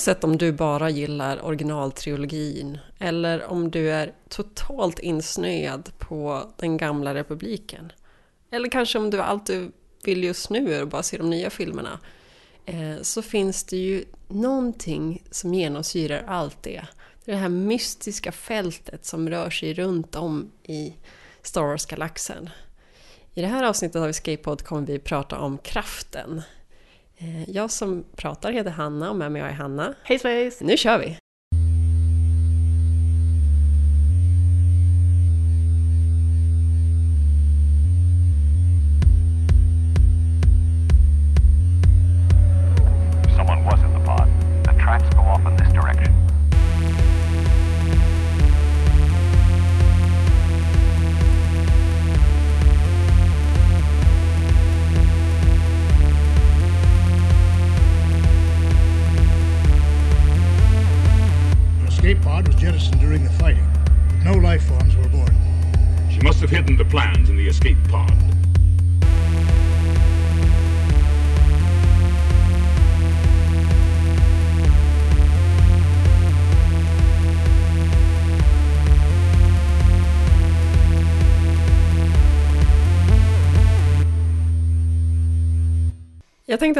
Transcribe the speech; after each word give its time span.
Oavsett 0.00 0.24
om 0.24 0.38
du 0.38 0.52
bara 0.52 0.90
gillar 0.90 1.44
originaltrilogin 1.44 2.78
eller 2.98 3.44
om 3.44 3.70
du 3.70 3.90
är 3.90 4.12
totalt 4.28 4.98
insnöad 4.98 5.90
på 5.98 6.50
den 6.56 6.76
gamla 6.76 7.14
republiken. 7.14 7.92
Eller 8.50 8.68
kanske 8.68 8.98
om 8.98 9.10
du 9.10 9.20
allt 9.20 9.46
du 9.46 9.72
vill 10.04 10.24
just 10.24 10.50
nu 10.50 10.74
är 10.74 10.82
att 10.82 10.88
bara 10.88 11.02
se 11.02 11.18
de 11.18 11.30
nya 11.30 11.50
filmerna. 11.50 11.98
Eh, 12.66 13.02
så 13.02 13.22
finns 13.22 13.64
det 13.64 13.76
ju 13.76 14.04
någonting 14.28 15.22
som 15.30 15.54
genomsyrar 15.54 16.24
allt 16.26 16.62
det. 16.62 16.86
Det 17.24 17.34
här 17.34 17.48
mystiska 17.48 18.32
fältet 18.32 19.04
som 19.04 19.30
rör 19.30 19.50
sig 19.50 19.74
runt 19.74 20.16
om 20.16 20.50
i 20.62 20.94
Star 21.42 21.62
Wars-galaxen. 21.62 22.50
I 23.34 23.40
det 23.40 23.46
här 23.46 23.64
avsnittet 23.64 24.02
av 24.02 24.08
Escape-pod 24.08 24.62
kommer 24.62 24.86
vi 24.86 24.98
prata 24.98 25.38
om 25.38 25.58
kraften. 25.58 26.42
Eh, 27.20 27.50
jag 27.50 27.70
som 27.70 28.04
pratar 28.16 28.52
heter 28.52 28.70
Hanna 28.70 29.10
och 29.10 29.16
med 29.16 29.32
mig 29.32 29.42
är 29.42 29.52
Hanna. 29.52 29.94
Hej 30.02 30.18
svejs! 30.18 30.60
Nu 30.60 30.76
kör 30.76 30.98
vi! 30.98 31.16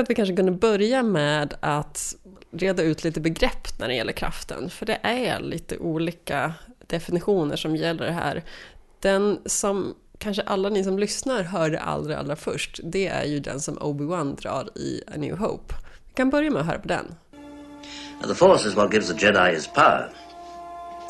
Tänkte 0.01 0.11
att 0.11 0.11
vi 0.11 0.15
kanske 0.15 0.37
kunde 0.37 0.53
börja 0.53 1.03
med 1.03 1.55
att 1.61 2.15
reda 2.53 2.83
ut 2.83 3.05
lite 3.05 3.21
begrepp 3.21 3.79
när 3.79 3.89
det 3.89 3.95
gäller 3.95 4.13
kraften. 4.13 4.71
För 4.71 4.87
det 4.87 4.99
är 5.03 5.41
lite 5.41 5.79
olika 5.79 6.55
definitioner 6.87 7.57
som 7.57 7.77
gäller 7.77 8.07
det 8.07 8.13
här. 8.13 8.43
Den 9.01 9.39
som 9.47 9.95
kanske 10.19 10.43
alla 10.43 10.69
ni 10.69 10.85
som 10.85 10.99
lyssnar 10.99 11.43
hörde 11.43 11.81
allra, 11.81 12.19
allra 12.19 12.37
först, 12.37 12.81
det 12.83 13.07
är 13.07 13.25
ju 13.25 13.41
den 13.41 13.61
som 13.61 13.79
Obi-Wan 13.79 14.37
drar 14.37 14.79
i 14.79 15.03
A 15.07 15.13
New 15.17 15.37
Hope. 15.37 15.75
Vi 16.09 16.15
kan 16.15 16.31
börja 16.31 16.51
med 16.51 16.61
att 16.61 16.67
höra 16.67 16.79
på 16.79 16.89
den. 16.89 17.15
And 18.23 18.29
the 18.29 18.35
Force 18.35 18.69
is 18.69 18.75
what 18.75 18.93
gives 18.93 19.09
the 19.09 19.27
Jedi 19.27 19.55
his 19.55 19.67
power. 19.67 20.11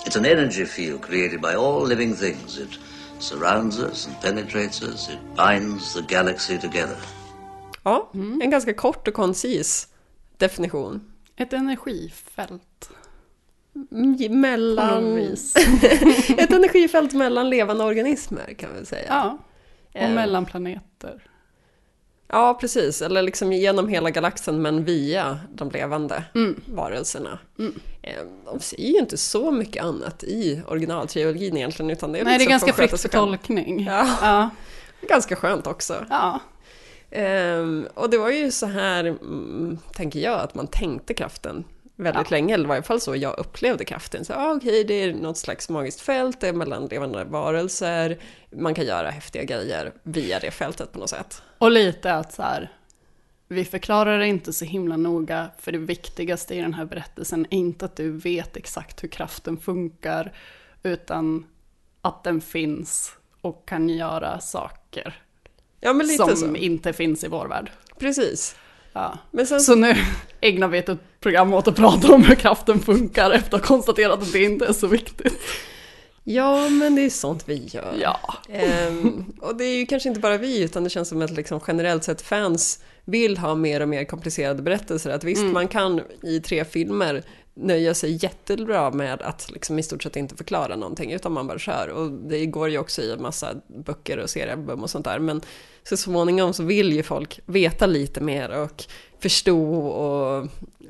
It's 0.07 0.19
an 0.19 0.25
energy 0.25 0.65
field 0.65 1.03
created 1.03 1.41
by 1.41 1.55
all 1.55 1.89
living 1.89 2.17
things. 2.17 2.59
It 2.59 2.79
surrounds 3.19 3.79
us 3.79 4.07
and 4.07 4.21
penetrates 4.21 4.83
us. 4.83 5.09
It 5.09 5.19
binds 5.37 5.95
the 5.95 6.03
galaxy 6.15 6.59
together. 6.59 6.97
Ja, 7.83 8.11
en 8.13 8.51
ganska 8.51 8.75
kort 8.75 9.09
och 9.09 9.15
koncis 9.15 9.89
definition. 10.37 11.01
Ett 11.37 11.53
energifält. 11.53 12.91
Mm, 13.91 14.41
Mellan... 14.41 15.19
Ett 16.39 16.51
energifält 16.53 17.13
mellan 17.13 17.51
levande 17.51 17.85
organismer 17.85 18.55
kan 18.59 18.71
vi 18.81 18.87
säga. 18.87 19.07
Ja. 19.09 19.39
Och 19.95 19.97
Eh. 19.97 20.15
mellan 20.15 20.47
planeter. 20.47 21.23
Ja, 22.29 22.55
precis. 22.61 23.03
Eller 23.03 23.23
liksom 23.23 23.53
genom 23.53 23.89
hela 23.89 24.11
galaxen 24.11 24.63
men 24.63 24.85
via 24.85 25.39
de 25.55 25.71
levande 25.71 26.25
varelserna. 26.67 27.39
Eh, 28.03 28.15
De 28.45 28.61
säger 28.61 28.89
ju 28.93 28.99
inte 28.99 29.17
så 29.17 29.51
mycket 29.51 29.85
annat 29.85 30.25
i 30.25 30.63
originaltrilogin 30.69 31.57
egentligen 31.57 31.91
utan 31.91 32.13
det 32.13 32.19
är 32.21 32.25
Nej, 32.25 32.33
det 32.39 32.45
är 32.45 32.49
liksom 32.49 32.51
ganska 32.51 32.73
fritt 32.73 33.01
för 33.01 33.09
tolkning. 33.09 33.85
Ja. 33.85 34.09
Ja. 34.23 34.51
Ganska 35.09 35.37
skönt 35.37 35.67
också. 35.67 36.05
ja. 36.11 36.41
Ehm, 37.11 37.89
och 37.95 38.11
det 38.11 38.19
var 38.19 38.31
ju 38.31 38.51
så 38.51 38.67
här, 38.67 39.05
mm, 39.05 39.79
tänker 39.93 40.21
jag, 40.21 40.41
att 40.41 40.55
man 40.55 40.67
tänkte 40.67 41.15
kraften 41.15 41.65
väldigt 41.97 42.31
länge, 42.31 42.55
eller 42.55 42.65
i 42.65 42.69
varje 42.69 42.83
fall 42.83 43.01
så 43.01 43.17
jag 43.17 43.39
upplevde 43.39 43.85
kraften. 43.85 44.25
Så 44.25 44.33
ah, 44.33 44.55
okej, 44.55 44.85
det 44.85 44.95
är 44.95 45.15
något 45.15 45.39
slags 45.39 45.69
magiskt 45.69 46.01
fält, 46.01 46.41
det 46.41 46.49
är 46.49 46.53
mellan 46.53 46.87
levande 46.87 47.25
varelser, 47.25 48.19
man 48.51 48.75
kan 48.75 48.87
göra 48.87 49.11
häftiga 49.11 49.45
grejer 49.45 49.93
via 50.03 50.39
det 50.39 50.51
fältet 50.51 50.93
på 50.93 50.99
något 50.99 51.11
sätt. 51.11 51.43
Och 51.59 51.71
lite 51.71 52.15
att 52.15 52.33
så 52.33 52.43
här, 52.43 52.73
vi 53.49 53.65
förklarar 53.65 54.19
det 54.19 54.27
inte 54.27 54.53
så 54.53 54.65
himla 54.65 54.97
noga, 54.97 55.51
för 55.59 55.73
det 55.73 55.79
viktigaste 55.79 56.55
i 56.55 56.61
den 56.61 56.75
här 56.75 56.85
berättelsen 56.85 57.47
är 57.51 57.59
inte 57.59 57.85
att 57.85 57.97
du 57.97 58.11
vet 58.11 58.57
exakt 58.57 59.03
hur 59.03 59.09
kraften 59.09 59.57
funkar, 59.57 60.33
utan 60.83 61.47
att 62.03 62.25
den 62.25 62.41
finns 62.41 63.13
och 63.41 63.69
kan 63.69 63.89
göra 63.89 64.41
saker 64.41 65.23
Ja, 65.81 65.93
men 65.93 66.07
lite 66.07 66.37
som 66.37 66.37
så. 66.37 66.57
inte 66.57 66.93
finns 66.93 67.25
i 67.25 67.29
vår 67.29 67.49
värld. 67.49 67.71
Precis. 67.99 68.57
Ja. 68.93 69.19
Sen 69.47 69.61
Så 69.61 69.75
nu 69.75 69.95
ägnar 70.41 70.69
vi 70.69 70.79
ett 70.79 71.21
program 71.21 71.55
åt 71.55 71.69
att 71.69 71.77
prata 71.77 72.15
om 72.15 72.25
hur 72.25 72.35
kraften 72.35 72.81
funkar 72.81 73.31
efter 73.31 73.57
att 73.57 73.63
ha 73.63 73.69
konstaterat 73.77 74.23
att 74.23 74.33
det 74.33 74.43
inte 74.43 74.67
är 74.67 74.73
så 74.73 74.87
viktigt. 74.87 75.39
Ja, 76.25 76.69
men 76.69 76.95
det 76.95 77.03
är 77.03 77.11
sånt 77.11 77.43
vi 77.47 77.67
gör. 77.67 77.95
Ja. 78.03 78.35
Ehm, 78.49 79.25
och 79.41 79.57
det 79.57 79.65
är 79.65 79.77
ju 79.77 79.87
kanske 79.87 80.09
inte 80.09 80.21
bara 80.21 80.37
vi, 80.37 80.63
utan 80.63 80.85
det 80.85 80.91
känns 80.91 81.09
som 81.09 81.23
att 81.23 81.31
liksom 81.31 81.61
generellt 81.67 82.05
sett 82.05 82.23
fans 82.23 82.81
vill 83.05 83.39
ha 83.39 83.55
mer 83.55 83.81
och 83.81 83.89
mer 83.89 84.05
komplicerade 84.05 84.63
berättelser. 84.63 85.11
Att 85.11 85.25
visst, 85.25 85.43
man 85.43 85.69
kan 85.69 86.01
i 86.23 86.41
tre 86.41 86.65
filmer 86.65 87.23
nöja 87.61 87.95
sig 87.95 88.19
jättebra 88.25 88.91
med 88.91 89.23
att 89.23 89.51
liksom 89.51 89.79
i 89.79 89.83
stort 89.83 90.03
sett 90.03 90.17
inte 90.17 90.37
förklara 90.37 90.77
någonting, 90.77 91.13
utan 91.13 91.33
man 91.33 91.47
bara 91.47 91.59
kör. 91.59 91.89
Och 91.89 92.11
det 92.11 92.47
går 92.47 92.69
ju 92.69 92.79
också 92.79 93.03
i 93.03 93.13
en 93.13 93.23
massa 93.23 93.55
böcker 93.67 94.19
och 94.19 94.31
seriealbum 94.31 94.83
och 94.83 94.91
sånt 94.91 95.05
där. 95.05 95.19
Men 95.19 95.41
så 95.83 95.97
småningom 95.97 96.53
så 96.53 96.63
vill 96.63 96.93
ju 96.93 97.03
folk 97.03 97.41
veta 97.47 97.87
lite 97.87 98.21
mer 98.21 98.51
och 98.51 98.85
förstå 99.19 99.87
och 99.87 100.49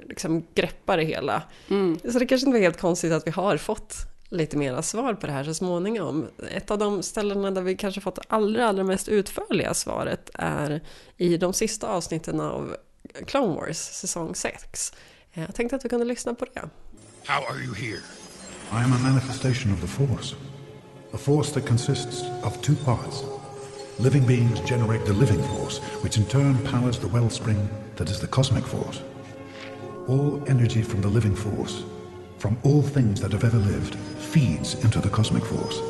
liksom 0.09 0.47
greppa 0.55 0.97
det 0.97 1.05
hela. 1.05 1.43
Så 2.13 2.19
det 2.19 2.27
kanske 2.27 2.47
inte 2.47 2.59
var 2.59 2.65
helt 2.65 2.81
konstigt 2.81 3.13
att 3.13 3.27
vi 3.27 3.31
har 3.31 3.57
fått 3.57 3.95
lite 4.29 4.57
mera 4.57 4.83
svar 4.83 5.15
på 5.15 5.27
det 5.27 5.33
här 5.33 5.45
så 5.45 5.55
småningom. 5.55 6.29
Ett 6.57 6.71
av 6.71 6.79
de 6.79 7.03
ställena 7.03 7.51
där 7.51 7.63
vi 7.63 7.77
kanske 7.77 8.01
fått 8.01 8.19
allra, 8.29 8.69
allra 8.69 8.85
mest 8.85 9.09
utförliga 9.09 9.75
svaret 9.75 10.31
är 10.35 10.81
i 11.17 11.37
de 11.37 11.53
sista 11.53 11.89
avsnitten 11.89 12.41
av 12.41 12.77
Clone 13.27 13.55
Wars 13.55 13.79
säsong 13.79 14.35
6. 14.35 14.93
Jag 15.33 15.55
tänkte 15.55 15.77
att 15.77 15.85
vi 15.85 15.89
kunde 15.89 16.05
lyssna 16.05 16.35
på 16.35 16.45
det. 16.45 16.69
How 17.27 17.45
are 17.45 17.65
you 17.65 17.75
here? 17.75 18.03
I 18.73 18.85
am 18.85 18.93
a 18.93 18.99
manifestation 18.99 19.73
of 19.73 19.81
the 19.81 19.87
Force. 19.87 20.35
A 21.13 21.19
force 21.19 21.53
that 21.53 21.67
consists 21.67 22.23
of 22.43 22.63
two 22.63 22.75
parts. 22.85 23.25
Living 23.99 24.27
beings 24.27 24.61
generate 24.69 25.05
the 25.05 25.13
living 25.13 25.43
force, 25.43 25.81
which 26.03 26.17
in 26.17 26.25
turn 26.25 26.59
powers 26.59 26.99
the 26.99 27.09
wellspring 27.09 27.69
that 27.97 28.09
is 28.09 28.21
the 28.21 28.27
cosmic 28.27 28.65
force. 28.65 29.03
All 30.09 30.43
energy 30.49 30.83
from 30.83 31.01
the 31.01 31.09
living 31.09 31.37
force, 31.37 31.85
from 32.39 32.57
all 32.63 32.83
things 32.83 33.21
that 33.21 33.33
have 33.33 33.45
ever 33.45 33.59
lived, 33.59 33.95
feeds 34.33 34.75
into 34.85 35.01
the 35.01 35.11
cosmic 35.11 35.45
force, 35.45 35.81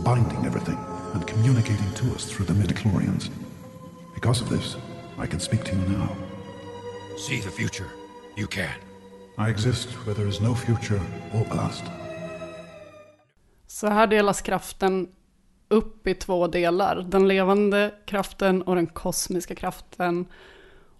binding 0.00 0.46
everything 0.46 0.78
and 1.14 1.26
communicating 1.26 1.92
to 1.94 2.14
us 2.14 2.24
through 2.24 2.46
the 2.46 2.54
midichlorians. 2.54 3.30
Because 4.14 4.40
of 4.40 4.48
this, 4.48 4.76
I 5.18 5.26
can 5.26 5.40
speak 5.40 5.64
to 5.64 5.76
you 5.76 5.82
now. 5.88 6.16
See 7.16 7.40
the 7.40 7.50
future. 7.50 7.88
You 8.36 8.46
can. 8.46 8.89
I 9.46 9.50
exist 9.50 9.88
where 10.04 10.14
there 10.14 10.28
is 10.28 10.40
no 10.40 10.54
future 10.54 11.00
or 11.34 11.44
past. 11.44 11.82
Så 13.66 13.86
här 13.86 14.06
delas 14.06 14.40
kraften 14.42 15.08
upp 15.68 16.06
i 16.06 16.14
två 16.14 16.46
delar. 16.46 17.06
Den 17.08 17.28
levande 17.28 17.94
kraften 18.06 18.62
och 18.62 18.74
den 18.74 18.86
kosmiska 18.86 19.54
kraften. 19.54 20.26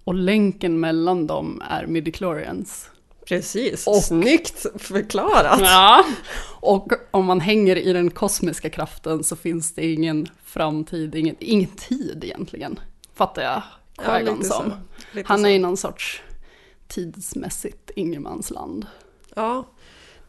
Och 0.04 0.14
länken 0.14 0.80
mellan 0.80 1.26
dem 1.26 1.62
är 1.70 1.86
midichlorians. 1.86 2.90
Precis, 3.26 3.86
Och- 3.86 4.02
snyggt 4.04 4.66
förklarat! 4.78 5.60
Ja. 5.60 6.04
Och 6.60 6.92
om 7.10 7.24
man 7.26 7.40
hänger 7.40 7.76
i 7.76 7.92
den 7.92 8.10
kosmiska 8.10 8.70
kraften 8.70 9.24
så 9.24 9.36
finns 9.36 9.72
det 9.74 9.92
ingen 9.92 10.28
framtid, 10.44 11.14
ingen, 11.14 11.36
ingen 11.38 11.68
tid 11.76 12.24
egentligen. 12.24 12.80
Fattar 13.14 13.42
jag 13.42 13.62
Ja, 13.96 14.02
Qui-Gon 14.04 14.42
så. 14.42 14.52
som. 14.52 14.72
Han 15.24 15.44
är 15.44 15.50
i 15.50 15.58
någon 15.58 15.76
sorts 15.76 16.22
tidsmässigt 16.90 17.90
ingenmansland. 17.96 18.86
Ja. 19.34 19.64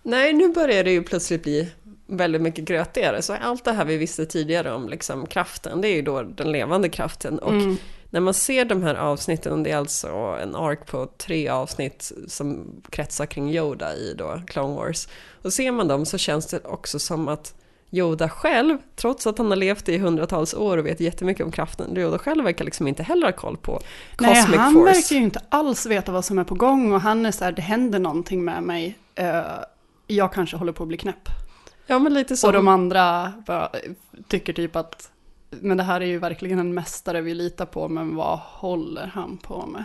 Nej, 0.04 0.34
nu 0.34 0.54
börjar 0.54 0.84
det 0.84 0.92
ju 0.92 1.04
plötsligt 1.04 1.44
bli 1.44 1.72
väldigt 2.08 2.42
mycket 2.42 2.66
grötigare. 2.66 3.22
Så 3.22 3.34
allt 3.34 3.66
det 3.66 3.72
här 3.72 3.86
vi 3.86 3.98
visste 3.98 4.26
tidigare 4.26 4.74
om 4.74 4.90
liksom 4.90 5.26
kraften, 5.26 5.82
det 5.82 5.88
är 5.88 5.96
ju 5.96 6.02
då 6.02 6.22
den 6.22 6.52
levande 6.52 6.90
kraften. 6.90 7.40
Och 7.40 7.54
när 8.10 8.20
man 8.20 8.34
ser 8.34 8.66
de 8.66 8.84
här 8.84 8.96
avsnitten, 8.96 9.64
det 9.64 9.72
är 9.72 9.78
alltså 9.78 10.08
en 10.42 10.56
ark 10.56 10.88
på 10.88 11.10
tre 11.18 11.48
avsnitt 11.48 12.12
som 12.28 12.76
kretsar 12.90 13.26
kring 13.26 13.52
Yoda 13.52 13.96
i 13.96 14.14
då 14.18 14.42
Clone 14.48 14.76
Wars. 14.76 15.08
Och 15.42 15.54
ser 15.54 15.72
man 15.72 15.88
dem 15.88 16.06
så 16.06 16.18
känns 16.18 16.48
det 16.48 16.66
också 16.66 17.00
som 17.00 17.28
att 17.28 17.56
Yoda 17.92 18.30
själv, 18.30 18.78
trots 18.96 19.28
att 19.28 19.38
han 19.38 19.50
har 19.50 19.56
levt 19.56 19.90
i 19.90 19.98
hundratals 19.98 20.54
år 20.54 20.78
och 20.78 20.86
vet 20.86 21.00
jättemycket 21.00 21.46
om 21.46 21.52
kraften, 21.52 21.98
Yoda 21.98 22.18
själv 22.18 22.44
verkar 22.44 22.66
liksom 22.66 22.88
inte 22.88 23.04
heller 23.04 23.26
ha 23.26 23.32
koll 23.32 23.58
på 23.58 23.80
Cosmic 24.16 24.48
Nej, 24.50 24.58
han 24.58 24.74
Force. 24.74 24.94
verkar 24.94 25.16
ju 25.16 25.22
inte 25.22 25.42
alls 25.50 25.86
veta 25.86 26.12
vad 26.12 26.26
som 26.26 26.40
är 26.40 26.44
på 26.44 26.56
gång 26.56 26.94
och 26.94 27.02
han 27.02 27.26
är 27.26 27.32
så 27.32 27.44
här, 27.44 27.52
det 27.52 27.62
händer 27.62 28.00
någonting 28.00 28.44
med 28.44 28.64
mig. 28.64 28.98
Eh, 29.16 29.42
jag 30.08 30.34
kanske 30.34 30.58
håller 30.58 30.72
på 30.72 30.84
att 30.84 30.88
bli 30.88 30.98
knäpp. 30.98 31.30
Ja, 31.88 32.00
men 32.00 32.14
lite 32.14 32.38
som... 32.38 32.48
Och 32.48 32.54
de 32.54 32.68
andra 32.68 33.34
bara, 33.48 33.70
tycker 34.28 34.54
typ 34.54 34.76
att, 34.76 35.12
men 35.50 35.78
det 35.78 35.84
här 35.84 36.02
är 36.02 36.06
ju 36.06 36.18
verkligen 36.20 36.60
en 36.60 36.74
mästare 36.74 37.22
vi 37.22 37.34
litar 37.34 37.66
på, 37.66 37.90
men 37.90 38.16
vad 38.16 38.40
håller 38.40 39.08
han 39.08 39.38
på 39.38 39.66
med? 39.66 39.84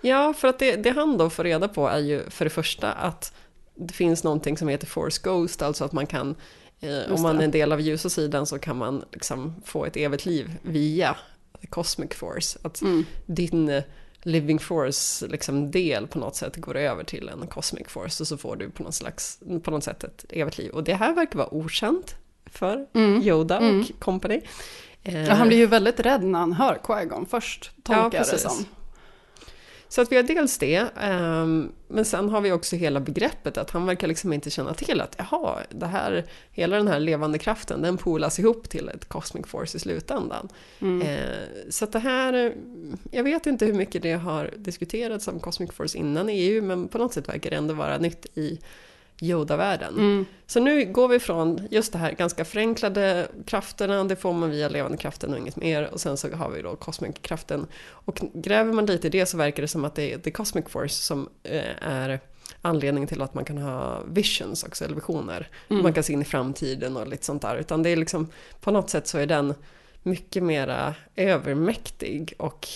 Ja, 0.00 0.34
för 0.34 0.48
att 0.48 0.58
det, 0.58 0.76
det 0.76 0.90
han 0.90 1.18
då 1.18 1.30
får 1.30 1.44
reda 1.44 1.68
på 1.68 1.88
är 1.88 1.98
ju 1.98 2.30
för 2.30 2.44
det 2.44 2.50
första 2.50 2.92
att 2.92 3.34
det 3.74 3.94
finns 3.94 4.24
någonting 4.24 4.56
som 4.56 4.68
heter 4.68 4.86
Force 4.86 5.20
Ghost, 5.24 5.62
alltså 5.62 5.84
att 5.84 5.92
man 5.92 6.06
kan, 6.06 6.34
om 7.10 7.22
man 7.22 7.38
är 7.40 7.44
en 7.44 7.50
del 7.50 7.72
av 7.72 7.80
ljusa 7.80 8.08
sidan 8.10 8.46
så 8.46 8.58
kan 8.58 8.76
man 8.76 9.04
liksom 9.12 9.54
få 9.64 9.84
ett 9.84 9.96
evigt 9.96 10.26
liv 10.26 10.50
via 10.62 11.16
Cosmic 11.70 12.14
Force. 12.14 12.58
Att 12.62 12.82
Mm. 12.82 13.04
din 13.26 13.68
eh, 13.68 13.82
Living 14.22 14.58
Force 14.58 15.26
liksom 15.26 15.70
del 15.70 16.06
på 16.06 16.18
något 16.18 16.36
sätt 16.36 16.56
går 16.56 16.76
över 16.76 17.04
till 17.04 17.28
en 17.28 17.46
Cosmic 17.46 17.88
Force 17.88 18.22
och 18.22 18.26
så 18.28 18.36
får 18.36 18.56
du 18.56 18.70
på 18.70 18.82
något, 18.82 18.94
slags, 18.94 19.38
på 19.62 19.70
något 19.70 19.84
sätt 19.84 20.04
ett 20.04 20.24
evigt 20.30 20.58
liv. 20.58 20.70
Och 20.70 20.84
det 20.84 20.94
här 20.94 21.14
verkar 21.14 21.38
vara 21.38 21.54
okänt 21.54 22.14
för 22.46 22.86
Yoda 23.22 23.58
och 23.58 24.00
company. 24.00 24.34
Eh, 24.34 24.40
Mm. 25.14 25.26
Ja, 25.26 25.34
han 25.34 25.48
blir 25.48 25.58
ju 25.58 25.66
väldigt 25.66 26.00
rädd 26.00 26.22
när 26.22 26.38
han 26.38 26.52
hör 26.52 26.78
Qui-Gon 26.84 27.26
först, 27.30 27.70
tolkar 27.82 28.18
jag 28.18 28.26
det 28.26 28.38
som. 28.38 28.64
Så 29.88 30.02
att 30.02 30.12
vi 30.12 30.16
har 30.16 30.22
dels 30.22 30.58
det, 30.58 30.86
ehm, 31.00 31.72
men 31.88 32.04
sen 32.04 32.28
har 32.28 32.40
vi 32.40 32.52
också 32.52 32.76
hela 32.76 33.00
begreppet 33.00 33.58
att 33.58 33.70
han 33.70 33.86
verkar 33.86 34.06
liksom 34.06 34.32
inte 34.32 34.50
känna 34.50 34.74
till 34.74 35.00
att 35.00 35.16
jaha, 35.18 35.58
det 35.70 35.86
här, 35.86 36.24
hela 36.50 36.76
den 36.76 36.88
här 36.88 37.00
levande 37.00 37.38
kraften 37.38 37.82
den 37.82 37.96
polas 37.96 38.38
ihop 38.38 38.68
till 38.68 38.88
ett 38.88 39.08
Cosmic 39.08 39.46
Force 39.46 39.76
i 39.76 39.80
slutändan. 39.80 40.48
Eh, 41.02 41.18
så 41.70 41.84
att 41.84 41.92
det 41.92 41.98
här, 41.98 42.54
jag 43.10 43.24
vet 43.24 43.46
inte 43.46 43.66
hur 43.66 43.74
mycket 43.74 44.02
det 44.02 44.12
har 44.12 44.50
diskuterats 44.56 45.28
om 45.28 45.40
Cosmic 45.40 45.72
Force 45.72 45.98
innan 45.98 46.28
EU, 46.28 46.62
men 46.62 46.88
på 46.88 46.98
något 46.98 47.12
sätt 47.14 47.28
verkar 47.28 47.50
det 47.50 47.56
ändå 47.56 47.74
vara 47.74 47.98
nytt 47.98 48.26
i 48.34 48.58
Yoda-världen. 49.20 50.26
Så 50.46 50.60
nu 50.60 50.84
går 50.92 51.08
vi 51.08 51.18
från 51.18 51.68
just 51.70 51.92
det 51.92 51.98
här 51.98 52.12
ganska 52.12 52.44
förenklade 52.44 53.28
krafterna, 53.46 54.04
det 54.04 54.16
får 54.16 54.32
man 54.32 54.50
via 54.50 54.68
levande 54.68 54.96
kraften 54.98 55.32
och 55.32 55.38
inget 55.38 55.56
mer. 55.56 55.88
Och 55.92 56.00
sen 56.00 56.16
så 56.16 56.34
har 56.34 56.50
vi 56.50 56.62
då 56.62 56.76
Cosmic-kraften. 56.76 57.66
Och 57.84 58.20
gräver 58.34 58.72
man 58.72 58.86
lite 58.86 59.06
i 59.06 59.10
det 59.10 59.26
så 59.26 59.36
verkar 59.36 59.62
det 59.62 59.68
som 59.68 59.84
att 59.84 59.94
det 59.94 60.12
är 60.12 60.18
The 60.18 60.30
Cosmic 60.30 60.64
Force 60.68 60.94
som 60.94 61.28
eh, 61.42 61.62
är 61.80 62.20
anledningen 62.62 63.08
till 63.08 63.22
att 63.22 63.34
man 63.34 63.44
kan 63.44 63.58
ha 63.58 64.00
visions 64.08 64.64
också, 64.64 64.84
eller 64.84 64.94
visioner. 64.94 65.48
Man 65.68 65.92
kan 65.92 66.04
se 66.04 66.12
in 66.12 66.22
i 66.22 66.24
framtiden 66.24 66.96
och 66.96 67.08
lite 67.08 67.24
sånt 67.24 67.42
där. 67.42 67.56
Utan 67.56 67.82
det 67.82 67.90
är 67.90 67.96
liksom, 67.96 68.28
på 68.60 68.70
något 68.70 68.90
sätt 68.90 69.06
så 69.06 69.18
är 69.18 69.26
den 69.26 69.54
mycket 70.02 70.42
mera 70.42 70.94
övermäktig 71.16 72.34
och 72.38 72.68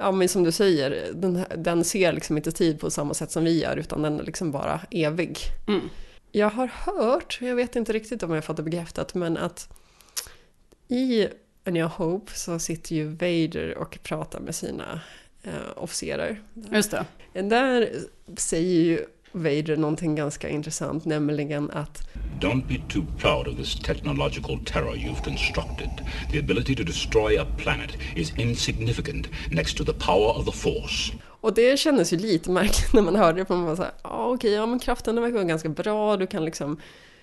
Ja 0.00 0.12
men 0.12 0.28
som 0.28 0.44
du 0.44 0.52
säger, 0.52 1.12
den, 1.14 1.44
den 1.56 1.84
ser 1.84 2.12
liksom 2.12 2.36
inte 2.36 2.52
tid 2.52 2.80
på 2.80 2.90
samma 2.90 3.14
sätt 3.14 3.30
som 3.30 3.44
vi 3.44 3.62
gör 3.62 3.76
utan 3.76 4.02
den 4.02 4.20
är 4.20 4.24
liksom 4.24 4.50
bara 4.50 4.80
evig. 4.90 5.38
Jag 6.32 6.50
har 6.50 6.66
hört, 6.66 7.38
jag 7.40 7.54
vet 7.54 7.76
inte 7.76 7.92
riktigt 7.92 8.22
om 8.22 8.30
jag 8.30 8.36
har 8.36 8.42
fått 8.42 8.56
det 8.56 8.62
bekräftat, 8.62 9.14
men 9.14 9.36
att 9.36 9.68
i 10.88 11.26
A 11.64 11.70
New 11.70 11.86
Hope 11.86 12.32
så 12.34 12.58
sitter 12.58 12.94
ju 12.94 13.08
Vader 13.08 13.78
och 13.78 13.98
pratar 14.02 14.40
med 14.40 14.54
sina 14.54 15.00
eh, 15.42 15.52
officerer. 15.76 16.42
Just 16.72 16.90
det. 16.90 17.06
Där 17.42 17.92
säger 18.36 18.84
ju 18.84 19.06
Vader 19.32 19.76
någonting 19.76 20.14
ganska 20.14 20.48
intressant, 20.48 21.04
nämligen 21.04 21.70
att 21.70 22.02
Don't 22.40 22.66
be 22.68 22.76
too 22.88 23.04
proud 23.18 23.48
of 23.48 23.56
this 23.56 23.80
technological 23.80 24.58
terror 24.64 24.94
you've 24.94 25.24
constructed. 25.24 25.90
The 26.32 26.38
ability 26.38 26.76
to 26.76 26.82
destroy 26.82 27.40
a 27.40 27.46
planet 27.58 27.90
is 28.16 28.32
insignificant 28.38 29.26
next 29.50 29.76
to 29.76 29.84
the 29.84 29.92
power 29.92 30.38
of 30.38 30.44
the 30.44 30.52
Force. 30.52 31.12
Och 31.40 31.54
det 31.54 31.78
kändes 31.78 32.12
ju 32.12 32.16
lite 32.16 32.50
märkligt 32.50 32.92
när 32.92 33.02
man 33.02 33.16
hörde 33.16 33.40
det, 33.40 33.44
för 33.44 33.54
man 33.54 33.64
var 33.64 33.76
såhär, 33.76 33.92
ja 34.02 34.26
okej, 34.34 34.52
ja 34.52 34.66
men 34.66 34.78
kraften 34.78 35.20
verkar 35.20 35.34
vara 35.34 35.44
ganska 35.44 35.68
bra, 35.68 36.16
du 36.16 36.26
kan 36.26 36.44
liksom 36.44 36.80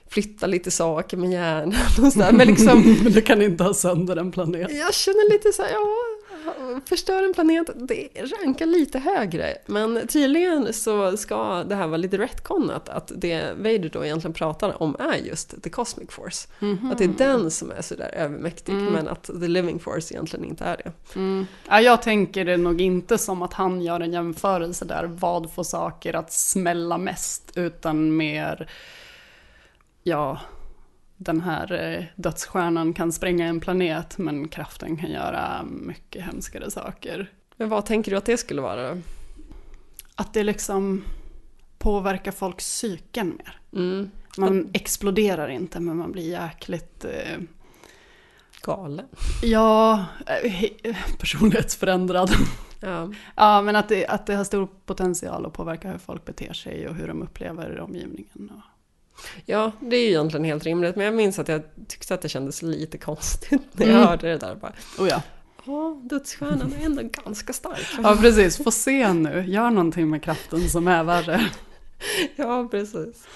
flytta 0.09 0.47
lite 0.47 0.71
saker 0.71 1.17
med 1.17 1.31
hjärnan 1.31 2.05
och 2.05 2.13
sådär, 2.13 2.31
men 2.31 2.47
liksom 2.47 2.97
du 3.13 3.21
kan 3.21 3.41
inte 3.41 3.63
ha 3.63 3.73
sönder 3.73 4.15
en 4.15 4.31
planet. 4.31 4.71
Jag 4.75 4.93
känner 4.93 5.31
lite 5.31 5.51
så 5.51 5.61
här, 5.61 5.69
ja, 5.69 5.87
förstör 6.85 7.23
en 7.23 7.33
planet, 7.33 7.69
det 7.75 8.09
rankar 8.15 8.65
lite 8.65 8.99
högre. 8.99 9.57
Men 9.65 10.07
tydligen 10.07 10.73
så 10.73 11.17
ska 11.17 11.63
det 11.63 11.75
här 11.75 11.87
vara 11.87 11.97
lite 11.97 12.17
retconat, 12.17 12.89
att 12.89 13.11
det 13.15 13.53
Vader 13.57 13.89
då 13.89 14.05
egentligen 14.05 14.33
pratar 14.33 14.81
om 14.83 14.95
är 14.99 15.15
just 15.15 15.63
the 15.63 15.69
Cosmic 15.69 16.11
Force. 16.11 16.47
Att 16.91 16.97
det 16.97 17.03
är 17.03 17.07
den 17.17 17.51
som 17.51 17.71
är 17.71 17.81
sådär 17.81 18.09
övermäktig, 18.13 18.73
men 18.73 19.07
att 19.07 19.23
the 19.23 19.47
Living 19.47 19.79
Force 19.79 20.13
egentligen 20.13 20.45
inte 20.45 20.63
är 20.65 20.77
det. 20.77 20.91
Ja, 21.69 21.81
jag 21.81 22.01
tänker 22.01 22.45
det 22.45 22.57
nog 22.57 22.81
inte 22.81 23.17
som 23.17 23.41
att 23.41 23.53
han 23.53 23.81
gör 23.81 23.99
en 23.99 24.13
jämförelse 24.13 24.85
där, 24.85 25.03
vad 25.03 25.51
får 25.53 25.63
saker 25.63 26.13
att 26.13 26.31
smälla 26.33 26.97
mest, 26.97 27.51
utan 27.55 28.17
mer, 28.17 28.69
ja, 30.03 30.39
den 31.17 31.41
här 31.41 31.71
eh, 31.97 32.03
dödsstjärnan 32.15 32.93
kan 32.93 33.11
spränga 33.11 33.45
en 33.47 33.59
planet, 33.59 34.17
men 34.17 34.47
kraften 34.47 34.97
kan 34.97 35.11
göra 35.11 35.63
mycket 35.63 36.23
hemskare 36.23 36.71
saker. 36.71 37.31
Men 37.55 37.69
vad 37.69 37.85
tänker 37.85 38.11
du 38.11 38.17
att 38.17 38.25
det 38.25 38.37
skulle 38.37 38.61
vara 38.61 38.89
då? 38.93 39.01
Att 40.15 40.33
det 40.33 40.43
liksom 40.43 41.03
påverkar 41.77 42.31
folks 42.31 42.65
psyken 42.65 43.27
mer. 43.37 43.59
Mm. 43.81 44.11
Man 44.37 44.69
exploderar 44.73 45.47
inte, 45.47 45.79
men 45.79 45.97
man 45.97 46.11
blir 46.11 46.29
jäkligt, 46.31 47.05
eh, 47.05 47.39
Galen. 48.61 49.05
ja, 49.43 50.05
eh, 50.27 50.49
he- 50.51 50.95
personlighetsförändrad. 51.19 52.29
Ja. 52.81 53.11
Ja, 53.35 53.61
men 53.61 53.75
att 53.75 53.89
det, 53.89 54.05
att 54.07 54.25
det 54.25 54.35
har 54.35 54.43
stor 54.43 54.67
potential 54.85 55.45
att 55.45 55.53
påverka 55.53 55.91
hur 55.91 55.97
folk 55.97 56.25
beter 56.25 56.53
sig 56.53 56.87
och 56.87 56.95
hur 56.95 57.07
de 57.07 57.21
upplever 57.21 57.79
omgivningen. 57.79 58.51
Och... 58.55 58.61
ja, 59.45 59.71
det 59.79 59.95
är 59.95 60.01
ju 60.01 60.07
egentligen 60.07 60.43
helt 60.45 60.63
rimligt, 60.63 60.95
men 60.95 61.05
jag 61.05 61.13
minns 61.15 61.39
att 61.39 61.47
jag 61.47 61.61
tyckte 61.87 62.13
att 62.13 62.21
det 62.21 62.29
kändes 62.29 62.61
lite 62.61 62.97
konstigt 62.97 63.61
när 63.71 63.85
jag 63.85 63.95
Mm. 63.95 64.07
hörde 64.07 64.27
det 64.27 64.37
där. 64.37 64.55
Bara, 64.55 64.73
Oh 64.99 65.07
ja. 65.07 65.21
Ja, 65.65 66.01
dödsstjärnan 66.03 66.73
är 66.81 66.85
ändå 66.85 67.01
ganska 67.23 67.53
stark. 67.53 67.87
ja, 68.03 68.17
precis. 68.21 68.57
Få 68.57 68.71
se 68.71 69.13
nu. 69.13 69.43
Gör 69.47 69.69
någonting 69.69 70.09
med 70.09 70.23
kraften 70.23 70.69
som 70.69 70.87
är 70.87 71.03
värre. 71.03 71.45
Ja, 72.35 72.67
precis. 72.71 73.27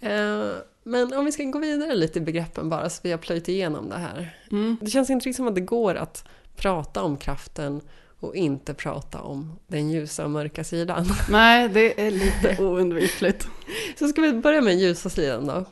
Eh, 0.00 0.50
Men 0.82 1.12
om 1.14 1.24
vi 1.24 1.32
ska 1.32 1.42
gå 1.44 1.58
vidare 1.58 1.94
lite 1.94 2.18
i 2.18 2.22
begreppen 2.22 2.68
bara, 2.68 2.90
så 2.90 3.00
vi 3.02 3.10
har 3.10 3.18
plöjt 3.18 3.48
igenom 3.48 3.88
det 3.88 3.96
här. 3.96 4.36
Det 4.80 4.90
känns 4.90 5.10
inte 5.10 5.26
riktigt 5.26 5.36
som 5.36 5.48
att 5.48 5.54
det 5.54 5.60
går 5.60 5.94
att 5.94 6.24
prata 6.56 7.02
om 7.02 7.16
kraften 7.16 7.80
och 8.20 8.36
inte 8.36 8.74
prata 8.74 9.20
om 9.20 9.58
den 9.66 9.90
ljusa 9.90 10.24
och 10.24 10.30
mörka 10.30 10.64
sidan. 10.64 11.06
Nej, 11.30 11.68
det 11.68 12.06
är 12.06 12.10
lite 12.10 12.56
oundvikligt. 12.62 13.48
Så 13.98 14.08
ska 14.08 14.20
vi 14.20 14.32
börja 14.32 14.60
med 14.60 14.78
ljusa 14.78 15.10
sidan 15.10 15.46
då. 15.46 15.64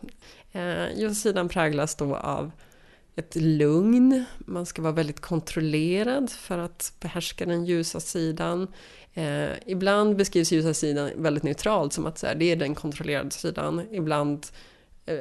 Eh, 0.61 0.99
ljusa 0.99 1.14
sidan 1.14 1.49
präglas 1.49 1.95
då 1.95 2.17
av 2.17 2.50
ett 3.17 3.37
lugn, 3.37 4.25
man 4.38 4.67
ska 4.67 4.83
vara 4.83 4.93
väldigt 4.93 5.21
kontrollerad 5.21 6.31
för 6.31 6.59
att 6.59 6.93
behärska 7.00 7.47
den 7.47 7.64
ljusa 7.64 8.00
sidan. 8.00 8.69
Eh, 9.14 9.49
ibland 9.67 10.17
beskrivs 10.17 10.52
ljusa 10.52 10.75
sidan 10.75 11.11
väldigt 11.17 11.43
neutralt 11.43 11.93
som 11.93 12.07
att 12.07 12.19
så 12.19 12.26
här, 12.26 12.35
det 12.35 12.45
är 12.45 12.57
den 12.57 12.75
kontrollerade 12.75 13.31
sidan. 13.31 13.83
Ibland 13.90 14.47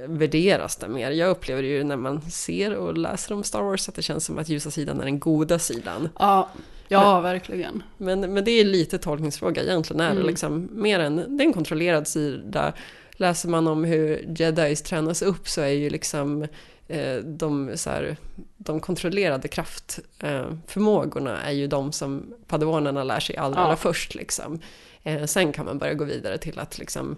värderas 0.07 0.75
det 0.75 0.87
mer. 0.87 1.11
Jag 1.11 1.29
upplever 1.29 1.63
ju 1.63 1.83
när 1.83 1.95
man 1.95 2.21
ser 2.21 2.75
och 2.75 2.97
läser 2.97 3.33
om 3.35 3.43
Star 3.43 3.61
Wars 3.61 3.89
att 3.89 3.95
det 3.95 4.01
känns 4.01 4.25
som 4.25 4.37
att 4.37 4.49
ljusa 4.49 4.71
sidan 4.71 4.99
är 5.01 5.05
den 5.05 5.19
goda 5.19 5.59
sidan. 5.59 6.09
Ja, 6.19 6.49
ja 6.87 7.19
verkligen. 7.21 7.83
Men, 7.97 8.33
men 8.33 8.45
det 8.45 8.51
är 8.51 8.65
lite 8.65 8.97
tolkningsfråga. 8.97 9.63
Egentligen 9.63 9.99
är 9.99 10.09
det 10.09 10.11
Mm. 10.15 10.27
liksom 10.27 10.69
mer 10.71 10.99
en, 10.99 11.37
det 11.37 11.43
är 11.43 11.47
en 11.47 11.53
kontrollerad 11.53 12.07
sida. 12.07 12.73
Läser 13.11 13.49
man 13.49 13.67
om 13.67 13.83
hur 13.83 14.25
jedis 14.37 14.81
tränas 14.81 15.21
upp 15.21 15.47
så 15.49 15.61
är 15.61 15.67
ju 15.67 15.89
liksom 15.89 16.47
eh, 16.87 17.15
de, 17.15 17.71
så 17.75 17.89
här, 17.89 18.17
de 18.57 18.79
kontrollerade 18.79 19.47
kraftförmågorna 19.47 21.41
är 21.41 21.51
ju 21.51 21.67
de 21.67 21.91
som 21.91 22.33
padawanerna 22.47 23.03
lär 23.03 23.19
sig 23.19 23.37
allra, 23.37 23.59
Ja. 23.59 23.63
allra 23.65 23.75
först. 23.75 24.15
Liksom. 24.15 24.59
Eh, 25.03 25.25
sen 25.25 25.51
kan 25.51 25.65
man 25.65 25.77
börja 25.77 25.93
gå 25.93 26.05
vidare 26.05 26.37
till 26.37 26.59
att 26.59 26.77
liksom 26.79 27.15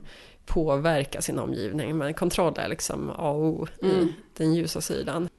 påverka 0.50 1.22
sin 1.22 1.40
omgivning. 1.40 1.98
Men 1.98 2.14
kontroll 2.14 2.54
är 2.58 2.68
liksom 2.68 3.10
A 3.10 3.30
och 3.32 3.46
O 3.46 3.68
i 3.82 3.86
Mm. 3.92 4.08
den 4.38 4.54
ljusa 4.56 4.82
sidan. 4.82 5.30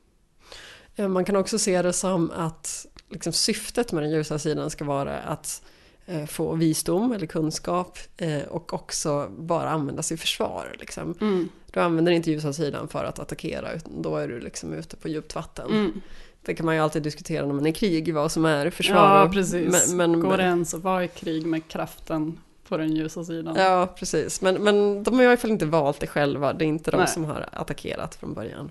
Eh, 0.96 1.08
Man 1.08 1.24
kan 1.24 1.36
också 1.36 1.58
se 1.58 1.82
det 1.82 1.92
som 1.92 2.30
att 2.30 2.86
liksom, 3.08 3.32
syftet 3.32 3.92
med 3.92 4.02
den 4.02 4.10
ljusa 4.10 4.38
sidan 4.38 4.70
ska 4.70 4.84
vara 4.84 5.18
att 5.18 5.62
eh, 6.06 6.26
få 6.26 6.54
visdom 6.54 7.12
eller 7.12 7.26
kunskap 7.26 7.98
eh, 8.16 8.42
och 8.42 8.74
också 8.74 9.28
bara 9.38 9.70
användas 9.70 10.12
i 10.12 10.16
försvar. 10.16 10.76
Liksom. 10.80 11.14
Mm. 11.20 11.48
Du 11.72 11.80
använder 11.80 12.12
inte 12.12 12.30
ljusa 12.30 12.52
sidan 12.52 12.88
för 12.88 13.04
att 13.04 13.18
attackera 13.18 13.72
utan 13.72 14.02
då 14.02 14.16
är 14.16 14.28
du 14.28 14.40
liksom 14.40 14.72
ute 14.74 14.96
på 14.96 15.08
djupt 15.08 15.34
vatten. 15.34 15.70
Mm. 15.70 16.00
det 16.44 16.54
kan 16.54 16.66
man 16.66 16.74
ju 16.74 16.80
alltid 16.80 17.02
diskutera 17.02 17.46
när 17.46 17.54
man 17.54 17.66
är 17.66 17.70
i 17.70 17.72
krig, 17.72 18.14
vad 18.14 18.32
som 18.32 18.44
är 18.44 18.70
försvar. 18.70 19.20
Ja, 19.20 19.30
precis. 19.32 19.92
Men, 19.92 20.10
men, 20.10 20.20
Går 20.20 20.36
det 20.36 20.42
ens 20.42 20.74
att 20.74 20.82
vara 20.82 21.04
i 21.04 21.08
krig 21.08 21.46
med 21.46 21.68
kraften 21.68 22.38
på 22.70 22.76
den 22.76 22.96
ljusa 22.96 23.24
sidan? 23.24 23.54
Ja, 23.56 23.94
precis. 23.98 24.40
Men, 24.40 24.54
men 24.62 25.02
de 25.02 25.14
har 25.14 25.22
i 25.22 25.26
alla 25.26 25.36
fall 25.36 25.50
inte 25.50 25.66
valt 25.66 26.00
det 26.00 26.06
själva. 26.06 26.52
Det 26.52 26.64
är 26.64 26.66
inte 26.66 26.90
de 26.90 26.96
Nej. 26.96 27.08
som 27.08 27.24
har 27.24 27.48
attackerat 27.52 28.14
från 28.14 28.34
början. 28.34 28.70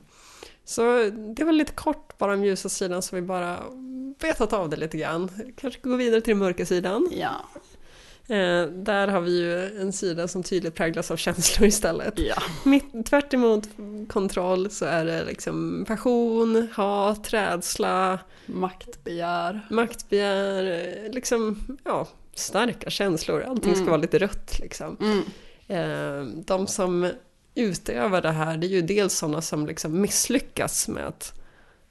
Så 0.65 1.09
det 1.35 1.43
var 1.43 1.51
lite 1.51 1.71
kort 1.73 2.17
bara 2.17 2.33
om 2.33 2.43
ljusa 2.43 2.69
sidan 2.69 3.01
så 3.01 3.15
vi 3.15 3.21
bara 3.21 3.57
betat 4.19 4.53
av 4.53 4.69
det 4.69 4.75
lite 4.77 4.97
grann. 4.97 5.29
Kanske 5.57 5.79
gå 5.81 5.95
vidare 5.95 6.21
till 6.21 6.31
den 6.31 6.37
mörka 6.39 6.65
sidan. 6.65 7.09
Ja. 7.11 7.31
Eh, 8.35 8.65
där 8.65 9.07
har 9.07 9.21
vi 9.21 9.39
ju 9.39 9.81
en 9.81 9.93
sida 9.93 10.27
som 10.27 10.43
tydligt 10.43 10.75
präglas 10.75 11.11
av 11.11 11.17
känslor 11.17 11.67
istället. 11.67 12.13
ja. 12.19 12.35
Mitt, 12.65 13.05
tvärt 13.05 13.33
emot 13.33 13.69
kontroll 14.09 14.69
så 14.69 14.85
är 14.85 15.05
det 15.05 15.23
liksom 15.25 15.85
passion, 15.87 16.67
hat, 16.73 17.33
rädsla, 17.33 18.19
Maktbegär. 18.45 19.67
maktbegär, 19.69 20.63
eh, 21.05 21.11
liksom, 21.11 21.59
ja, 21.83 22.07
starka 22.39 22.89
känslor. 22.89 23.41
Allting 23.41 23.71
ska 23.73 23.81
Mm. 23.81 23.89
vara 23.91 24.01
lite 24.01 24.19
rött 24.19 24.59
liksom. 24.59 24.97
Mm. 25.01 25.23
Eh, 25.67 26.25
de 26.45 26.67
som 26.67 27.11
utövar 27.55 28.21
det 28.21 28.31
här, 28.31 28.57
det 28.57 28.67
är 28.67 28.69
ju 28.69 28.81
dels 28.81 29.13
sådana 29.17 29.41
som 29.41 29.65
liksom 29.67 30.01
misslyckas 30.01 30.87
med 30.87 31.07
att 31.07 31.33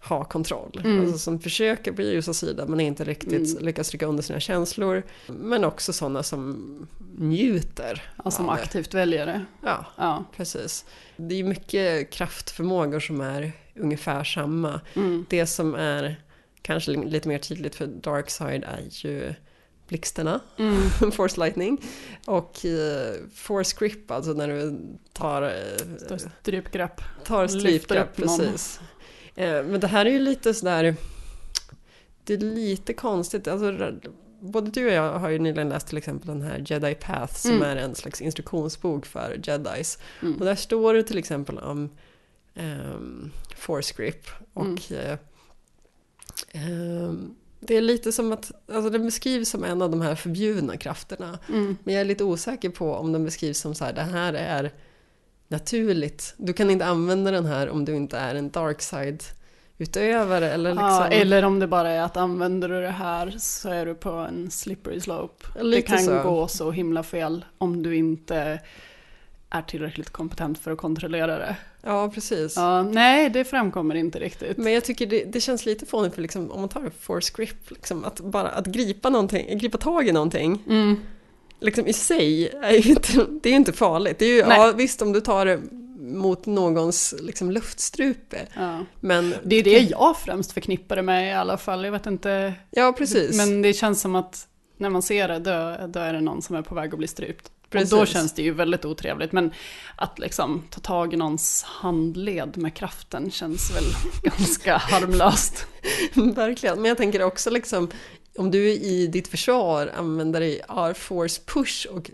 ha 0.03 0.25
kontroll. 0.25 0.81
Mm. 0.85 1.01
Alltså 1.01 1.19
som 1.19 1.41
försöker 1.41 1.93
på 1.93 2.03
ljusa 2.03 2.35
sidan 2.35 2.71
men 2.71 2.81
inte 2.81 3.05
riktigt 3.05 3.51
Mm. 3.53 3.65
lyckas 3.65 3.89
trycka 3.89 4.07
under 4.07 4.23
sina 4.23 4.41
känslor. 4.41 5.03
Men 5.27 5.65
också 5.65 5.93
sådana 5.93 6.23
som 6.23 6.87
njuter. 7.19 8.03
Ja, 8.25 8.31
som 8.31 8.47
det. 8.47 8.53
aktivt 8.53 8.95
väljer 8.95 9.27
det. 9.27 9.45
Ja, 9.63 9.87
Ja. 9.97 10.25
precis. 10.37 10.85
Det 11.17 11.35
är 11.35 11.45
mycket 11.45 12.11
kraftförmågor 12.11 13.01
som 13.01 13.21
är 13.21 13.53
ungefär 13.77 14.25
samma. 14.25 14.81
Mm. 14.95 15.27
Det 15.29 15.47
som 15.47 15.75
är 15.75 16.17
kanske 16.63 16.91
lite 16.91 17.29
mer 17.29 17.39
tydligt 17.39 17.75
för 17.75 17.87
Darkside 17.87 18.65
är 18.65 18.83
ju 18.91 19.35
blixtarna, 19.89 20.41
Mm. 20.57 20.91
Force 21.13 21.41
Lightning. 21.41 21.83
Och 22.27 22.65
eh, 22.65 23.15
Force 23.35 23.77
Grip, 23.79 24.11
alltså 24.11 24.33
när 24.33 24.49
du 24.49 24.79
tar, 25.13 25.43
eh, 25.43 26.17
Strypgrepp. 26.41 27.01
tar 27.25 27.47
strypgrepp. 27.47 28.17
Precis. 28.17 28.81
Eh, 29.35 29.65
men 29.65 29.81
det 29.81 29.87
här 29.87 30.07
är 30.07 30.11
ju 30.11 30.19
lite 30.19 30.55
sådär, 30.55 30.97
det 32.25 32.35
är 32.35 32.39
lite 32.39 32.93
konstigt. 32.93 33.49
Alltså, 33.49 33.93
både 34.41 34.71
du 34.71 34.87
och 34.87 34.93
jag 34.93 35.19
har 35.19 35.29
ju 35.29 35.39
nyligen 35.39 35.69
läst 35.69 35.87
till 35.87 35.99
exempel 35.99 36.29
den 36.29 36.43
här 36.43 36.65
Jedi 36.67 36.95
Path 36.95 37.35
som 37.35 37.51
Mm. 37.51 37.63
är 37.63 37.77
en 37.77 37.95
slags 37.95 38.21
instruktionsbok 38.21 39.07
för 39.07 39.41
Jedis. 39.45 39.99
Mm. 40.23 40.35
Och 40.39 40.45
där 40.45 40.55
står 40.55 40.95
det 40.95 41.03
till 41.03 41.19
exempel 41.19 41.59
om 41.59 41.91
ehm, 42.55 43.31
Force 43.57 43.95
Grip. 43.97 44.27
Och 44.55 44.93
ehm, 46.53 47.35
det 47.61 47.77
är 47.77 47.81
lite 47.81 48.13
som 48.13 48.33
att, 48.33 48.53
alltså 48.73 48.91
den 48.91 49.05
beskrivs 49.05 49.49
som 49.49 49.65
en 49.65 49.83
av 49.83 49.91
de 49.91 50.01
här 50.01 50.15
förbjudna 50.15 50.77
krafterna. 50.77 51.39
Mm. 51.49 51.77
Men 51.85 51.95
jag 51.95 52.01
är 52.01 52.05
lite 52.05 52.25
osäker 52.25 52.71
på 52.71 52.95
om 52.95 53.13
den 53.13 53.25
beskrivs 53.25 53.59
som 53.59 53.75
så 53.75 53.85
här, 53.85 53.93
det 53.93 54.03
här 54.03 54.33
är 54.33 54.73
naturligt. 55.49 56.35
Du 56.37 56.53
kan 56.53 56.71
inte 56.71 56.87
använda 56.87 57.31
den 57.31 57.47
här 57.47 57.69
om 57.69 57.85
du 57.85 57.97
inte 57.97 58.19
är 58.19 58.35
en 58.35 58.51
dark 58.51 58.83
side 58.83 59.23
utövare 59.79 60.53
eller 60.53 60.71
liksom. 60.71 60.87
Ja, 60.87 61.07
eller 61.07 61.45
om 61.45 61.59
det 61.59 61.67
bara 61.67 61.91
är 61.91 62.03
att 62.03 62.17
använder 62.17 62.69
du 62.69 62.81
det 62.81 62.91
här 62.91 63.35
så 63.39 63.69
är 63.69 63.87
du 63.87 63.95
på 63.95 64.11
en 64.11 64.51
slippery 64.51 65.01
slope. 65.01 65.47
det 65.55 65.63
Lite 65.63 65.83
kan 65.83 66.05
så. 66.05 66.23
gå 66.23 66.49
så 66.49 66.71
himla 66.71 67.03
fel 67.03 67.45
om 67.59 67.83
du 67.83 67.97
inte 67.97 68.61
är 69.51 69.63
tillräckligt 69.63 70.11
kompetent 70.11 70.59
för 70.59 70.71
att 70.71 70.79
kontrollera 70.79 71.39
det. 71.39 71.57
Ja, 71.83 72.11
precis. 72.15 72.57
Ja, 72.57 72.83
nej, 72.83 73.31
det 73.31 73.45
framkommer 73.45 73.95
inte 73.95 74.19
riktigt. 74.19 74.57
Men 74.57 74.73
jag 74.73 74.85
tycker 74.85 75.07
det, 75.07 75.25
det 75.25 75.41
känns 75.41 75.67
lite 75.67 75.87
fånigt 75.87 76.15
för 76.15 76.23
liksom, 76.23 76.51
om 76.51 76.61
man 76.61 76.69
tar 76.69 76.91
force 77.01 77.33
grip, 77.37 77.71
liksom, 77.71 78.05
att 78.05 78.21
bara 78.21 78.49
att 78.49 78.67
gripa 78.67 79.11
någonting, 79.11 79.59
gripa 79.59 79.79
tag 79.79 80.09
i 80.09 80.13
någonting, 80.13 80.63
Mm. 80.69 80.97
liksom 81.61 81.87
i 81.87 81.93
sig 81.93 82.49
är 82.49 82.71
ju 82.73 82.91
inte, 82.91 83.27
det 83.43 83.49
är 83.49 83.51
ju 83.51 83.57
inte 83.57 83.73
farligt. 83.73 84.19
Det 84.19 84.25
är 84.25 84.37
ju, 84.37 84.45
Nej. 84.47 84.59
ja 84.59 84.73
visst 84.77 85.03
om 85.03 85.13
du 85.13 85.21
tar 85.21 85.47
det 85.47 85.61
mot 86.01 86.47
någons 86.47 87.15
liksom, 87.21 87.51
luftstrupe, 87.51 88.47
Ja. 88.55 88.79
men 89.01 89.35
Det 89.45 89.57
är 89.57 89.63
det 89.63 89.79
jag 89.79 90.17
främst 90.19 90.53
förknippar 90.53 90.97
det 90.97 91.03
med 91.03 91.29
i 91.29 91.33
alla 91.33 91.57
fall. 91.57 91.85
Jag 91.85 91.93
vet 91.93 92.07
inte. 92.07 92.55
ja 92.71 92.95
precis. 92.99 93.37
Men 93.37 93.63
det 93.63 93.73
känns 93.73 94.01
som 94.01 94.15
att 94.15 94.47
när 94.77 94.91
man 94.91 95.03
ser 95.03 95.29
det, 95.29 95.39
då, 95.39 95.87
då 95.87 96.01
är 96.01 96.13
det 96.13 96.21
någon 96.21 96.43
som 96.43 96.57
är 96.57 96.63
på 96.63 96.75
väg 96.75 96.93
att 96.93 96.99
bli 96.99 97.09
strypt. 97.09 97.51
Precis. 97.71 97.93
Och 97.93 97.99
då 97.99 98.07
känns 98.07 98.33
det 98.33 98.43
ju 98.43 98.51
väldigt 98.51 98.85
otrevligt. 98.85 99.33
Men 99.33 99.53
att 99.97 100.19
liksom 100.19 100.63
ta 100.71 100.81
tag 100.81 101.15
i 101.15 101.17
någons 101.17 101.63
handled 101.63 102.57
med 102.57 102.75
kraften 102.75 103.31
känns 103.31 103.77
väl 103.77 103.85
ganska 104.23 104.77
harmlöst. 104.77 105.67
Verkligen, 106.15 106.77
men 106.77 106.85
jag 106.89 106.97
tänker 106.97 107.23
också 107.23 107.51
liksom 107.51 107.91
om 108.37 108.51
du 108.51 108.71
i 108.73 109.07
ditt 109.07 109.29
försvar 109.29 109.93
använder 109.97 110.41
dig 110.41 110.63
av 110.69 110.95
force 110.95 111.41
push 111.47 111.87
och 111.91 112.11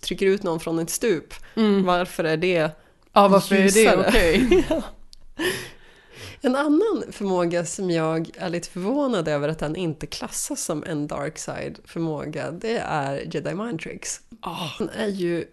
trycker 0.00 0.26
ut 0.26 0.42
någon 0.42 0.60
från 0.60 0.78
ett 0.78 0.90
stup, 0.90 1.34
varför 1.84 2.24
är 2.24 2.36
det 2.36 2.56
Mm. 2.56 2.70
Ja, 3.12 3.28
varför 3.28 3.56
är 3.56 3.62
det 3.62 3.80
ljusare? 3.80 4.04
okej? 4.08 4.66
En 6.40 6.56
annan 6.56 7.04
förmåga 7.10 7.64
som 7.64 7.90
jag 7.90 8.30
är 8.38 8.48
lite 8.48 8.68
förvånad 8.68 9.28
över 9.28 9.48
att 9.48 9.58
den 9.58 9.76
inte 9.76 10.06
klassas 10.06 10.64
som 10.64 10.84
en 10.84 11.06
dark 11.06 11.38
side 11.38 11.78
förmåga, 11.84 12.50
det 12.50 12.78
är 12.78 13.34
Jedi 13.34 13.54
Mind 13.54 13.80
Tricks. 13.80 14.20
Den 14.78 14.88
är 14.88 15.08
ju 15.08 15.44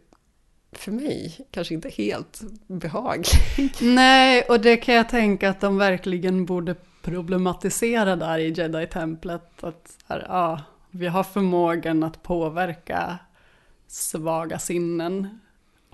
för 0.71 0.91
mig 0.91 1.47
kanske 1.51 1.73
inte 1.73 1.89
helt 1.89 2.41
behaglig. 2.67 3.25
Nej, 3.81 4.41
och 4.49 4.59
det 4.59 4.77
kan 4.77 4.95
jag 4.95 5.09
tänka 5.09 5.49
att 5.49 5.61
de 5.61 5.77
verkligen 5.77 6.45
borde 6.45 6.75
problematisera 7.01 8.15
där 8.15 8.39
i 8.39 8.49
Jedi-templet. 8.49 9.63
Att 9.63 9.97
här, 10.07 10.25
ja, 10.29 10.61
vi 10.91 11.07
har 11.07 11.23
förmågan 11.23 12.03
att 12.03 12.23
påverka 12.23 13.19
svaga 13.87 14.59
sinnen. 14.59 15.39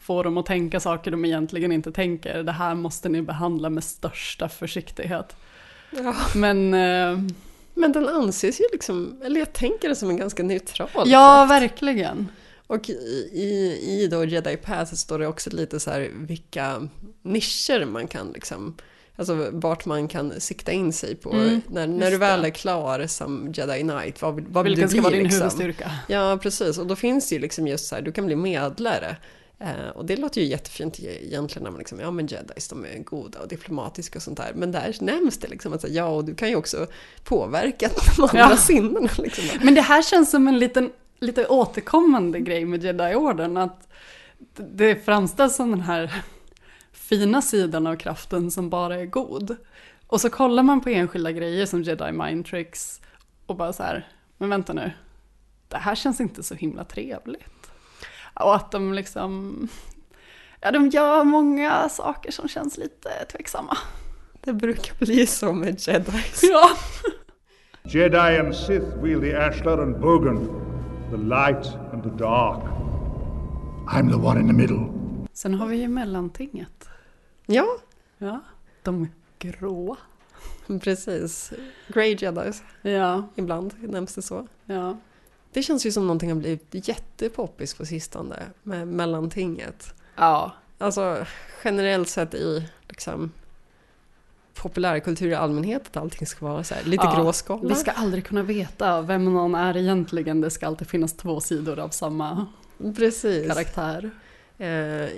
Få 0.02 0.24
dem 0.24 0.38
att 0.38 0.46
tänka 0.46 0.80
saker 0.80 1.12
de 1.12 1.26
egentligen 1.26 1.72
inte 1.72 1.92
tänker. 1.92 2.44
Det 2.44 2.52
här 2.52 2.76
måste 2.76 3.10
ni 3.10 3.22
behandla 3.22 3.70
med 3.70 3.84
största 3.84 4.50
försiktighet. 4.50 5.36
Ja. 5.92 6.16
Men 6.36 6.74
eh, 6.74 7.20
Men 7.74 7.92
den 7.92 8.08
anses 8.08 8.60
ju 8.60 8.64
liksom, 8.72 9.22
eller 9.26 9.40
jag 9.40 9.54
tänker 9.54 9.90
det 9.90 9.96
som 9.96 10.10
en 10.10 10.18
ganska 10.18 10.44
neutral 10.44 10.90
ja, 11.06 11.46
verkligen. 11.50 12.28
Och 12.68 12.90
i, 12.90 12.94
i, 13.34 13.80
i 14.04 14.08
då 14.08 14.26
Jedi 14.26 14.58
Path 14.58 14.94
står 14.94 15.20
det 15.20 15.28
också 15.28 15.50
lite 15.50 15.80
så 15.80 15.92
här 15.92 16.10
vilka 16.14 16.88
nischer 17.22 17.86
man 17.86 18.08
kan 18.08 18.32
liksom, 18.32 18.76
alltså 19.16 19.50
vart 19.52 19.86
man 19.86 20.08
kan 20.08 20.42
sikta 20.42 20.72
in 20.72 20.94
sig 20.94 21.16
på. 21.16 21.32
Mm, 21.32 21.62
när 21.68 21.88
när 21.88 22.12
du 22.12 22.18
väl 22.18 22.42
det. 22.42 22.48
är 22.48 22.52
klar 22.52 23.08
som 23.08 23.54
Jedi 23.54 23.80
Knight, 23.82 24.22
vad 24.22 24.36
vill, 24.36 24.46
vad 24.50 24.64
vill 24.64 24.76
Vilken 24.76 24.90
du 24.90 24.94
ska 24.94 25.02
vara 25.02 25.12
bli 25.12 25.18
din 25.18 25.24
liksom? 25.24 25.40
huvudstyrka? 25.42 25.92
Ja, 26.08 26.40
precis. 26.42 26.78
Och 26.78 26.88
då 26.88 26.96
finns 26.96 27.30
det 27.30 27.36
ju 27.36 27.42
liksom 27.42 27.68
just 27.68 27.88
så 27.88 27.96
här, 27.96 28.02
du 28.02 28.12
kan 28.12 28.26
bli 28.26 28.36
medlare. 28.36 29.16
Eh, 29.60 29.90
och 29.96 30.06
det 30.06 30.18
låter 30.18 30.42
ju 30.42 30.48
jättefint 30.48 31.00
e- 31.00 31.26
egentligen 31.26 31.64
när 31.64 31.72
man 31.72 31.78
liksom, 31.80 32.00
ja 32.00 32.12
men 32.12 32.28
jedis 32.28 32.68
de 32.68 32.86
är 32.86 33.00
goda 33.04 33.40
och 33.42 33.48
diplomatiska 33.48 34.20
och 34.20 34.24
sånt 34.24 34.38
där. 34.38 34.52
Men 34.56 34.72
där 34.72 34.96
nämns 35.02 35.38
det 35.38 35.48
liksom 35.48 35.74
att 35.74 35.90
ja, 35.90 36.06
och 36.06 36.26
du 36.26 36.36
kan 36.36 36.50
ju 36.50 36.56
också 36.56 36.88
påverka 37.24 37.90
de 38.18 38.22
andra 38.24 38.38
Ja. 38.40 38.58
sinnena 38.58 39.10
liksom. 39.18 39.44
Men 39.64 39.76
det 39.76 39.82
här 39.82 40.02
känns 40.02 40.32
som 40.32 40.48
en 40.48 40.60
liten, 40.60 40.92
lite 41.20 41.48
återkommande 41.48 42.40
grej 42.40 42.66
med 42.66 42.84
Jedi-orden. 42.84 43.58
Att 43.58 43.88
det 44.56 45.06
framställs 45.06 45.56
som 45.56 45.72
den 45.72 45.82
här 45.82 46.24
fina 46.92 47.42
sidan 47.42 47.88
av 47.88 47.96
kraften 47.96 48.52
som 48.52 48.70
bara 48.70 48.96
är 48.96 49.06
god. 49.06 49.56
Och 50.08 50.22
så 50.22 50.30
kollar 50.30 50.64
man 50.64 50.82
på 50.82 50.90
enskilda 50.90 51.32
grejer 51.32 51.66
som 51.66 51.84
Jedi 51.84 52.12
Mind 52.12 52.46
Tricks 52.46 53.02
och 53.46 53.56
bara 53.56 53.74
så 53.74 53.84
här, 53.84 54.08
men 54.38 54.50
vänta 54.50 54.74
nu, 54.74 54.92
det 55.68 55.78
här 55.78 55.96
känns 55.96 56.20
inte 56.22 56.44
så 56.44 56.56
himla 56.56 56.84
trevligt. 56.84 57.59
Och 58.40 58.56
att 58.56 58.72
de 58.72 58.94
liksom, 58.94 59.68
ja 60.62 60.72
de 60.72 60.88
gör 60.90 61.24
många 61.24 61.90
saker 61.90 62.32
som 62.32 62.48
känns 62.48 62.78
lite 62.78 63.10
tveksamma. 63.32 63.78
Det 64.42 64.54
brukar 64.54 64.96
bli 65.06 65.28
så 65.28 65.54
med 65.54 65.88
jedis. 65.88 66.44
Ja. 66.52 66.70
Jedi 67.84 68.40
and 68.40 68.56
Sith 68.56 68.98
wield 69.04 69.22
the 69.22 69.36
Ashlar 69.38 69.78
and 69.82 70.00
Bogan, 70.00 70.48
the 71.12 71.18
light 71.18 71.76
and 71.94 72.04
the 72.04 72.10
dark. 72.24 72.64
I'm 73.88 74.10
the 74.12 74.18
one 74.28 74.40
in 74.40 74.48
the 74.48 74.54
middle. 74.54 74.86
Sen 75.34 75.54
har 75.54 75.68
vi 75.68 75.78
ju 75.82 75.88
mellantinget. 75.88 76.90
Ja, 77.46 77.66
Ja. 78.18 78.40
De 78.84 79.08
gråa. 79.40 79.98
precis. 80.84 81.54
Grey 81.88 82.16
jedis, 82.20 82.64
Ja, 82.82 83.24
ibland 83.36 83.74
nämns 83.80 84.16
det 84.16 84.22
så. 84.22 84.48
ja. 84.66 84.98
Det 85.54 85.64
känns 85.64 85.86
ju 85.86 85.92
som 85.92 86.04
någonting 86.08 86.30
har 86.32 86.38
blivit 86.38 86.88
jättepoppis 86.88 87.74
på 87.74 87.86
sistone 87.86 88.36
med 88.64 88.88
mellantinget. 88.88 89.94
Ja, 90.16 90.52
Alltså 90.82 91.26
generellt 91.64 92.10
sett 92.10 92.34
i 92.34 92.64
liksom 92.88 93.32
populärkultur 94.54 95.30
i 95.32 95.36
allmänhet 95.36 95.82
att 95.88 95.98
allting 95.98 96.28
ska 96.28 96.46
vara 96.46 96.64
så 96.64 96.76
här, 96.76 96.84
lite 96.84 97.04
Ja, 97.06 97.16
gråskala. 97.24 97.70
vi 97.70 97.76
ska 97.76 97.92
aldrig 97.92 98.26
kunna 98.26 98.44
veta 98.44 99.02
vem 99.02 99.26
någon 99.34 99.56
är 99.56 99.78
egentligen. 99.78 100.42
Det 100.42 100.50
ska 100.50 100.68
alltid 100.68 100.88
finnas 100.90 101.14
två 101.14 101.40
sidor 101.40 101.80
av 101.80 101.90
samma 101.90 102.46
Precis. 102.98 103.48
karaktär. 103.48 104.12
Eh, 104.58 104.68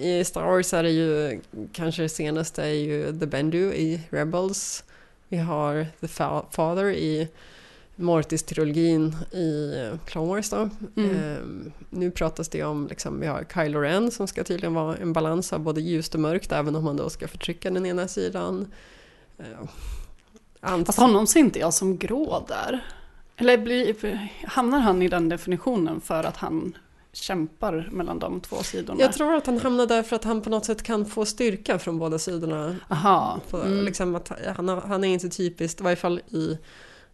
I 0.05 0.23
Star 0.25 0.45
Wars 0.45 0.73
är 0.73 0.83
det 0.83 0.89
ju 0.91 1.41
kanske 1.73 2.01
det 2.01 2.09
senaste 2.09 2.63
är 2.63 2.67
ju 2.73 3.19
The 3.19 3.25
Bendu 3.25 3.73
i 3.73 4.01
Rebels. 4.09 4.83
Vi 5.27 5.37
har 5.37 5.85
The 5.99 6.07
Fa- 6.07 6.45
Father 6.51 6.85
i 6.91 7.27
Mortis-trilogin 7.95 9.15
i 9.31 9.75
eh, 9.79 9.99
Clone 10.05 10.27
Wars 10.27 10.49
då. 10.49 10.69
Mm. 10.95 11.15
Ehm, 11.15 11.71
nu 11.89 12.11
pratas 12.11 12.49
det 12.49 12.63
om, 12.63 12.87
liksom, 12.87 13.19
vi 13.19 13.27
har 13.27 13.45
Kylo 13.53 13.79
Ren 13.79 14.11
som 14.11 14.27
ska 14.27 14.43
tydligen 14.43 14.73
vara 14.73 14.97
en 14.97 15.13
balans 15.13 15.53
av 15.53 15.59
både 15.59 15.81
ljust 15.81 16.13
och 16.15 16.21
mörkt 16.21 16.51
även 16.51 16.75
om 16.75 16.83
man 16.83 16.97
då 16.97 17.09
ska 17.09 17.27
förtrycka 17.27 17.69
den 17.71 17.85
ena 17.85 18.07
sidan. 18.07 18.67
Ehm, 19.37 19.67
ant- 20.61 20.85
Fast 20.85 20.99
honom 20.99 21.27
ser 21.27 21.39
inte 21.39 21.59
jag 21.59 21.73
som 21.73 21.97
grå 21.97 22.45
där. 22.47 22.85
Eller 23.37 23.57
blir, 23.57 23.95
hamnar 24.47 24.79
han 24.79 25.01
i 25.01 25.07
den 25.07 25.29
definitionen 25.29 26.01
för 26.01 26.23
att 26.23 26.37
han 26.37 26.77
kämpar 27.13 27.89
mellan 27.91 28.19
de 28.19 28.41
två 28.41 28.55
sidorna? 28.63 29.01
jag 29.01 29.13
tror 29.13 29.33
att 29.35 29.45
han 29.45 29.57
hamnar 29.59 29.85
där 29.85 30.03
för 30.03 30.15
att 30.15 30.23
han 30.23 30.41
på 30.41 30.49
något 30.49 30.65
sätt 30.65 30.83
kan 30.83 31.05
få 31.05 31.25
styrka 31.25 31.79
från 31.79 31.99
båda 31.99 32.19
sidorna. 32.19 32.75
Aha. 32.89 33.39
På, 33.49 33.57
Mm. 33.57 33.85
liksom 33.85 34.15
att 34.15 34.31
han, 34.55 34.69
han 34.69 35.03
är 35.03 35.07
inte 35.07 35.29
typiskt, 35.29 35.79
i 35.79 35.83
varje 35.83 35.95
fall 35.95 36.19
i 36.19 36.57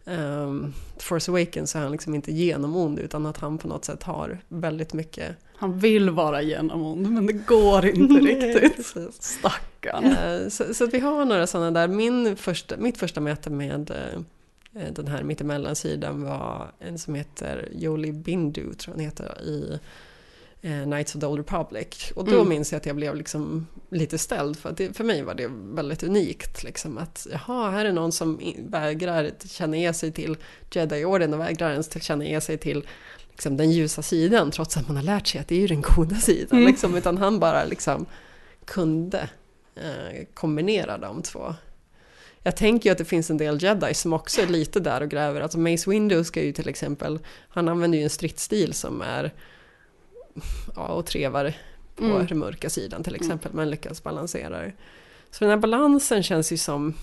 um, 0.08 0.74
Force 0.98 1.30
Awakens 1.30 1.70
så 1.70 1.78
är 1.78 1.82
han 1.82 1.92
liksom 1.92 2.14
inte 2.14 2.32
genomond 2.32 2.98
utan 2.98 3.26
att 3.26 3.38
han 3.38 3.58
på 3.58 3.68
något 3.68 3.84
sätt 3.84 4.02
har 4.02 4.38
väldigt 4.48 4.92
mycket... 4.92 5.36
Han 5.56 5.78
vill 5.78 6.10
vara 6.10 6.42
genomond 6.42 7.10
men 7.10 7.26
det 7.26 7.32
går 7.32 7.86
inte 7.86 8.14
riktigt. 8.20 8.86
Stackarn. 9.20 10.04
Eh, 10.04 10.48
så, 10.48 10.74
så 10.74 10.86
vi 10.86 10.98
har 10.98 11.24
några 11.24 11.46
sådana 11.46 11.70
där. 11.70 11.88
Min 11.88 12.36
första, 12.36 12.76
mitt 12.76 12.98
första 12.98 13.20
möte 13.20 13.50
med 13.50 13.90
eh, 13.90 14.92
den 14.92 15.08
här 15.08 15.22
mittemellansidan 15.22 16.22
var 16.22 16.72
en 16.78 16.98
som 16.98 17.14
heter 17.14 17.68
Jolie 17.72 18.12
Bindu, 18.12 18.74
tror 18.74 18.76
jag 18.86 18.92
han 18.92 19.00
heter, 19.00 19.42
i 19.42 19.80
Knights 20.62 21.14
of 21.14 21.20
the 21.20 21.26
Old 21.26 21.38
Republic. 21.38 22.12
Och 22.14 22.24
då 22.24 22.34
Mm. 22.36 22.48
minns 22.48 22.72
jag 22.72 22.76
att 22.76 22.86
jag 22.86 22.96
blev 22.96 23.14
liksom 23.16 23.66
lite 23.90 24.18
ställd, 24.18 24.58
för 24.58 24.68
att 24.70 24.76
det, 24.76 24.96
för 24.96 25.04
mig 25.04 25.22
var 25.22 25.34
det 25.34 25.50
väldigt 25.52 26.02
unikt. 26.02 26.64
Liksom, 26.64 26.98
att 26.98 27.26
jaha, 27.30 27.70
här 27.70 27.84
är 27.84 27.92
någon 27.92 28.12
som 28.12 28.40
vägrar 28.58 29.30
känna 29.48 29.76
ge 29.76 29.92
sig 29.92 30.12
till 30.12 30.36
Jedi-orden 30.70 31.34
och 31.34 31.40
vägrar 31.40 31.70
ens 31.70 32.02
känna 32.02 32.24
ge 32.24 32.40
sig 32.40 32.58
till 32.58 32.86
liksom, 33.30 33.56
den 33.56 33.70
ljusa 33.70 34.02
sidan, 34.02 34.50
trots 34.50 34.76
att 34.76 34.88
man 34.88 34.96
har 34.96 35.04
lärt 35.04 35.26
sig 35.26 35.40
att 35.40 35.48
det 35.48 35.54
är 35.54 35.60
ju 35.60 35.66
den 35.66 35.80
goda 35.82 36.16
sidan. 36.16 36.58
Mm. 36.58 36.70
Liksom, 36.70 36.94
utan 36.94 37.18
han 37.18 37.38
bara 37.38 37.64
liksom 37.64 38.06
kunde 38.64 39.28
eh, 39.76 40.24
kombinera 40.34 40.98
de 40.98 41.22
två. 41.22 41.54
Jag 42.42 42.56
tänker 42.56 42.88
ju 42.88 42.92
att 42.92 42.98
det 42.98 43.04
finns 43.04 43.30
en 43.30 43.36
del 43.38 43.62
jedi 43.62 43.94
som 43.94 44.12
också 44.12 44.40
är 44.40 44.46
lite 44.46 44.80
där 44.80 45.00
och 45.00 45.08
gräver. 45.10 45.40
Alltså 45.40 45.58
Mace 45.58 45.90
Windu 45.90 46.24
ska 46.24 46.42
ju 46.42 46.52
till 46.52 46.68
exempel, 46.68 47.18
han 47.48 47.68
använder 47.68 47.98
ju 47.98 48.04
en 48.04 48.10
stridsstil 48.10 48.72
som 48.74 49.02
är 49.02 49.32
ja, 50.76 50.86
och 50.86 51.06
trevar 51.06 51.54
på 51.96 52.04
Mm. 52.04 52.26
den 52.26 52.38
mörka 52.38 52.70
sidan 52.70 53.02
till 53.02 53.14
exempel, 53.14 53.52
men 53.54 53.70
lyckas 53.70 54.02
balansera 54.02 54.58
det. 54.62 54.72
Så 55.30 55.44
den 55.44 55.50
här 55.50 55.56
balansen 55.56 56.22
känns 56.22 56.52
ju 56.52 56.56
som 56.56 56.94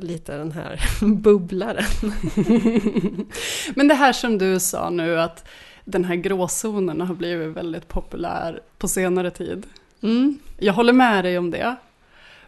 lite 0.00 0.36
den 0.36 0.52
här 0.52 0.80
bubblaren. 1.06 1.84
Men 3.74 3.88
det 3.88 3.94
här 3.94 4.12
som 4.12 4.38
du 4.38 4.60
sa 4.60 4.90
nu 4.90 5.20
att 5.20 5.48
den 5.84 6.04
här 6.04 6.14
gråzonen 6.14 7.00
har 7.00 7.14
blivit 7.14 7.56
väldigt 7.56 7.88
populär 7.88 8.60
på 8.78 8.88
senare 8.88 9.30
tid. 9.30 9.66
Mm. 10.00 10.38
Jag 10.58 10.72
håller 10.72 10.92
med 10.92 11.24
dig 11.24 11.38
om 11.38 11.50
det. 11.50 11.76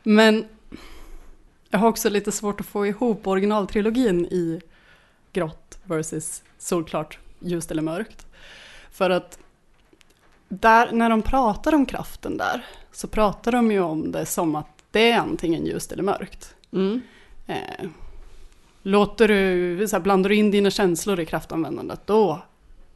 Men 0.03 0.45
jag 1.71 1.79
har 1.79 1.89
också 1.89 2.09
lite 2.09 2.33
svårt 2.33 2.61
att 2.61 2.67
få 2.67 2.87
ihop 2.87 3.27
originaltrilogin 3.27 4.27
i 4.27 4.61
grått 5.33 5.79
versus 5.85 6.43
solklart 6.59 7.19
ljust 7.41 7.71
eller 7.71 7.83
mörkt. 7.83 8.27
För 8.91 9.11
att 9.11 9.39
där, 10.49 10.93
när 10.93 11.11
de 11.11 11.23
pratar 11.23 11.75
om 11.75 11.87
kraften 11.87 12.37
där 12.37 12.65
så 12.93 13.09
pratar 13.09 13.53
de 13.53 13.73
ju 13.73 13.81
om 13.81 14.13
det 14.13 14.27
som 14.27 14.57
att 14.57 14.67
det 14.91 15.11
är 15.11 15.19
antingen 15.19 15.67
ljust 15.67 15.93
eller 15.93 16.03
mörkt. 16.03 16.55
Mm. 16.73 17.01
Eh, 17.47 17.89
låter 18.83 19.29
du, 19.29 19.89
så 19.89 19.97
här, 19.97 20.03
blandar 20.03 20.31
du 20.31 20.37
in 20.37 20.51
dina 20.51 20.71
känslor 20.71 21.21
i 21.21 21.27
kraftanvändandet 21.27 22.01
då, 22.07 22.43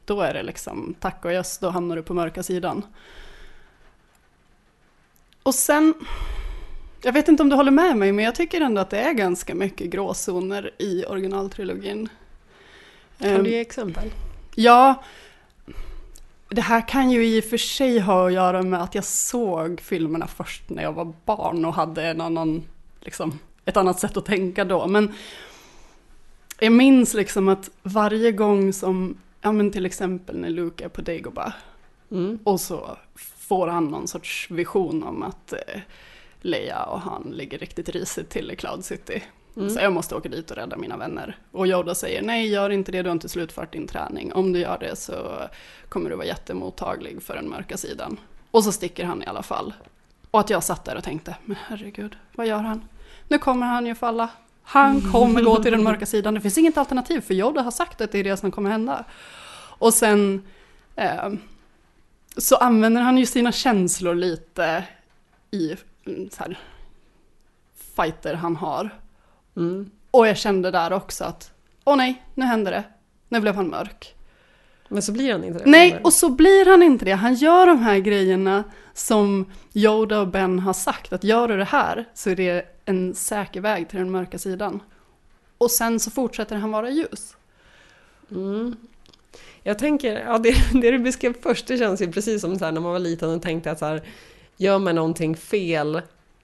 då 0.05 0.21
är 0.21 0.35
det 0.35 0.43
liksom 0.43 0.95
tack 1.01 1.25
och 1.25 1.33
yes, 1.33 1.59
då 1.59 1.69
hamnar 1.69 1.97
du 1.97 2.03
på 2.03 2.15
mörka 2.15 2.43
sidan. 2.43 2.83
Och 5.43 5.55
sen, 5.55 5.95
jag 7.03 7.13
vet 7.13 7.29
inte 7.29 7.43
om 7.43 7.49
du 7.49 7.57
håller 7.57 7.71
med 7.71 7.97
mig, 7.97 8.13
men 8.13 8.25
jag 8.25 8.35
tycker 8.35 8.61
ändå 8.61 8.81
att 8.81 8.91
det 8.91 8.99
är 8.99 9.13
ganska 9.13 9.55
mycket 9.55 9.91
gråzoner 9.91 10.71
i 10.79 11.05
originaltrilogin. 11.05 12.09
Kan 13.19 13.45
du 13.45 13.51
ge 13.51 13.61
exempel? 13.61 14.11
Ja, 14.55 15.03
det 16.53 16.63
här 16.63 16.89
kan 16.89 17.11
ju 17.11 17.27
i 17.27 17.41
och 17.41 17.45
för 17.45 17.57
sig 17.57 17.99
ha 17.99 18.27
att 18.27 18.33
göra 18.33 18.63
med 18.63 18.83
att 18.83 18.95
jag 18.95 19.05
såg 19.05 19.81
filmerna 19.81 20.27
först 20.27 20.71
när 20.71 20.83
jag 20.83 20.93
var 20.93 21.13
barn 21.25 21.65
och 21.65 21.75
hade 21.75 22.03
en 22.07 22.21
annan, 22.21 22.63
liksom, 23.01 23.39
ett 23.65 23.77
annat 23.77 24.01
sätt 24.01 24.17
att 24.17 24.27
tänka 24.27 24.65
då. 24.65 24.87
Men 24.87 25.13
jag 26.59 26.73
minns 26.73 27.15
liksom 27.15 27.49
att 27.49 27.71
varje 27.83 28.33
gång 28.33 28.73
som, 28.73 29.19
ja 29.41 29.53
men 29.53 29.71
till 29.71 29.87
exempel 29.87 30.39
när 30.39 30.51
Luke 30.51 30.85
är 30.85 30.89
på 30.89 31.01
Dagobah 31.01 31.53
Mm. 32.13 32.39
och 32.45 32.61
så 32.61 32.97
får 33.39 33.69
han 33.69 33.85
någon 33.85 34.09
sorts 34.09 34.51
vision 34.51 35.03
om 35.03 35.23
att 35.23 35.53
eh, 35.53 35.81
Leia 36.41 36.85
och 36.85 37.01
han 37.01 37.23
ligger 37.23 37.59
riktigt 37.59 37.89
risigt 37.89 38.31
till 38.31 38.51
i 38.51 38.57
Cloud 38.57 38.85
City. 38.85 39.23
Mm. 39.57 39.71
Så 39.71 39.81
jag 39.81 39.93
måste 39.93 40.15
åka 40.15 40.29
dit 40.29 40.51
och 40.51 40.57
rädda 40.57 40.77
mina 40.77 40.97
vänner. 40.97 41.37
Och 41.51 41.67
Yoda 41.67 41.95
säger 41.95 42.23
nej, 42.23 42.49
gör 42.49 42.71
inte 42.71 42.93
det, 42.93 43.03
du 43.03 43.09
har 43.09 43.15
inte 43.15 43.29
slutfört 43.29 43.73
din 43.73 43.87
träning. 43.87 44.33
Om 44.33 44.53
du 44.53 44.59
gör 44.59 44.79
det 44.79 44.97
så 44.97 45.49
kommer 45.89 46.11
du 46.11 46.17
vara 46.17 46.27
jättemottaglig 46.27 47.23
för 47.23 47.35
den 47.35 47.49
mörka 47.49 47.77
sidan. 47.77 48.17
Och 48.51 48.65
så 48.65 48.73
sticker 48.73 49.05
han 49.05 49.23
i 49.23 49.27
alla 49.27 49.43
fall. 49.43 49.75
Och 50.31 50.41
att 50.41 50.51
jag 50.51 50.65
satt 50.65 50.85
där 50.85 50.97
och 50.97 51.05
tänkte, 51.05 51.37
men 51.45 51.57
herregud, 51.67 52.17
vad 52.35 52.47
gör 52.47 52.59
han? 52.59 52.89
Nu 53.29 53.39
kommer 53.39 53.67
han 53.67 53.87
ju 53.87 53.95
falla. 53.95 54.29
Han 54.63 55.01
kommer 55.13 55.43
gå 55.43 55.63
till 55.63 55.73
den 55.73 55.83
mörka 55.83 56.07
sidan. 56.07 56.35
Det 56.35 56.41
finns 56.41 56.59
inget 56.59 56.79
alternativ, 56.79 57.21
för 57.21 57.35
Yoda 57.35 57.63
har 57.63 57.71
sagt 57.71 58.01
att 58.01 58.13
det 58.13 58.19
är 58.19 58.25
det 58.25 58.37
som 58.37 58.51
kommer 58.51 58.71
hända. 58.71 59.05
Och 59.79 59.95
sen 59.95 60.43
eh, 60.97 61.33
så 62.37 62.57
använder 62.57 63.03
han 63.03 63.19
ju 63.19 63.27
sina 63.27 63.53
känslor 63.53 64.15
lite 64.15 64.85
i 65.51 65.77
mm, 66.07 66.31
så 66.31 66.43
här, 66.43 66.59
fighter 67.97 68.35
han 68.35 68.57
har. 68.57 68.91
Mm. 69.57 69.91
Och 70.11 70.27
jag 70.27 70.37
kände 70.37 70.71
där 70.71 70.93
också 70.93 71.25
att, 71.25 71.51
åh 71.85 71.97
nej, 71.97 72.23
nu 72.35 72.45
hände 72.45 72.71
det. 72.71 72.85
Nu 73.29 73.41
blev 73.41 73.55
han 73.55 73.69
mörk. 73.69 74.15
Men 74.89 75.03
så 75.03 75.13
blir 75.13 75.33
han 75.33 75.45
inte 75.45 75.59
det. 75.59 75.71
Nej, 75.71 76.01
och 76.05 76.13
så 76.13 76.31
blir 76.31 76.71
han 76.71 76.83
inte 76.83 77.05
det. 77.05 77.13
Han 77.13 77.35
gör 77.35 77.67
de 77.67 77.79
här 77.79 77.99
grejerna 77.99 78.65
som 78.95 79.51
Yoda 79.75 80.21
och 80.21 80.29
Ben 80.29 80.59
har 80.59 80.73
sagt, 80.73 81.13
att 81.13 81.25
gör 81.25 81.49
du 81.49 81.57
det 81.57 81.65
här 81.65 82.09
så 82.15 82.31
är 82.31 82.37
det 82.37 82.65
en 82.85 83.15
säker 83.15 83.61
väg 83.61 83.89
till 83.89 83.99
den 83.99 84.11
mörka 84.11 84.39
sidan. 84.39 84.81
Och 85.59 85.71
sen 85.71 86.01
så 86.01 86.11
fortsätter 86.11 86.57
han 86.57 86.71
vara 86.71 86.91
ljus. 86.91 87.37
Mm. 88.31 88.77
Jag 89.63 89.79
tänker, 89.79 90.21
ja, 90.21 90.39
det, 90.39 90.55
det 90.83 90.91
du 90.91 90.99
beskrev 90.99 91.35
först, 91.43 91.67
det 91.67 91.79
känns 91.79 92.03
ju 92.03 92.13
precis 92.13 92.41
som 92.41 92.59
så 92.59 92.65
här, 92.65 92.73
när 92.73 92.81
man 92.81 92.93
var 92.93 92.99
liten 92.99 93.31
och 93.31 93.43
tänkte 93.43 93.71
att 93.71 93.79
så 93.79 93.87
här, 93.87 94.03
gör 94.57 94.79
man 94.79 94.95
någonting 94.95 95.37
fel 95.37 96.03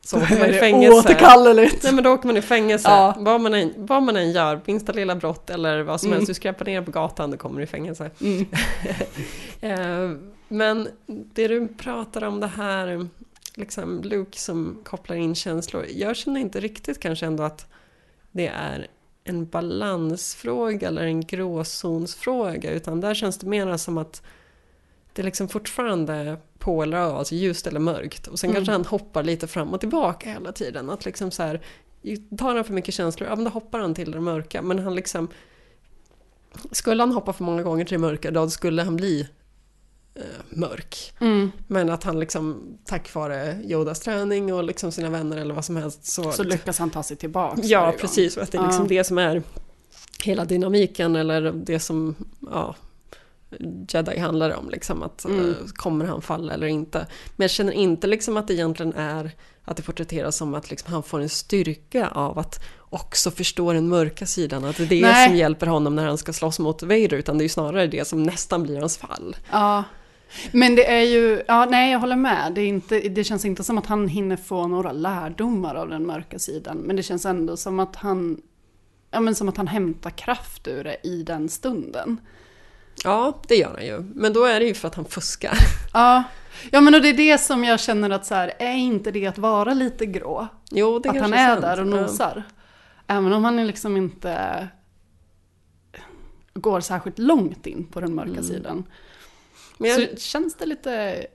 så 0.08 0.16
åker 0.22 0.38
man 0.38 0.48
i 0.50 0.52
fängelse. 0.52 0.98
Återkalleligt. 0.98 1.82
Nej 1.84 1.92
men 1.92 2.04
då 2.04 2.10
åker 2.10 2.26
man 2.26 2.36
i 2.36 2.42
fängelse. 2.42 2.88
Ja. 2.88 3.14
Vad, 3.18 3.40
man 3.40 3.54
än, 3.54 3.72
vad 3.76 4.02
man 4.02 4.16
än 4.16 4.32
gör, 4.32 4.60
minsta 4.64 4.92
lilla 4.92 5.14
brott 5.16 5.50
eller 5.50 5.82
vad 5.82 6.00
som 6.00 6.06
Mm. 6.06 6.16
helst, 6.16 6.26
du 6.30 6.34
skräpar 6.34 6.64
ner 6.64 6.82
på 6.82 6.90
gatan, 6.90 7.30
då 7.30 7.36
kommer 7.36 7.56
du 7.56 7.62
i 7.64 7.66
fängelse. 7.66 8.10
Mm. 8.20 8.46
Eh, 9.60 10.10
men 10.48 10.88
det 11.06 11.48
du 11.48 11.68
pratar 11.68 12.24
om 12.24 12.40
det 12.40 12.46
här, 12.46 13.08
liksom 13.54 14.00
Luke 14.02 14.38
som 14.38 14.78
kopplar 14.84 15.16
in 15.16 15.34
känslor. 15.34 15.84
Jag 15.94 16.16
känner 16.16 16.40
inte 16.40 16.60
riktigt 16.60 17.00
kanske 17.00 17.26
ändå 17.26 17.42
att 17.42 17.66
det 18.32 18.46
är 18.46 18.86
en 19.24 19.46
balansfråga 19.46 20.88
eller 20.88 21.02
en 21.02 21.20
gråzonsfråga. 21.20 22.70
Utan 22.70 23.00
där 23.00 23.14
känns 23.14 23.38
det 23.38 23.46
mer 23.46 23.76
som 23.76 23.98
att 23.98 24.22
det 25.12 25.22
liksom 25.22 25.48
fortfarande 25.48 26.36
på 26.58 26.82
eller 26.82 26.96
av, 26.98 27.16
alltså 27.16 27.34
ljust 27.34 27.66
eller 27.66 27.80
mörkt. 27.80 28.26
Och 28.26 28.38
sen 28.38 28.50
Mm. 28.50 28.56
kanske 28.56 28.72
han 28.72 28.84
hoppar 28.84 29.22
lite 29.22 29.46
fram 29.46 29.74
och 29.74 29.80
tillbaka 29.80 30.30
hela 30.30 30.52
tiden. 30.52 30.90
Att 30.90 31.04
liksom 31.04 31.30
så 31.30 31.42
här, 31.42 31.60
tar 32.38 32.54
han 32.54 32.64
för 32.64 32.72
mycket 32.72 32.94
känslor, 32.94 33.28
ja 33.28 33.34
men 33.36 33.44
då 33.44 33.50
hoppar 33.50 33.78
han 33.78 33.94
till 33.94 34.10
det 34.10 34.20
mörka. 34.20 34.62
Men 34.62 34.78
han 34.78 34.94
liksom... 34.94 35.28
Skulle 36.72 37.02
han 37.02 37.12
hoppa 37.12 37.32
för 37.32 37.44
många 37.44 37.62
gånger 37.62 37.84
till 37.84 37.92
det 37.94 37.98
mörka, 37.98 38.30
då 38.30 38.50
skulle 38.50 38.82
han 38.82 38.96
bli 38.96 39.28
eh, 40.14 40.22
mörk. 40.50 41.12
Mm. 41.20 41.50
Men 41.66 41.90
att 41.90 42.04
han 42.04 42.20
liksom, 42.20 42.62
tack 42.84 43.14
vare 43.14 43.58
Yodas 43.64 44.00
träning 44.00 44.54
och 44.54 44.64
liksom 44.64 44.92
sina 44.92 45.10
vänner 45.10 45.36
eller 45.36 45.54
vad 45.54 45.64
som 45.64 45.76
helst 45.76 46.04
så... 46.04 46.32
Så 46.32 46.42
lyckas 46.42 46.78
han 46.78 46.90
ta 46.90 47.02
sig 47.02 47.16
tillbaka. 47.16 47.60
ja, 47.64 47.94
precis. 48.00 48.36
Och 48.36 48.42
att 48.42 48.52
det 48.52 48.58
är 48.58 48.62
liksom 48.66 48.84
Ja. 48.84 48.88
det 48.88 49.04
som 49.04 49.18
är 49.18 49.42
hela 50.24 50.44
dynamiken 50.44 51.16
eller 51.16 51.52
det 51.52 51.80
som 51.80 52.14
ja, 52.50 52.74
Jedi 53.88 54.18
handlar 54.18 54.56
om. 54.56 54.70
Liksom, 54.70 55.02
att 55.02 55.24
Mm. 55.24 55.50
eh, 55.50 55.54
kommer 55.74 56.04
han 56.04 56.22
falla 56.22 56.54
eller 56.54 56.66
inte? 56.66 56.98
Men 57.36 57.44
jag 57.44 57.50
känner 57.50 57.72
inte 57.72 58.06
liksom 58.06 58.36
att 58.36 58.46
det 58.48 58.54
egentligen 58.54 58.92
är 58.94 59.30
att 59.64 59.76
det 59.76 59.82
porträtteras 59.82 60.36
som 60.36 60.54
att 60.54 60.70
liksom 60.70 60.92
han 60.92 61.02
får 61.02 61.20
en 61.20 61.28
styrka 61.28 62.08
av 62.08 62.38
att 62.38 62.64
också 62.90 63.30
förstå 63.30 63.72
den 63.72 63.88
mörka 63.88 64.26
sidan. 64.26 64.64
Att 64.64 64.76
det 64.76 64.82
är 64.82 64.86
det 64.88 65.00
Nej. 65.00 65.28
som 65.28 65.36
hjälper 65.36 65.66
honom 65.66 65.96
när 65.96 66.06
han 66.06 66.18
ska 66.18 66.32
slåss 66.32 66.58
mot 66.58 66.82
Vader. 66.82 67.14
Utan 67.14 67.38
det 67.38 67.42
är 67.42 67.44
ju 67.44 67.48
snarare 67.48 67.86
det 67.86 68.08
som 68.08 68.22
nästan 68.22 68.62
blir 68.62 68.78
hans 68.80 68.98
fall. 68.98 69.36
Ja, 69.52 69.84
Men 70.52 70.74
det 70.74 70.90
är 70.90 71.02
ju, 71.02 71.42
ja 71.48 71.64
nej 71.70 71.92
jag 71.92 71.98
håller 71.98 72.16
med. 72.16 72.52
Det, 72.54 72.60
är 72.60 72.66
inte, 72.66 73.00
det 73.00 73.24
känns 73.24 73.44
inte 73.44 73.64
som 73.64 73.78
att 73.78 73.86
han 73.86 74.08
hinner 74.08 74.36
få 74.36 74.66
några 74.66 74.92
lärdomar 74.92 75.74
av 75.74 75.88
den 75.88 76.06
mörka 76.06 76.38
sidan. 76.38 76.76
Men 76.76 76.96
det 76.96 77.02
känns 77.02 77.26
ändå 77.26 77.56
som 77.56 77.80
att 77.80 77.96
han, 77.96 78.40
ja 79.10 79.20
men 79.20 79.34
som 79.34 79.48
att 79.48 79.56
han 79.56 79.68
hämtar 79.68 80.10
kraft 80.10 80.68
ur 80.68 80.84
det 80.84 80.96
i 81.02 81.22
den 81.22 81.48
stunden. 81.48 82.20
Ja, 83.04 83.42
det 83.48 83.56
gör 83.56 83.74
han 83.74 83.86
ju. 83.86 84.02
Men 84.14 84.32
då 84.32 84.44
är 84.44 84.60
det 84.60 84.66
ju 84.66 84.74
för 84.74 84.88
att 84.88 84.94
han 84.94 85.04
fuskar. 85.04 85.54
Ja, 85.92 86.24
ja 86.70 86.80
men 86.80 86.94
och 86.94 87.02
det 87.02 87.08
är 87.08 87.16
det 87.16 87.38
som 87.38 87.64
jag 87.64 87.80
känner 87.80 88.10
att 88.10 88.26
så 88.26 88.34
här, 88.34 88.52
är 88.58 88.72
inte 88.74 89.10
det 89.10 89.26
att 89.26 89.38
vara 89.38 89.74
lite 89.74 90.06
grå? 90.06 90.48
Jo, 90.70 90.98
det 90.98 91.08
att 91.08 91.16
han 91.20 91.32
är 91.34 91.48
sant. 91.48 91.60
där 91.62 91.80
och 91.80 91.86
Ja. 91.88 92.00
nosar. 92.00 92.42
Även 93.06 93.32
om 93.32 93.44
han 93.44 93.66
liksom 93.66 93.96
inte 93.96 94.68
går 96.54 96.80
särskilt 96.80 97.18
långt 97.18 97.66
in 97.66 97.84
på 97.84 98.00
den 98.00 98.14
mörka 98.14 98.42
sidan. 98.42 98.72
Mm. 98.72 98.84
Men 99.78 99.90
jag, 99.90 100.00
Så 100.10 100.16
känns 100.16 100.54
det 100.54 100.66
lite 100.66 101.26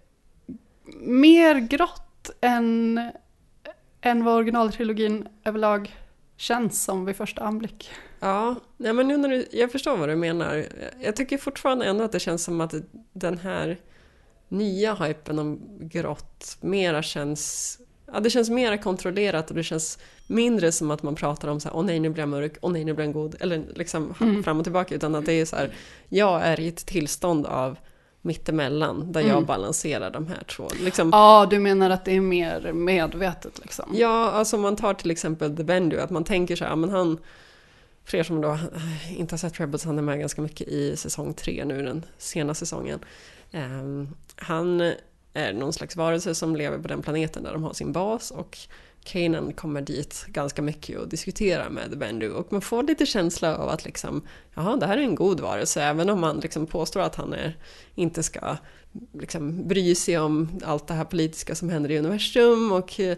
mer 1.01 1.55
grått 1.55 2.29
än, 2.41 2.99
än 4.01 4.23
vad 4.23 4.35
originaltrilogin 4.35 5.27
överlag 5.45 5.95
känns 6.37 6.83
som 6.83 7.05
vid 7.05 7.15
första 7.15 7.41
anblick. 7.43 7.91
Ja, 8.23 8.55
nej 8.77 8.93
men 8.93 9.07
nu 9.07 9.17
när 9.17 9.29
du, 9.29 9.47
jag 9.51 9.71
förstår 9.71 9.97
vad 9.97 10.09
du 10.09 10.15
menar. 10.15 10.65
Jag 11.01 11.15
tycker 11.15 11.37
fortfarande 11.37 11.85
ändå 11.85 12.03
att 12.03 12.11
det 12.11 12.19
känns 12.19 12.43
som 12.43 12.61
att 12.61 12.73
den 13.13 13.37
här 13.37 13.77
nya 14.47 14.95
hypen 14.95 15.39
om 15.39 15.59
grått 15.79 16.57
mera 16.61 17.01
känns... 17.01 17.79
Ja, 18.13 18.19
det 18.19 18.29
känns 18.29 18.49
mera 18.49 18.77
kontrollerat 18.77 19.49
och 19.49 19.55
det 19.55 19.63
känns 19.63 19.99
mindre 20.27 20.71
som 20.71 20.91
att 20.91 21.03
man 21.03 21.15
pratar 21.15 21.47
om 21.47 21.59
så 21.59 21.69
här, 21.69 21.77
åh 21.77 21.85
nej 21.85 21.99
nu 21.99 22.09
blir 22.09 22.21
jag 22.21 22.29
mörk, 22.29 22.57
åh 22.61 22.71
nej 22.71 22.85
nu 22.85 22.93
blir 22.93 23.05
jag 23.05 23.13
god, 23.13 23.35
eller 23.39 23.63
liksom 23.75 24.13
fram 24.43 24.57
och 24.57 24.65
tillbaka, 24.65 24.95
utan 24.95 25.15
att 25.15 25.25
det 25.25 25.33
är 25.33 25.45
så 25.45 25.55
här, 25.55 25.73
jag 26.09 26.41
är 26.41 26.59
i 26.59 26.67
ett 26.67 26.85
tillstånd 26.85 27.45
av 27.45 27.77
mittemellan, 28.21 29.11
där 29.11 29.21
jag 29.21 29.45
balanserar 29.45 30.11
de 30.11 30.27
här 30.27 30.43
två. 30.43 30.67
Liksom, 30.83 31.09
Ja, 31.13 31.47
du 31.49 31.59
menar 31.59 31.89
att 31.89 32.05
det 32.05 32.15
är 32.15 32.21
mer 32.21 32.71
medvetet 32.73 33.59
liksom? 33.59 33.89
Ja, 33.93 34.31
alltså 34.31 34.55
om 34.55 34.61
man 34.61 34.75
tar 34.75 34.93
till 34.93 35.11
exempel 35.11 35.57
The 35.57 35.63
Bendu, 35.63 35.99
att 35.99 36.09
man 36.09 36.23
tänker 36.23 36.55
så 36.55 36.63
här, 36.63 36.71
ja, 36.71 36.75
men 36.75 36.89
han, 36.89 37.19
för 38.05 38.17
er 38.17 38.23
som 38.23 38.41
då 38.41 38.51
eh, 38.51 39.19
inte 39.19 39.33
har 39.33 39.37
sett 39.37 39.59
Rebels, 39.59 39.85
han 39.85 39.97
är 39.97 40.01
med 40.01 40.19
ganska 40.19 40.41
mycket 40.41 40.67
i 40.67 40.97
säsong 40.97 41.33
tre 41.33 41.65
nu, 41.65 41.81
den 41.81 42.05
sena 42.17 42.53
säsongen. 42.53 42.99
Ehm, 43.51 44.09
han 44.35 44.81
är 45.33 45.53
någon 45.53 45.73
slags 45.73 45.95
varelse 45.95 46.35
som 46.35 46.55
lever 46.55 46.77
på 46.77 46.87
den 46.87 47.01
planeten 47.01 47.43
där 47.43 47.53
de 47.53 47.63
har 47.63 47.73
sin 47.73 47.91
bas 47.91 48.31
och 48.31 48.57
Kanan 49.03 49.53
kommer 49.53 49.81
dit 49.81 50.25
ganska 50.27 50.61
mycket 50.61 50.99
och 50.99 51.09
diskuterar 51.09 51.69
med 51.69 51.89
The 51.89 51.95
Bendu 51.95 52.29
och 52.29 52.51
man 52.51 52.61
får 52.61 52.83
lite 52.83 53.05
känsla 53.05 53.57
av 53.57 53.69
att 53.69 53.85
liksom, 53.85 54.27
jaha, 54.53 54.75
det 54.75 54.85
här 54.85 54.97
är 54.97 55.01
en 55.01 55.15
god 55.15 55.39
varelse, 55.39 55.83
även 55.83 56.09
om 56.09 56.19
man 56.19 56.39
liksom 56.39 56.67
påstår 56.67 56.99
att 56.99 57.15
han 57.15 57.33
är, 57.33 57.57
inte 57.95 58.23
ska 58.23 58.57
liksom 59.13 59.67
bry 59.67 59.95
sig 59.95 60.17
om 60.17 60.59
allt 60.63 60.87
det 60.87 60.93
här 60.93 61.05
politiska 61.05 61.55
som 61.55 61.69
händer 61.69 61.91
i 61.91 61.99
universum 61.99 62.71
och 62.71 62.99
eh, 62.99 63.17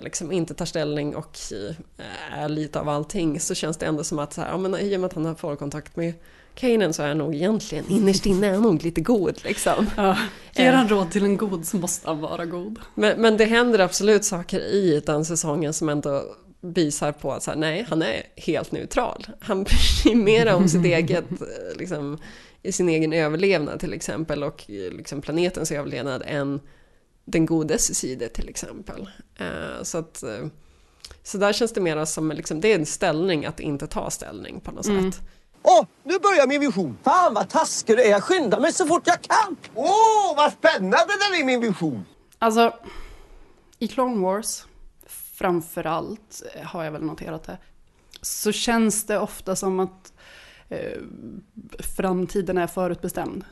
liksom 0.00 0.32
inte 0.32 0.54
tar 0.54 0.66
ställning 0.66 1.16
och 1.16 1.38
eh, 1.52 2.40
är 2.40 2.48
lite 2.48 2.80
av 2.80 2.88
allting 2.88 3.40
så 3.40 3.54
känns 3.54 3.76
det 3.76 3.86
ändå 3.86 4.04
som 4.04 4.18
att 4.18 4.32
så 4.32 4.40
här, 4.40 4.50
ja, 4.50 4.58
men 4.58 4.74
i 4.74 4.96
och 4.96 5.00
med 5.00 5.06
att 5.08 5.14
han 5.14 5.36
får 5.36 5.56
kontakt 5.56 5.96
med 5.96 6.14
Kanan 6.54 6.92
så 6.92 7.02
är 7.02 7.08
han 7.08 7.18
nog 7.18 7.34
egentligen 7.34 7.84
innerst 7.88 8.26
inne 8.26 8.46
är 8.46 8.52
han 8.52 8.62
nog 8.62 8.82
lite 8.82 9.00
god 9.00 9.44
liksom. 9.44 9.90
Ja. 9.96 10.18
Ger 10.52 10.72
han 10.72 10.88
råd 10.88 11.10
till 11.10 11.24
en 11.24 11.36
god 11.36 11.66
så 11.66 11.76
måste 11.76 12.08
han 12.08 12.20
vara 12.20 12.44
god. 12.44 12.78
Men, 12.94 13.20
men 13.20 13.36
det 13.36 13.44
händer 13.44 13.78
absolut 13.78 14.24
saker 14.24 14.60
i 14.60 15.02
den 15.06 15.24
säsongen 15.24 15.72
som 15.72 15.88
ändå 15.88 16.22
visar 16.60 17.12
på 17.12 17.32
att 17.32 17.42
så 17.42 17.50
här, 17.50 17.58
nej, 17.58 17.86
han 17.88 18.02
är 18.02 18.22
helt 18.36 18.72
neutral. 18.72 19.26
Han 19.40 19.64
bryr 19.64 20.02
sig 20.02 20.14
mer 20.14 20.54
om 20.54 20.68
sitt 20.68 20.84
eget, 20.84 21.30
eh, 21.30 21.78
liksom, 21.78 22.18
i 22.62 22.72
sin 22.72 22.88
egen 22.88 23.12
överlevnad 23.12 23.80
till 23.80 23.92
exempel 23.92 24.44
och 24.44 24.70
eh, 24.70 24.92
liksom, 24.92 25.20
planetens 25.20 25.72
överlevnad 25.72 26.22
än 26.26 26.60
den 27.26 27.46
godes 27.46 27.98
sida 27.98 28.28
till 28.28 28.48
exempel. 28.48 29.10
Eh, 29.38 29.82
så 29.82 29.98
att 29.98 30.22
eh, 30.22 30.46
så 31.22 31.38
där 31.38 31.52
känns 31.52 31.72
det 31.72 31.80
mer 31.80 32.04
som 32.04 32.32
liksom, 32.32 32.60
det 32.60 32.72
är 32.72 32.78
en 32.78 32.86
ställning 32.86 33.46
att 33.46 33.60
inte 33.60 33.86
ta 33.86 34.10
ställning 34.10 34.60
på 34.60 34.70
något 34.70 34.86
sätt. 34.86 35.20
Åh, 35.62 35.86
nu 36.04 36.18
börjar 36.18 36.46
min 36.46 36.60
vision. 36.60 36.98
Fan 37.04 37.34
vad 37.34 37.48
taskig 37.48 37.96
du 37.96 38.02
är. 38.02 38.10
Jag 38.10 38.22
skyndar 38.22 38.60
mig 38.60 38.72
så 38.72 38.86
fort 38.86 39.02
jag 39.06 39.22
kan. 39.22 39.56
Åh, 39.74 40.36
vad 40.36 40.52
spännande 40.52 41.12
det 41.30 41.40
är 41.40 41.44
min 41.44 41.60
vision. 41.60 42.04
Alltså, 42.38 42.74
i 43.78 43.88
Clone 43.88 44.22
Wars, 44.22 44.64
framförallt 45.06 46.42
eh, 46.54 46.62
har 46.62 46.84
jag 46.84 46.92
väl 46.92 47.02
noterat 47.02 47.44
det, 47.44 47.58
så 48.20 48.52
känns 48.52 49.06
det 49.06 49.18
ofta 49.18 49.56
som 49.56 49.80
att 49.80 50.12
eh, 50.68 51.00
framtiden 51.96 52.58
är 52.58 52.66
förutbestämd. 52.66 53.44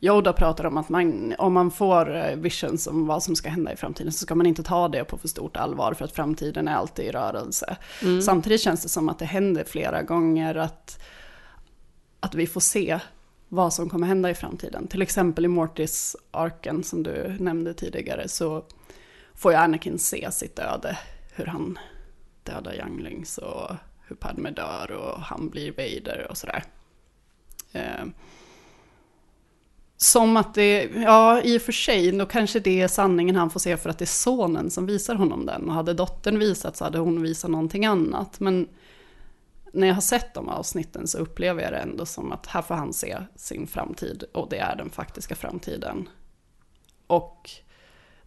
Yoda 0.00 0.32
pratar 0.32 0.64
om 0.64 0.76
att 0.76 0.88
man, 0.88 1.34
om 1.38 1.52
man 1.52 1.70
får 1.70 2.16
eh, 2.16 2.36
visions 2.36 2.86
om 2.86 3.06
vad 3.06 3.22
som 3.22 3.36
ska 3.36 3.48
hända 3.48 3.72
i 3.72 3.76
framtiden 3.76 4.12
så 4.12 4.18
ska 4.18 4.34
man 4.34 4.46
inte 4.46 4.62
ta 4.62 4.88
det 4.88 5.04
på 5.04 5.18
för 5.18 5.28
stort 5.28 5.56
allvar 5.56 5.94
för 5.94 6.04
att 6.04 6.12
framtiden 6.12 6.68
är 6.68 6.74
alltid 6.74 7.04
i 7.04 7.10
rörelse. 7.10 7.76
Samtidigt 8.22 8.60
känns 8.60 8.82
det 8.82 8.88
som 8.88 9.08
att 9.08 9.18
det 9.18 9.24
händer 9.24 9.64
flera 9.64 10.02
gånger 10.02 10.54
att, 10.54 11.02
att 12.20 12.34
vi 12.34 12.46
får 12.46 12.60
se 12.60 12.98
vad 13.48 13.72
som 13.72 13.88
kommer 13.88 14.06
hända 14.06 14.30
i 14.30 14.34
framtiden. 14.34 14.88
Till 14.88 15.02
exempel 15.02 15.44
i 15.44 15.48
Mortis-arken 15.48 16.82
som 16.84 17.02
du 17.02 17.36
nämnde 17.38 17.74
tidigare 17.74 18.28
så 18.28 18.64
får 19.34 19.52
ju 19.52 19.58
Anakin 19.58 19.98
se 19.98 20.32
sitt 20.32 20.58
öde. 20.58 20.98
Hur 21.34 21.46
han 21.46 21.78
dödar 22.42 22.74
younglings 22.74 23.38
och 23.38 23.76
hur 24.06 24.16
Padme 24.16 24.50
dör 24.50 24.90
och 24.90 25.20
han 25.20 25.48
blir 25.48 25.70
Vader 25.70 26.26
och 26.30 26.36
sådär. 26.36 26.64
Eh, 27.72 28.04
som 30.00 30.36
att 30.36 30.54
det, 30.54 30.82
ja 30.94 31.40
i 31.42 31.58
och 31.58 31.62
för 31.62 31.72
sig, 31.72 32.12
då 32.12 32.26
kanske 32.26 32.60
det 32.60 32.80
är 32.80 32.88
sanningen 32.88 33.36
han 33.36 33.50
får 33.50 33.60
se 33.60 33.76
för 33.76 33.90
att 33.90 33.98
det 33.98 34.04
är 34.04 34.06
sonen 34.06 34.70
som 34.70 34.86
visar 34.86 35.14
honom 35.14 35.46
den. 35.46 35.68
Och 35.68 35.74
hade 35.74 35.94
dottern 35.94 36.38
visat 36.38 36.76
så 36.76 36.84
hade 36.84 36.98
hon 36.98 37.22
visat 37.22 37.50
någonting 37.50 37.86
annat. 37.86 38.40
Men 38.40 38.68
när 39.72 39.86
jag 39.86 39.94
har 39.94 40.00
sett 40.00 40.34
de 40.34 40.48
avsnitten 40.48 41.06
så 41.06 41.18
upplever 41.18 41.62
jag 41.62 41.72
det 41.72 41.78
ändå 41.78 42.06
som 42.06 42.32
att 42.32 42.46
här 42.46 42.62
får 42.62 42.74
han 42.74 42.92
se 42.92 43.18
sin 43.36 43.66
framtid 43.66 44.24
och 44.32 44.48
det 44.50 44.58
är 44.58 44.76
den 44.76 44.90
faktiska 44.90 45.34
framtiden. 45.34 46.08
Och 47.06 47.50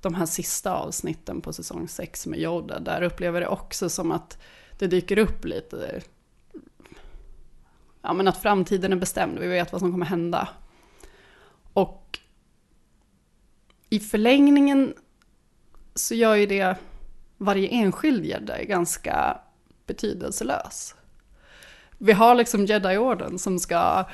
de 0.02 0.16
här 0.16 0.26
sista 0.26 0.74
avsnitten 0.74 1.42
på 1.42 1.54
säsong 1.54 1.88
6 1.88 2.28
med 2.28 2.40
Yoda, 2.40 2.80
där 2.80 3.02
upplever 3.02 3.42
jag 3.42 3.50
det 3.50 3.54
också 3.54 3.90
som 3.90 4.12
att 4.12 4.38
det 4.80 4.88
dyker 4.88 5.18
upp 5.18 5.46
lite, 5.46 6.02
ja 8.02 8.14
men 8.14 8.28
att 8.28 8.38
framtiden 8.38 8.92
är 8.92 8.98
bestämd, 8.98 9.40
vi 9.40 9.48
vet 9.48 9.72
vad 9.72 9.82
som 9.82 9.92
kommer 9.92 10.06
hända. 10.06 10.50
Och 11.74 12.20
i 13.90 14.00
förlängningen 14.00 14.94
så 15.96 16.16
gör 16.16 16.36
ju 16.36 16.46
det 16.46 16.78
varje 17.38 17.68
enskild 17.68 18.26
jedi 18.26 18.66
ganska 18.66 19.38
betydelselös. 19.86 20.96
Vi 21.98 22.12
har 22.12 22.36
liksom 22.36 22.66
jedi-orden 22.66 23.40
som 23.40 23.60
ska 23.60 24.06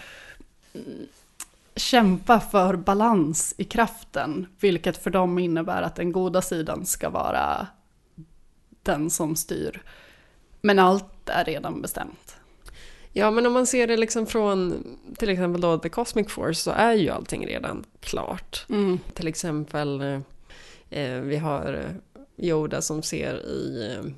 mm, 0.74 1.08
kämpa 1.76 2.40
för 2.40 2.76
balans 2.76 3.54
i 3.58 3.64
kraften, 3.64 4.48
vilket 4.60 5.04
för 5.04 5.10
dem 5.10 5.40
innebär 5.40 5.82
att 5.82 5.96
den 5.96 6.12
goda 6.12 6.42
sidan 6.42 6.86
ska 6.86 7.10
vara 7.10 7.68
den 8.84 9.10
som 9.10 9.36
styr. 9.36 9.84
Men 10.62 10.80
allt 10.80 11.30
är 11.30 11.46
redan 11.46 11.82
bestämt. 11.82 12.37
Ja, 13.18 13.32
men 13.32 13.46
om 13.46 13.54
man 13.54 13.66
ser 13.66 13.88
det 13.88 13.98
liksom 13.98 14.26
från 14.26 14.84
till 15.18 15.30
exempel 15.30 15.62
då 15.62 15.78
The 15.78 15.90
Cosmic 15.90 16.32
Force 16.32 16.62
så 16.62 16.72
är 16.72 16.94
ju 16.94 17.10
allting 17.10 17.48
redan 17.48 17.84
klart. 18.00 18.66
Till 19.14 19.28
exempel, 19.28 20.02
eh, 20.90 21.20
vi 21.20 21.38
har 21.38 21.86
Yoda 22.38 22.82
som 22.82 23.04
ser 23.04 23.46
i 23.46 23.96
eh, 23.96 24.12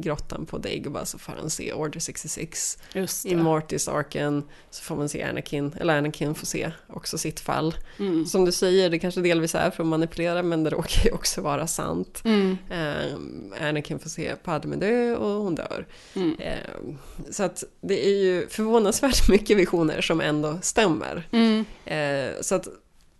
grottan 0.00 0.46
på 0.46 0.58
Dagobah 0.58 1.04
så 1.04 1.18
får 1.18 1.32
han 1.32 1.50
se 1.50 1.72
Order 1.72 2.00
66. 2.00 2.78
Just 2.92 3.26
I 3.26 3.36
Mortis-arken 3.36 4.42
så 4.70 4.82
får 4.82 4.96
man 4.96 5.08
se 5.08 5.22
Anakin, 5.22 5.74
eller 5.80 5.98
Anakin 5.98 6.34
får 6.34 6.46
se 6.46 6.72
också 6.88 7.18
sitt 7.18 7.40
fall. 7.40 7.74
Mm. 7.98 8.26
Som 8.26 8.44
du 8.44 8.52
säger, 8.52 8.90
det 8.90 8.98
kanske 8.98 9.20
delvis 9.20 9.54
är 9.54 9.70
för 9.70 9.82
att 9.82 9.88
manipulera 9.88 10.42
men 10.42 10.64
det 10.64 10.70
råkar 10.70 11.04
ju 11.04 11.12
också 11.12 11.40
vara 11.40 11.66
sant. 11.66 12.22
Mm. 12.24 12.58
Eh, 12.70 13.68
Anakin 13.68 13.98
får 13.98 14.10
se 14.10 14.36
Padme 14.36 14.76
dö 14.76 15.16
och 15.16 15.42
hon 15.42 15.54
dör. 15.54 15.86
Mm. 16.14 16.36
Eh, 16.38 16.94
så 17.30 17.42
att 17.42 17.64
det 17.80 18.06
är 18.06 18.22
ju 18.22 18.48
förvånansvärt 18.48 19.28
mycket 19.28 19.56
visioner 19.56 20.00
som 20.00 20.20
ändå 20.20 20.58
stämmer. 20.62 21.28
Mm. 21.32 21.64
Eh, 21.84 22.40
så 22.40 22.54
att 22.54 22.68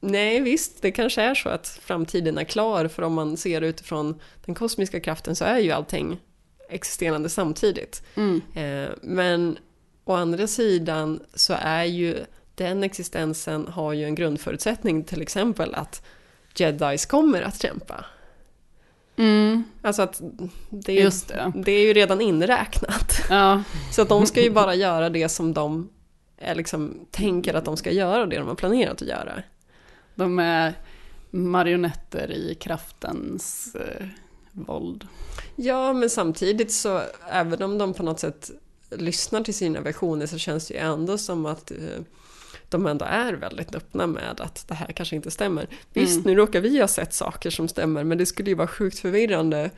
nej 0.00 0.40
visst, 0.40 0.82
det 0.82 0.92
kanske 0.92 1.22
är 1.22 1.34
så 1.34 1.48
att 1.48 1.78
framtiden 1.82 2.38
är 2.38 2.44
klar 2.44 2.88
för 2.88 3.02
om 3.02 3.12
man 3.12 3.36
ser 3.36 3.60
utifrån 3.60 4.20
den 4.44 4.54
kosmiska 4.54 5.00
kraften 5.00 5.36
så 5.36 5.44
är 5.44 5.58
ju 5.58 5.70
allting 5.70 6.20
existerande 6.68 7.28
samtidigt. 7.28 8.02
Mm. 8.14 8.40
Eh, 8.54 8.90
men 9.02 9.58
å 10.04 10.12
andra 10.12 10.46
sidan 10.46 11.20
så 11.34 11.54
är 11.58 11.84
ju 11.84 12.24
den 12.54 12.82
existensen 12.82 13.68
har 13.68 13.92
ju 13.92 14.04
en 14.04 14.14
grundförutsättning 14.14 15.04
till 15.04 15.22
exempel 15.22 15.74
att 15.74 16.02
jedis 16.56 17.06
kommer 17.06 17.42
att 17.42 17.62
kämpa. 17.62 18.04
Mm. 19.16 19.64
Alltså 19.82 20.02
att 20.02 20.20
det 20.70 20.98
är, 20.98 21.02
Just 21.02 21.28
det. 21.28 21.52
det 21.54 21.72
är 21.72 21.86
ju 21.86 21.92
redan 21.92 22.20
inräknat. 22.20 23.20
Ja. 23.30 23.62
Så 23.92 24.02
att 24.02 24.08
de 24.08 24.26
ska 24.26 24.42
ju 24.42 24.50
bara 24.50 24.74
göra 24.74 25.10
det 25.10 25.28
som 25.28 25.52
de 25.52 25.88
är 26.38 26.54
liksom, 26.54 27.06
tänker 27.10 27.54
att 27.54 27.64
de 27.64 27.76
ska 27.76 27.90
göra, 27.90 28.26
det 28.26 28.36
de 28.36 28.48
har 28.48 28.54
planerat 28.54 29.02
att 29.02 29.08
göra. 29.08 29.42
De 30.14 30.38
är 30.38 30.72
marionetter 31.30 32.30
i 32.32 32.54
kraftens 32.54 33.74
eh, 33.74 34.06
våld. 34.54 35.06
Ja, 35.56 35.92
men 35.92 36.10
samtidigt 36.10 36.72
så 36.72 37.02
även 37.30 37.62
om 37.62 37.78
de 37.78 37.94
på 37.94 38.02
något 38.02 38.20
sätt 38.20 38.50
lyssnar 38.90 39.44
till 39.44 39.54
sina 39.54 39.80
versioner 39.80 40.26
så 40.26 40.38
känns 40.38 40.68
det 40.68 40.74
ju 40.74 40.80
ändå 40.80 41.18
som 41.18 41.46
att 41.46 41.70
eh, 41.70 41.76
de 42.68 42.86
ändå 42.86 43.04
är 43.04 43.32
väldigt 43.32 43.74
öppna 43.74 44.06
med 44.06 44.40
att 44.40 44.64
det 44.68 44.74
här 44.74 44.86
kanske 44.86 45.16
inte 45.16 45.30
stämmer. 45.30 45.68
Visst, 45.92 46.24
nu 46.24 46.34
råkar 46.34 46.60
vi 46.60 46.80
ha 46.80 46.88
sett 46.88 47.14
saker 47.14 47.50
som 47.50 47.68
stämmer, 47.68 48.04
men 48.04 48.18
det 48.18 48.26
skulle 48.26 48.50
ju 48.50 48.56
vara 48.56 48.68
sjukt 48.68 48.98
förvirrande 48.98 49.70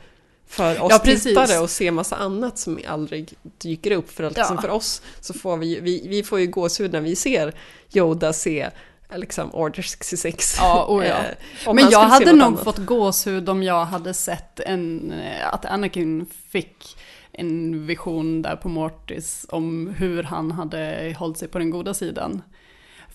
för 0.47 0.81
oss 0.81 0.91
Ja, 0.91 0.99
tittare 0.99 1.59
och 1.59 1.69
se 1.69 1.91
massa 1.91 2.15
annat 2.15 2.59
som 2.59 2.79
aldrig 2.87 3.33
dyker 3.57 3.91
upp. 3.91 4.11
För, 4.11 4.23
att, 4.23 4.37
Ja. 4.37 4.41
liksom 4.43 4.57
för 4.57 4.69
oss 4.69 5.01
så 5.21 5.33
får 5.33 5.57
vi, 5.57 5.79
vi, 5.79 6.07
vi 6.07 6.23
får 6.23 6.39
ju 6.39 6.47
gåshud 6.47 6.91
när 6.91 7.01
vi 7.01 7.15
ser 7.15 7.53
Yoda 7.93 8.33
se 8.33 8.69
liksom 9.15 9.55
Order 9.55 9.81
66. 9.81 10.55
Ja, 10.57 10.85
oh 10.89 11.05
ja. 11.05 11.15
Eh, 11.67 11.73
Men 11.73 11.89
jag 11.89 11.99
hade 12.03 12.33
nog 12.33 12.47
annat. 12.47 12.63
fått 12.63 12.77
gåshud 12.77 13.49
om 13.49 13.63
jag 13.63 13.85
hade 13.85 14.13
sett 14.13 14.59
en, 14.59 15.11
eh, 15.11 15.53
att 15.53 15.65
Anakin 15.65 16.25
fick 16.49 16.97
en 17.31 17.85
vision 17.85 18.41
där 18.41 18.55
på 18.55 18.69
Mortis 18.69 19.45
om 19.49 19.87
hur 19.97 20.23
han 20.23 20.51
hade 20.51 21.15
hållit 21.19 21.37
sig 21.37 21.47
på 21.47 21.59
den 21.59 21.69
goda 21.69 21.93
sidan. 21.93 22.41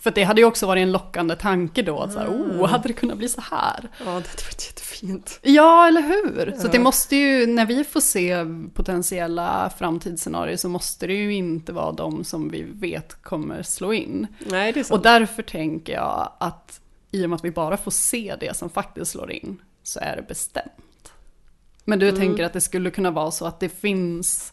För 0.02 0.10
det 0.10 0.22
hade 0.22 0.40
ju 0.40 0.46
också 0.46 0.66
varit 0.66 0.82
en 0.82 0.92
lockande 0.92 1.36
tanke 1.36 1.82
då, 1.82 2.00
att 2.00 2.12
så 2.12 2.18
här, 2.18 2.28
oh, 2.28 2.66
hade 2.66 2.88
det 2.88 2.94
kunnat 2.94 3.18
bli 3.18 3.28
så 3.28 3.40
här? 3.40 3.90
Ja, 3.98 4.04
det 4.04 4.10
hade 4.10 4.20
varit 4.20 4.66
jättefint. 4.66 5.40
Ja, 5.42 5.88
eller 5.88 6.00
hur? 6.00 6.54
Så 6.58 6.68
det 6.68 6.78
måste 6.78 7.16
ju, 7.16 7.46
när 7.46 7.66
vi 7.66 7.84
får 7.84 8.00
se 8.00 8.36
potentiella 8.74 9.72
framtidsscenarier 9.78 10.56
så 10.56 10.68
måste 10.68 11.06
det 11.06 11.14
ju 11.14 11.34
inte 11.34 11.72
vara 11.72 11.92
de 11.92 12.24
som 12.24 12.48
vi 12.50 12.62
vet 12.62 13.22
kommer 13.22 13.62
slå 13.62 13.92
in. 13.92 14.26
Nej, 14.38 14.72
det 14.72 14.80
är 14.80 14.84
sant. 14.84 14.98
Och 14.98 15.02
därför 15.02 15.42
tänker 15.42 15.92
jag 15.92 16.32
att 16.40 16.80
i 17.10 17.24
och 17.24 17.30
med 17.30 17.36
att 17.36 17.44
vi 17.44 17.50
bara 17.50 17.76
får 17.76 17.90
se 17.90 18.36
det 18.40 18.56
som 18.56 18.70
faktiskt 18.70 19.10
slår 19.10 19.32
in 19.32 19.62
så 19.82 20.00
är 20.00 20.16
det 20.16 20.22
bestämt. 20.22 20.72
Men 21.84 21.98
du 21.98 22.12
tänker 22.12 22.44
att 22.44 22.52
det 22.52 22.60
skulle 22.60 22.90
kunna 22.90 23.10
vara 23.10 23.30
så 23.30 23.46
att 23.46 23.60
det 23.60 23.68
finns 23.68 24.52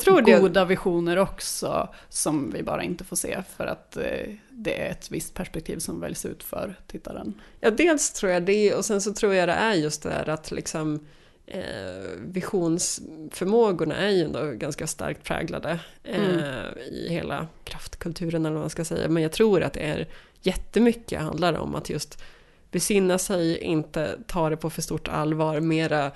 tror 0.00 0.22
det, 0.22 0.40
goda 0.40 0.64
visioner 0.64 1.16
också 1.16 1.88
som 2.08 2.50
vi 2.50 2.62
bara 2.62 2.82
inte 2.82 3.04
får 3.04 3.16
se 3.16 3.42
för 3.56 3.66
att 3.66 3.96
eh, 3.96 4.34
det 4.50 4.82
är 4.82 4.90
ett 4.90 5.10
visst 5.10 5.34
perspektiv 5.34 5.78
som 5.78 6.00
väljs 6.00 6.26
ut 6.26 6.42
för 6.42 6.78
tittaren. 6.86 7.40
Ja, 7.60 7.70
dels 7.70 8.12
tror 8.12 8.32
jag 8.32 8.42
det 8.42 8.74
och 8.74 8.84
sen 8.84 9.00
så 9.00 9.12
tror 9.12 9.34
jag 9.34 9.48
det 9.48 9.54
är 9.54 9.74
just 9.74 10.02
det 10.02 10.10
här 10.10 10.28
att 10.28 10.50
liksom 10.50 11.06
eh, 11.46 11.60
visionsförmågorna 12.18 13.96
är 13.96 14.10
ju 14.10 14.24
ändå 14.24 14.50
ganska 14.52 14.86
starkt 14.86 15.24
präglade 15.24 15.80
eh, 16.04 16.82
i 16.90 17.06
hela 17.08 17.46
kraftkulturen 17.64 18.46
eller 18.46 18.54
vad 18.54 18.62
man 18.62 18.70
ska 18.70 18.84
säga. 18.84 19.08
Men 19.08 19.22
jag 19.22 19.32
tror 19.32 19.62
att 19.62 19.72
det 19.72 19.80
är 19.80 20.08
jättemycket 20.42 21.20
handlar 21.20 21.54
om 21.54 21.74
att 21.74 21.90
just 21.90 22.22
besinna 22.70 23.18
sig, 23.18 23.58
inte 23.58 24.18
ta 24.26 24.50
det 24.50 24.56
på 24.56 24.70
för 24.70 24.82
stort 24.82 25.08
allvar, 25.08 25.60
mera 25.60 26.12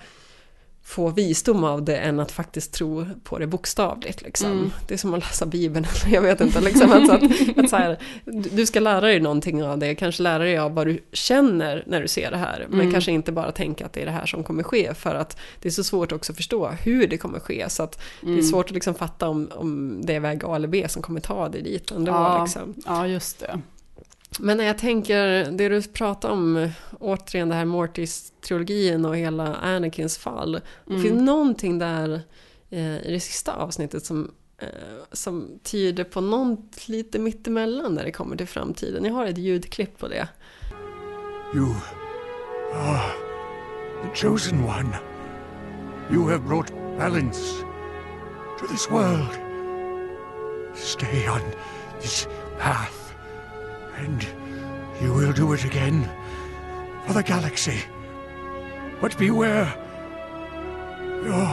få 0.87 1.11
visdom 1.11 1.65
av 1.65 1.85
det 1.85 1.97
än 1.97 2.21
att 2.21 2.33
faktiskt 2.33 2.73
tro 2.73 3.07
på 3.25 3.39
det 3.39 3.47
bokstavligt. 3.47 4.23
Liksom. 4.23 4.53
Mm. 4.53 4.71
Det 4.89 4.95
är 4.95 4.99
som 4.99 5.15
att 5.15 5.21
läsa 5.21 5.47
Bibeln, 5.47 5.87
jag 6.13 6.23
vet 6.23 6.41
inte. 6.41 6.61
Liksom, 6.61 6.93
att, 6.93 7.11
att, 7.11 7.23
att 7.59 7.71
så 7.71 7.77
här, 7.77 7.99
du 8.53 8.67
ska 8.67 8.81
lära 8.81 9.01
dig 9.01 9.21
någonting 9.21 9.65
av 9.65 9.79
det, 9.79 9.95
kanske 9.95 10.23
lära 10.23 10.39
dig 10.45 10.59
av 10.59 10.75
vad 10.75 10.87
du 10.87 10.99
känner 11.13 11.85
när 11.87 12.01
du 12.03 12.09
ser 12.09 12.31
det 12.31 12.37
här. 12.37 12.67
Men 12.71 12.81
Mm. 12.81 12.93
kanske 12.93 13.13
inte 13.13 13.33
bara 13.33 13.53
tänka 13.53 13.87
att 13.87 13.93
det 13.93 14.01
är 14.03 14.07
det 14.07 14.13
här 14.13 14.27
som 14.27 14.45
kommer 14.45 14.63
ske, 14.63 14.95
för 14.95 15.15
att 15.15 15.37
det 15.63 15.69
är 15.69 15.73
så 15.73 15.85
svårt 15.85 16.13
också 16.13 16.33
att 16.33 16.37
förstå 16.37 16.69
hur 16.69 17.07
det 17.07 17.19
kommer 17.19 17.41
ske. 17.41 17.65
Så 17.69 17.83
att 17.83 18.01
det 18.21 18.27
är 18.27 18.31
Mm. 18.33 18.43
svårt 18.43 18.67
att 18.67 18.73
liksom 18.75 18.95
fatta 18.95 19.29
om, 19.29 19.51
om 19.55 20.01
det 20.05 20.15
är 20.15 20.21
väg 20.21 20.45
A 20.45 20.57
eller 20.57 20.69
B 20.69 20.87
som 20.89 21.03
kommer 21.03 21.21
ta 21.21 21.49
dig 21.49 21.63
dit 21.63 21.91
ändå. 21.91 22.13
Ja. 22.13 22.43
Liksom. 22.45 22.75
Ja, 22.87 23.07
just 23.07 23.41
det. 23.41 23.61
Men 24.39 24.57
när 24.57 24.65
jag 24.65 24.79
tänker, 24.79 25.51
det 25.51 25.69
du 25.69 25.83
pratar 25.83 26.31
om, 26.31 26.71
återigen 27.01 27.49
det 27.49 27.55
här 27.55 27.65
Mortis-trilogin 27.65 29.05
och 29.05 29.17
hela 29.17 29.55
Anakins 29.55 30.19
fall. 30.19 30.61
Det 30.85 30.99
finns 30.99 31.23
någonting 31.23 31.79
där 31.79 32.21
eh, 32.71 33.07
i 33.07 33.13
det 33.13 33.21
sista 33.21 33.53
avsnittet 33.53 34.07
som, 34.07 34.31
eh, 34.59 34.69
som 35.13 35.59
tyder 35.63 36.05
på 36.05 36.21
något 36.21 36.89
lite 36.89 37.19
mittemellan 37.19 37.95
när 37.95 38.05
det 38.05 38.13
kommer 38.13 38.37
till 38.37 38.49
framtiden. 38.49 39.05
Jag 39.05 39.15
har 39.15 39.27
ett 39.27 39.39
ljudklipp 39.39 39.99
på 39.99 40.09
det. 40.09 40.29
You 41.55 41.75
are 42.75 43.13
the 44.03 44.15
chosen 44.15 44.65
one. 44.65 44.99
You 46.11 46.31
have 46.31 46.49
brought 46.49 46.73
balance 46.99 47.41
to 48.59 48.67
this 48.67 48.91
world. 48.91 49.29
Stay 50.75 51.29
on 51.29 51.41
this 52.01 52.29
path, 52.59 53.04
and 53.99 54.27
you 55.03 55.13
will 55.19 55.33
do 55.33 55.55
it 55.55 55.65
again 55.65 56.09
for 57.07 57.15
the 57.15 57.23
galaxy. 57.23 57.79
But 59.01 59.19
beware 59.19 59.69
your 61.25 61.47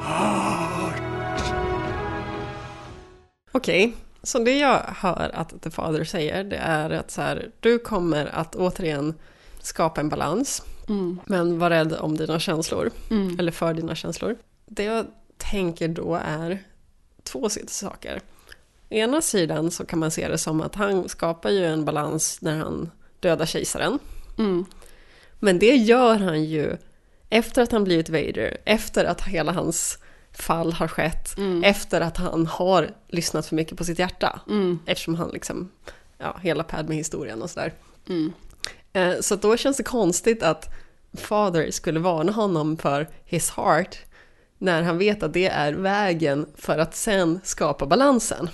heart. 0.00 1.00
Okej, 3.52 3.96
så 4.22 4.38
det 4.38 4.58
jag 4.58 4.80
hör 4.86 5.30
att 5.34 5.62
The 5.62 5.70
Father 5.70 6.04
säger 6.04 6.44
det 6.44 6.56
är 6.56 6.90
att 6.90 7.10
så 7.10 7.22
här, 7.22 7.50
du 7.60 7.78
kommer 7.78 8.26
att 8.26 8.56
återigen 8.56 9.14
skapa 9.60 10.00
en 10.00 10.08
balans. 10.08 10.62
Men 11.24 11.58
var 11.58 11.70
rädd 11.70 11.92
om 11.92 12.16
dina 12.16 12.38
känslor. 12.38 12.90
Eller 13.38 13.52
för 13.52 13.74
dina 13.74 13.94
känslor. 13.94 14.36
Det 14.66 14.84
jag 14.84 15.06
tänker 15.36 15.88
då 15.88 16.20
är 16.24 16.62
två 17.22 17.48
saker. 17.66 18.20
Ena 18.94 19.22
sidan 19.22 19.70
så 19.70 19.84
kan 19.86 19.98
man 19.98 20.10
se 20.10 20.28
det 20.28 20.38
som 20.38 20.60
att 20.60 20.74
han 20.74 21.08
skapar 21.08 21.50
ju 21.50 21.64
en 21.64 21.84
balans 21.84 22.38
när 22.42 22.58
han 22.58 22.90
dödar 23.20 23.46
kejsaren. 23.46 23.98
Men 25.38 25.58
det 25.58 25.76
gör 25.76 26.16
han 26.18 26.44
ju 26.44 26.76
efter 27.30 27.62
att 27.62 27.72
han 27.72 27.84
blivit 27.84 28.08
Vader, 28.08 28.56
efter 28.64 29.04
att 29.04 29.20
hela 29.20 29.52
hans 29.52 29.98
fall 30.32 30.72
har 30.72 30.88
skett, 30.88 31.34
efter 31.64 32.00
att 32.00 32.16
han 32.16 32.46
har 32.46 32.90
lyssnat 33.08 33.46
för 33.46 33.56
mycket 33.56 33.78
på 33.78 33.84
sitt 33.84 33.98
hjärta. 33.98 34.40
Eftersom 34.86 35.14
han 35.14 35.30
liksom, 35.30 35.70
ja, 36.18 36.36
hela 36.42 36.62
Padme-historien 36.64 37.42
och 37.42 37.50
sådär. 37.50 37.72
Eh, 38.92 39.20
Så 39.20 39.36
då 39.36 39.56
känns 39.56 39.76
det 39.76 39.82
konstigt 39.82 40.42
att 40.42 40.74
Father 41.14 41.70
skulle 41.70 42.00
varna 42.00 42.32
honom 42.32 42.76
för 42.76 43.08
his 43.24 43.50
heart 43.50 43.98
när 44.58 44.82
han 44.82 44.98
vet 44.98 45.22
att 45.22 45.32
det 45.32 45.46
är 45.46 45.72
vägen 45.72 46.46
för 46.56 46.78
att 46.78 46.96
sen 46.96 47.40
skapa 47.44 47.86
balansen. 47.86 48.48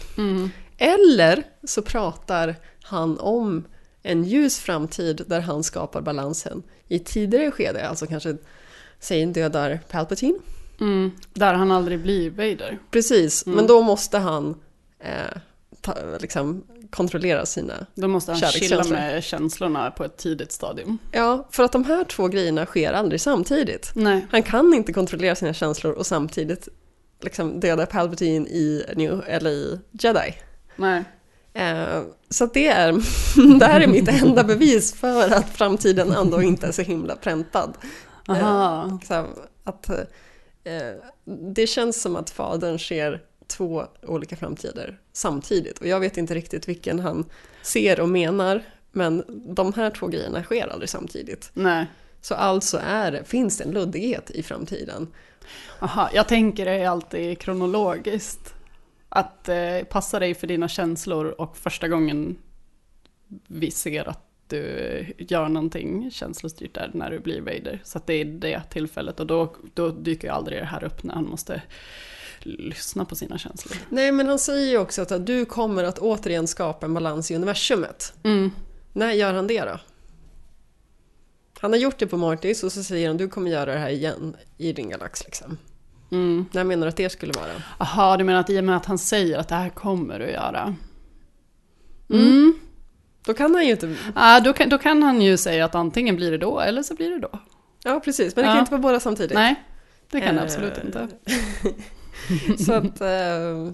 Eller 0.79 1.43
så 1.65 1.83
pratar 1.83 2.57
han 2.83 3.19
om 3.19 3.65
en 4.03 4.25
ljus 4.25 4.59
framtid 4.59 5.23
där 5.27 5.41
han 5.41 5.63
skapar 5.63 6.01
balansen 6.01 6.63
i 6.89 6.99
tidigare 6.99 7.51
skede, 7.51 7.89
alltså 7.89 8.07
kanske 8.07 8.37
säg 8.99 9.27
dödar 9.27 9.81
Palpatine. 9.91 10.39
Mm. 10.81 11.11
Där 11.33 11.55
han 11.55 11.71
aldrig 11.71 12.01
blir 12.01 12.31
Vader. 12.31 12.79
Precis, 12.91 13.47
men 13.47 13.67
då 13.67 13.83
måste 13.83 14.19
han 14.19 14.55
eh, 14.99 15.39
ta, 15.81 15.95
liksom, 16.21 16.63
kontrollera 16.91 17.47
sina 17.47 17.87
Då 17.95 18.09
måste 18.09 18.33
han 18.33 18.41
chilla 18.41 18.85
med 18.85 19.25
känslorna 19.25 19.91
på 19.91 20.05
ett 20.05 20.17
tidigt 20.17 20.53
stadium. 20.53 20.99
Ja, 21.13 21.49
för 21.51 21.63
att 21.63 21.73
de 21.73 21.85
här 21.85 22.05
två 22.05 22.29
grejerna 22.29 22.67
sker 22.67 22.93
aldrig 22.93 23.21
samtidigt. 23.21 23.93
Nej. 23.95 24.27
Han 24.31 24.43
kan 24.43 24.75
inte 24.75 24.93
kontrollera 24.93 25.35
sina 25.35 25.53
känslor 25.53 25.93
och 25.93 26.07
samtidigt 26.07 26.69
liksom 27.21 27.61
döda 27.61 27.87
Palpatine 27.87 28.47
i, 28.47 28.85
New, 28.97 29.25
eller 29.27 29.51
i 29.51 29.79
Jedi. 29.91 30.35
Nej. 30.77 31.05
Eh, 31.53 32.03
så 32.29 32.47
det, 32.47 32.69
är, 32.69 32.93
det 33.59 33.67
här 33.67 33.81
är 33.81 33.87
mitt 33.87 34.09
enda 34.09 34.45
bevis 34.45 34.95
för 34.95 35.33
att 35.33 35.51
framtiden 35.57 36.13
ändå 36.13 36.43
inte 36.43 36.67
är 36.67 36.73
så 36.73 36.83
himla 36.83 37.17
präntad. 37.17 37.75
Aha. 38.29 38.99
Liksom, 39.01 39.27
att, 39.65 39.91
eh, 39.91 39.97
det 41.55 41.67
känns 41.67 42.03
som 42.03 42.17
att 42.17 42.31
fadern 42.31 42.79
ser 42.79 43.23
två 43.51 43.87
olika 44.03 44.37
framtider 44.37 45.01
samtidigt. 45.13 45.79
Och 45.79 45.87
jag 45.87 46.01
vet 46.01 46.17
inte 46.17 46.35
riktigt 46.35 46.69
vilken 46.69 47.01
han 47.01 47.25
ser 47.63 48.01
och 48.01 48.09
menar. 48.09 48.63
Men 48.93 49.25
de 49.55 49.73
här 49.73 49.91
två 49.91 50.07
grejerna 50.07 50.43
sker 50.43 50.69
aldrig 50.69 50.89
samtidigt. 50.89 51.51
Nej. 51.55 51.87
Så 52.21 52.35
alltså 52.35 52.81
är, 52.85 53.23
finns 53.23 53.59
det 53.59 53.65
en 53.65 53.71
luddighet 53.71 54.31
i 54.31 54.43
framtiden. 54.43 55.09
Aha, 55.81 56.11
jag 56.15 56.29
tänker 56.29 56.65
det 56.65 56.71
är 56.73 56.89
alltid 56.89 57.39
kronologiskt. 57.39 58.55
Att 59.09 59.49
eh, 59.49 59.83
passa 59.89 60.19
dig 60.19 60.35
för 60.35 60.47
dina 60.47 60.69
känslor 60.69 61.27
och 61.27 61.57
första 61.57 61.89
gången 61.89 62.37
vi 63.47 63.71
ser 63.71 64.09
att 64.09 64.27
du 64.51 65.15
gör 65.19 65.49
någonting 65.49 66.11
känslostyrt 66.11 66.75
där 66.75 66.91
när 66.95 67.11
du 67.11 67.19
blir 67.19 67.41
Vader. 67.41 67.81
Så 67.85 68.01
det 68.07 68.15
är 68.15 68.25
det 68.25 68.63
tillfället 68.71 69.21
och 69.21 69.27
då, 69.27 69.55
då 69.75 69.89
dyker 69.89 70.29
ju 70.29 70.35
aldrig 70.35 70.59
det 70.59 70.67
här 70.67 70.85
upp 70.85 71.03
när 71.03 71.15
han 71.15 71.25
måste 71.25 71.63
lyssna 72.47 73.05
på 73.05 73.17
sina 73.17 73.39
känslor. 73.39 73.77
Nej, 73.89 74.13
men 74.13 74.29
han 74.29 74.39
säger 74.39 74.71
ju 74.71 74.79
också 74.79 75.03
att 75.03 75.27
du 75.27 75.45
kommer 75.45 75.85
att 75.85 75.99
återigen 75.99 76.47
skapa 76.47 76.87
en 76.87 76.95
balans 76.95 77.31
i 77.31 77.35
universumet. 77.37 78.13
Mm. 78.23 78.51
När 78.93 79.13
gör 79.13 79.33
han 79.33 79.47
det 79.47 79.61
då? 79.65 79.79
Han 81.61 81.73
har 81.73 81.79
gjort 81.79 81.99
det 81.99 82.07
på 82.07 82.17
Mortis 82.17 82.63
och 82.63 82.73
så 82.73 82.83
säger 82.83 83.09
han 83.09 83.17
du 83.17 83.29
kommer 83.29 83.51
göra 83.51 83.73
det 83.73 83.79
här 83.79 83.89
igen 83.91 84.37
i 84.59 84.73
din 84.73 84.89
galax. 84.91 85.25
Liksom. 85.25 85.59
Mm. 86.11 86.47
När 86.53 86.65
menar 86.65 86.87
du 86.87 86.89
att 86.89 86.97
det 86.97 87.11
skulle 87.11 87.33
vara? 87.33 87.63
Aha, 87.79 88.17
du 88.17 88.25
menar 88.25 88.41
att 88.41 88.51
i 88.51 88.61
och 88.61 88.65
med 88.65 88.77
att 88.77 88.87
han 88.87 88.99
säger 88.99 89.39
att 89.39 89.49
det 89.49 89.55
här 89.55 89.69
kommer 89.69 90.19
du 90.19 90.31
göra? 90.31 90.75
Mm. 92.11 92.55
Då 93.25 93.35
kan 93.35 93.55
han 93.55 93.65
ju 93.67 93.71
inte... 93.71 93.97
Ah, 94.15 94.41
då, 94.41 94.53
kan, 94.53 94.69
då 94.69 94.79
kan 94.79 95.03
han 95.03 95.23
ju 95.23 95.37
säga 95.37 95.65
att 95.65 95.75
antingen 95.75 96.17
blir 96.17 96.31
det 96.31 96.39
då 96.39 96.61
eller 96.61 96.83
så 96.83 96.95
blir 96.95 97.11
det 97.11 97.19
då. 97.19 97.39
Ja, 97.85 98.01
precis. 98.05 98.37
Men 98.37 98.43
det 98.43 98.49
kan 98.49 98.55
Ja. 98.57 98.61
inte 98.61 98.71
vara 98.73 98.83
båda 98.83 99.01
samtidigt. 99.01 99.35
Nej, 99.35 99.65
det 100.11 100.21
kan 100.21 100.35
det 100.35 100.41
Eh, 100.41 100.45
absolut 100.45 100.79
inte. 100.85 101.09
Så 102.67 102.73
att... 102.73 103.01
Eh, 103.01 103.73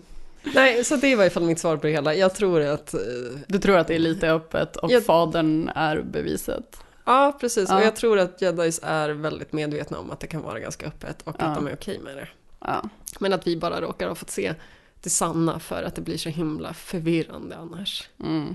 nej, 0.54 0.84
så 0.84 0.96
det 0.96 1.16
var 1.16 1.22
i 1.22 1.26
alla 1.26 1.30
fall 1.30 1.42
mitt 1.42 1.58
svar 1.58 1.76
på 1.76 1.86
det 1.86 1.92
hela. 1.92 2.14
Jag 2.14 2.34
tror 2.34 2.60
att... 2.60 2.94
Eh, 2.94 3.00
Du 3.48 3.58
tror 3.58 3.76
att 3.78 3.86
det 3.88 3.94
är 3.94 3.98
lite 3.98 4.30
öppet 4.30 4.76
och 4.76 4.90
Jag- 4.90 5.04
fadern 5.04 5.68
är 5.74 6.00
beviset. 6.02 6.80
ja, 7.04 7.36
precis. 7.40 7.68
Ja. 7.68 7.76
Och 7.78 7.82
jag 7.84 7.96
tror 7.96 8.18
att 8.18 8.42
jedis 8.42 8.80
är 8.82 9.08
väldigt 9.10 9.52
medvetna 9.52 9.98
om 9.98 10.10
att 10.10 10.20
det 10.20 10.26
kan 10.26 10.42
vara 10.42 10.60
ganska 10.60 10.86
öppet 10.86 11.22
och 11.22 11.36
Ja. 11.38 11.44
att 11.44 11.54
de 11.54 11.66
är 11.66 11.74
okej 11.74 11.98
med 11.98 12.16
det. 12.16 12.28
Ja. 12.60 12.82
Men 13.20 13.32
att 13.32 13.46
vi 13.46 13.56
bara 13.56 13.80
råkar 13.80 14.08
ha 14.08 14.14
fått 14.14 14.30
se 14.30 14.54
det 15.02 15.10
sanna 15.10 15.58
för 15.60 15.82
att 15.82 15.94
det 15.94 16.00
blir 16.02 16.16
så 16.18 16.28
himla 16.28 16.74
förvirrande 16.74 17.56
annars. 17.56 18.08
Mm. 18.24 18.54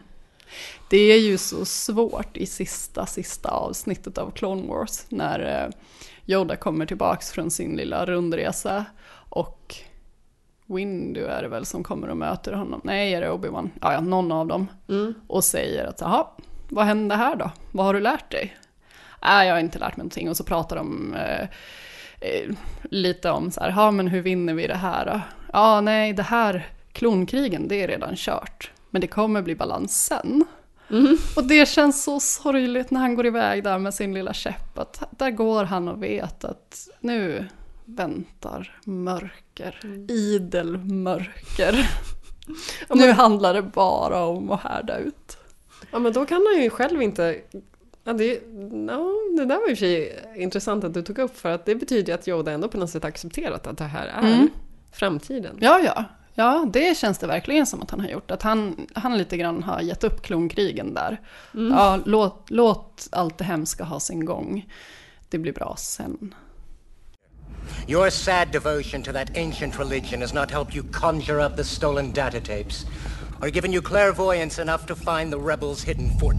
Det 0.90 0.98
är 0.98 1.20
ju 1.20 1.38
så 1.38 1.66
svårt 1.66 2.38
i 2.38 2.46
sista, 2.46 3.06
sista 3.06 3.50
avsnittet 3.50 4.18
av 4.18 4.32
Clone 4.32 4.68
Wars 4.68 5.04
när 5.10 5.64
eh, 5.66 5.74
Yoda 6.36 6.56
kommer 6.56 6.86
tillbaks 6.86 7.32
från 7.32 7.52
sin 7.52 7.76
lilla 7.76 8.06
rundresa 8.06 8.86
och 9.32 9.76
Windu 10.66 11.26
är 11.26 11.42
det 11.42 11.48
väl 11.48 11.66
som 11.66 11.84
kommer 11.84 12.08
och 12.10 12.18
möter 12.18 12.54
honom. 12.54 12.82
Nej, 12.84 13.14
är 13.14 13.22
det 13.22 13.30
Obi-Wan? 13.30 13.70
Ja, 13.82 13.94
ja, 13.94 14.02
någon 14.02 14.32
av 14.32 14.48
dem. 14.48 14.68
Och 15.28 15.44
säger 15.44 15.86
att 15.86 16.02
jaha, 16.02 16.28
vad 16.70 16.86
hände 16.86 17.16
här 17.16 17.36
då? 17.36 17.52
Vad 17.72 17.86
har 17.86 17.94
du 17.94 18.00
lärt 18.00 18.32
dig? 18.32 18.58
Nej, 19.24 19.48
jag 19.48 19.56
har 19.56 19.60
inte 19.60 19.80
lärt 19.80 19.98
mig 19.98 20.04
någonting. 20.04 20.30
Och 20.30 20.38
så 20.38 20.44
pratar 20.44 20.76
de 20.76 21.14
eh, 21.14 21.42
eh, 22.22 22.50
lite 22.84 23.32
om 23.32 23.52
så 23.52 23.62
här, 23.62 23.70
ja 23.70 23.92
men 23.92 24.08
hur 24.08 24.22
vinner 24.22 24.54
vi 24.54 24.68
det 24.68 24.76
här 24.76 25.06
då? 25.06 25.22
Ja, 25.54 25.82
nej, 25.82 26.14
det 26.14 26.24
här 26.24 26.68
klonkrigen, 26.92 27.68
det 27.68 27.84
är 27.84 27.88
redan 27.88 28.16
kört. 28.16 28.72
Men 28.90 29.02
det 29.02 29.08
kommer 29.08 29.42
bli 29.42 29.56
balans 29.56 30.06
sen. 30.06 30.46
Och 31.36 31.44
det 31.44 31.68
känns 31.68 32.04
så 32.04 32.20
sorgligt 32.20 32.92
när 32.92 33.00
han 33.00 33.16
går 33.16 33.26
iväg 33.26 33.64
där 33.64 33.78
med 33.78 33.94
sin 33.94 34.14
lilla 34.14 34.34
käpp. 34.34 34.78
Att 34.78 35.04
där 35.12 35.32
går 35.32 35.64
han 35.64 35.88
och 35.88 36.04
vet 36.04 36.44
att 36.44 36.88
nu 37.00 37.48
väntar 37.96 38.80
mörker, 38.86 39.80
idel 40.08 40.78
mörker. 40.78 41.90
nu 42.90 43.12
handlar 43.12 43.54
det 43.54 43.62
bara 43.62 44.26
om 44.26 44.52
att 44.52 44.62
härda 44.62 44.98
ut. 44.98 45.38
Ja, 45.92 46.00
men 46.00 46.14
då 46.14 46.26
kan 46.26 46.46
han 46.54 46.64
ju 46.64 46.70
själv 46.70 47.02
inte... 47.02 47.42
Ja, 48.04 48.14
det, 48.14 48.26
ja, 48.88 49.12
det 49.38 49.46
där 49.46 49.60
var 49.60 49.68
ju 49.68 49.72
i 49.72 49.74
och 49.74 49.78
för 49.78 49.86
sig 49.86 50.26
intressant 50.36 50.84
att 50.84 50.94
du 50.94 51.02
tog 51.02 51.20
upp 51.20 51.38
för 51.38 51.50
att 51.50 51.66
det 51.66 51.76
betyder 51.76 52.08
ju 52.14 52.20
att 52.20 52.28
Yoda 52.28 52.52
ändå 52.52 52.68
på 52.68 52.78
något 52.78 52.90
sätt 52.90 53.06
accepterat 53.06 53.68
att 53.68 53.78
det 53.78 53.84
här 53.84 54.08
är 54.08 54.20
Mm. 54.34 54.50
framtiden. 54.92 55.58
Ja, 55.60 55.80
ja. 55.80 56.06
Ja, 56.34 56.66
det 56.74 56.98
känns 56.98 57.18
det 57.18 57.28
verkligen 57.28 57.66
som 57.66 57.82
att 57.82 57.92
han 57.92 58.00
har 58.00 58.08
gjort. 58.08 58.32
Att 58.32 58.42
han, 58.42 58.88
han 58.94 59.18
lite 59.18 59.38
grann 59.38 59.64
har 59.64 59.82
gett 59.82 60.04
upp 60.04 60.22
klonkrigen 60.22 60.94
där. 60.94 61.22
Ja, 61.52 62.00
låt, 62.06 62.46
låt 62.50 63.08
allt 63.12 63.38
det 63.38 63.44
hemska 63.44 63.84
ha 63.84 64.00
sin 64.00 64.26
gång. 64.26 64.70
Det 65.30 65.38
blir 65.38 65.54
bra 65.54 65.76
sen. 65.78 66.34
Your 67.88 68.10
sad 68.10 68.52
devotion 68.52 69.04
to 69.04 69.12
that 69.12 69.38
ancient 69.38 69.80
religion 69.80 70.22
has 70.22 70.34
not 70.34 70.52
helped 70.52 70.76
you 70.76 70.84
conjure 70.92 71.46
up 71.46 71.56
the 71.56 71.64
stolen 71.64 72.12
data 72.12 72.40
tapes, 72.40 72.86
or 73.42 73.50
given 73.50 73.74
you 73.74 73.82
clairvoyance 73.82 74.62
enough 74.62 74.86
to 74.86 74.96
find 74.96 75.34
the 75.34 75.40
rebels' 75.40 75.86
hidden 75.86 76.20
fort. 76.20 76.36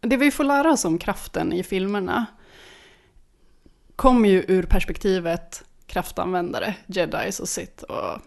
Det 0.00 0.16
vi 0.16 0.30
får 0.30 0.44
lära 0.44 0.72
oss 0.72 0.84
om 0.84 0.98
kraften 0.98 1.52
i 1.52 1.62
filmerna 1.62 2.26
kommer 3.96 4.28
ju 4.28 4.44
ur 4.48 4.62
perspektivet 4.62 5.64
kraftanvändare, 5.86 6.74
jedis 6.86 7.40
och 7.40 7.48
sitt 7.48 7.82
och 7.82 8.20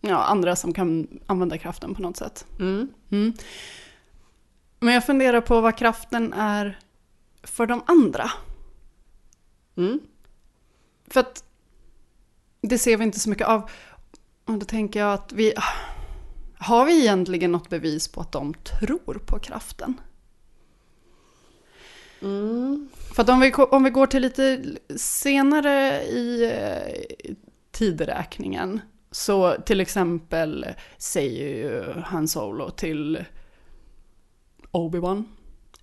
ja, 0.00 0.24
andra 0.24 0.56
som 0.56 0.72
kan 0.72 1.08
använda 1.26 1.58
kraften 1.58 1.94
på 1.94 2.02
något 2.02 2.16
sätt. 2.16 2.46
Mm. 2.60 2.92
Men 4.80 4.94
jag 4.94 5.06
funderar 5.06 5.40
på 5.40 5.60
vad 5.60 5.78
kraften 5.78 6.32
är 6.32 6.78
för 7.42 7.66
de 7.66 7.82
andra. 7.86 8.30
Mm. 9.76 10.00
För 11.06 11.20
att 11.20 11.44
det 12.60 12.78
ser 12.78 12.96
vi 12.96 13.04
inte 13.04 13.20
så 13.20 13.30
mycket 13.30 13.46
av. 13.46 13.70
Och 14.44 14.58
då 14.58 14.66
tänker 14.66 15.00
jag 15.00 15.12
att 15.12 15.32
vi... 15.32 15.54
Har 16.58 16.86
vi 16.86 17.00
egentligen 17.00 17.52
något 17.52 17.68
bevis 17.68 18.08
på 18.08 18.20
att 18.20 18.32
de 18.32 18.54
tror 18.54 19.22
på 19.26 19.38
kraften? 19.38 20.00
För 23.14 23.22
att 23.22 23.28
om 23.28 23.40
vi, 23.40 23.52
om 23.52 23.84
vi 23.84 23.90
går 23.90 24.06
till 24.06 24.22
lite 24.22 24.64
senare 24.96 26.02
i 26.02 26.44
eh, 26.44 27.34
tideräkningen 27.70 28.80
så 29.10 29.56
till 29.66 29.80
exempel 29.80 30.66
säger 30.98 31.48
ju 31.48 32.00
Han 32.00 32.28
Solo 32.28 32.70
till 32.70 33.24
Obi-Wan 34.70 35.24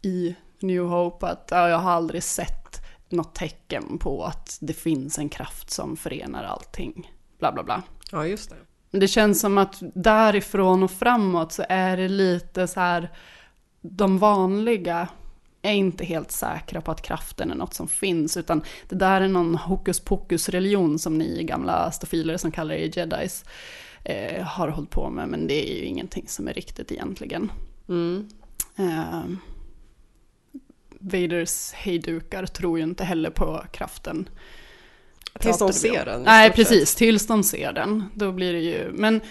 i 0.01 0.35
New 0.59 0.83
Hope 0.83 1.27
att 1.27 1.47
ja, 1.51 1.69
jag 1.69 1.77
har 1.77 1.91
aldrig 1.91 2.23
sett 2.23 2.80
något 3.11 3.35
tecken 3.35 3.97
på 3.97 4.23
att 4.23 4.57
det 4.61 4.73
finns 4.73 5.17
en 5.17 5.29
kraft 5.29 5.69
som 5.69 5.97
förenar 5.97 6.43
allting. 6.43 7.11
Bla 7.39 7.51
bla 7.51 7.63
bla. 7.63 7.83
Ja, 8.11 8.25
just 8.25 8.49
det. 8.49 8.55
Men 8.91 8.99
Det 8.99 9.07
känns 9.07 9.39
som 9.39 9.57
att 9.57 9.81
därifrån 9.93 10.83
och 10.83 10.91
framåt 10.91 11.51
så 11.51 11.63
är 11.69 11.97
det 11.97 12.07
lite 12.07 12.67
så 12.67 12.79
här, 12.79 13.11
de 13.81 14.17
vanliga 14.17 15.07
är 15.61 15.73
inte 15.73 16.05
helt 16.05 16.31
säkra 16.31 16.81
på 16.81 16.91
att 16.91 17.01
kraften 17.01 17.51
är 17.51 17.55
något 17.55 17.73
som 17.73 17.87
finns, 17.87 18.37
utan 18.37 18.63
det 18.89 18.95
där 18.95 19.21
är 19.21 19.27
någon 19.27 19.55
hokus 19.55 19.99
pokus 19.99 20.49
religion 20.49 20.99
som 20.99 21.17
ni 21.17 21.43
gamla 21.43 21.91
stofiler 21.91 22.37
som 22.37 22.51
kallar 22.51 22.75
er 22.75 22.97
jedis 22.97 23.45
eh, 24.03 24.43
har 24.43 24.67
hållit 24.67 24.89
på 24.89 25.09
med, 25.09 25.27
men 25.29 25.47
det 25.47 25.71
är 25.71 25.79
ju 25.79 25.85
ingenting 25.85 26.27
som 26.27 26.47
är 26.47 26.53
riktigt 26.53 26.91
egentligen. 26.91 27.51
Eh, 28.75 29.21
Vaders 31.01 31.71
hejdukar 31.73 32.45
tror 32.45 32.77
ju 32.77 32.83
inte 32.83 33.03
heller 33.03 33.29
på 33.29 33.65
kraften. 33.71 34.29
Tills 35.39 35.59
de 35.59 35.73
ser 35.73 36.05
den, 36.05 36.23
Nej, 36.23 36.51
precis. 36.51 36.95
Tills 36.95 37.27
de 37.27 37.43
ser 37.43 37.73
den. 37.73 38.05
Då 38.15 38.31
blir 38.31 38.53
det 38.53 38.59
ju... 38.59 38.91
Men... 38.91 39.21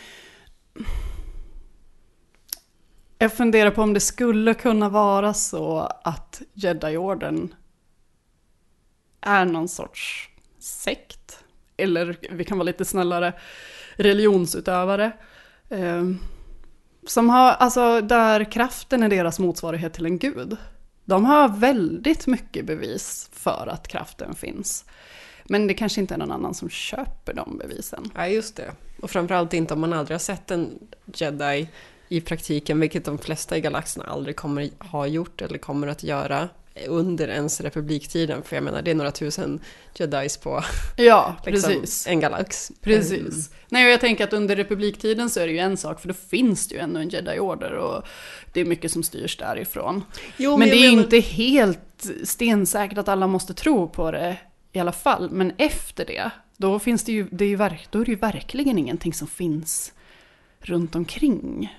Jag 3.19 3.33
funderar 3.33 3.71
på 3.71 3.83
om 3.83 3.95
det 3.95 4.01
skulle 4.01 4.55
kunna 4.55 4.89
vara 4.89 5.35
så 5.35 5.79
att 6.05 6.43
Jedi-orden 6.55 7.55
är 9.21 9.45
någon 9.45 9.69
sorts 9.69 10.29
sekt. 10.59 11.45
Eller 11.77 12.17
vi 12.31 12.45
kan 12.45 12.59
vara 12.59 12.65
lite 12.65 12.85
snällare, 12.85 13.33
religionsutövare. 13.97 15.13
Eh, 15.69 16.05
som 17.07 17.31
har, 17.31 17.53
alltså 17.53 18.01
där 18.01 18.53
kraften 18.53 19.03
är 19.03 19.09
deras 19.09 19.39
motsvarighet 19.39 19.93
till 19.93 20.07
en 20.07 20.19
gud. 20.19 20.57
De 21.11 21.25
har 21.25 21.49
väldigt 21.49 22.27
mycket 22.27 22.67
bevis 22.67 23.31
för 23.33 23.69
att 23.71 23.89
kraften 23.89 24.35
finns. 24.35 24.85
Men 25.45 25.67
det 25.67 25.75
kanske 25.75 26.01
inte 26.01 26.15
är 26.15 26.19
någon 26.19 26.33
annan 26.33 26.55
som 26.55 26.71
köper 26.71 27.35
de 27.35 27.59
bevisen. 27.59 28.11
Ja, 28.15 28.27
just 28.27 28.57
det. 28.57 28.73
Och 29.03 29.11
framförallt 29.11 29.53
inte 29.53 29.75
om 29.75 29.81
man 29.81 29.93
aldrig 29.93 30.15
har 30.15 30.21
sett 30.21 30.51
en 30.51 30.79
jedi 31.15 31.69
i 32.09 32.21
praktiken, 32.21 32.81
vilket 32.81 33.05
de 33.05 33.19
flesta 33.19 33.57
i 33.57 33.61
galaxen 33.61 34.03
aldrig 34.03 34.37
kommer 34.37 34.71
ha 34.79 35.07
gjort 35.07 35.43
eller 35.43 35.59
kommer 35.59 35.87
att 35.87 36.03
göra 36.03 36.49
under 36.89 37.29
ens 37.29 37.61
republiktiden. 37.61 38.43
För 38.43 38.57
jag 38.57 38.63
menar, 38.63 38.83
det 38.83 38.91
är 38.91 38.95
några 38.95 39.11
tusen 39.11 39.61
jedis 39.95 40.37
på 40.37 40.65
Ja, 40.97 41.37
liksom, 41.47 41.71
precis. 41.73 42.07
en 42.07 42.21
galax. 42.21 42.73
Precis. 42.83 43.51
Nej, 43.69 43.85
och 43.87 43.91
jag 43.93 44.01
tänker 44.01 44.25
att 44.25 44.33
under 44.33 44.57
republiktiden 44.57 45.31
så 45.31 45.41
är 45.41 45.47
det 45.47 45.53
ju 45.53 45.59
en 45.59 45.77
sak, 45.77 46.01
för 46.01 46.09
då 46.09 46.15
finns 46.15 46.69
det 46.69 46.75
ju 46.75 46.81
ändå 46.81 47.01
en 47.01 47.09
jedi-order 47.09 47.73
och 47.73 48.05
det 48.53 48.61
är 48.61 48.65
mycket 48.65 48.93
som 48.93 49.03
styrs 49.03 49.37
därifrån. 49.37 50.05
Jo, 50.37 50.57
men 50.57 50.69
jag 50.69 50.77
det 50.77 50.85
är 50.87 50.91
menar- 50.91 51.03
inte 51.05 51.19
helt 51.21 52.07
stensäkert 52.25 52.99
att 52.99 53.09
alla 53.09 53.27
måste 53.27 53.55
tro 53.55 53.89
på 53.89 54.11
det 54.11 54.37
i 54.73 54.79
alla 54.79 54.93
fall. 54.93 55.31
Men 55.31 55.53
efter 55.59 56.05
det, 56.07 56.31
då 56.57 56.79
finns 56.79 57.05
det 57.05 57.13
ju, 57.13 57.27
det 57.31 57.45
är 57.45 57.49
ju, 57.49 57.57
då 57.91 58.01
är 58.01 58.05
det 58.05 58.11
ju 58.11 58.17
verkligen 58.19 58.79
ingenting 58.79 59.13
som 59.13 59.29
finns 59.29 59.93
runt 60.61 60.95
omkring. 60.95 61.77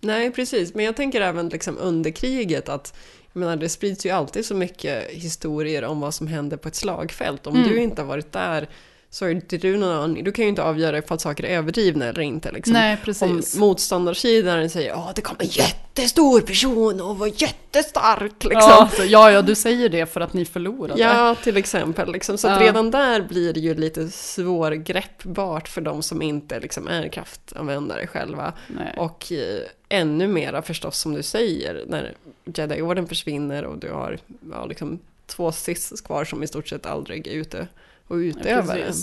Nej, 0.00 0.30
precis. 0.30 0.74
Men 0.74 0.84
jag 0.84 0.96
tänker 0.96 1.20
även 1.20 1.48
liksom 1.48 1.78
under 1.78 2.10
kriget 2.10 2.68
att 2.68 2.96
jag 3.34 3.40
menar, 3.40 3.56
det 3.56 3.68
sprids 3.68 4.06
ju 4.06 4.10
alltid 4.10 4.46
så 4.46 4.54
mycket 4.54 5.10
historier 5.10 5.84
om 5.84 6.00
vad 6.00 6.14
som 6.14 6.26
händer 6.26 6.56
på 6.56 6.68
ett 6.68 6.74
slagfält. 6.74 7.46
Om 7.46 7.56
Mm. 7.56 7.68
du 7.68 7.80
inte 7.82 8.02
har 8.02 8.06
varit 8.06 8.32
där 8.32 8.68
så 9.14 9.24
har 9.24 9.30
inte 9.30 9.56
du 9.56 9.76
någon 9.76 9.90
aning. 9.90 10.24
Du 10.24 10.32
kan 10.32 10.44
ju 10.44 10.48
inte 10.48 10.62
avgöra 10.62 10.98
ifall 10.98 11.18
saker 11.18 11.44
är 11.44 11.56
överdrivna 11.56 12.04
eller 12.04 12.20
inte. 12.20 12.52
Liksom. 12.52 12.72
Nej, 12.72 12.96
precis. 13.04 13.54
Om 13.54 13.60
motståndarsidan 13.60 14.70
säger 14.70 15.08
att 15.10 15.16
det 15.16 15.22
kommer 15.22 15.42
en 15.42 15.48
jättestor 15.48 16.40
person 16.40 17.00
och 17.00 17.18
var 17.18 17.26
jättestark. 17.26 18.44
Liksom. 18.44 18.60
Ja, 18.60 18.90
så, 18.96 19.04
ja, 19.04 19.30
ja, 19.30 19.42
du 19.42 19.54
säger 19.54 19.88
det 19.88 20.06
för 20.06 20.20
att 20.20 20.32
ni 20.32 20.44
förlorade. 20.44 21.00
Ja, 21.00 21.34
till 21.34 21.56
exempel. 21.56 22.12
Liksom. 22.12 22.38
Så 22.38 22.48
Ja. 22.48 22.60
redan 22.60 22.90
där 22.90 23.20
blir 23.20 23.52
det 23.52 23.60
ju 23.60 23.74
lite 23.74 24.08
svårgreppbart 24.08 25.68
för 25.68 25.80
de 25.80 26.02
som 26.02 26.22
inte 26.22 26.60
liksom 26.60 26.88
är 26.88 27.08
kraftanvändare 27.08 28.06
själva. 28.06 28.52
Nej. 28.68 28.94
Och 28.96 29.32
eh, 29.32 29.60
ännu 29.88 30.28
mera 30.28 30.62
förstås 30.62 30.98
som 30.98 31.14
du 31.14 31.22
säger, 31.22 31.84
när 31.88 32.14
Jedi-orden 32.44 33.06
försvinner 33.06 33.64
och 33.64 33.78
du 33.78 33.90
har 33.90 34.18
ja, 34.52 34.66
liksom, 34.66 34.98
två 35.26 35.52
sis 35.52 36.00
kvar 36.00 36.24
som 36.24 36.42
i 36.42 36.46
stort 36.46 36.68
sett 36.68 36.86
aldrig 36.86 37.26
är 37.26 37.32
ute 37.32 37.66
och 38.08 38.14
utövar 38.14 38.76
den. 38.76 38.94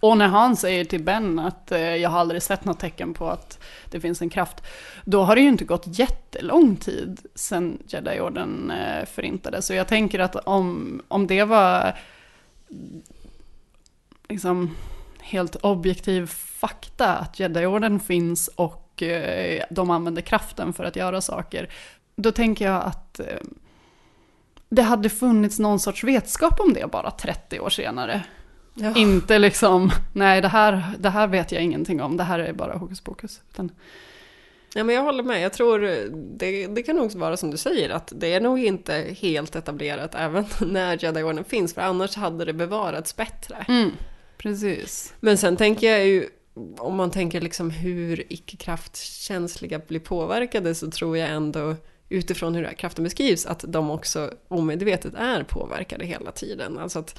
Och 0.00 0.16
när 0.18 0.28
han 0.28 0.56
säger 0.56 0.84
till 0.84 1.02
Ben 1.02 1.38
att 1.38 1.72
eh, 1.72 1.80
jag 1.80 2.10
har 2.10 2.20
aldrig 2.20 2.42
sett 2.42 2.64
något 2.64 2.80
tecken 2.80 3.14
på 3.14 3.28
att 3.28 3.58
det 3.90 4.00
finns 4.00 4.22
en 4.22 4.30
kraft, 4.30 4.62
då 5.04 5.22
har 5.22 5.34
det 5.36 5.42
ju 5.42 5.48
inte 5.48 5.64
gått 5.64 5.98
jättelång 5.98 6.76
tid 6.76 7.20
sedan 7.34 7.78
Jedi-orden 7.86 8.70
eh, 8.70 9.06
förintades. 9.06 9.66
Så 9.66 9.74
jag 9.74 9.88
tänker 9.88 10.18
att 10.18 10.36
om, 10.36 11.02
om 11.08 11.26
det 11.26 11.44
var 11.44 11.98
liksom 14.28 14.76
helt 15.20 15.56
objektiv 15.56 16.26
fakta, 16.60 17.16
att 17.16 17.40
Jedi-orden 17.40 18.00
finns 18.00 18.48
och 18.48 19.02
eh, 19.02 19.62
de 19.70 19.90
använder 19.90 20.22
kraften 20.22 20.72
för 20.72 20.84
att 20.84 20.96
göra 20.96 21.20
saker, 21.20 21.68
då 22.16 22.32
tänker 22.32 22.64
jag 22.64 22.82
att 22.82 23.20
eh, 23.20 23.26
det 24.68 24.82
hade 24.82 25.08
funnits 25.08 25.58
någon 25.58 25.80
sorts 25.80 26.04
vetskap 26.04 26.60
om 26.60 26.72
det 26.72 26.90
bara 26.90 27.10
30 27.10 27.60
år 27.60 27.70
senare. 27.70 28.22
Ja. 28.74 28.96
Inte 28.96 29.38
liksom, 29.38 29.90
nej 30.12 30.40
det 30.40 30.48
här, 30.48 30.84
det 30.98 31.10
här 31.10 31.26
vet 31.26 31.52
jag 31.52 31.62
ingenting 31.62 32.02
om, 32.02 32.16
det 32.16 32.24
här 32.24 32.38
är 32.38 32.52
bara 32.52 32.76
hokus 32.76 33.00
pokus. 33.00 33.40
Utan, 33.50 33.70
Ja, 34.74 34.84
men 34.84 34.94
jag 34.94 35.02
håller 35.02 35.22
med. 35.22 35.40
Jag 35.42 35.52
tror 35.52 35.78
det, 36.38 36.66
det 36.66 36.82
kan 36.82 36.96
nog 36.96 37.12
vara 37.12 37.36
som 37.36 37.50
du 37.50 37.56
säger, 37.56 37.90
att 37.90 38.12
det 38.16 38.32
är 38.32 38.40
nog 38.40 38.58
inte 38.58 39.14
helt 39.20 39.56
etablerat 39.56 40.14
även 40.14 40.44
när 40.60 41.04
Jedi-orden 41.04 41.44
finns, 41.44 41.74
för 41.74 41.82
annars 41.82 42.16
hade 42.16 42.44
det 42.44 42.52
bevarats 42.52 43.16
bättre. 43.16 43.64
mm, 43.68 43.90
precis. 44.38 45.14
Men 45.20 45.38
sen 45.38 45.56
tänker 45.56 45.90
jag 45.90 46.06
ju, 46.06 46.28
om 46.78 46.96
man 46.96 47.10
tänker 47.10 47.40
liksom 47.40 47.70
hur 47.70 48.32
icke-kraftkänsliga 48.32 49.78
blir 49.78 50.00
påverkade 50.00 50.74
så 50.74 50.90
tror 50.90 51.16
jag 51.16 51.30
ändå 51.30 51.76
utifrån 52.08 52.54
hur 52.54 52.64
kraften 52.72 53.04
beskrivs 53.04 53.46
att 53.46 53.64
de 53.68 53.90
också 53.90 54.30
omedvetet 54.48 55.14
är 55.14 55.42
påverkade 55.42 56.04
hela 56.04 56.32
tiden. 56.32 56.78
Alltså 56.78 56.98
att 56.98 57.18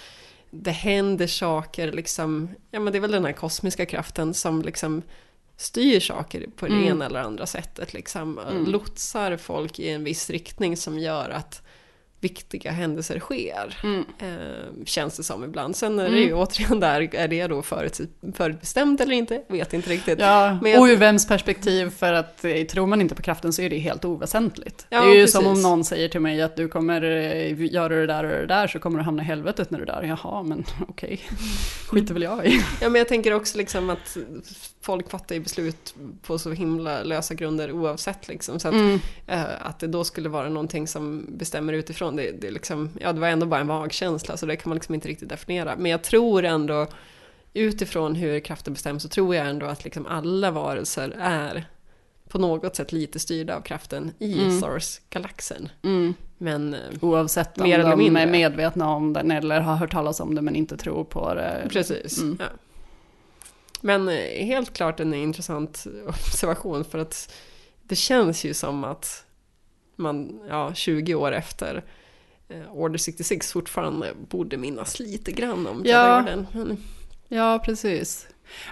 det 0.51 0.71
händer 0.71 1.27
saker, 1.27 1.91
liksom, 1.91 2.49
ja 2.71 2.79
men 2.79 2.93
det 2.93 2.99
är 2.99 3.01
väl 3.01 3.11
den 3.11 3.25
här 3.25 3.31
kosmiska 3.31 3.85
kraften 3.85 4.33
som 4.33 4.61
liksom 4.61 5.01
styr 5.57 5.99
saker 5.99 6.45
på 6.55 6.65
det 6.67 6.73
Mm. 6.73 6.87
ena 6.87 7.05
eller 7.05 7.19
andra 7.19 7.45
sättet. 7.45 7.93
Liksom, 7.93 8.39
Mm. 8.39 8.65
Lotsar 8.65 9.37
folk 9.37 9.79
i 9.79 9.89
en 9.89 10.03
viss 10.03 10.29
riktning 10.29 10.77
som 10.77 10.99
gör 10.99 11.29
att 11.29 11.61
viktiga 12.21 12.71
händelser 12.71 13.19
sker. 13.19 13.79
Mm. 13.83 14.05
Eh, 14.19 14.85
känns 14.85 15.17
det 15.17 15.23
som 15.23 15.43
ibland. 15.43 15.75
Sen 15.75 15.99
är 15.99 16.09
det 16.09 16.17
ju 16.17 16.25
Mm. 16.27 16.37
återigen 16.39 16.79
där, 16.79 17.15
är 17.15 17.27
det 17.27 17.47
då 17.47 17.61
förut, 17.61 17.99
förutbestämt 18.33 19.01
eller 19.01 19.11
inte? 19.15 19.41
Vet 19.47 19.73
inte 19.73 19.89
riktigt. 19.89 20.19
Ja, 20.19 20.57
Men 20.61 20.71
jag- 20.71 20.81
och 20.81 20.85
ur 20.87 20.95
vems 20.95 21.27
perspektiv, 21.27 21.89
för 21.89 22.13
att 22.13 22.45
eh, 22.45 22.63
tror 22.63 22.87
man 22.87 23.01
inte 23.01 23.15
på 23.15 23.21
kraften 23.21 23.53
så 23.53 23.61
är 23.61 23.69
det 23.69 23.77
helt 23.77 24.05
oväsentligt. 24.05 24.85
Ja, 24.89 25.01
det 25.01 25.09
är 25.11 25.15
ju 25.15 25.21
precis. 25.21 25.35
som 25.35 25.47
om 25.47 25.61
någon 25.61 25.83
säger 25.83 26.09
till 26.09 26.19
mig 26.21 26.41
att 26.41 26.55
du 26.55 26.67
kommer 26.67 27.01
eh, 27.01 27.61
göra 27.73 27.95
det 27.95 28.05
där 28.07 28.23
och 28.23 28.29
det 28.29 28.45
där 28.45 28.67
så 28.67 28.79
kommer 28.79 28.97
du 28.97 29.03
hamna 29.03 29.23
i 29.23 29.25
helvetet 29.25 29.71
när 29.71 29.79
du 29.79 29.85
där. 29.85 30.03
Jaha, 30.03 30.43
men 30.43 30.63
okej, 30.87 31.19
skiter 31.87 32.13
väl 32.13 32.23
jag 32.23 32.45
i. 32.47 32.61
Ja, 32.81 32.89
men 32.89 32.99
jag 32.99 33.07
tänker 33.07 33.33
också 33.33 33.57
liksom 33.57 33.89
att 33.89 34.17
folk 34.81 35.09
fattar 35.09 35.35
ju 35.35 35.41
beslut 35.41 35.95
på 36.21 36.39
så 36.39 36.51
himla 36.51 37.03
lösa 37.03 37.33
grunder 37.33 37.71
oavsett. 37.71 38.27
Liksom. 38.27 38.59
Så 38.59 38.67
att, 38.67 38.73
Mm. 38.73 38.99
eh, 39.27 39.41
att 39.61 39.79
det 39.79 39.87
då 39.87 40.03
skulle 40.03 40.29
vara 40.29 40.49
någonting 40.49 40.87
som 40.87 41.25
bestämmer 41.29 41.73
utifrån, 41.73 42.10
det, 42.15 42.31
det, 42.31 42.47
är 42.47 42.51
liksom, 42.51 42.89
ja, 42.99 43.13
det 43.13 43.19
var 43.19 43.27
ändå 43.27 43.45
bara 43.45 43.59
en 43.61 43.67
magkänsla, 43.67 44.37
så 44.37 44.45
det 44.45 44.55
kan 44.55 44.69
man 44.69 44.75
liksom 44.75 44.95
inte 44.95 45.07
riktigt 45.07 45.29
definiera. 45.29 45.75
Men 45.75 45.91
jag 45.91 46.03
tror 46.03 46.45
ändå, 46.45 46.87
utifrån 47.53 48.15
hur 48.15 48.39
kraften 48.39 48.73
bestäms, 48.73 49.03
så 49.03 49.09
tror 49.09 49.35
jag 49.35 49.47
ändå 49.47 49.65
att 49.65 49.83
liksom 49.83 50.05
alla 50.05 50.51
varelser 50.51 51.15
är 51.19 51.65
på 52.29 52.37
något 52.39 52.75
sätt 52.75 52.91
lite 52.91 53.19
styrda 53.19 53.55
av 53.57 53.61
kraften 53.61 54.11
i 54.19 54.39
Mm. 54.41 54.57
Star 54.57 54.69
Wars-galaxen. 54.69 55.69
Mm. 55.83 56.13
Men 56.37 56.75
Oavsett 57.01 57.57
om 57.57 57.63
Mer 57.63 57.79
eller 57.79 57.89
de 57.89 57.99
mindre. 57.99 58.21
är 58.21 58.27
medvetna 58.27 58.89
om 58.89 59.13
den 59.13 59.31
eller 59.31 59.59
har 59.61 59.75
hört 59.75 59.91
talas 59.91 60.19
om 60.19 60.35
det 60.35 60.41
men 60.41 60.55
inte 60.55 60.77
tror 60.77 61.03
på 61.03 61.33
det. 61.33 61.67
Precis. 61.69 62.21
Mm. 62.21 62.37
Ja. 62.39 62.45
Men 63.81 64.09
eh, 64.09 64.45
helt 64.45 64.73
klart 64.73 64.99
en 64.99 65.13
intressant 65.13 65.85
observation 66.07 66.83
för 66.83 66.99
att 66.99 67.33
det 67.83 67.95
känns 67.95 68.43
ju 68.43 68.53
som 68.53 68.83
att 68.83 69.25
man, 69.95 70.41
ja, 70.49 70.73
20 70.73 71.15
år 71.15 71.31
efter 71.31 71.83
Order 72.71 72.97
66 72.97 73.51
fortfarande 73.51 74.13
borde 74.29 74.57
minnas 74.57 74.99
lite 74.99 75.31
grann 75.31 75.67
om 75.67 75.81
Ja. 75.85 76.21
Men, 76.21 76.77
Ja, 77.27 77.59
precis. 77.65 78.27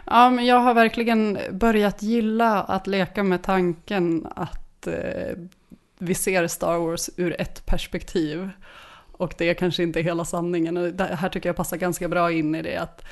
Ja, 0.06 0.30
men 0.30 0.46
jag 0.46 0.60
har 0.60 0.74
verkligen 0.74 1.40
börjat 1.52 2.02
gilla 2.02 2.62
att 2.62 2.88
leka 2.88 3.24
med 3.24 3.44
tanken 3.44 4.28
att 4.36 4.88
eh, 4.88 5.38
vi 5.98 6.14
ser 6.14 6.48
Star 6.48 6.78
Wars 6.78 7.10
ur 7.16 7.42
ett 7.42 7.66
perspektiv. 7.66 8.50
Och 9.12 9.34
det 9.38 9.50
är 9.50 9.54
kanske 9.54 9.84
inte 9.84 10.02
hela 10.02 10.26
sanningen. 10.26 10.78
Och 10.78 10.94
det 10.94 11.04
här 11.04 11.30
tycker 11.30 11.50
jag 11.50 11.56
passar 11.56 11.78
ganska 11.78 12.08
bra 12.08 12.32
in 12.32 12.56
i 12.56 12.62
det 12.62 12.78
att 12.78 13.06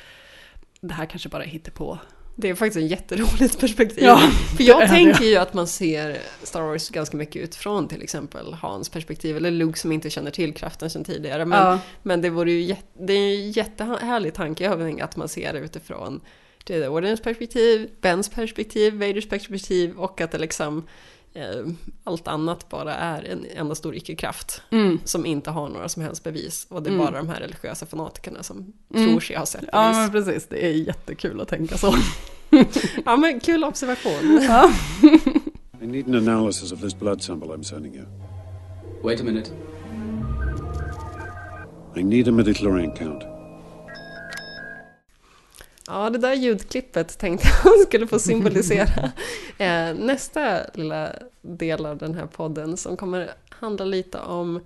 det 0.82 0.93
här 0.93 1.05
kanske 1.05 1.30
bara 1.30 1.43
är 1.43 1.47
på. 1.72 1.99
Det 2.40 2.50
är 2.50 2.56
faktiskt 2.56 2.78
ett 2.86 2.92
jätteroligt 2.92 3.60
perspektiv. 3.60 4.04
Ja, 4.04 4.18
för 4.52 4.58
det 4.58 4.64
jag 4.64 4.82
det. 4.82 4.88
tänker 4.88 5.24
ju 5.24 5.36
att 5.36 5.54
man 5.54 5.68
ser 5.68 6.18
Star 6.44 6.62
Wars 6.62 6.90
ganska 6.90 7.18
mycket 7.18 7.42
utifrån 7.44 7.88
till 7.88 8.02
exempel 8.02 8.54
Hans 8.54 8.90
perspektiv, 8.90 9.38
eller 9.38 9.52
Luke 9.52 9.80
som 9.80 9.92
inte 9.92 10.10
känner 10.10 10.32
till 10.32 10.54
kraften 10.54 10.90
sedan 10.90 11.04
tidigare. 11.04 11.46
Men, 11.46 11.60
Ja. 11.60 11.80
men 12.04 12.22
det 12.22 12.30
vore 12.30 12.52
ju 12.52 12.76
det 13.00 13.14
är 13.14 13.36
ju 13.36 13.46
en 13.46 13.52
jättehärlig 13.52 14.34
tankeövning 14.34 15.02
att 15.02 15.16
man 15.16 15.28
ser 15.30 15.54
det 15.54 15.60
utifrån 15.60 16.22
Jedi 16.70 16.88
Ordens 16.88 17.22
perspektiv, 17.22 17.90
Bens 18.02 18.30
perspektiv, 18.30 18.94
Vaders 18.94 19.30
perspektiv 19.30 19.98
och 19.98 20.22
att 20.22 20.32
det 20.32 20.38
liksom 20.38 20.88
allt 22.04 22.28
annat 22.28 22.70
bara 22.70 22.96
är 22.96 23.24
en 23.24 23.46
enda 23.56 23.76
stor 23.76 23.96
icke-kraft 23.96 24.62
Mm. 24.72 25.00
som 25.04 25.26
inte 25.26 25.52
har 25.52 25.70
några 25.70 25.90
som 25.90 26.02
helst 26.04 26.24
bevis. 26.24 26.68
Och 26.70 26.84
det 26.84 26.90
är 26.90 26.94
Mm. 26.94 27.06
bara 27.06 27.18
de 27.18 27.30
här 27.30 27.40
religiösa 27.40 27.86
fanatikerna 27.86 28.44
som 28.44 28.74
Mm. 28.94 29.08
tror 29.10 29.20
sig 29.20 29.36
ha 29.36 29.46
sett 29.46 29.64
Ja, 29.72 29.82
bevis. 29.84 29.98
men 29.98 30.12
precis. 30.12 30.48
Det 30.50 30.66
är 30.66 30.70
jättekul 30.72 31.42
att 31.42 31.48
tänka 31.48 31.78
så. 31.78 31.96
Ja, 33.06 33.18
men 33.18 33.40
kul 33.40 33.64
observation. 33.64 34.40
Ja. 34.42 34.72
I 35.82 35.88
need 35.88 36.08
an 36.08 36.16
analysis 36.16 36.72
of 36.72 36.82
this 36.82 37.00
blood 37.00 37.22
sample 37.24 37.50
I'm 37.50 37.64
sending 37.64 37.96
you. 37.96 38.06
Wait 39.04 39.22
a 39.22 39.24
minute. 39.24 39.52
I 41.96 42.04
need 42.04 42.28
a 42.28 42.32
midichlorian 42.32 42.92
count. 42.92 43.24
Ja, 45.88 46.10
det 46.10 46.18
där 46.18 46.34
ljudklippet 46.34 47.18
tänkte 47.18 47.48
jag 47.64 47.80
skulle 47.80 48.08
få 48.08 48.20
symbolisera 48.20 49.12
eh, 49.58 49.96
nästa 49.96 50.60
lilla 50.74 51.14
del 51.42 51.86
av 51.86 51.98
den 51.98 52.16
här 52.16 52.26
podden 52.26 52.78
som 52.78 52.98
kommer 52.98 53.32
handla 53.50 53.86
lite 53.86 54.20
om 54.20 54.66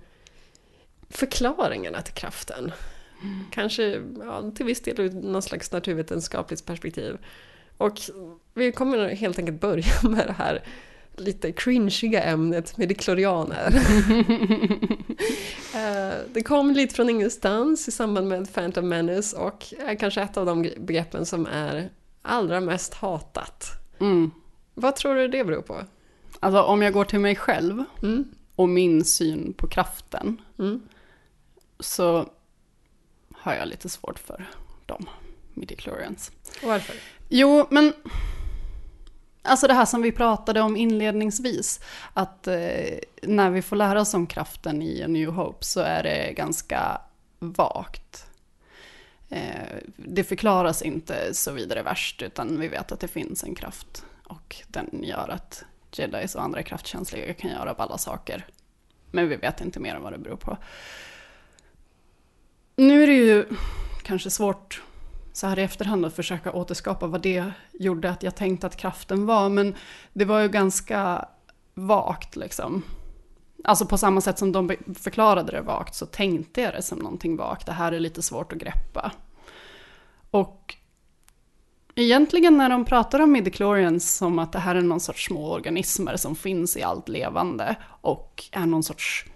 förklaringarna 1.10 2.02
till 2.02 2.14
kraften. 2.14 2.72
Kanske 3.50 4.02
ja, 4.18 4.50
till 4.54 4.66
viss 4.66 4.80
del 4.80 5.00
ur 5.00 5.10
någon 5.10 5.42
slags 5.42 5.72
naturvetenskapligt 5.72 6.66
perspektiv. 6.66 7.18
Och 7.76 8.00
vi 8.54 8.72
kommer 8.72 9.08
helt 9.08 9.38
enkelt 9.38 9.60
börja 9.60 9.92
med 10.10 10.26
det 10.26 10.32
här 10.32 10.62
lite 11.16 11.52
cringiga 11.52 12.22
ämnet 12.22 12.76
midichlorianer. 12.76 13.74
Eh, 15.74 16.14
det 16.32 16.42
kom 16.42 16.70
lite 16.72 16.94
från 16.94 17.10
ingenstans 17.10 17.88
i 17.88 17.90
samband 17.90 18.28
med 18.28 18.54
Phantom 18.54 18.88
Menace 18.88 19.36
och 19.36 19.74
är 19.78 19.94
kanske 19.94 20.22
ett 20.22 20.36
av 20.36 20.46
de 20.46 20.62
begreppen 20.78 21.26
som 21.26 21.46
är 21.46 21.90
allra 22.22 22.60
mest 22.60 22.94
hatat. 22.94 23.66
Mm. 24.00 24.30
Vad 24.74 24.96
tror 24.96 25.14
du 25.14 25.28
det 25.28 25.44
beror 25.44 25.62
på? 25.62 25.80
Alltså 26.40 26.62
om 26.62 26.82
jag 26.82 26.92
går 26.92 27.04
till 27.04 27.18
mig 27.20 27.36
själv 27.36 27.84
Mm. 28.02 28.24
och 28.56 28.68
min 28.68 29.04
syn 29.04 29.52
på 29.52 29.68
kraften 29.68 30.40
Mm. 30.58 30.80
så 31.80 32.26
har 33.32 33.54
jag 33.54 33.68
lite 33.68 33.88
svårt 33.88 34.18
för 34.18 34.50
dem, 34.86 35.06
midichlorians. 35.54 36.30
Varför? 36.62 36.94
Jo, 37.28 37.66
men 37.70 37.92
alltså 39.42 39.66
det 39.66 39.74
här 39.74 39.84
som 39.84 40.02
vi 40.02 40.12
pratade 40.12 40.60
om 40.60 40.76
inledningsvis, 40.76 41.80
att 42.14 42.46
eh, 42.46 42.98
när 43.22 43.50
vi 43.50 43.62
får 43.62 43.76
lära 43.76 44.00
oss 44.00 44.14
om 44.14 44.26
kraften 44.26 44.82
i 44.82 45.02
A 45.02 45.08
New 45.08 45.28
Hope 45.28 45.64
så 45.64 45.80
är 45.80 46.02
det 46.02 46.32
ganska 46.32 47.00
vagt. 47.38 48.26
Eh, 49.28 49.76
det 49.96 50.24
förklaras 50.24 50.82
inte 50.82 51.34
så 51.34 51.52
vidare 51.52 51.82
värst, 51.82 52.22
utan 52.22 52.60
vi 52.60 52.68
vet 52.68 52.92
att 52.92 53.00
det 53.00 53.08
finns 53.08 53.44
en 53.44 53.54
kraft 53.54 54.04
och 54.24 54.56
den 54.68 55.00
gör 55.02 55.28
att 55.28 55.64
jedis 55.92 56.34
och 56.34 56.42
andra 56.42 56.62
kraftkänsliga 56.62 57.34
kan 57.34 57.50
göra 57.50 57.74
alla 57.78 57.98
saker. 57.98 58.46
Men 59.10 59.28
vi 59.28 59.36
vet 59.36 59.60
inte 59.60 59.80
mer 59.80 59.96
om 59.96 60.02
vad 60.02 60.12
det 60.12 60.18
beror 60.18 60.36
på. 60.36 60.56
Nu 62.76 63.02
är 63.02 63.06
det 63.06 63.12
ju 63.12 63.46
kanske 64.02 64.30
svårt 64.30 64.82
så 65.32 65.46
här 65.46 65.58
i 65.58 65.62
efterhand 65.62 66.06
att 66.06 66.16
försöka 66.16 66.52
återskapa 66.52 67.06
vad 67.06 67.22
det 67.22 67.44
gjorde 67.72 68.10
att 68.10 68.22
jag 68.22 68.34
tänkte 68.34 68.66
att 68.66 68.76
kraften 68.76 69.26
var. 69.26 69.48
Men 69.48 69.74
det 70.12 70.24
var 70.24 70.40
ju 70.40 70.48
ganska 70.48 71.28
vagt 71.74 72.36
liksom. 72.36 72.82
Alltså 73.64 73.86
på 73.86 73.98
samma 73.98 74.20
sätt 74.20 74.38
som 74.38 74.52
de 74.52 74.76
förklarade 74.98 75.52
det 75.52 75.60
vagt 75.60 75.94
så 75.94 76.06
tänkte 76.06 76.60
jag 76.60 76.74
det 76.74 76.82
som 76.82 76.98
någonting 76.98 77.36
vagt. 77.36 77.66
Det 77.66 77.72
här 77.72 77.92
är 77.92 78.00
lite 78.00 78.22
svårt 78.22 78.52
att 78.52 78.58
greppa. 78.58 79.12
Och 80.30 80.76
egentligen 81.94 82.56
när 82.56 82.70
de 82.70 82.84
pratar 82.84 83.20
om 83.20 83.32
midichlorians 83.32 84.14
som 84.16 84.38
att 84.38 84.52
det 84.52 84.58
här 84.58 84.74
är 84.74 84.80
någon 84.80 85.00
sorts 85.00 85.26
små 85.26 85.52
organismer 85.52 86.16
som 86.16 86.36
finns 86.36 86.76
i 86.76 86.82
allt 86.82 87.08
levande 87.08 87.76
och 88.00 88.44
är 88.52 88.66
någon 88.66 88.82
sorts 88.82 89.26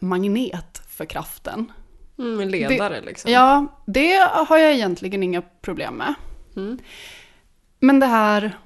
magnet 0.00 0.82
för 0.88 1.04
kraften 1.04 1.72
Mm, 2.18 2.48
ledare 2.48 2.94
det, 2.94 3.06
liksom. 3.06 3.30
Ja, 3.30 3.66
det 3.86 4.16
har 4.32 4.58
jag 4.58 4.72
egentligen 4.72 5.22
inga 5.22 5.42
problem 5.42 5.94
med. 5.94 6.14
Mm. 6.56 6.78
Men 7.80 8.00
det 8.00 8.06
här, 8.06 8.58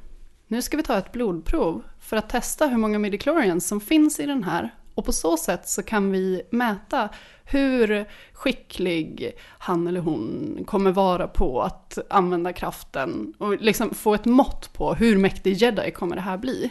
nu 0.46 0.62
ska 0.62 0.76
vi 0.76 0.82
ta 0.82 0.98
ett 0.98 1.12
blodprov 1.12 1.82
för 2.00 2.16
att 2.16 2.28
testa 2.28 2.66
hur 2.66 2.76
många 2.76 2.98
midichlorians 2.98 3.68
som 3.68 3.80
finns 3.80 4.20
i 4.20 4.26
den 4.26 4.44
här. 4.44 4.70
Och 4.94 5.04
på 5.04 5.12
så 5.12 5.36
sätt 5.36 5.68
så 5.68 5.82
kan 5.82 6.12
vi 6.12 6.42
mäta 6.50 7.08
hur 7.44 8.04
skicklig 8.32 9.32
han 9.58 9.86
eller 9.86 10.00
hon 10.00 10.58
kommer 10.66 10.92
vara 10.92 11.28
på 11.28 11.62
att 11.62 11.98
använda 12.10 12.52
kraften 12.52 13.34
och 13.38 13.56
liksom 13.56 13.94
få 13.94 14.14
ett 14.14 14.24
mått 14.24 14.72
på 14.72 14.94
hur 14.94 15.16
mäktig 15.16 15.52
jedi 15.52 15.90
kommer 15.90 16.16
det 16.16 16.22
här 16.22 16.38
bli. 16.38 16.70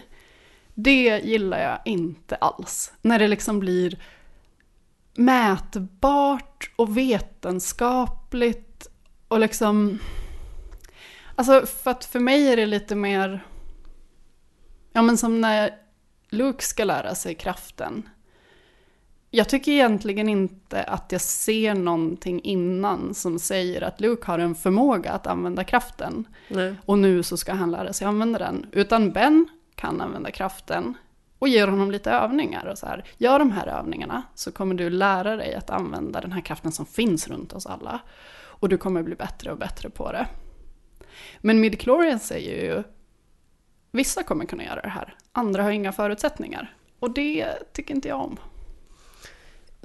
Det 0.73 1.21
gillar 1.23 1.61
jag 1.61 1.79
inte 1.85 2.35
alls. 2.35 2.93
När 3.01 3.19
det 3.19 3.27
liksom 3.27 3.59
blir 3.59 3.99
mätbart 5.13 6.71
och 6.75 6.97
vetenskapligt 6.97 8.87
och 9.27 9.39
liksom... 9.39 9.99
Alltså 11.35 11.65
för 11.65 11.91
att 11.91 12.05
för 12.05 12.19
mig 12.19 12.47
är 12.47 12.57
det 12.57 12.65
lite 12.65 12.95
mer... 12.95 13.45
Ja 14.93 15.01
men 15.01 15.17
som 15.17 15.41
när 15.41 15.71
Luke 16.29 16.63
ska 16.63 16.83
lära 16.83 17.15
sig 17.15 17.35
kraften. 17.35 18.09
Jag 19.31 19.49
tycker 19.49 19.71
egentligen 19.71 20.29
inte 20.29 20.83
att 20.83 21.11
jag 21.11 21.21
ser 21.21 21.73
någonting 21.73 22.41
innan 22.41 23.13
som 23.13 23.39
säger 23.39 23.81
att 23.81 24.01
Luke 24.01 24.27
har 24.27 24.39
en 24.39 24.55
förmåga 24.55 25.11
att 25.11 25.27
använda 25.27 25.63
kraften. 25.63 26.27
Nej. 26.47 26.75
Och 26.85 26.99
nu 26.99 27.23
så 27.23 27.37
ska 27.37 27.53
han 27.53 27.71
lära 27.71 27.93
sig 27.93 28.07
använda 28.07 28.39
den. 28.39 28.65
Utan 28.71 29.11
Ben 29.11 29.49
kan 29.75 30.01
använda 30.01 30.31
kraften 30.31 30.97
och 31.39 31.47
ger 31.47 31.67
honom 31.67 31.91
lite 31.91 32.11
övningar. 32.11 32.65
Och 32.65 32.77
så 32.77 32.85
här, 32.85 33.03
gör 33.17 33.39
de 33.39 33.51
här 33.51 33.67
övningarna 33.67 34.23
så 34.35 34.51
kommer 34.51 34.75
du 34.75 34.89
lära 34.89 35.35
dig 35.35 35.55
att 35.55 35.69
använda 35.69 36.21
den 36.21 36.31
här 36.31 36.41
kraften 36.41 36.71
som 36.71 36.85
finns 36.85 37.27
runt 37.27 37.53
oss 37.53 37.65
alla. 37.65 37.99
Och 38.59 38.69
du 38.69 38.77
kommer 38.77 39.03
bli 39.03 39.15
bättre 39.15 39.51
och 39.51 39.57
bättre 39.57 39.89
på 39.89 40.11
det. 40.11 40.27
Men 41.39 41.61
midichlorians 41.61 42.27
säger 42.27 42.63
ju, 42.63 42.83
vissa 43.91 44.23
kommer 44.23 44.45
kunna 44.45 44.63
göra 44.63 44.81
det 44.81 44.89
här, 44.89 45.15
andra 45.31 45.63
har 45.63 45.71
inga 45.71 45.91
förutsättningar. 45.91 46.75
Och 46.99 47.11
det 47.11 47.73
tycker 47.73 47.95
inte 47.95 48.07
jag 48.07 48.21
om. 48.21 48.37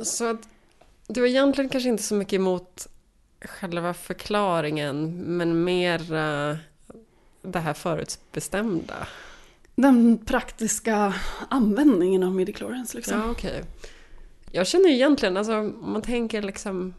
Så 0.03 0.31
att 0.31 0.49
du 1.07 1.25
är 1.25 1.29
egentligen 1.29 1.69
kanske 1.71 1.89
inte 1.89 2.03
så 2.03 2.15
mycket 2.15 2.33
emot 2.33 2.87
själva 3.41 3.95
förklaringen, 3.95 5.11
men 5.37 5.65
mer 5.65 6.13
uh, 6.13 6.57
det 7.43 7.59
här 7.59 7.75
förutbestämda. 7.75 8.95
Den 9.75 10.19
praktiska 10.19 11.15
användningen 11.49 12.23
av 12.23 12.35
midichlorians 12.35 12.95
liksom. 12.95 13.19
Ja. 13.19 13.31
Okay. 13.31 13.63
Jag 14.53 14.67
känner 14.67 14.89
egentligen, 14.89 15.37
alltså 15.37 15.59
om 15.59 15.93
man 15.93 16.03
tänker 16.03 16.43
liksom 16.43 16.95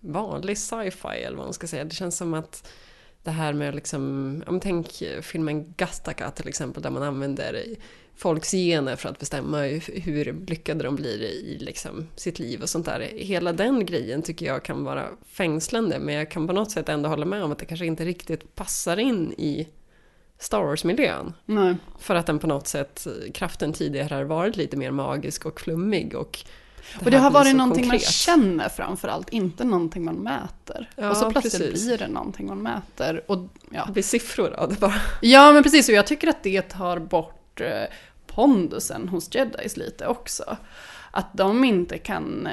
vanlig 0.00 0.58
sci-fi 0.58 1.22
eller 1.22 1.36
vad 1.36 1.46
man 1.46 1.54
ska 1.54 1.66
säga, 1.66 1.84
det 1.84 1.94
känns 1.94 2.16
som 2.16 2.34
att 2.34 2.68
det 3.22 3.30
här 3.30 3.52
med 3.52 3.74
liksom, 3.74 4.42
om 4.46 4.60
tänk 4.60 5.02
filmen 5.22 5.74
Gastaka 5.76 6.30
till 6.30 6.48
exempel, 6.48 6.82
där 6.82 6.90
man 6.90 7.02
använder 7.02 7.64
folks 8.16 8.50
gener 8.50 8.96
för 8.96 9.08
att 9.08 9.18
bestämma 9.18 9.58
hur 9.86 10.46
lyckade 10.46 10.84
de 10.84 10.96
blir 10.96 11.22
i 11.22 11.58
liksom 11.60 12.08
sitt 12.16 12.38
liv 12.38 12.62
och 12.62 12.68
sånt 12.68 12.86
där. 12.86 13.00
Hela 13.00 13.52
den 13.52 13.86
grejen 13.86 14.22
tycker 14.22 14.46
jag 14.46 14.62
kan 14.62 14.84
vara 14.84 15.08
fängslande, 15.26 15.98
men 15.98 16.14
jag 16.14 16.30
kan 16.30 16.46
på 16.46 16.52
något 16.52 16.70
sätt 16.70 16.88
ändå 16.88 17.08
hålla 17.08 17.26
med 17.26 17.44
om 17.44 17.52
att 17.52 17.58
det 17.58 17.66
kanske 17.66 17.86
inte 17.86 18.04
riktigt 18.04 18.54
passar 18.54 18.96
in 18.96 19.32
i 19.32 19.68
Star 20.38 20.62
Wars-miljön. 20.62 21.32
Nej. 21.44 21.76
För 21.98 22.14
att 22.14 22.26
den 22.26 22.38
på 22.38 22.46
något 22.46 22.66
sätt, 22.66 23.06
kraften 23.34 23.72
tidigare 23.72 24.14
har 24.14 24.24
varit 24.24 24.56
lite 24.56 24.76
mer 24.76 24.90
magisk 24.90 25.46
och 25.46 25.60
flummig 25.60 26.14
och 26.14 26.44
det 26.98 27.04
och 27.04 27.10
det 27.10 27.18
har 27.18 27.30
varit 27.30 27.56
någonting 27.56 27.82
konkret. 27.82 28.02
man 28.02 28.12
känner 28.12 28.68
framförallt, 28.68 29.28
inte 29.28 29.64
någonting 29.64 30.04
man 30.04 30.14
mäter. 30.14 30.90
Ja, 30.96 31.10
och 31.10 31.16
så 31.16 31.30
plötsligt 31.30 31.70
precis. 31.70 31.86
blir 31.86 31.98
det 31.98 32.08
någonting 32.08 32.46
man 32.46 32.62
mäter. 32.62 33.24
Och, 33.26 33.38
ja. 33.70 33.84
Det 33.86 33.92
blir 33.92 34.02
siffror 34.02 34.52
av 34.52 34.68
det 34.68 34.80
bara. 34.80 34.94
Ja, 35.22 35.52
men 35.52 35.62
precis. 35.62 35.88
Och 35.88 35.94
jag 35.94 36.06
tycker 36.06 36.28
att 36.28 36.42
det 36.42 36.62
tar 36.62 36.98
bort 36.98 37.60
eh, 37.60 37.82
pondusen 38.26 39.08
hos 39.08 39.34
jedis 39.34 39.76
lite 39.76 40.06
också. 40.06 40.56
Att 41.10 41.36
de 41.36 41.64
inte 41.64 41.98
kan 41.98 42.48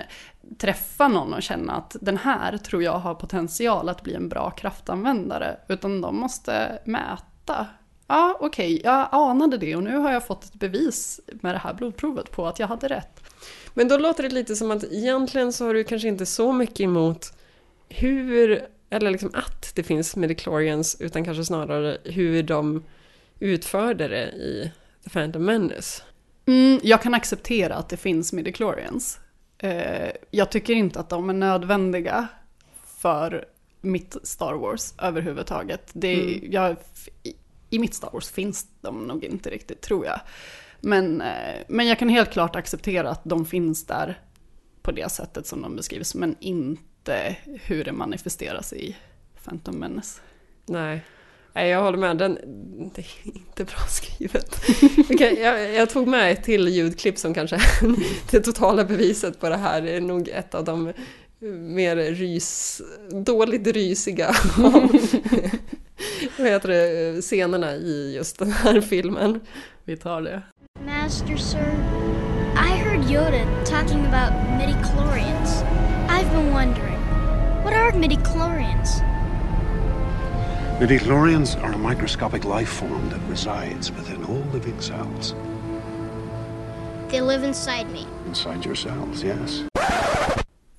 träffa 0.58 1.08
någon 1.08 1.34
och 1.34 1.44
känna 1.44 1.74
att 1.74 1.96
den 2.02 2.18
här 2.18 2.58
tror 2.58 2.84
jag 2.84 3.00
har 3.00 3.16
potential 3.16 3.90
att 3.90 4.04
bli 4.04 4.14
en 4.14 4.30
bra 4.30 4.50
kraftanvändare. 4.50 5.58
Utan 5.68 6.02
de 6.02 6.16
måste 6.16 6.80
mäta. 6.86 7.26
Ja, 8.08 8.38
okej, 8.39 8.76
okay, 8.76 8.82
jag 8.84 9.08
anade 9.12 9.58
det 9.58 9.76
och 9.76 9.84
nu 9.84 9.98
har 9.98 10.12
jag 10.12 10.28
fått 10.28 10.44
ett 10.44 10.54
bevis 10.54 11.20
med 11.28 11.56
det 11.56 11.60
här 11.60 11.74
blodprovet 11.74 12.32
på 12.32 12.48
att 12.48 12.60
jag 12.60 12.68
hade 12.68 12.88
rätt. 12.88 13.24
Men 13.74 13.88
då 13.88 13.98
låter 13.98 14.24
det 14.24 14.30
lite 14.30 14.56
som 14.56 14.72
att 14.72 14.84
egentligen 14.84 15.54
så 15.54 15.66
har 15.66 15.74
du 15.74 15.84
kanske 15.84 16.08
inte 16.08 16.26
så 16.26 16.52
mycket 16.52 16.80
emot 16.80 17.34
hur, 17.89 18.68
eller 18.89 19.12
liksom 19.12 19.32
att 19.34 19.76
det 19.76 19.84
finns 19.84 20.16
midichlorians, 20.16 20.98
utan 21.00 21.24
kanske 21.24 21.46
snarare 21.46 21.98
hur 22.04 22.44
de 22.44 22.84
utförde 23.39 24.08
det 24.08 24.32
i 24.32 24.72
The 25.04 25.10
Phantom 25.10 25.46
Menace. 25.46 26.04
Mm, 26.46 26.80
jag 26.84 27.02
kan 27.02 27.14
acceptera 27.14 27.76
att 27.76 27.89
det 27.89 27.98
finns 27.98 28.34
midichlorians. 28.34 29.20
Eh, 29.58 30.12
jag 30.32 30.52
tycker 30.52 30.74
inte 30.74 31.00
att 31.00 31.10
de 31.10 31.30
är 31.30 31.34
nödvändiga 31.34 32.28
för 32.98 33.46
mitt 33.82 34.16
Star 34.24 34.54
Wars 34.54 34.94
överhuvudtaget. 34.98 35.90
Det, 35.94 36.14
mm. 36.14 36.52
jag, 36.52 36.76
I 37.70 37.80
mitt 37.80 37.94
Star 37.94 38.10
Wars 38.14 38.30
finns 38.30 38.68
de 38.82 39.08
nog 39.08 39.24
inte 39.24 39.50
riktigt, 39.50 39.82
tror 39.82 40.06
jag. 40.06 40.20
Men, 40.80 41.22
eh, 41.22 41.62
men 41.68 41.88
jag 41.88 42.00
kan 42.00 42.10
helt 42.10 42.32
klart 42.32 42.56
acceptera 42.56 43.10
att 43.10 43.22
de 43.24 43.46
finns 43.46 43.86
där 43.86 44.20
på 44.82 44.92
det 44.92 45.12
sättet 45.12 45.48
som 45.48 45.62
de 45.62 45.76
beskrivs, 45.76 46.16
men 46.16 46.36
inte 46.40 47.38
hur 47.46 47.84
det 47.84 47.92
manifesteras 47.92 48.74
i 48.74 48.96
Phantom 49.44 49.80
Menace. 49.80 50.22
Nej. 50.66 51.02
Nej, 51.54 51.70
jag 51.70 51.84
håller 51.84 51.98
med. 51.98 52.18
Den, 52.18 52.40
det 52.96 53.02
är 53.02 53.08
inte 53.24 53.64
bra 53.64 53.80
skrivet. 53.90 54.56
okay, 55.10 55.40
jag, 55.40 55.74
jag, 55.74 55.90
tog 55.90 56.08
med 56.08 56.32
ett 56.32 56.44
till 56.44 56.68
ljudklipp 56.68 57.18
som 57.18 57.34
kanske 57.34 57.56
är 57.56 57.96
det 58.32 58.40
totala 58.40 58.84
beviset 58.84 59.40
på 59.40 59.50
det 59.50 59.58
här. 59.58 59.82
Det 59.82 59.92
är 59.92 60.02
nog 60.02 60.30
ett 60.30 60.56
av 60.56 60.64
de 60.64 60.94
mer 61.50 61.96
rys, 61.96 62.82
dåligt 63.10 63.68
rysiga 63.68 64.36
vad 66.38 66.48
heter 66.48 66.70
det, 66.70 67.22
scenerna 67.22 67.74
i 67.76 68.14
just 68.16 68.39
den 68.39 68.52
här 68.52 68.82
filmen. 68.82 69.39
Vi 69.86 69.98
tar 69.98 70.22
det. 70.22 70.42
Master, 70.86 71.38
sir, 71.38 71.74
I 72.56 72.78
heard 72.78 73.12
Yoda 73.12 73.66
talking 73.66 74.06
about 74.06 74.34
midichlorians. 74.60 75.64
I've 76.10 76.32
been 76.32 76.54
wondering, 76.54 77.00
what 77.64 77.74
are 77.74 77.92
midichlorians? 77.92 79.02
Midichlorians 80.80 81.56
are 81.64 81.74
a 81.74 81.78
microscopic 81.78 82.44
life 82.46 82.70
form 82.70 83.10
that 83.10 83.22
resides 83.30 83.92
within 83.92 84.26
all 84.26 84.44
living 84.54 84.82
cells. 84.82 85.36
They 87.10 87.22
live 87.22 87.44
inside 87.44 87.92
me. 87.92 88.08
Inside 88.28 88.66
your 88.66 88.76
cells, 88.76 89.24
yes. 89.24 89.64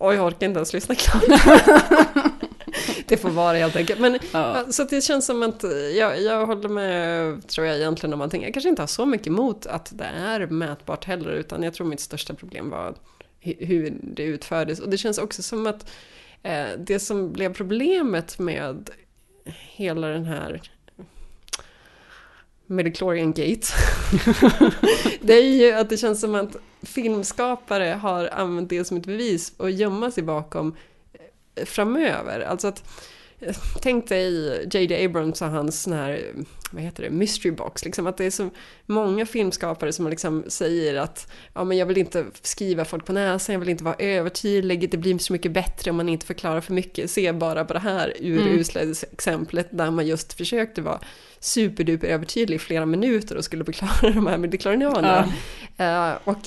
Oj, 0.04 0.16
jag 0.16 0.26
orkar 0.26 0.46
inte 0.46 0.58
ens 0.58 0.72
lyssna 0.72 0.94
klart. 0.94 1.22
det 3.06 3.16
får 3.16 3.30
vara 3.30 3.56
helt 3.56 3.76
enkelt. 3.76 4.00
Men, 4.00 4.18
ja. 4.32 4.64
Så 4.70 4.84
det 4.84 5.00
känns 5.00 5.26
som 5.26 5.42
att 5.42 5.64
jag, 5.96 6.22
jag 6.22 6.46
håller 6.46 6.68
med, 6.68 7.48
tror 7.48 7.66
jag 7.66 7.76
egentligen, 7.76 8.14
om 8.14 8.20
allting. 8.20 8.42
Jag 8.42 8.52
kanske 8.52 8.68
inte 8.68 8.82
har 8.82 8.86
så 8.86 9.06
mycket 9.06 9.26
emot 9.26 9.66
att 9.66 9.92
det 9.98 10.04
är 10.04 10.46
mätbart 10.46 11.04
heller, 11.04 11.30
utan 11.30 11.62
jag 11.62 11.74
tror 11.74 11.86
mitt 11.86 12.00
största 12.00 12.34
problem 12.34 12.70
var 12.70 12.94
hur 13.40 13.98
det 14.02 14.22
utfördes. 14.22 14.80
Och 14.80 14.90
det 14.90 14.98
känns 14.98 15.18
också 15.18 15.42
som 15.42 15.66
att 15.66 15.90
eh, 16.42 16.66
det 16.78 16.98
som 16.98 17.32
blev 17.32 17.54
problemet 17.54 18.38
med 18.38 18.90
hela 19.76 20.06
den 20.06 20.24
här 20.24 20.62
Mediclorian 22.72 23.32
Gate. 23.32 23.66
det 25.20 25.32
är 25.32 25.42
ju 25.42 25.72
att 25.72 25.90
det 25.90 25.96
känns 25.96 26.20
som 26.20 26.34
att 26.34 26.56
filmskapare 26.82 27.98
har 28.02 28.26
använt 28.26 28.68
det 28.68 28.84
som 28.84 28.96
ett 28.96 29.06
bevis 29.06 29.52
och 29.56 29.70
gömma 29.70 30.10
sig 30.10 30.22
bakom 30.22 30.76
eh, 31.54 31.64
framöver. 31.64 32.40
Alltså 32.40 32.68
att 32.68 32.84
Tänk 33.80 34.08
dig 34.08 34.58
J.D. 34.72 35.04
Abrams 35.04 35.42
och 35.42 35.48
hans 35.48 35.82
sån 35.82 35.92
här, 35.92 36.22
vad 36.72 36.82
heter 36.82 37.02
det, 37.02 37.10
mystery 37.10 37.50
box. 37.50 37.84
Liksom 37.84 38.06
att 38.06 38.16
det 38.16 38.24
är 38.24 38.30
så 38.30 38.50
många 38.86 39.26
filmskapare 39.26 39.92
som 39.92 40.08
liksom 40.08 40.44
säger 40.48 40.94
att 40.94 41.32
ja, 41.54 41.64
men 41.64 41.78
jag 41.78 41.86
vill 41.86 41.98
inte 41.98 42.26
skriva 42.42 42.84
folk 42.84 43.06
på 43.06 43.12
näsan, 43.12 43.52
jag 43.52 43.60
vill 43.60 43.68
inte 43.68 43.84
vara 43.84 43.96
övertydlig, 43.98 44.90
det 44.90 44.96
blir 44.96 45.18
så 45.18 45.32
mycket 45.32 45.52
bättre 45.52 45.90
om 45.90 45.96
man 45.96 46.08
inte 46.08 46.26
förklarar 46.26 46.60
för 46.60 46.72
mycket. 46.72 47.10
Se 47.10 47.32
bara 47.32 47.64
på 47.64 47.72
det 47.72 47.78
här 47.78 48.14
urusla 48.20 48.80
mm. 48.80 48.94
exemplet 49.12 49.68
där 49.70 49.90
man 49.90 50.06
just 50.06 50.32
försökte 50.32 50.82
vara 50.82 51.00
superduper 51.40 52.08
övertydlig 52.08 52.56
i 52.56 52.58
flera 52.58 52.86
minuter 52.86 53.36
och 53.36 53.44
skulle 53.44 53.64
förklara 53.64 54.14
de 54.14 54.26
här 54.26 54.38
midichlorianerna. 54.38 55.32
Ja. 55.76 56.12
Uh, 56.12 56.18
och 56.24 56.38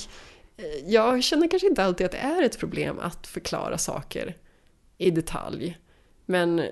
eh, 0.56 0.64
jag 0.86 1.22
känner 1.22 1.48
kanske 1.48 1.68
inte 1.68 1.84
alltid 1.84 2.06
att 2.06 2.12
det 2.12 2.18
är 2.18 2.42
ett 2.42 2.58
problem 2.58 2.98
att 2.98 3.26
förklara 3.26 3.78
saker 3.78 4.34
i 4.98 5.10
detalj. 5.10 5.78
Men 6.26 6.62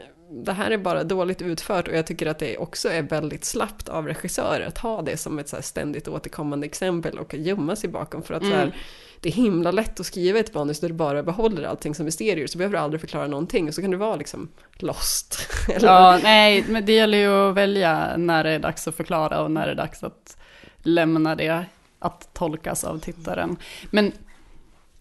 det 0.43 0.53
här 0.53 0.71
är 0.71 0.79
bara 0.79 1.05
dåligt 1.05 1.43
utfört 1.43 1.89
och 1.89 1.95
jag 1.95 2.07
tycker 2.07 2.27
att 2.27 2.39
det 2.39 2.57
också 2.57 2.89
är 2.89 3.03
väldigt 3.03 3.45
slappt 3.45 3.89
av 3.89 4.07
regissörer 4.07 4.67
att 4.67 4.79
ha 4.79 5.03
det 5.03 5.17
som 5.17 5.39
ett 5.39 5.49
så 5.49 5.63
ständigt 5.63 6.09
återkommande 6.09 6.67
exempel 6.67 7.19
och 7.19 7.35
gömma 7.35 7.77
sig 7.77 7.91
bakom 7.91 8.23
för 8.23 8.35
att 8.35 8.43
mm. 8.43 8.53
så 8.53 8.59
här, 8.59 8.77
det 9.21 9.29
är 9.29 9.33
himla 9.33 9.71
lätt 9.71 10.01
att 10.01 10.07
skriva 10.07 10.39
ett 10.39 10.55
manus 10.55 10.81
där 10.81 10.89
du 10.89 10.95
bara 10.95 11.23
behåller 11.23 11.63
allting 11.63 11.95
som 11.95 12.05
mysterier 12.05 12.47
så 12.47 12.59
behöver 12.59 12.77
du 12.77 12.83
aldrig 12.83 13.01
förklara 13.01 13.27
någonting 13.27 13.69
och 13.69 13.75
så 13.75 13.83
kan 13.83 13.91
du 13.91 13.97
vara 13.97 14.17
liksom 14.17 14.49
lost. 14.75 15.49
Ja, 15.81 16.21
nej, 16.23 16.65
men 16.69 16.87
det 16.87 16.93
gäller 16.93 17.19
ju 17.19 17.51
att 17.51 17.55
välja 17.55 18.17
när 18.17 18.45
det 18.45 18.51
är 18.51 18.59
dags 18.59 18.89
att 18.89 18.95
förklara 18.95 19.43
och 19.43 19.51
när 19.51 19.67
det 19.67 19.73
är 19.73 19.77
dags 19.77 20.03
att 20.03 20.37
lämna 20.83 21.35
det 21.35 21.65
att 21.99 22.35
tolkas 22.35 22.85
av 22.85 22.99
tittaren. 22.99 23.57
Men 23.91 24.13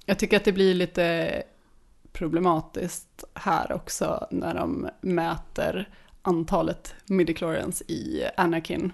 jag 0.05 0.19
tycker 0.19 0.37
att 0.37 0.45
det 0.45 0.51
blir 0.51 0.73
lite 0.73 1.43
problematiskt 2.13 3.23
här 3.33 3.71
också 3.71 4.27
när 4.31 4.53
de 4.53 4.89
mäter 5.01 5.89
antalet 6.21 6.95
midichlorians 7.05 7.81
i 7.81 8.23
Anakin 8.37 8.91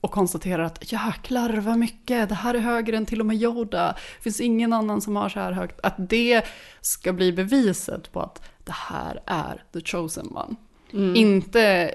och 0.00 0.10
konstaterar 0.10 0.62
att 0.62 0.92
jäklar 0.92 1.60
vad 1.60 1.78
mycket, 1.78 2.28
det 2.28 2.34
här 2.34 2.54
är 2.54 2.58
högre 2.58 2.96
än 2.96 3.06
till 3.06 3.20
och 3.20 3.26
med 3.26 3.36
Yoda. 3.36 3.86
Det 4.16 4.22
finns 4.22 4.40
ingen 4.40 4.72
annan 4.72 5.00
som 5.00 5.16
har 5.16 5.28
så 5.28 5.40
här 5.40 5.52
högt. 5.52 5.80
Att 5.82 5.94
det 5.98 6.44
ska 6.80 7.12
bli 7.12 7.32
beviset 7.32 8.12
på 8.12 8.20
att 8.20 8.42
det 8.64 8.72
här 8.72 9.22
är 9.26 9.64
the 9.72 9.80
chosen 9.80 10.36
one. 10.36 10.56
Mm. 10.92 11.16
Inte, 11.16 11.94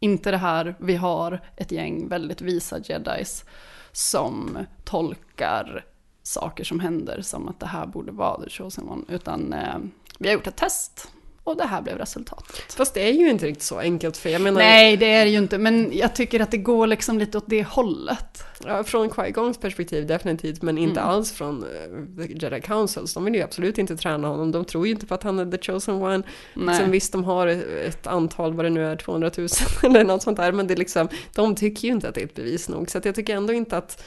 inte 0.00 0.30
det 0.30 0.36
här, 0.36 0.74
vi 0.78 0.96
har 0.96 1.40
ett 1.56 1.72
gäng 1.72 2.08
väldigt 2.08 2.40
visa 2.40 2.78
jedis 2.84 3.44
som 3.92 4.58
tolkar 4.84 5.84
saker 6.26 6.64
som 6.64 6.80
händer 6.80 7.22
som 7.22 7.48
att 7.48 7.60
det 7.60 7.66
här 7.66 7.86
borde 7.86 8.12
vara 8.12 8.44
the 8.44 8.50
chosen 8.50 8.88
one. 8.88 9.02
Utan 9.08 9.52
eh, 9.52 9.78
vi 10.18 10.28
har 10.28 10.34
gjort 10.34 10.46
ett 10.46 10.56
test 10.56 11.08
och 11.44 11.56
det 11.56 11.64
här 11.64 11.82
blev 11.82 11.98
resultatet. 11.98 12.72
Fast 12.72 12.94
det 12.94 13.08
är 13.08 13.12
ju 13.12 13.30
inte 13.30 13.46
riktigt 13.46 13.62
så 13.62 13.78
enkelt 13.78 14.16
för 14.16 14.30
jag 14.30 14.40
menar... 14.40 14.60
Nej, 14.60 14.96
det 14.96 15.06
är 15.06 15.24
det 15.24 15.30
ju 15.30 15.38
inte, 15.38 15.58
men 15.58 15.90
jag 15.92 16.14
tycker 16.14 16.40
att 16.40 16.50
det 16.50 16.56
går 16.58 16.86
liksom 16.86 17.18
lite 17.18 17.38
åt 17.38 17.44
det 17.46 17.62
hållet. 17.62 18.44
Ja, 18.64 18.84
från 18.84 19.10
Qui-Gons 19.10 19.60
perspektiv 19.60 20.06
definitivt, 20.06 20.62
men 20.62 20.78
inte 20.78 21.00
Mm. 21.00 21.12
alls 21.12 21.32
från 21.32 21.64
uh, 21.64 22.42
Jedi 22.42 22.60
Councils. 22.60 23.14
De 23.14 23.24
vill 23.24 23.34
ju 23.34 23.42
absolut 23.42 23.78
inte 23.78 23.96
träna 23.96 24.28
honom, 24.28 24.52
de 24.52 24.64
tror 24.64 24.86
ju 24.86 24.92
inte 24.92 25.06
på 25.06 25.14
att 25.14 25.22
han 25.22 25.38
är 25.38 25.50
the 25.58 25.72
chosen 25.72 25.94
one. 25.94 26.22
Nej. 26.54 26.78
Sen 26.78 26.90
visst, 26.90 27.12
de 27.12 27.24
har 27.24 27.46
ett 27.86 28.06
antal, 28.06 28.54
vad 28.54 28.64
det 28.64 28.70
nu 28.70 28.86
är, 28.86 28.96
200 28.96 29.30
000 29.36 29.48
eller 29.82 30.04
något 30.04 30.22
sånt 30.22 30.36
där, 30.36 30.52
men 30.52 30.66
det 30.66 30.74
är 30.74 30.78
liksom, 30.78 31.08
de 31.34 31.54
tycker 31.54 31.88
ju 31.88 31.94
inte 31.94 32.08
att 32.08 32.14
det 32.14 32.20
är 32.20 32.26
ett 32.26 32.34
bevis 32.34 32.68
nog. 32.68 32.90
Så 32.90 33.00
jag 33.04 33.14
tycker 33.14 33.36
ändå 33.36 33.52
inte 33.52 33.76
att, 33.76 34.04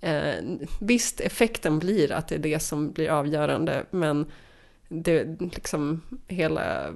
eh, 0.00 0.44
visst 0.80 1.20
effekten 1.20 1.78
blir 1.78 2.12
att 2.12 2.28
det 2.28 2.34
är 2.34 2.38
det 2.38 2.60
som 2.60 2.92
blir 2.92 3.08
avgörande, 3.10 3.84
men 3.90 4.26
det 4.88 5.40
liksom 5.40 6.00
hela 6.26 6.94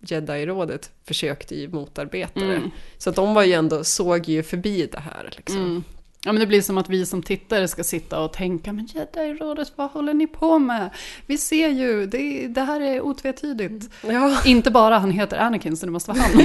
Jedi-rådet 0.00 0.90
försökte 1.04 1.54
ju 1.54 1.68
motarbeta 1.68 2.40
det. 2.40 2.56
Mm. 2.56 2.70
Så 2.98 3.10
att 3.10 3.16
de 3.16 3.34
var 3.34 3.42
ju 3.42 3.52
ändå, 3.52 3.84
såg 3.84 4.28
ju 4.28 4.42
förbi 4.42 4.88
det 4.92 5.00
här 5.00 5.32
liksom. 5.36 5.62
Mm. 5.62 5.84
Ja 6.24 6.32
men 6.32 6.40
det 6.40 6.46
blir 6.46 6.62
som 6.62 6.78
att 6.78 6.88
vi 6.88 7.06
som 7.06 7.22
tittare 7.22 7.68
ska 7.68 7.84
sitta 7.84 8.20
och 8.20 8.32
tänka, 8.32 8.72
men 8.72 8.86
Jedi-rådet, 8.86 9.72
vad 9.76 9.90
håller 9.90 10.14
ni 10.14 10.26
på 10.26 10.58
med? 10.58 10.90
Vi 11.26 11.38
ser 11.38 11.68
ju, 11.68 12.06
det, 12.06 12.48
det 12.48 12.60
här 12.60 12.80
är 12.80 13.00
otvetydigt. 13.00 13.90
Ja. 14.02 14.40
Inte 14.46 14.70
bara 14.70 14.98
han 14.98 15.10
heter 15.10 15.38
Anakin 15.38 15.76
så 15.76 15.86
det 15.86 15.92
måste 15.92 16.10
vara 16.10 16.20
han. 16.20 16.40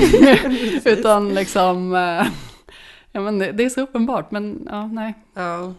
Utan 0.85 1.33
liksom, 1.33 1.95
eh, 1.95 2.27
ja 3.11 3.21
men 3.21 3.39
det, 3.39 3.51
det 3.51 3.63
är 3.63 3.69
så 3.69 3.81
uppenbart, 3.81 4.31
men 4.31 4.67
ja, 4.71 4.87
nej. 4.87 5.13
Ja. 5.33 5.73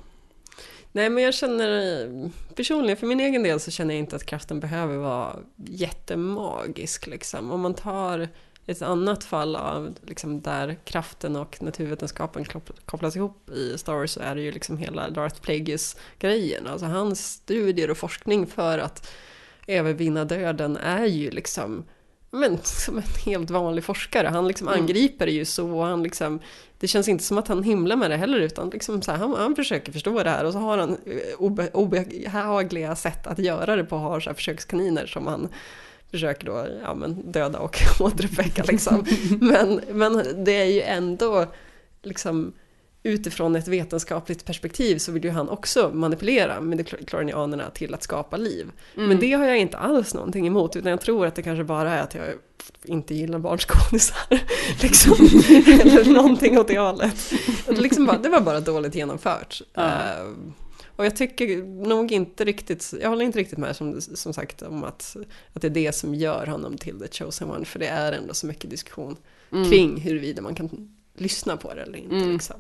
Nej 0.97 1.11
men 1.11 1.25
jag 1.25 1.35
känner 1.35 2.31
personligen 2.55 2.97
för 2.97 3.07
min 3.07 3.21
egen 3.21 3.43
del 3.43 3.61
så 3.61 3.71
känner 3.71 3.95
jag 3.95 3.99
inte 3.99 4.17
att 4.17 4.27
kraften 4.27 4.61
behöver 4.61 4.97
vara 4.97 5.37
jättemagisk 5.57 7.07
liksom. 7.07 7.51
Om 7.51 7.61
man 7.61 7.75
tar 7.75 8.29
ett 8.67 8.83
annat 8.83 9.25
fall 9.25 9.57
av 9.57 9.95
liksom 10.03 10.41
där 10.41 10.77
kraften 10.85 11.37
och 11.37 11.63
naturvetenskapen 11.63 12.45
kop- 12.45 12.81
kopplas 12.85 13.17
ihop 13.17 13.51
i 13.51 13.79
Star 13.79 13.95
Wars 13.95 14.11
så 14.11 14.21
är 14.21 14.35
det 14.35 14.41
ju 14.43 14.53
liksom 14.53 14.79
hela 14.79 15.11
Darth 15.11 15.41
Plagueis-grejen. 15.41 16.67
Alltså 16.67 16.87
hans 16.87 17.33
studier 17.33 17.91
och 17.91 17.97
forskning 17.99 18.47
för 18.47 18.79
att 18.79 19.11
övervinna 19.67 20.25
döden 20.25 20.77
är 20.77 21.05
ju 21.07 21.31
liksom 21.31 21.85
men, 22.31 22.59
som 22.63 22.97
en 22.97 23.03
helt 23.27 23.51
vanlig 23.51 23.85
forskare. 23.85 24.29
Han 24.29 24.49
liksom 24.49 24.69
Mm. 24.69 24.81
angriper 24.81 25.27
det 25.27 25.33
ju 25.33 25.45
så. 25.45 25.71
och 25.79 25.87
Han 25.87 26.03
liksom, 26.03 26.41
det 26.85 26.89
känns 26.89 27.09
inte 27.09 27.25
som 27.25 27.39
att 27.39 27.49
han 27.49 27.63
himlar 27.63 27.97
med 27.97 28.11
det 28.11 28.17
heller 28.17 28.39
utan 28.39 28.71
liksom 28.71 29.03
så 29.03 29.13
här, 29.13 29.19
han, 29.19 29.35
han 29.35 29.57
försöker 29.57 29.93
förstå 29.93 30.23
det 30.23 30.31
här 30.31 30.45
och 30.45 30.53
så 30.53 30.59
har 30.59 30.79
han 30.79 30.91
eh, 30.91 31.39
obe, 31.39 31.71
obehagliga 31.73 32.97
sätt 32.97 33.27
att 33.27 33.39
göra 33.39 33.77
det 33.77 33.85
på. 33.85 33.97
Har 33.97 34.21
så 34.21 34.31
här 34.31 34.35
försökskaniner 34.35 35.07
som 35.07 35.27
han 35.27 35.49
försöker 36.11 36.47
då 36.47 36.67
ja, 36.83 36.95
men 36.95 37.33
döda 37.33 37.59
och 37.59 37.79
återuppväcka. 38.01 38.65
Liksom. 38.65 39.07
men, 39.41 39.81
men 39.91 40.45
det 40.45 40.53
är 40.53 40.65
ju 40.65 40.81
ändå 40.81 41.47
liksom 42.03 42.53
utifrån 43.07 43.57
ett 43.57 43.69
vetenskapligt 43.69 44.45
perspektiv 44.45 44.99
så 44.99 45.13
vill 45.13 45.25
ju 45.25 45.31
han 45.31 45.49
också 45.49 45.91
manipulera 45.95 46.61
midichlorianerna 46.61 47.71
till 47.71 47.95
att 47.95 48.03
skapa 48.03 48.37
liv. 48.37 48.71
Mm. 48.97 49.09
Men 49.09 49.21
det 49.21 49.33
har 49.33 49.45
jag 49.45 49.59
inte 49.59 49.77
alls 49.77 50.15
någonting 50.15 50.47
emot 50.47 50.77
utan 50.77 50.91
jag 50.91 51.01
tror 51.01 51.27
att 51.27 51.35
det 51.35 51.43
kanske 51.43 51.65
bara 51.65 51.91
är 51.95 52.03
att 52.03 52.15
jag 52.15 52.25
inte 52.85 53.15
gillar 53.15 53.39
barnskådisar. 53.39 54.17
liksom. 54.83 55.13
Eller 55.81 56.13
någonting 56.13 56.59
åt 56.59 56.69
det 56.69 56.79
hållet. 56.79 57.33
Liksom 57.69 58.07
bara, 58.07 58.19
det 58.19 58.29
var 58.29 58.41
bara 58.41 58.61
dåligt 58.61 58.95
genomfört. 58.95 59.63
Ja. 59.75 59.83
Eh, 59.85 60.27
och 60.97 61.05
jag 61.05 61.17
tycker 61.17 61.63
nog 61.87 62.13
inte 62.13 62.45
riktigt, 62.45 62.95
jag 63.01 63.09
håller 63.09 63.25
inte 63.25 63.39
riktigt 63.39 63.59
med 63.59 63.77
som, 63.77 64.01
som 64.01 64.33
sagt 64.33 64.63
om 64.63 64.85
att, 64.85 65.17
att 65.53 65.63
det 65.63 65.69
är 65.69 65.71
det 65.71 65.93
som 65.93 66.15
gör 66.15 66.47
honom 66.47 66.77
till 66.79 67.01
the 67.01 67.25
chosen 67.25 67.51
one. 67.51 67.65
För 67.65 67.79
det 67.79 67.87
är 67.87 68.13
ändå 68.13 68.35
så 68.35 68.47
mycket 68.47 68.71
diskussion 68.71 69.17
Mm. 69.53 69.71
kring 69.71 70.01
huruvida 70.01 70.43
man 70.43 70.55
kan 70.55 70.91
lyssna 71.17 71.57
på 71.57 71.75
det 71.75 71.83
eller 71.83 71.99
inte. 71.99 72.17
Mm. 72.17 72.33
Liksom. 72.33 72.57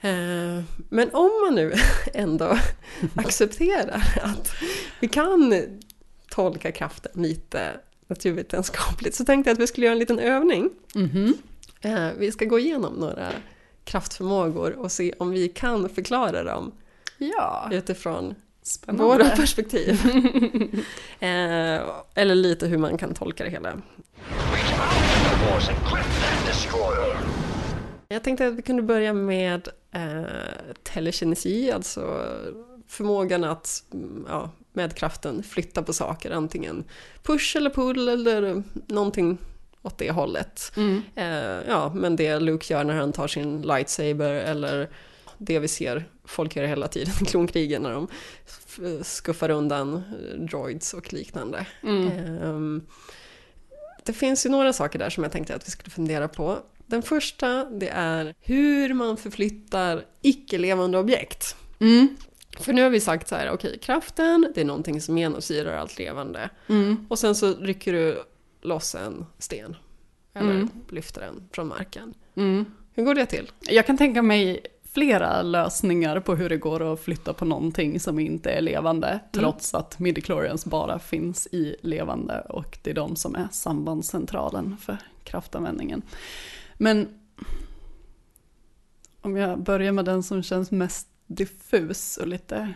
Eh, 0.00 0.62
Men 0.88 1.10
om 1.14 1.30
man 1.46 1.54
nu 1.54 1.72
ändå 2.14 2.58
accepterar 3.16 4.02
att 4.22 4.52
vi 5.00 5.08
kan 5.08 5.54
tolka 6.30 6.72
kraften 6.72 7.12
lite 7.22 7.70
naturvetenskapligt 8.06 9.14
så 9.14 9.24
tänkte 9.24 9.50
jag 9.50 9.54
att 9.54 9.60
vi 9.60 9.66
skulle 9.66 9.86
göra 9.86 9.92
en 9.92 9.98
liten 9.98 10.18
övning. 10.18 10.70
Mhm. 10.94 11.34
Eh, 11.80 12.08
Vi 12.18 12.32
ska 12.32 12.44
gå 12.44 12.58
igenom 12.58 12.94
några 12.94 13.28
kraftförmågor 13.84 14.72
och 14.78 14.92
se 14.92 15.12
om 15.18 15.30
vi 15.30 15.48
kan 15.48 15.88
förklara 15.88 16.42
dem 16.42 16.72
Ja, 17.18 17.68
utifrån 17.72 18.34
spännande. 18.62 19.04
våra 19.04 19.28
perspektiv. 19.36 19.90
Eh, 21.20 21.80
Eller 22.14 22.34
lite 22.34 22.66
hur 22.66 22.78
man 22.78 22.98
kan 22.98 23.14
tolka 23.14 23.44
det 23.44 23.50
hela. 23.50 23.72
Jag 28.08 28.22
tänkte 28.22 28.46
att 28.46 28.54
vi 28.54 28.62
kunde 28.62 28.82
börja 28.82 29.12
med 29.12 29.68
eh, 29.92 30.74
telekinesi, 30.82 31.72
alltså 31.72 32.26
förmågan 32.86 33.44
att 33.44 33.84
mm, 33.92 34.26
ja, 34.28 34.50
med 34.72 34.94
kraften 34.96 35.42
flytta 35.42 35.82
på 35.82 35.92
saker, 35.92 36.30
antingen 36.30 36.84
push 37.22 37.56
eller 37.56 37.70
pull 37.70 38.08
eller 38.08 38.62
någonting 38.86 39.38
åt 39.82 39.98
det 39.98 40.10
hållet. 40.10 40.72
Mm. 40.76 41.02
Eh, 41.14 41.68
ja, 41.68 41.92
men 41.94 42.16
det 42.16 42.40
Luke 42.40 42.74
gör 42.74 42.84
när 42.84 42.94
han 42.94 43.12
tar 43.12 43.28
sin 43.28 43.62
lightsaber 43.62 44.34
eller 44.34 44.90
det 45.38 45.58
vi 45.58 45.68
ser 45.68 46.04
folk 46.24 46.56
göra 46.56 46.66
hela 46.66 46.88
tiden 46.88 47.14
i 47.22 47.24
klonkrigen 47.24 47.82
när 47.82 47.92
de 47.92 48.08
skuffar 49.02 49.50
undan 49.50 49.94
eh, 49.94 50.38
droids 50.38 50.94
och 50.94 51.12
liknande. 51.12 51.66
Mm. 51.82 52.08
Ehm, 52.42 52.86
det 54.04 54.12
finns 54.12 54.46
ju 54.46 54.50
några 54.50 54.72
saker 54.72 54.98
där 54.98 55.10
som 55.10 55.22
jag 55.22 55.32
tänkte 55.32 55.54
att 55.54 55.66
vi 55.66 55.70
skulle 55.70 55.90
fundera 55.90 56.28
på. 56.28 56.58
Den 56.90 57.02
första, 57.02 57.64
det 57.64 57.88
är 57.88 58.34
hur 58.40 58.94
man 58.94 59.16
förflyttar 59.16 60.04
icke-levande 60.22 60.98
objekt. 60.98 61.56
Mm. 61.78 62.16
För 62.58 62.72
nu 62.72 62.82
har 62.82 62.90
vi 62.90 63.00
sagt 63.00 63.28
så 63.28 63.34
här, 63.34 63.50
okej, 63.50 63.78
kraften, 63.82 64.52
det 64.54 64.60
är 64.60 64.64
någonting 64.64 65.00
som 65.00 65.18
genomsyrar 65.18 65.76
allt 65.76 65.98
levande. 65.98 66.50
Mm. 66.68 67.06
Och 67.08 67.18
sen 67.18 67.34
så 67.34 67.54
rycker 67.54 67.92
du 67.92 68.22
loss 68.62 68.94
en 68.94 69.26
sten. 69.38 69.76
Eller 70.34 70.50
Mm. 70.50 70.70
lyfter 70.90 71.20
den 71.20 71.48
från 71.52 71.68
marken. 71.68 72.14
Mm. 72.34 72.64
Hur 72.94 73.04
går 73.04 73.14
det 73.14 73.26
till? 73.26 73.50
Jag 73.60 73.86
kan 73.86 73.98
tänka 73.98 74.22
mig 74.22 74.60
flera 74.92 75.42
lösningar 75.42 76.20
på 76.20 76.34
hur 76.34 76.48
det 76.48 76.56
går 76.56 76.92
att 76.92 77.00
flytta 77.00 77.32
på 77.32 77.44
någonting 77.44 78.00
som 78.00 78.18
inte 78.18 78.50
är 78.50 78.60
levande, 78.60 79.20
trots 79.32 79.74
att 79.74 79.98
midichlorians 79.98 80.64
bara 80.64 80.98
finns 80.98 81.46
i 81.52 81.76
levande 81.82 82.40
och 82.40 82.78
det 82.82 82.90
är 82.90 82.94
de 82.94 83.16
som 83.16 83.34
är 83.34 83.48
sambandscentralen 83.52 84.76
för 84.80 84.96
kraftanvändningen. 85.24 86.02
Men 86.82 87.20
om 89.20 89.36
jag 89.36 89.58
börjar 89.58 89.92
med 89.92 90.04
den 90.04 90.22
som 90.22 90.42
känns 90.42 90.70
mest 90.70 91.08
diffus 91.26 92.16
och 92.16 92.26
lite 92.26 92.74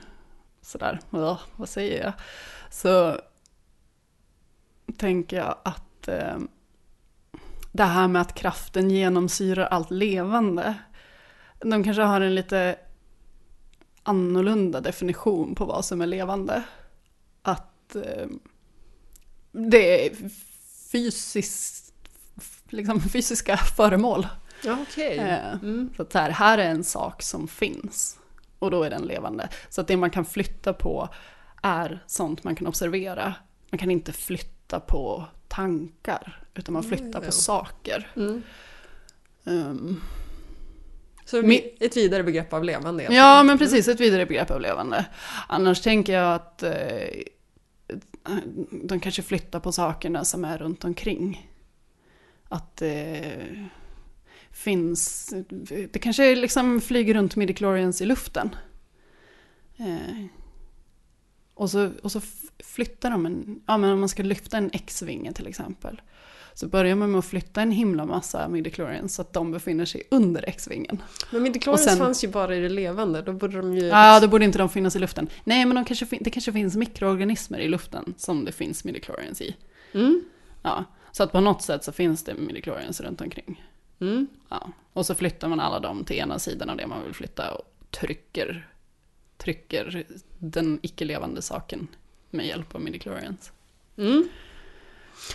sådär, 0.62 1.00
ja, 1.10 1.40
vad 1.56 1.68
säger 1.68 2.04
jag? 2.04 2.12
Så 2.70 3.20
tänker 4.96 5.36
jag 5.36 5.58
att 5.62 6.08
eh, 6.08 6.38
det 7.72 7.84
här 7.84 8.08
med 8.08 8.22
att 8.22 8.34
kraften 8.34 8.90
genomsyrar 8.90 9.66
allt 9.66 9.90
levande. 9.90 10.74
De 11.60 11.84
kanske 11.84 12.02
har 12.02 12.20
en 12.20 12.34
lite 12.34 12.78
annorlunda 14.02 14.80
definition 14.80 15.54
på 15.54 15.64
vad 15.64 15.84
som 15.84 16.00
är 16.00 16.06
levande. 16.06 16.62
Att 17.42 17.96
eh, 17.96 18.26
det 19.52 20.06
är 20.06 20.14
fysiskt, 20.92 21.83
liksom 22.74 23.00
fysiska 23.12 23.56
föremål. 23.56 24.26
Ja, 24.64 24.76
okej. 24.82 25.18
Eh, 25.18 25.54
Mm. 25.62 25.90
Så 25.96 26.02
att 26.02 26.14
här, 26.14 26.30
här 26.30 26.58
är 26.58 26.70
en 26.70 26.84
sak 26.84 27.22
som 27.22 27.48
finns. 27.48 28.18
och 28.58 28.70
då 28.70 28.82
är 28.82 28.90
den 28.90 29.02
levande. 29.02 29.48
Så 29.68 29.80
att 29.80 29.88
det 29.88 29.96
man 29.96 30.10
kan 30.10 30.24
flytta 30.24 30.72
på 30.72 31.08
är 31.62 32.02
sånt 32.06 32.44
man 32.44 32.56
kan 32.56 32.66
observera. 32.66 33.34
Man 33.70 33.78
kan 33.78 33.90
inte 33.90 34.12
flytta 34.12 34.80
på 34.80 35.24
tankar, 35.48 36.42
utan 36.54 36.72
man 36.72 36.82
flyttar 36.82 37.20
ja. 37.20 37.26
på 37.26 37.32
saker. 37.32 38.10
Mm. 38.16 38.42
Ehm, 39.44 40.00
Så 41.24 41.42
ett 41.80 41.96
vidare 41.96 42.22
begrepp 42.22 42.52
av 42.52 42.64
levande 42.64 43.02
helt 43.02 43.14
Ja, 43.14 43.42
men 43.42 43.58
precis. 43.58 43.88
Ett 43.88 44.00
vidare 44.00 44.26
begrepp 44.26 44.50
av 44.50 44.60
levande. 44.60 45.04
Annars 45.48 45.80
tänker 45.80 46.12
jag 46.12 46.34
att 46.34 46.62
eh, 46.62 47.08
de 48.70 49.00
kanske 49.00 49.22
flyttar 49.22 49.60
på 49.60 49.72
sakerna 49.72 50.24
som 50.24 50.44
är 50.44 50.58
runt 50.58 50.84
omkring. 50.84 51.50
Att 52.48 52.76
det 52.76 53.32
finns... 54.50 55.34
Det 55.90 55.98
kanske 55.98 56.34
liksom 56.34 56.80
flyger 56.80 57.14
runt 57.14 57.36
midichlorians 57.36 58.00
i 58.00 58.06
luften. 58.06 58.56
Eh, 59.76 60.24
och, 61.54 61.70
så, 61.70 61.90
och 62.02 62.12
så 62.12 62.20
flyttar 62.64 63.10
de 63.10 63.26
en... 63.26 63.62
Ja, 63.66 63.78
men 63.78 63.90
om 63.90 64.00
man 64.00 64.08
ska 64.08 64.22
lyfta 64.22 64.56
en 64.56 64.70
X-vinge 64.72 65.32
till 65.32 65.46
exempel. 65.46 66.00
Så 66.54 66.68
börjar 66.68 66.96
man 66.96 67.10
med 67.10 67.18
att 67.18 67.24
flytta 67.24 67.62
en 67.62 67.70
himla 67.70 68.04
massa 68.04 68.48
midichlorians 68.48 69.14
så 69.14 69.22
att 69.22 69.32
de 69.32 69.52
befinner 69.52 69.84
sig 69.84 70.02
under 70.10 70.48
X-vingen. 70.48 71.02
Men 71.30 71.42
midichlorians 71.42 71.84
sen- 71.84 71.98
fanns 71.98 72.24
ju 72.24 72.28
bara 72.28 72.56
i 72.56 72.60
det 72.60 72.68
levande, 72.68 73.22
då 73.22 73.32
borde 73.32 73.56
de 73.56 73.74
ju... 73.74 73.86
Ja, 73.86 74.20
då 74.20 74.28
borde 74.28 74.44
inte 74.44 74.58
de 74.58 74.68
finnas 74.68 74.96
i 74.96 74.98
luften. 74.98 75.28
Nej, 75.44 75.64
men 75.64 75.74
de 75.74 75.84
kanske 75.84 76.06
det 76.20 76.30
kanske 76.30 76.52
finns 76.52 76.76
mikroorganismer 76.76 77.58
i 77.58 77.68
luften 77.68 78.14
som 78.16 78.44
det 78.44 78.52
finns 78.52 78.84
midichlorians 78.84 79.40
i. 79.40 79.56
Mm. 79.94 80.24
Ja, 80.62 80.84
så 81.16 81.22
att 81.22 81.32
på 81.32 81.40
något 81.40 81.62
sätt 81.62 81.84
så 81.84 81.92
finns 81.92 82.24
det 82.24 82.34
midichlorians 82.34 83.00
runt 83.00 83.20
omkring. 83.20 83.64
Mm. 84.00 84.26
Ja, 84.48 84.70
och 84.92 85.06
så 85.06 85.14
flyttar 85.14 85.48
man 85.48 85.60
alla 85.60 85.80
dem 85.80 86.04
till 86.04 86.16
ena 86.16 86.38
sidan 86.38 86.70
av 86.70 86.76
det 86.76 86.86
man 86.86 87.04
vill 87.04 87.14
flytta 87.14 87.54
och 87.54 87.64
trycker, 87.90 88.68
trycker 89.36 90.04
den 90.38 90.78
icke-levande 90.82 91.42
saken 91.42 91.88
med 92.30 92.46
hjälp 92.46 92.74
av 92.74 92.80
midichlorians. 92.80 93.52
Mm. 93.96 94.28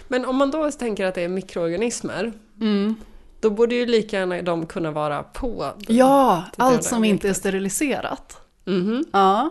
Men 0.08 0.26
om 0.26 0.36
man 0.36 0.52
då 0.52 0.72
tänker 0.72 1.06
att 1.06 1.16
det 1.16 1.22
är 1.22 1.28
mikroorganismer, 1.30 2.34
Mm. 2.62 2.96
då 3.40 3.50
borde 3.50 3.76
ju 3.76 3.86
lika 3.86 4.20
gärna 4.20 4.42
de 4.42 4.66
kunna 4.66 4.92
vara 4.92 5.24
på. 5.24 5.74
Ja, 5.88 6.46
allt 6.58 6.84
som 6.84 7.04
inte 7.04 7.30
är 7.30 7.34
steriliserat. 7.34 8.42
Mhm. 8.66 9.06
Ja. 9.12 9.50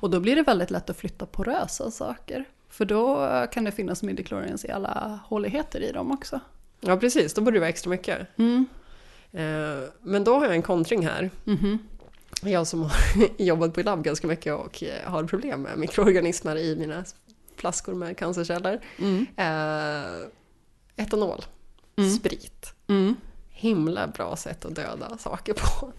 Och 0.00 0.10
då 0.10 0.20
blir 0.20 0.36
det 0.36 0.42
väldigt 0.42 0.70
lätt 0.70 0.90
att 0.90 0.96
flytta 0.96 1.26
porösa 1.26 1.90
saker. 1.90 2.44
För 2.76 2.84
då 2.84 3.28
kan 3.52 3.64
det 3.64 3.72
finnas 3.72 4.02
midichlorians 4.02 4.64
i 4.64 4.70
alla 4.70 5.20
håligheter 5.24 5.80
i 5.80 5.92
dem 5.92 6.12
också. 6.12 6.40
Ja, 6.80 6.96
precis. 6.96 7.34
Då 7.34 7.40
borde 7.42 7.56
det 7.56 7.60
vara 7.60 7.68
extra 7.68 7.90
mycket. 7.90 8.18
Mm. 8.38 8.66
Eh, 9.32 9.88
Men 10.02 10.24
då 10.24 10.34
har 10.34 10.44
jag 10.46 10.54
en 10.54 10.62
kontring 10.62 11.06
här. 11.06 11.30
Mhm. 11.44 11.78
Jag 12.42 12.66
som 12.66 12.82
har 12.82 12.92
jobbat 13.42 13.74
på 13.74 13.80
labb 13.82 14.04
ganska 14.04 14.26
mycket 14.26 14.54
och 14.54 14.82
eh, 14.82 15.10
har 15.10 15.24
problem 15.24 15.62
med 15.62 15.78
mikroorganismer 15.78 16.56
i 16.56 16.76
mina 16.76 17.04
flaskor 17.56 17.94
med 17.94 18.16
cancerceller. 18.18 18.80
Mm. 18.98 19.26
Eh, 19.36 20.26
etanol, 20.96 21.44
Mm. 21.98 22.10
sprit. 22.10 22.74
Mm. 22.88 23.14
Himla 23.50 24.06
bra 24.06 24.36
sätt 24.36 24.64
att 24.64 24.74
döda 24.74 25.18
saker 25.18 25.54
på. 25.54 25.92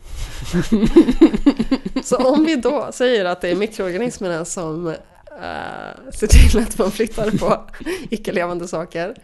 Så 2.04 2.16
om 2.34 2.46
vi 2.46 2.56
då 2.56 2.92
säger 2.92 3.26
att 3.26 3.42
det 3.42 3.50
är 3.50 3.56
mikroorganismerna 3.56 4.46
som 4.46 4.96
eh, 5.38 6.12
ser 6.12 6.28
till 6.28 6.60
att 6.60 6.78
man 6.78 6.92
flyttar 6.92 7.32
på 7.32 7.64
icke-levande 8.10 8.68
saker. 8.68 9.16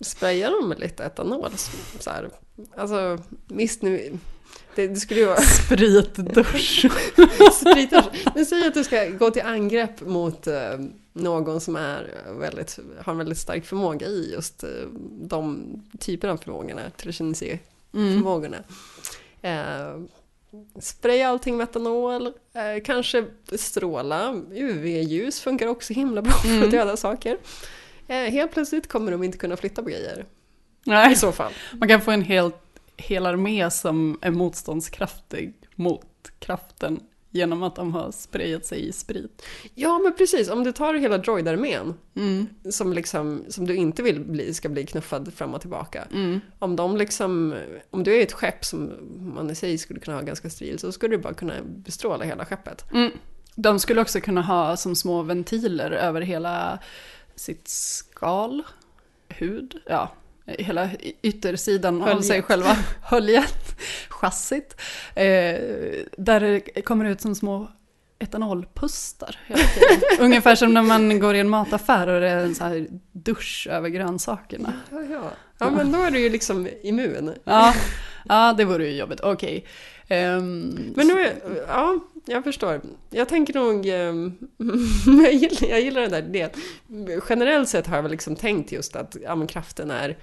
Sprayar 0.00 0.50
de 0.50 0.68
med 0.68 0.78
lite 0.78 1.04
etanol? 1.04 1.50
Så 1.98 2.10
här. 2.10 2.30
Alltså, 2.76 3.18
visst 3.48 3.82
nu... 3.82 4.18
Det, 4.74 4.88
det 4.88 4.96
skulle 4.96 5.20
ju 5.20 5.26
vara... 5.26 5.40
Spritdusch. 5.40 6.86
Spritdusch. 7.52 8.24
Men 8.34 8.46
säg 8.46 8.66
att 8.66 8.74
du 8.74 8.84
ska 8.84 9.08
gå 9.08 9.30
till 9.30 9.42
angrepp 9.42 10.00
mot 10.00 10.46
eh, 10.46 10.78
någon 11.12 11.60
som 11.60 11.76
är 11.76 12.22
väldigt, 12.38 12.78
har 13.02 13.12
en 13.12 13.18
väldigt 13.18 13.38
stark 13.38 13.64
förmåga 13.64 14.06
i 14.06 14.32
just 14.32 14.64
eh, 14.64 14.70
de 15.10 15.64
typerna 15.98 16.32
av 16.32 16.36
förmågorna, 16.36 16.82
telekinesi-förmågorna. 16.96 18.58
Eh, 19.42 20.00
spraya 20.80 21.28
allting 21.28 21.56
med 21.56 21.64
etanol, 21.68 22.26
eh, 22.26 22.82
kanske 22.84 23.24
stråla, 23.52 24.32
UV-ljus 24.52 25.40
funkar 25.40 25.66
också 25.66 25.92
himla 25.92 26.22
bra 26.22 26.32
för 26.32 26.48
Mm. 26.48 26.64
att 26.64 26.70
döda 26.70 26.96
saker. 26.96 27.38
Eh, 28.08 28.16
helt 28.16 28.52
plötsligt 28.52 28.88
kommer 28.88 29.12
de 29.12 29.22
inte 29.22 29.38
kunna 29.38 29.56
flytta 29.56 29.82
på 29.82 29.88
grejer. 29.88 30.24
Nej. 30.84 31.12
I 31.12 31.16
så 31.16 31.32
fall. 31.32 31.52
Man 31.72 31.88
kan 31.88 32.00
få 32.00 32.10
en 32.10 32.22
hel, 32.22 32.50
hel 32.96 33.26
armé 33.26 33.70
som 33.70 34.18
är 34.22 34.30
motståndskraftig 34.30 35.54
mot 35.74 36.06
kraften 36.38 37.00
genom 37.34 37.62
att 37.62 37.76
de 37.76 37.94
har 37.94 38.10
sprayat 38.10 38.66
sig 38.66 38.88
i 38.88 38.92
sprit. 38.92 39.42
Ja 39.74 39.98
men 39.98 40.14
precis, 40.14 40.50
om 40.50 40.64
du 40.64 40.72
tar 40.72 40.94
hela 40.94 41.18
droidarmén 41.18 41.94
Mm. 42.16 42.46
som, 42.70 42.92
liksom, 42.92 43.44
som 43.48 43.66
du 43.66 43.74
inte 43.76 44.02
vill 44.02 44.20
bli, 44.20 44.54
ska 44.54 44.68
bli 44.68 44.86
knuffad 44.86 45.34
fram 45.34 45.54
och 45.54 45.60
tillbaka. 45.60 46.04
Mm. 46.12 46.40
Om, 46.58 46.76
de 46.76 46.96
liksom, 46.96 47.54
om 47.90 48.04
du 48.04 48.14
är 48.16 48.22
ett 48.22 48.32
skepp 48.32 48.64
som 48.64 48.92
man 49.34 49.50
i 49.50 49.54
sig 49.54 49.78
skulle 49.78 50.00
kunna 50.00 50.16
ha 50.16 50.22
ganska 50.22 50.50
stil 50.50 50.78
så 50.78 50.92
skulle 50.92 51.16
du 51.16 51.22
bara 51.22 51.34
kunna 51.34 51.54
bestråla 51.62 52.24
hela 52.24 52.44
skeppet. 52.44 52.84
Mm. 52.92 53.10
De 53.54 53.78
skulle 53.78 54.00
också 54.00 54.20
kunna 54.20 54.42
ha 54.42 54.76
som 54.76 54.96
små 54.96 55.22
ventiler 55.22 55.90
över 55.90 56.20
hela 56.20 56.78
sitt 57.34 57.68
skal, 57.68 58.62
hud, 59.28 59.76
ja, 59.86 60.12
hela 60.46 60.90
yttersidan 61.22 62.02
av 62.02 62.08
Höljet. 62.08 62.26
sig 62.26 62.42
själva, 62.42 62.76
höljet, 63.02 63.80
chassit, 64.08 64.80
eh, 65.14 65.24
där 66.16 66.40
det 66.40 66.82
kommer 66.82 67.04
ut 67.04 67.20
som 67.20 67.34
små 67.34 67.68
etanolpustar 68.18 69.38
hela 69.46 69.62
tiden. 69.64 70.00
Ungefär 70.24 70.54
som 70.54 70.74
när 70.74 70.82
man 70.82 71.18
går 71.18 71.34
i 71.34 71.40
en 71.40 71.48
mataffär 71.48 72.06
och 72.06 72.20
det 72.20 72.28
är 72.28 72.44
en 72.44 72.54
så 72.54 72.64
här 72.64 72.86
dusch 73.12 73.68
över 73.70 73.88
grönsakerna. 73.88 74.72
Ja, 74.90 75.02
ja. 75.10 75.30
ja 75.58 75.70
men 75.70 75.92
då 75.92 76.02
är 76.02 76.10
du 76.10 76.18
ju 76.18 76.30
liksom 76.30 76.68
immun. 76.82 77.34
Ja, 77.44 77.74
ja 78.28 78.54
det 78.56 78.64
vore 78.64 78.86
ju 78.86 78.96
jobbigt. 78.96 79.20
Okej. 79.20 79.64
Ehm, 80.08 80.92
Men 80.96 81.06
nu 81.06 81.32
ja, 81.68 81.98
jag 82.26 82.44
förstår. 82.44 82.80
Jag 83.10 83.28
tänker 83.28 83.54
nog, 83.54 83.86
ehm, 83.86 84.38
jag, 85.22 85.32
gillar, 85.32 85.68
jag 85.68 85.80
gillar 85.80 86.00
den 86.00 86.10
där 86.10 86.22
idén. 86.22 86.50
Generellt 87.28 87.68
sett 87.68 87.86
har 87.86 87.96
jag 87.96 88.02
väl 88.02 88.12
liksom 88.12 88.36
tänkt 88.36 88.72
just 88.72 88.96
att 88.96 89.16
ja, 89.22 89.46
kraften 89.46 89.90
är 89.90 90.16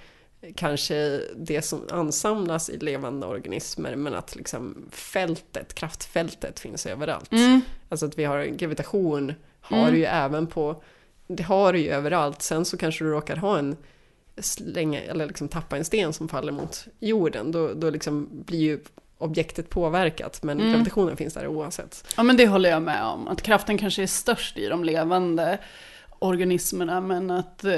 kanske 0.55 1.21
det 1.35 1.61
som 1.61 1.81
ansamlas 1.91 2.69
i 2.69 2.77
levande 2.77 3.27
organismer 3.27 3.95
men 3.95 4.13
att 4.13 4.35
liksom 4.35 4.85
fältet, 4.91 5.73
kraftfältet 5.73 6.59
finns 6.59 6.85
överallt. 6.85 7.31
Mm. 7.31 7.61
Alltså 7.89 8.05
att 8.05 8.17
vi 8.17 8.23
har 8.23 8.45
gravitation, 8.45 9.33
har 9.61 9.77
Mm. 9.77 9.91
du 9.91 9.97
ju 9.97 10.05
även 10.05 10.47
på, 10.47 10.83
det 11.27 11.43
har 11.43 11.73
du 11.73 11.79
ju 11.79 11.89
överallt. 11.89 12.41
Sen 12.41 12.65
så 12.65 12.77
kanske 12.77 13.03
du 13.03 13.09
råkar 13.11 13.35
ha 13.35 13.57
en 13.59 13.77
slänga, 14.37 15.01
eller 15.01 15.25
liksom 15.25 15.47
tappa 15.47 15.77
en 15.77 15.85
sten 15.85 16.13
som 16.13 16.27
faller 16.29 16.51
mot 16.51 16.85
jorden. 16.99 17.51
Då, 17.51 17.73
då 17.73 17.89
liksom 17.89 18.29
blir 18.45 18.59
ju 18.59 18.79
objektet 19.17 19.69
påverkat 19.69 20.43
men 20.43 20.59
Mm. 20.59 20.71
gravitationen 20.73 21.17
finns 21.17 21.33
där 21.33 21.47
oavsett. 21.47 22.05
Ja 22.17 22.23
men 22.23 22.37
det 22.37 22.47
håller 22.47 22.69
jag 22.69 22.81
med 22.81 23.03
om. 23.03 23.27
Att 23.27 23.41
kraften 23.41 23.77
kanske 23.77 24.03
är 24.03 24.07
störst 24.07 24.57
i 24.57 24.67
de 24.67 24.83
levande 24.83 25.57
organismerna 26.19 27.01
men 27.01 27.31
att 27.31 27.63
eh, 27.63 27.73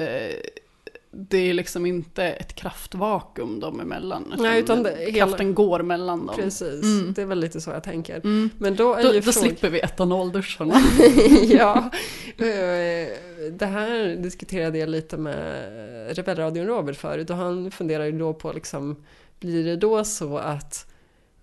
det 1.16 1.38
är 1.38 1.54
liksom 1.54 1.86
inte 1.86 2.24
ett 2.24 2.56
kraftvakuum 2.56 3.60
dem 3.60 3.80
emellan. 3.80 4.34
Nej, 4.38 4.60
utan 4.60 4.84
det- 4.84 4.96
hela- 5.00 5.12
kraften 5.28 5.54
går 5.56 5.82
mellan 5.82 6.26
dem. 6.26 6.36
Precis, 6.36 6.84
Mm. 6.84 7.14
det 7.14 7.22
är 7.22 7.26
väl 7.26 7.40
lite 7.40 7.62
så 7.62 7.70
jag 7.72 7.84
tänker. 7.84 8.16
Mm. 8.16 8.50
Men 8.58 8.76
då 8.76 8.94
är 8.94 9.04
Då, 9.04 9.14
ju 9.14 9.20
då 9.20 9.22
frågan- 9.32 9.34
slipper 9.50 9.70
vi 9.70 9.80
etanolduscharna. 9.80 10.74
ja, 11.48 11.90
eh, 12.38 13.08
det 13.52 13.66
här 13.66 14.16
diskuterade 14.16 14.78
jag 14.78 14.90
lite 14.90 15.18
med 15.18 16.16
Rebellradion 16.18 16.66
Robert 16.68 16.96
förut 16.96 17.30
och 17.30 17.36
han 17.38 17.72
funderar 17.72 18.06
ju 18.06 18.12
då 18.12 18.34
på 18.34 18.52
liksom, 18.54 18.96
blir 19.40 19.64
det 19.64 19.76
då 19.76 20.04
så 20.04 20.38
att 20.38 20.88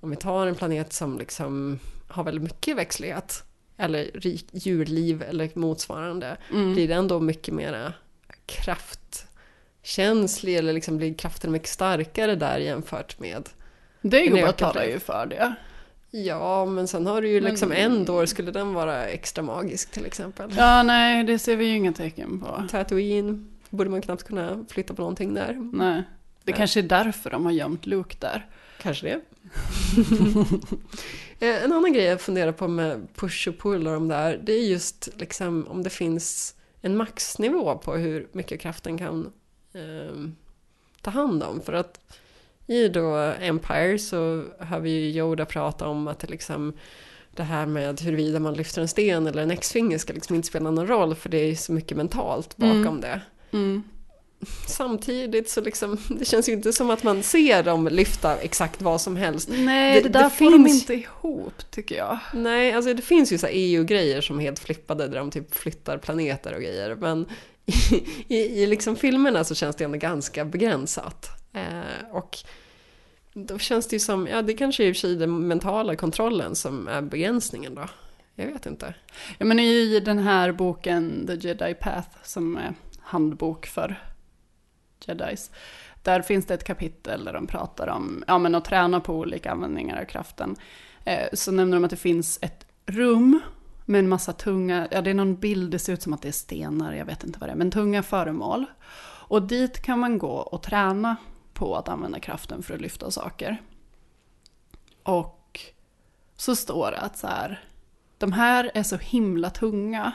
om 0.00 0.10
vi 0.10 0.16
tar 0.16 0.46
en 0.46 0.54
planet 0.54 0.92
som 0.92 1.18
liksom 1.18 1.78
har 2.08 2.24
väldigt 2.24 2.42
mycket 2.44 2.76
växtlighet 2.76 3.42
eller 3.76 4.10
djurliv 4.52 5.22
eller 5.28 5.50
motsvarande, 5.54 6.36
Mm. 6.52 6.72
blir 6.74 6.88
den 6.88 7.08
då 7.08 7.20
mycket 7.20 7.54
mera 7.54 7.92
kraftkänslig 9.82 10.56
eller 10.56 10.72
liksom 10.72 10.96
blir 10.96 11.14
kraften 11.14 11.52
mycket 11.52 11.68
starkare 11.68 12.34
där 12.34 12.58
jämfört 12.58 13.18
med 13.20 13.48
Det 14.02 14.20
en 14.26 14.30
går 14.30 14.38
ökad 14.38 14.48
att 14.50 14.58
tala 14.58 14.72
kraft? 14.72 14.88
ju 14.94 14.98
för 14.98 15.26
det. 15.26 15.54
Ja, 16.10 16.64
men 16.66 16.88
sen 16.88 17.06
har 17.06 17.22
du 17.22 17.28
ju 17.28 17.40
Men- 17.40 17.50
liksom 17.50 17.72
Endor, 17.72 18.26
skulle 18.26 18.50
den 18.50 18.74
vara 18.74 19.06
extra 19.06 19.42
magisk 19.44 19.90
till 19.90 20.06
exempel? 20.06 20.50
Ja, 20.56 20.82
nej, 20.82 21.24
det 21.24 21.38
ser 21.38 21.56
vi 21.56 21.64
ju 21.64 21.76
inga 21.76 21.92
tecken 21.92 22.40
på. 22.40 22.64
Tatooine, 22.70 23.46
borde 23.70 23.90
man 23.90 24.02
knappt 24.02 24.22
kunna 24.22 24.64
flytta 24.70 24.94
på 24.94 25.02
någonting 25.02 25.34
där. 25.34 25.70
Nej. 25.72 26.02
Det 26.44 26.52
Nej. 26.52 26.56
kanske 26.58 26.80
är 26.80 26.84
därför 26.84 27.30
de 27.30 27.44
har 27.44 27.52
gömt 27.52 27.86
Luke 27.86 28.16
där. 28.20 28.46
Kanske 28.82 29.06
det. 29.06 29.20
Eh, 31.42 31.64
en 31.64 31.72
annan 31.72 31.92
grej 31.92 32.04
jag 32.04 32.20
funderar 32.20 32.52
på 32.52 32.68
med 32.68 33.06
push 33.14 33.48
och 33.48 33.58
pull 33.58 33.86
och 33.86 33.92
de 33.94 34.08
där, 34.08 34.40
det 34.42 34.52
är 34.52 34.66
just 34.66 35.08
liksom 35.16 35.66
om 35.68 35.82
det 35.82 35.90
finns 35.90 36.54
en 36.82 36.96
maxnivå 36.96 37.78
på 37.78 37.94
hur 37.94 38.28
mycket 38.32 38.60
kraften 38.60 38.98
kan 38.98 39.32
ehm, 39.74 40.36
ta 41.02 41.10
hand 41.10 41.42
om. 41.42 41.60
För 41.60 41.72
att 41.72 42.00
i 42.66 42.88
då 42.88 43.14
Empire 43.40 43.98
så 43.98 44.44
har 44.58 44.80
vi 44.80 44.90
ju 44.90 45.20
Yoda 45.20 45.44
prata 45.44 45.88
om 45.88 46.08
att 46.08 46.18
det 46.18 46.26
liksom 46.30 46.72
det 47.36 47.42
här 47.42 47.66
med 47.66 48.00
huruvida 48.00 48.40
man 48.40 48.54
lyfter 48.54 48.80
en 48.82 48.88
sten 48.88 49.26
eller 49.26 49.42
en 49.42 49.50
X-finger 49.50 49.98
ska 49.98 50.12
liksom 50.12 50.36
inte 50.36 50.48
spela 50.48 50.70
någon 50.70 50.86
roll 50.86 51.14
för 51.14 51.28
det 51.28 51.38
är 51.38 51.54
så 51.54 51.72
mycket 51.72 51.96
mentalt 51.96 52.56
bakom 52.56 52.76
Mm. 52.86 53.00
det. 53.00 53.20
Mm. 53.52 53.82
Samtidigt 54.66 55.50
så 55.50 55.60
liksom, 55.60 55.96
det 56.18 56.24
känns 56.24 56.48
ju 56.48 56.52
inte 56.52 56.72
som 56.72 56.90
att 56.90 57.02
man 57.02 57.22
ser 57.22 57.62
dem 57.62 57.88
lyfta 57.88 58.36
exakt 58.36 58.82
vad 58.82 59.00
som 59.00 59.16
helst. 59.16 59.48
Nej, 59.52 60.02
det, 60.02 60.08
där 60.08 60.28
får 60.28 60.50
de 60.50 60.64
finns- 60.64 60.80
inte 60.80 60.94
ihop 60.94 61.70
tycker 61.70 61.96
jag. 61.96 62.18
Nej, 62.34 62.72
alltså 62.72 62.94
det 62.94 63.02
finns 63.02 63.32
ju 63.32 63.38
så 63.38 63.46
EU-grejer 63.50 64.20
som 64.20 64.38
är 64.38 64.42
helt 64.42 64.58
flippade 64.58 65.08
där 65.08 65.18
de 65.18 65.30
typ 65.30 65.54
flyttar 65.54 65.98
planeter 65.98 66.54
och 66.54 66.60
grejer. 66.62 66.94
Men 66.94 67.26
i, 68.28 68.62
i, 68.62 68.66
liksom 68.66 68.96
filmerna 68.96 69.44
så 69.44 69.54
känns 69.54 69.76
det 69.76 69.84
ändå 69.84 69.98
ganska 69.98 70.44
begränsat. 70.44 71.28
Eh, 71.52 72.10
och 72.12 72.38
då 73.32 73.58
känns 73.58 73.86
det 73.86 73.96
ju 73.96 74.00
som, 74.00 74.26
ja 74.26 74.42
det 74.42 74.54
kanske 74.54 74.84
är 74.84 74.88
i 74.88 74.92
och 74.92 74.96
för 74.96 75.00
sig 75.00 75.16
den 75.16 75.48
mentala 75.48 75.96
kontrollen 75.96 76.54
som 76.54 76.88
är 76.88 77.02
begränsningen 77.02 77.74
då. 77.74 77.88
Jag 78.34 78.46
vet 78.46 78.66
inte. 78.66 78.94
Ja, 79.38 79.44
men 79.44 79.58
i 79.58 80.00
den 80.00 80.18
här 80.18 80.52
boken 80.52 81.26
The 81.26 81.48
Jedi 81.48 81.74
Path 81.74 82.08
som 82.22 82.56
är 82.56 82.74
handbok 83.00 83.66
för 83.66 84.02
jedis. 85.06 85.50
Där 86.02 86.22
finns 86.22 86.46
det 86.46 86.54
ett 86.54 86.64
kapitel 86.64 87.24
där 87.24 87.32
de 87.32 87.46
pratar 87.46 87.88
om 87.88 88.24
ja, 88.26 88.38
men 88.38 88.54
att 88.54 88.64
träna 88.64 89.00
på 89.00 89.14
olika 89.14 89.50
användningar 89.50 90.00
av 90.00 90.04
kraften. 90.04 90.56
Eh, 91.04 91.28
så 91.32 91.52
nämner 91.52 91.76
de 91.76 91.84
att 91.84 91.90
det 91.90 91.96
finns 91.96 92.38
ett 92.42 92.66
rum 92.86 93.40
med 93.90 93.98
en 93.98 94.08
massa 94.08 94.32
tunga, 94.32 94.88
ja 94.90 95.02
det 95.02 95.10
är 95.10 95.14
någon 95.14 95.36
bild, 95.36 95.70
det 95.70 95.78
ser 95.78 95.92
ut 95.92 96.02
som 96.02 96.12
att 96.12 96.22
det 96.22 96.28
är 96.28 96.32
stenar, 96.32 96.92
jag 96.92 97.04
vet 97.04 97.24
inte 97.24 97.38
vad 97.38 97.48
det 97.48 97.52
är, 97.52 97.56
men 97.56 97.70
tunga 97.70 98.02
föremål. 98.02 98.66
Och 99.28 99.42
dit 99.42 99.82
kan 99.82 99.98
man 99.98 100.18
gå 100.18 100.32
och 100.32 100.62
träna 100.62 101.16
på 101.52 101.76
att 101.76 101.88
använda 101.88 102.20
kraften 102.20 102.62
för 102.62 102.74
att 102.74 102.80
lyfta 102.80 103.10
saker. 103.10 103.62
Och 105.02 105.60
så 106.36 106.56
står 106.56 106.90
det 106.90 106.98
att 107.00 107.18
så 107.18 107.26
här, 107.26 107.64
de 108.18 108.32
här 108.32 108.70
är 108.74 108.82
så 108.82 108.96
himla 108.96 109.50
tunga. 109.50 110.12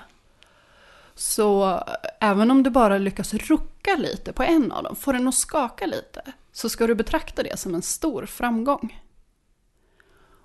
Så 1.16 1.84
även 2.20 2.52
om 2.52 2.64
du 2.64 2.70
bara 2.70 2.98
lyckas 2.98 3.34
rucka 3.34 3.96
lite 3.98 4.34
på 4.34 4.44
en 4.44 4.72
av 4.72 4.84
dem, 4.84 4.96
får 4.96 5.14
den 5.14 5.28
att 5.28 5.36
skaka 5.36 5.86
lite, 5.86 6.22
så 6.52 6.70
ska 6.70 6.88
du 6.88 6.96
betrakta 6.96 7.44
det 7.44 7.60
som 7.60 7.76
en 7.76 7.82
stor 7.82 8.26
framgång. 8.26 9.02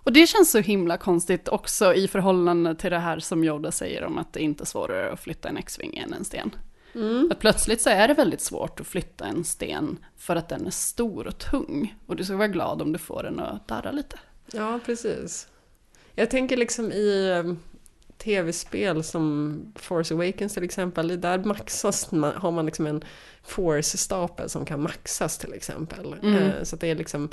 Och 0.03 0.13
det 0.13 0.27
känns 0.27 0.51
så 0.51 0.59
himla 0.59 0.97
konstigt 0.97 1.49
också 1.49 1.95
i 1.95 2.09
förhållande 2.09 2.75
till 2.75 2.91
det 2.91 2.99
här 2.99 3.19
som 3.19 3.45
Yoda 3.45 3.73
säger 3.73 4.05
om 4.05 4.19
att 4.19 4.33
det 4.33 4.41
inte 4.41 4.65
är 4.65 4.67
svårare 4.67 5.13
att 5.13 5.21
flytta 5.21 5.49
en 5.49 5.57
X-Wing 5.57 5.97
än 5.97 6.13
en 6.13 6.25
sten. 6.25 6.51
Mm. 6.95 7.29
Att 7.33 7.39
plötsligt 7.39 7.83
så 7.83 7.91
är 7.91 8.09
det 8.09 8.15
väldigt 8.15 8.41
svårt 8.41 8.81
att 8.81 8.87
flytta 8.87 9.25
en 9.25 9.45
sten 9.45 9.99
för 10.17 10.37
att 10.37 10.49
den 10.49 10.67
är 10.67 10.71
stor 10.71 11.27
och 11.27 11.39
tung. 11.39 11.95
Och 12.07 12.17
du 12.17 12.25
ska 12.25 12.37
vara 12.37 12.49
glad 12.49 12.83
om 12.83 12.93
du 12.93 12.99
får 12.99 13.23
den 13.23 13.41
att 13.41 13.69
darra 13.69 13.91
lite. 13.91 14.19
Ja, 14.53 14.81
precis. 14.87 15.49
Jag 16.15 16.31
tänker 16.31 16.57
liksom 16.57 16.93
i 16.93 17.29
eh, 17.31 17.55
tv-spel 18.19 19.05
som 19.05 19.61
Force 19.77 20.15
Awakens 20.15 20.55
till 20.55 20.65
exempel, 20.65 21.21
där 21.21 21.39
maxas 21.39 22.13
man, 22.13 22.33
har 22.37 22.51
man 22.51 22.67
liksom 22.67 22.87
en 22.87 23.05
Force-stapel 23.43 24.49
som 24.49 24.65
kan 24.65 24.83
maxas 24.83 25.39
till 25.39 25.53
exempel. 25.55 26.15
Mm. 26.23 26.35
Eh, 26.35 26.63
Så 26.63 26.77
det 26.77 26.87
är 26.91 26.95
liksom, 26.95 27.29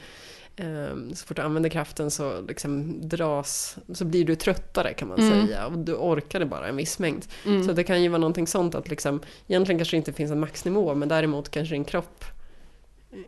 så 1.15 1.25
fort 1.25 1.37
du 1.37 1.41
använder 1.43 1.69
kraften 1.69 2.11
så 2.11 2.41
liksom 2.41 3.01
dras, 3.09 3.77
så 3.93 4.05
blir 4.05 4.25
du 4.25 4.35
tröttare 4.35 4.93
kan 4.93 5.07
man 5.07 5.19
Mm. 5.19 5.47
säga. 5.47 5.65
Och 5.67 5.77
du 5.77 5.93
orkar 5.93 6.39
det 6.39 6.45
bara 6.45 6.67
en 6.67 6.75
viss 6.75 6.99
mängd. 6.99 7.25
Mm. 7.45 7.63
Så 7.63 7.71
det 7.73 7.83
kan 7.83 8.03
ju 8.03 8.09
vara 8.09 8.19
någonting 8.19 8.47
sånt 8.47 8.75
att 8.75 8.89
liksom, 8.89 9.21
egentligen 9.47 9.79
kanske 9.79 9.95
det 9.95 9.97
inte 9.97 10.13
finns 10.13 10.31
en 10.31 10.39
maxnivå, 10.39 10.95
men 10.95 11.09
däremot 11.09 11.49
kanske 11.49 11.75
din 11.75 11.85
kropp 11.85 12.25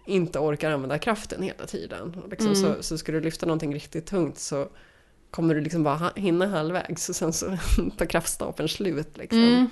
inte 0.06 0.40
orkar 0.40 0.72
använda 0.72 0.98
kraften 0.98 1.42
hela 1.44 1.66
tiden. 1.66 2.16
Liksom, 2.30 2.52
Mm. 2.54 2.62
så, 2.76 2.84
så 2.84 2.98
ska 2.98 3.12
du 3.12 3.22
lyfta 3.22 3.46
någonting 3.46 3.74
riktigt 3.74 4.06
tungt 4.06 4.40
så 4.40 4.68
kommer 5.32 5.56
du 5.56 5.62
liksom 5.62 5.84
bara 5.84 6.12
hinna 6.16 6.48
halvvägs 6.48 7.10
och 7.10 7.16
sen 7.16 7.34
så 7.34 7.58
tar 7.98 8.06
kraftstapeln 8.06 8.70
slut. 8.70 9.18
Liksom. 9.18 9.70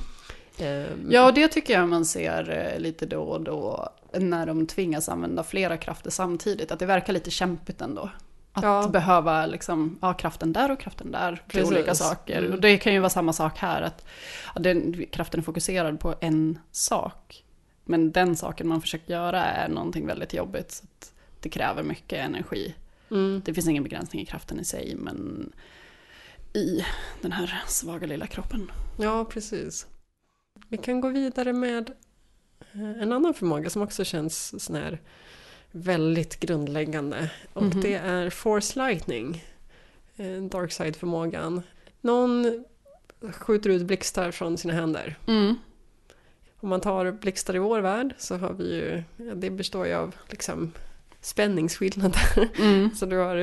Ehm, 0.59 1.11
Ja, 1.11 1.25
och 1.25 1.33
det 1.33 1.47
tycker 1.47 1.73
jag 1.73 1.89
man 1.89 2.05
ser 2.05 2.71
eh, 2.73 2.79
lite 2.79 3.05
då 3.05 3.21
och 3.21 3.41
då 3.41 3.89
när 4.13 4.45
de 4.45 4.67
tvingas 4.67 5.09
använda 5.09 5.43
flera 5.43 5.77
krafter 5.77 6.09
samtidigt. 6.11 6.71
Att 6.71 6.79
det 6.79 6.85
verkar 6.85 7.13
lite 7.13 7.31
kämpigt 7.31 7.81
ändå. 7.81 8.09
Att 8.53 8.63
Ja. 8.63 8.87
behöva 8.87 9.45
liksom, 9.45 9.97
ja, 10.01 10.13
kraften 10.13 10.53
där 10.53 10.71
och 10.71 10.79
kraften 10.79 11.11
där 11.11 11.35
för 11.35 11.49
Precis. 11.49 11.71
olika 11.71 11.95
saker. 11.95 12.39
Mm. 12.39 12.53
Och 12.53 12.61
det 12.61 12.77
kan 12.77 12.93
ju 12.93 12.99
vara 12.99 13.09
samma 13.09 13.33
sak 13.33 13.57
här, 13.57 13.81
att 13.81 14.05
ja, 14.55 14.61
den, 14.61 15.05
kraften 15.11 15.39
är 15.39 15.43
fokuserad 15.43 15.99
på 15.99 16.15
en 16.19 16.59
sak. 16.71 17.43
Men 17.85 18.11
den 18.11 18.35
saken 18.35 18.67
man 18.67 18.81
försöker 18.81 19.13
göra 19.13 19.45
är 19.45 19.69
någonting 19.69 20.07
väldigt 20.07 20.33
jobbigt. 20.33 20.71
Så 20.71 20.83
att 20.83 21.11
det 21.41 21.49
kräver 21.49 21.83
mycket 21.83 22.19
energi. 22.25 22.75
Mm. 23.11 23.41
Det 23.45 23.53
finns 23.53 23.67
ingen 23.67 23.83
begränsning 23.83 24.21
i 24.21 24.25
kraften 24.25 24.59
i 24.59 24.65
sig, 24.65 24.95
men 24.97 25.51
i 26.53 26.85
den 27.21 27.31
här 27.31 27.61
svaga 27.67 28.07
lilla 28.07 28.27
kroppen. 28.27 28.71
Ja, 28.99 29.25
precis. 29.25 29.87
Vi 30.67 30.77
kan 30.77 31.01
gå 31.01 31.07
vidare 31.09 31.53
med 31.53 31.91
eh, 32.73 33.01
en 33.01 33.11
annan 33.11 33.33
förmåga 33.33 33.69
som 33.69 33.81
också 33.81 34.03
känns 34.03 34.63
sån 34.63 34.75
här 34.75 34.99
väldigt 35.71 36.39
grundläggande. 36.39 37.31
Och 37.53 37.63
Mhm. 37.63 37.81
det 37.81 37.93
är 37.93 38.29
Force 38.29 38.79
Lightning, 38.79 39.43
eh, 40.15 40.41
Darkside-förmågan. 40.43 41.61
Någon 42.01 42.63
skjuter 43.31 43.69
ut 43.69 43.81
blixtar 43.85 44.31
från 44.31 44.57
sina 44.57 44.73
händer. 44.73 45.17
Mm. 45.27 45.55
Om 46.59 46.69
man 46.69 46.81
tar 46.81 47.11
blixtar 47.11 47.55
i 47.55 47.59
vår 47.59 47.79
värld 47.81 48.15
så 48.17 48.37
har 48.37 48.53
vi 48.53 48.75
ju, 48.75 49.03
det 49.35 49.49
består 49.49 49.87
ju 49.87 49.93
av 49.93 50.15
liksom 50.29 50.71
spänningsskillnader. 51.21 52.49
Mm. 52.59 52.89
Så 52.95 53.05
du 53.05 53.17
har 53.17 53.35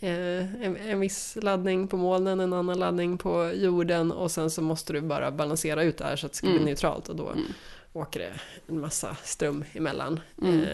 eh, 0.00 0.64
en, 0.64 0.76
en 0.76 1.00
viss 1.00 1.36
laddning 1.42 1.88
på 1.88 1.96
molnen, 1.96 2.40
en 2.40 2.52
annan 2.52 2.78
laddning 2.78 3.18
på 3.18 3.52
jorden 3.54 4.12
och 4.12 4.30
sen 4.30 4.50
så 4.50 4.62
måste 4.62 4.92
du 4.92 5.00
bara 5.00 5.30
balansera 5.30 5.82
ut 5.82 5.98
det 5.98 6.04
här 6.04 6.16
så 6.16 6.26
att 6.26 6.32
det 6.32 6.36
ska 6.38 6.46
bli 6.46 6.56
Mm. 6.56 6.66
neutralt 6.66 7.08
och 7.08 7.16
då 7.16 7.28
Mm. 7.28 7.44
åker 7.92 8.20
det 8.20 8.32
en 8.66 8.80
massa 8.80 9.16
ström 9.24 9.64
emellan. 9.72 10.20
Mm. 10.42 10.60
Eh, 10.60 10.68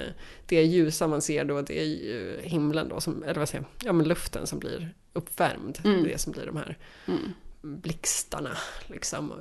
det 0.46 0.62
ljusa 0.62 1.06
man 1.06 1.22
ser 1.22 1.44
då 1.44 1.62
det 1.62 1.80
är 1.80 1.84
ju 1.84 2.40
himlen 2.42 2.88
då, 2.88 3.00
som, 3.00 3.22
eller 3.22 3.34
vad 3.38 3.48
säger 3.48 3.64
jag, 3.78 3.88
ja 3.88 3.92
men 3.92 4.08
luften 4.08 4.46
som 4.46 4.58
blir 4.58 4.94
uppvärmd. 5.12 5.78
Mm. 5.84 6.04
Det 6.04 6.18
som 6.20 6.32
blir 6.32 6.46
de 6.46 6.56
här 6.56 6.78
Mm. 7.06 7.32
blixtarna. 7.62 8.50
Liksom. 8.86 9.32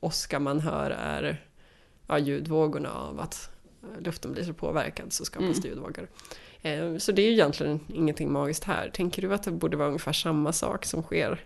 Åska 0.00 0.38
man 0.40 0.60
hör 0.60 0.90
är 0.90 1.44
ja, 2.06 2.18
ljudvågorna 2.18 2.92
av 2.92 3.20
att 3.20 3.50
luften 4.00 4.32
blir 4.32 4.44
så 4.44 4.52
påverkad 4.52 5.12
så 5.12 5.24
skapas 5.24 5.48
Mm. 5.48 5.60
det 5.60 5.68
ljudvågor. 5.68 6.08
Eh, 6.62 6.96
Så 6.98 7.12
det 7.12 7.22
är 7.22 7.26
ju 7.26 7.32
egentligen 7.32 7.80
ingenting 7.94 8.32
magiskt 8.32 8.64
här. 8.64 8.90
Tänker 8.94 9.22
du 9.22 9.34
att 9.34 9.42
det 9.42 9.50
borde 9.50 9.76
vara 9.76 9.88
ungefär 9.88 10.12
samma 10.12 10.52
sak 10.52 10.84
som 10.84 11.02
sker 11.02 11.40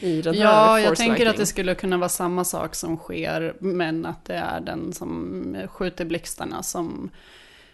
i 0.00 0.22
den 0.22 0.34
här 0.34 0.42
Ja, 0.42 0.80
jag 0.80 0.96
tänker 0.96 1.26
att 1.26 1.36
det 1.36 1.46
skulle 1.46 1.74
kunna 1.74 1.98
vara 1.98 2.08
samma 2.08 2.44
sak 2.44 2.74
som 2.74 2.96
sker, 2.96 3.54
men 3.60 4.06
att 4.06 4.24
det 4.24 4.34
är 4.34 4.60
den 4.60 4.92
som 4.92 5.56
skjuter 5.70 6.04
blixtarna 6.04 6.62
som 6.62 7.10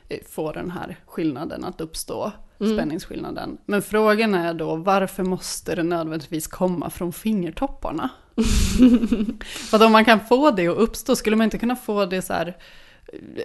eh, 0.09 0.19
får 0.29 0.53
den 0.53 0.71
här 0.71 0.97
skillnaden 1.07 1.65
att 1.65 1.81
uppstå, 1.81 2.33
Mm. 2.61 2.77
spänningsskillnaden. 2.77 3.59
Men 3.67 3.83
frågan 3.83 4.35
är 4.35 4.55
då, 4.55 4.77
varför 4.77 5.23
måste 5.23 5.75
det 5.75 5.83
nödvändigtvis 5.83 6.47
komma 6.47 6.91
från 6.91 7.13
fingertopparna? 7.13 8.09
För 9.47 9.77
att 9.77 9.83
om 9.83 9.93
man 9.93 10.05
kan 10.05 10.21
få 10.27 10.51
det 10.51 10.69
att 10.69 10.77
uppstå, 10.77 11.17
skulle 11.17 11.37
man 11.37 11.45
inte 11.45 11.59
kunna 11.59 11.77
få 11.77 12.07
det 12.07 12.23
så 12.23 12.33
här 12.33 12.57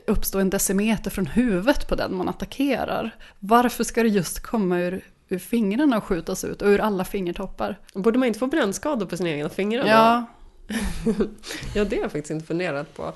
uppstå 0.07 0.39
en 0.39 0.49
decimeter 0.49 1.11
från 1.11 1.25
huvudet 1.25 1.87
på 1.87 1.95
den 1.95 2.15
man 2.15 2.29
attackerar? 2.29 3.15
Varför 3.39 3.83
ska 3.83 4.03
det 4.03 4.09
just 4.09 4.39
komma 4.39 4.79
ur, 4.79 5.05
ur 5.29 5.39
fingrarna 5.39 5.97
och 5.97 6.03
skjutas 6.03 6.43
ut 6.43 6.61
och 6.61 6.67
ur 6.67 6.79
alla 6.79 7.05
fingertoppar? 7.05 7.79
Borde 7.93 8.19
man 8.19 8.27
inte 8.27 8.39
få 8.39 8.47
brännskador 8.47 9.05
på 9.05 9.17
sina 9.17 9.29
egna 9.29 9.49
fingrar 9.49 9.85
Ja, 9.85 10.25
ja, 11.75 11.83
det 11.83 11.95
har 11.95 12.03
jag 12.03 12.11
faktiskt 12.11 12.31
inte 12.31 12.45
funderat 12.45 12.93
på. 12.95 13.13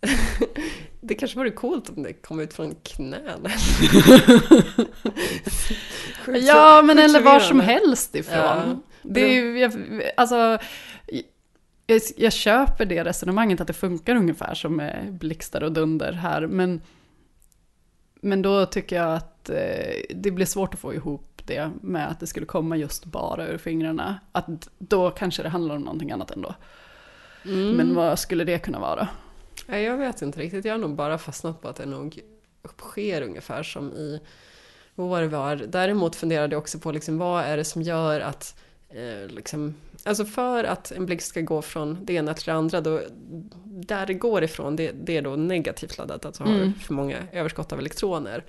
Det 1.04 1.14
kanske 1.14 1.38
vore 1.38 1.50
coolt 1.50 1.88
om 1.88 2.02
det 2.02 2.12
kom 2.12 2.40
ut 2.40 2.54
från 2.54 2.74
knäna. 2.82 3.50
Ja, 6.40 6.82
men 6.82 6.98
eller 6.98 7.20
var 7.20 7.40
som 7.40 7.60
helst 7.60 8.14
ifrån. 8.14 8.36
Ja. 8.36 8.76
Det 9.02 9.20
är 9.20 9.42
ju, 9.42 9.70
alltså, 10.16 10.58
jag, 11.92 12.02
jag 12.16 12.32
köper 12.32 12.84
det 12.84 13.04
resonemanget 13.04 13.60
att 13.60 13.66
det 13.66 13.72
funkar 13.72 14.16
ungefär 14.16 14.54
som 14.54 14.76
med 14.76 15.12
blixtar 15.12 15.62
och 15.62 15.72
dunder 15.72 16.12
här, 16.12 16.46
men, 16.46 16.80
men 18.20 18.42
då 18.42 18.66
tycker 18.66 18.96
jag 18.96 19.14
att 19.14 19.50
eh, 19.50 19.94
det 20.14 20.30
blir 20.30 20.46
svårt 20.46 20.74
att 20.74 20.80
få 20.80 20.94
ihop 20.94 21.42
det 21.46 21.70
med 21.80 22.10
att 22.10 22.20
det 22.20 22.26
skulle 22.26 22.46
komma 22.46 22.76
just 22.76 23.04
bara 23.04 23.46
ur 23.46 23.58
fingrarna. 23.58 24.20
Att 24.32 24.68
då 24.78 25.10
kanske 25.10 25.42
det 25.42 25.48
handlar 25.48 25.76
om 25.76 25.82
någonting 25.82 26.10
annat 26.10 26.30
ändå. 26.30 26.54
Mm. 27.44 27.70
Men 27.70 27.94
vad 27.94 28.18
skulle 28.18 28.44
det 28.44 28.58
kunna 28.58 28.78
vara? 28.78 29.08
Nej, 29.66 29.84
jag 29.84 29.96
vet 29.96 30.22
inte 30.22 30.40
riktigt. 30.40 30.64
Jag 30.64 30.74
har 30.74 30.78
nog 30.78 30.94
bara 30.94 31.18
fastnat 31.18 31.62
på 31.62 31.68
att 31.68 31.76
det 31.76 31.86
nog 31.86 32.20
sker 32.78 33.22
ungefär 33.22 33.62
som 33.62 33.92
i 33.92 34.20
vår 34.94 35.22
värld. 35.22 35.64
Däremot 35.68 36.16
funderade 36.16 36.54
jag 36.54 36.60
också 36.60 36.78
på 36.78 36.92
liksom, 36.92 37.18
vad 37.18 37.44
är 37.44 37.56
det 37.56 37.64
som 37.64 37.82
gör 37.82 38.20
att 38.20 38.60
eh, 38.94 39.28
liksom, 39.34 39.74
Alltså 40.04 40.24
för 40.24 40.64
att 40.64 40.90
en 40.92 41.06
blixt 41.06 41.26
ska 41.28 41.40
gå 41.40 41.62
från 41.62 41.98
det 42.04 42.12
ena 42.14 42.34
till 42.34 42.44
det 42.46 42.52
andra, 42.52 42.80
då, 42.80 43.00
där 43.64 44.06
det 44.06 44.14
går 44.14 44.44
ifrån, 44.44 44.76
det, 44.76 44.92
det 44.92 45.16
är 45.16 45.22
då 45.22 45.36
negativt 45.36 45.98
laddat, 45.98 46.26
alltså 46.26 46.42
har 46.44 46.54
Mm. 46.54 46.74
för 46.74 46.94
många 46.94 47.16
överskott 47.32 47.72
av 47.72 47.78
elektroner. 47.78 48.44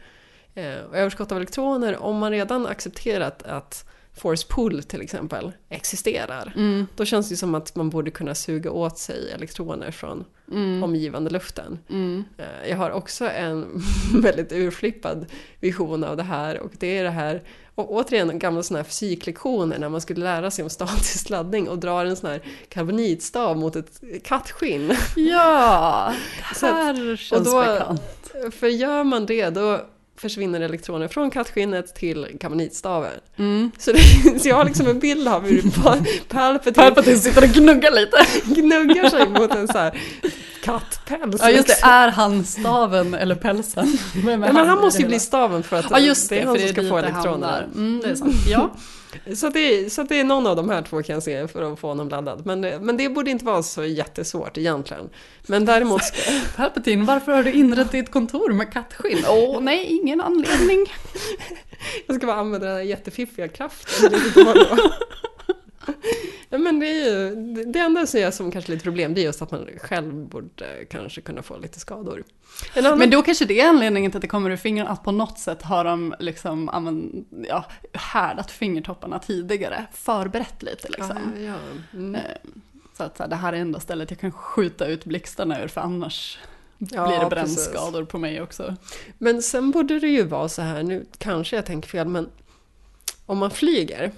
Eh, 0.56 0.78
och 0.90 0.98
överskott 0.98 1.32
av 1.32 1.38
elektroner, 1.38 1.98
om 1.98 2.18
man 2.18 2.32
redan 2.32 2.66
accepterat 2.68 3.44
att 3.44 3.90
force 4.16 4.48
pull 4.50 4.84
till 4.84 5.02
exempel 5.02 5.52
existerar. 5.70 6.54
Mm. 6.56 6.88
Då 6.96 7.06
känns 7.06 7.30
det 7.30 7.36
som 7.36 7.56
att 7.56 7.76
man 7.76 7.90
borde 7.90 8.12
kunna 8.12 8.36
suga 8.36 8.72
åt 8.72 8.98
sig 8.98 9.32
elektroner 9.32 9.92
från 9.92 10.26
Mm. 10.52 10.84
omgivande 10.84 11.30
luften. 11.30 11.80
Mm. 11.90 12.24
Eh, 12.38 12.70
Jag 12.70 12.78
har 12.78 12.92
också 12.92 13.30
en 13.30 13.82
väldigt 14.22 14.52
urflippad 14.52 15.26
vision 15.60 16.04
av 16.04 16.18
det 16.18 16.24
här 16.24 16.60
och 16.60 16.72
det 16.80 16.98
är 16.98 17.04
det 17.04 17.10
här, 17.10 17.44
och 17.76 17.92
återigen 17.94 18.40
gamla 18.40 18.64
sådana 18.64 18.80
här 18.84 18.90
fysiklektioner 18.90 19.80
när 19.80 19.90
man 19.90 20.02
skulle 20.02 20.24
lära 20.24 20.52
sig 20.52 20.64
om 20.64 20.70
statisk 20.70 21.30
laddning 21.30 21.70
och 21.70 21.78
drar 21.80 22.06
en 22.06 22.16
sån 22.16 22.30
här 22.30 22.42
karbonitstav 22.70 23.58
mot 23.58 23.76
ett 23.76 24.02
kattskinn. 24.24 24.94
Ja, 25.16 26.14
det 26.62 26.66
här 26.68 27.16
känns 27.16 27.32
och 27.48 27.54
då- 27.54 27.62
bekant. 27.62 28.02
För 28.60 28.68
gör 28.68 29.04
man 29.04 29.26
det 29.26 29.50
då 29.50 29.82
försvinner 30.18 30.62
elektroner 30.62 31.08
från 31.08 31.32
kattskinnet 31.32 31.96
till 31.96 32.28
karbonitstaven. 32.40 33.12
Mm. 33.38 33.72
Så, 33.78 33.92
det, 33.92 34.40
så 34.42 34.48
jag 34.50 34.56
har 34.56 34.66
liksom 34.66 34.88
en 34.88 35.00
bild 35.00 35.28
av 35.28 35.44
hur 35.48 35.62
Pa- 35.84 35.98
Palpatine, 36.28 36.74
Palpatine 36.74 37.18
sitter 37.18 37.44
och 37.44 37.50
gnuggar 37.50 37.92
lite. 37.92 38.18
gnuggar 38.62 39.10
sig 39.10 39.30
mot 39.30 39.56
en 39.56 39.68
så 39.68 39.78
här 39.78 40.00
kattpäls. 40.64 41.42
Ja 41.42 41.50
just 41.50 41.68
det, 41.68 41.74
liksom. 41.74 41.90
är 41.90 42.08
han 42.08 42.44
staven 42.46 43.14
eller 43.14 43.36
pälsen? 43.36 43.88
Ja, 44.26 44.38
men 44.38 44.56
han 44.56 44.78
måste 44.82 45.02
ju 45.02 45.08
bli 45.08 45.20
staven 45.20 45.64
för 45.64 45.76
att 45.80 45.86
Ja 45.90 46.00
just 46.00 46.30
det, 46.30 46.36
det 46.36 46.42
är 46.42 46.46
han 46.46 46.60
som 46.60 46.68
ska 46.68 46.90
få 46.90 46.98
elektronerna. 46.98 47.58
Mm, 47.76 48.02
det 48.04 48.10
är 48.10 48.16
sant. 48.16 48.34
Ja. 48.48 48.72
Så 49.36 49.50
det, 49.50 49.94
så 49.94 50.04
det 50.04 50.20
är 50.20 50.24
någon 50.24 50.48
av 50.48 50.56
de 50.56 50.70
här 50.70 50.82
två 50.82 51.04
kan 51.04 51.14
jag 51.14 51.24
se 51.24 51.48
för 51.48 51.74
att 51.74 51.80
få 51.80 51.88
honom 51.88 52.10
laddad. 52.10 52.46
Men, 52.46 52.62
det- 52.62 52.80
men 52.80 52.98
det 52.98 53.10
borde 53.10 53.32
inte 53.32 53.46
vara 53.46 53.64
så 53.64 53.84
jättesvårt 53.84 54.58
egentligen. 54.58 55.10
Men 55.48 55.66
däremot 55.66 56.04
ska, 56.04 56.32
Palpatine, 56.56 57.06
varför 57.06 57.32
har 57.32 57.44
du 57.44 57.52
inrett 57.52 57.92
ditt 57.92 58.12
kontor 58.12 58.54
med 58.54 58.74
kattskinn? 58.74 59.24
Åh 59.30 59.60
nej, 59.62 59.86
ingen 59.86 60.22
anledning. 60.22 60.86
jag 62.08 62.16
ska 62.16 62.28
bara 62.28 62.36
använda 62.38 62.68
den 62.68 62.76
här 62.76 62.84
jättefiffiga 62.84 63.48
kraften. 63.48 64.12
Men 66.58 66.80
det, 66.80 66.86
är 66.88 67.06
ju, 67.12 67.36
det- 67.66 67.80
enda 67.80 68.08
som 68.08 68.20
jag 68.20 68.34
som 68.34 68.52
kanske 68.52 68.72
lite 68.72 68.84
problem 68.84 69.14
det 69.14 69.22
är 69.22 69.24
just 69.24 69.42
att 69.42 69.52
man 69.52 69.68
själv 69.82 70.14
borde 70.14 70.86
kanske 70.90 71.22
kunna 71.22 71.42
få 71.42 71.58
lite 71.58 71.80
skador. 71.80 72.24
Annan, 72.78 73.00
Men 73.00 73.10
då 73.10 73.22
kanske 73.22 73.46
det 73.46 73.60
är 73.62 73.70
anledningen 73.70 74.12
till 74.12 74.18
att 74.18 74.22
det 74.22 74.28
kommer 74.28 74.50
ur 74.50 74.58
fingret, 74.58 74.88
att 74.88 75.04
på 75.04 75.12
något 75.12 75.40
sätt 75.40 75.62
har 75.62 75.84
de 75.84 76.16
liksom 76.20 76.70
använd, 76.70 77.26
ja, 77.50 77.66
härdat 77.94 78.52
fingertopparna 78.52 79.20
tidigare, 79.20 79.86
förberett 79.94 80.64
lite 80.64 80.88
liksom. 80.90 81.18
Ja, 81.38 81.42
ja. 81.42 81.56
Mm. 81.94 82.16
Eh, 82.16 82.22
Så 82.98 83.04
att 83.04 83.18
så 83.18 83.24
här, 83.24 83.30
det 83.30 83.36
här 83.36 83.54
är 83.54 83.58
enda 83.58 83.80
stället 83.80 84.12
jag 84.12 84.20
kan 84.20 84.32
skjuta 84.32 84.88
ut 84.88 85.06
blixtarna 85.06 85.64
ur, 85.64 85.68
för 85.68 85.82
annars 85.82 86.40
Ja, 86.78 87.08
blir 87.08 87.20
det 87.20 87.30
precis. 87.36 87.56
brännskador 87.72 88.04
på 88.06 88.18
mig 88.18 88.42
också. 88.42 88.76
Men 89.18 89.42
sen 89.42 89.72
borde 89.72 90.00
det 90.00 90.08
ju 90.08 90.24
vara 90.24 90.50
så 90.50 90.62
här, 90.62 90.84
nu 90.84 91.06
kanske 91.18 91.56
jag 91.56 91.66
tänker 91.66 91.90
fel, 91.90 92.08
men 92.08 92.30
om 93.26 93.38
man 93.38 93.52
flyger 93.52 94.12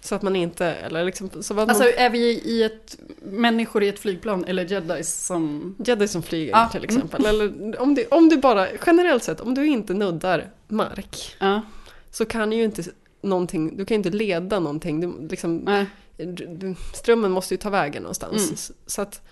så 0.00 0.14
att 0.14 0.22
man 0.22 0.36
inte, 0.36 0.66
eller 0.66 1.04
liksom, 1.04 1.30
så 1.40 1.60
att 1.60 1.68
Alltså 1.68 1.84
man, 1.84 1.92
är 1.96 2.10
vi 2.10 2.18
i 2.30 2.62
ett, 2.62 2.98
människor 3.22 3.82
i 3.82 3.88
ett 3.88 3.98
flygplan 3.98 4.44
eller 4.44 4.72
jedis 4.72 5.26
som... 5.26 5.74
Jedi 5.84 6.08
som 6.08 6.22
flyger 6.22 6.52
Ja, 6.52 6.68
till 6.68 6.84
mm. 6.84 6.96
exempel. 6.96 7.26
Eller 7.26 7.80
om 7.80 7.94
du, 7.94 8.06
om 8.10 8.28
du 8.28 8.36
bara, 8.36 8.66
generellt 8.86 9.22
sett, 9.22 9.40
om 9.40 9.54
du 9.54 9.66
inte 9.66 9.94
nuddar 9.94 10.50
mark 10.68 11.36
Ja, 11.38 11.62
så 12.10 12.24
kan 12.24 12.52
ju 12.52 12.64
inte 12.64 12.82
någonting, 13.22 13.76
du 13.76 13.84
kan 13.84 13.94
ju 13.94 13.98
inte 13.98 14.10
leda 14.10 14.58
någonting. 14.58 15.00
Du, 15.00 15.28
liksom, 15.28 15.84
du, 16.48 16.74
strömmen 16.94 17.30
måste 17.30 17.54
ju 17.54 17.58
ta 17.58 17.70
vägen 17.70 18.02
någonstans. 18.02 18.44
Mm. 18.44 18.56
Så, 18.56 18.72
så 18.86 19.02
att 19.02 19.22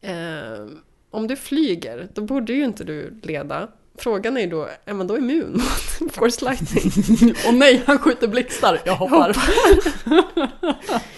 eh, 0.00 0.66
om 1.10 1.26
du 1.26 1.36
flyger, 1.36 2.08
då 2.14 2.22
borde 2.22 2.52
ju 2.52 2.64
inte 2.64 2.84
du 2.84 3.20
leda. 3.22 3.68
Frågan 3.98 4.36
är 4.36 4.40
ju 4.40 4.46
då, 4.46 4.68
är 4.84 4.94
man 4.94 5.06
då 5.06 5.18
immun 5.18 5.62
mot 6.00 6.12
force 6.14 6.44
lightning? 6.44 7.34
Och 7.46 7.54
nej, 7.54 7.82
han 7.86 7.98
skjuter 7.98 8.28
blixtar, 8.28 8.80
jag 8.84 8.96
hoppar. 8.96 9.36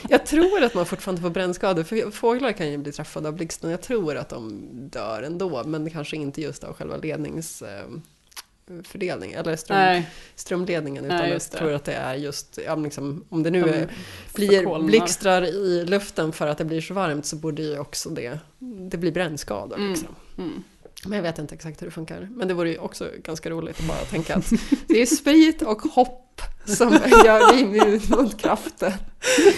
Jag 0.09 0.27
tror 0.27 0.65
att 0.65 0.75
man 0.75 0.87
fortfarande 0.87 1.23
får 1.23 1.31
brännskador, 1.31 1.83
för 1.83 2.11
fåglar 2.11 2.53
kan 2.53 2.71
ju 2.71 2.79
bli 2.79 2.93
träffade 2.93 3.29
av 3.29 3.35
blixten. 3.35 3.71
Jag 3.71 3.83
tror 3.83 4.17
att 4.17 4.29
de 4.29 4.69
dör 4.73 5.23
ändå, 5.23 5.65
men 5.65 5.91
kanske 5.91 6.17
inte 6.17 6.43
just 6.43 6.65
av 6.65 6.75
själva 6.75 6.97
ledningsfördelning, 6.97 9.33
eller 9.33 9.57
ström, 9.57 9.79
Nej. 9.79 10.11
strömledningen, 10.35 11.05
utan 11.05 11.19
Nej, 11.19 11.31
jag 11.31 11.43
tror 11.43 11.73
att 11.73 11.85
det 11.85 11.95
är 11.95 12.15
just, 12.15 12.59
ja, 12.67 12.77
liksom, 12.77 13.25
om 13.29 13.43
det 13.43 13.51
nu 13.51 13.63
De 13.63 13.71
är, 13.71 13.89
blir 14.35 14.87
blixtrar 14.87 15.43
i 15.43 15.85
luften 15.85 16.33
för 16.33 16.47
att 16.47 16.59
det 16.59 16.65
blir 16.65 16.81
så 16.81 16.95
varmt 16.95 17.27
så 17.27 17.37
borde 17.37 17.63
ju 17.63 17.79
också 17.79 18.11
det, 18.11 18.39
det 18.59 18.97
blir 18.97 19.13
brännskador. 19.13 19.77
Mm. 19.77 19.91
Liksom. 19.91 20.15
Mm. 20.39 20.63
Men 21.05 21.13
jag 21.17 21.23
vet 21.23 21.39
inte 21.39 21.55
exakt 21.55 21.83
hur 21.83 21.87
det 21.87 21.91
funkar. 21.91 22.29
Men 22.31 22.49
det 22.49 22.55
vore 22.55 22.71
ju 22.71 22.79
också 22.79 23.11
ganska 23.25 23.51
roligt 23.51 23.81
att 23.81 23.87
bara 23.89 23.97
tänka 23.99 24.35
att 24.37 24.51
det 24.87 25.03
är 25.03 25.07
sprit 25.07 25.63
och 25.63 25.83
hopp 25.83 26.41
som 26.65 26.91
gör 27.25 27.53
dig 27.53 27.61
immun 27.61 28.01
mot 28.09 28.39
kraften. 28.41 28.93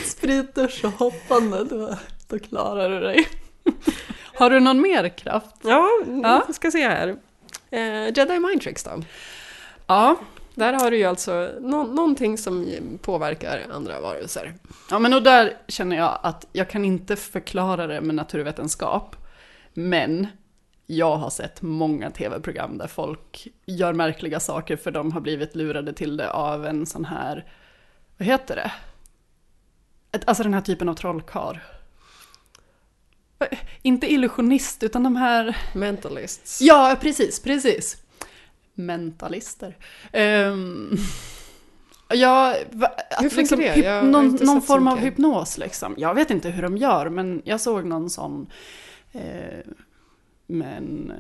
Sprit, 0.07 0.55
dusch 0.55 0.85
och 0.85 0.91
hoppande, 0.93 1.65
då, 1.65 1.97
då 2.29 2.39
klarar 2.39 2.91
du 2.91 3.01
dig. 3.01 3.29
Har 4.35 4.51
du 4.51 4.61
någon 4.61 4.81
mer 4.81 5.09
kraft? 5.09 5.57
Ja, 5.63 5.89
Ja. 6.23 6.47
ska 6.53 6.71
se 6.71 6.89
här. 6.89 7.17
Eh, 7.71 8.05
Jedi 8.19 8.39
Mind 8.39 8.63
Tricks 8.63 8.85
då? 8.85 9.03
Ja. 9.87 10.17
Där 10.55 10.73
har 10.73 10.91
du 10.91 10.97
ju 10.97 11.05
alltså 11.05 11.51
nå- 11.61 11.85
någonting 11.85 12.39
som 12.39 12.67
påverkar 13.03 13.67
andra 13.73 14.01
varelser. 14.01 14.55
Ja, 14.91 14.99
men 14.99 15.15
och 15.15 15.23
där 15.23 15.57
känner 15.69 15.97
jag 15.97 16.19
att 16.23 16.47
jag 16.53 16.71
kan 16.71 16.85
inte 16.85 17.17
förklara 17.17 17.87
det 17.87 18.01
med 18.01 18.15
naturvetenskap. 18.15 19.17
Men 19.75 20.27
jag 20.93 21.17
har 21.17 21.31
sett 21.31 21.63
många 21.63 22.11
tv-program 22.11 22.79
där 22.79 22.87
folk 22.87 23.49
gör 23.67 23.93
märkliga 23.93 24.41
saker 24.41 24.77
för 24.77 24.91
de 24.91 25.13
har 25.13 25.21
blivit 25.21 25.55
lurade 25.55 25.93
till 25.93 26.17
det 26.17 26.31
av 26.31 26.67
en 26.67 26.87
sån 26.87 27.05
här, 27.05 27.47
vad 28.19 28.27
heter 28.27 28.57
det? 28.57 28.73
Alltså 30.27 30.43
den 30.43 30.55
här 30.55 30.61
typen 30.61 30.89
av 30.89 30.95
trollkarl. 30.95 31.57
Eh, 33.39 33.59
Inte 33.83 34.13
illusionist, 34.13 34.83
utan 34.83 35.03
de 35.03 35.17
här... 35.17 35.57
Mentalists. 35.75 36.61
Ja, 36.61 36.97
precis, 37.01 37.41
precis. 37.41 37.97
Mentalister. 38.75 39.77
Um, 40.13 40.99
ja, 42.15 42.57
att 43.11 43.25
Hur 43.25 43.37
liksom, 43.37 43.59
det? 43.59 43.77
Jag 43.77 44.05
någon 44.05 44.39
någon 44.41 44.63
form 44.63 44.89
av 44.89 44.99
hypnos 44.99 45.59
liksom. 45.59 45.95
Jag 45.99 46.15
vet 46.15 46.31
inte 46.31 46.51
hur 46.51 46.63
de 46.63 46.77
gör, 46.77 47.09
men 47.09 47.43
jag 47.45 47.61
såg 47.61 47.85
någon 47.85 48.11
sån 48.11 48.47
eh, 49.13 49.59
med 50.53 50.77
en, 50.77 51.13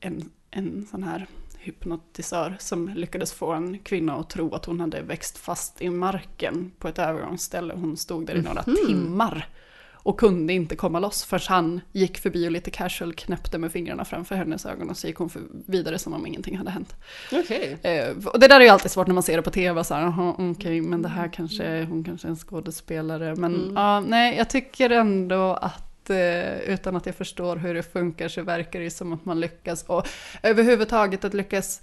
en, 0.00 0.30
en 0.50 0.86
sån 0.90 1.02
här 1.02 1.26
hypnotisör 1.58 2.56
som 2.58 2.88
lyckades 2.88 3.32
få 3.32 3.52
en 3.52 3.78
kvinna 3.78 4.16
att 4.16 4.30
tro 4.30 4.54
att 4.54 4.64
hon 4.64 4.80
hade 4.80 5.02
växt 5.02 5.38
fast 5.38 5.82
i 5.82 5.90
marken 5.90 6.72
på 6.78 6.88
ett 6.88 6.98
övergångsställe. 6.98 7.74
Hon 7.74 7.96
stod 7.96 8.26
där 8.26 8.34
i 8.34 8.42
några 8.42 8.64
Mhm. 8.66 8.76
timmar 8.86 9.48
och 10.02 10.20
kunde 10.20 10.52
inte 10.52 10.76
komma 10.76 11.00
loss 11.00 11.24
förrän 11.24 11.42
han 11.48 11.80
gick 11.92 12.18
förbi 12.18 12.46
och 12.48 12.50
lite 12.52 12.70
casual 12.70 13.12
knäppte 13.14 13.58
med 13.58 13.72
fingrarna 13.72 14.04
framför 14.04 14.34
hennes 14.34 14.66
ögon 14.66 14.90
och 14.90 14.96
så 14.96 15.06
gick 15.06 15.16
hon 15.16 15.30
vidare 15.66 15.98
som 15.98 16.12
om 16.14 16.26
ingenting 16.26 16.56
hade 16.58 16.70
hänt. 16.70 16.94
Okej. 17.32 17.78
Eh, 17.82 18.26
och 18.26 18.40
det 18.40 18.48
där 18.48 18.60
är 18.60 18.64
ju 18.64 18.70
alltid 18.70 18.90
svårt 18.90 19.06
när 19.06 19.14
man 19.14 19.22
ser 19.22 19.36
det 19.36 19.42
på 19.42 19.50
tv, 19.50 19.84
så 19.84 19.94
här, 19.94 20.02
"Jaha, 20.02 20.34
okej, 20.38 20.80
men 20.80 21.02
det 21.02 21.08
här 21.08 21.28
kanske, 21.32 21.84
hon 21.84 22.04
kanske 22.04 22.26
är 22.28 22.30
en 22.30 22.36
skådespelare. 22.36 23.36
Men 23.36 23.54
Mm. 23.54 23.74
ja, 23.76 24.00
nej, 24.00 24.36
jag 24.36 24.50
tycker 24.50 24.90
ändå 24.90 25.54
att 25.54 25.89
eh, 26.10 26.58
utan 26.58 26.96
att 26.96 27.06
jag 27.06 27.14
förstår 27.14 27.56
hur 27.56 27.74
det 27.74 27.82
funkar 27.82 28.28
så 28.28 28.42
verkar 28.42 28.78
det 28.78 28.84
ju 28.84 28.90
som 28.90 29.12
att 29.12 29.24
man 29.24 29.40
lyckas, 29.40 29.82
och 29.82 30.08
överhuvudtaget 30.42 31.24
att 31.24 31.34
lyckas 31.34 31.82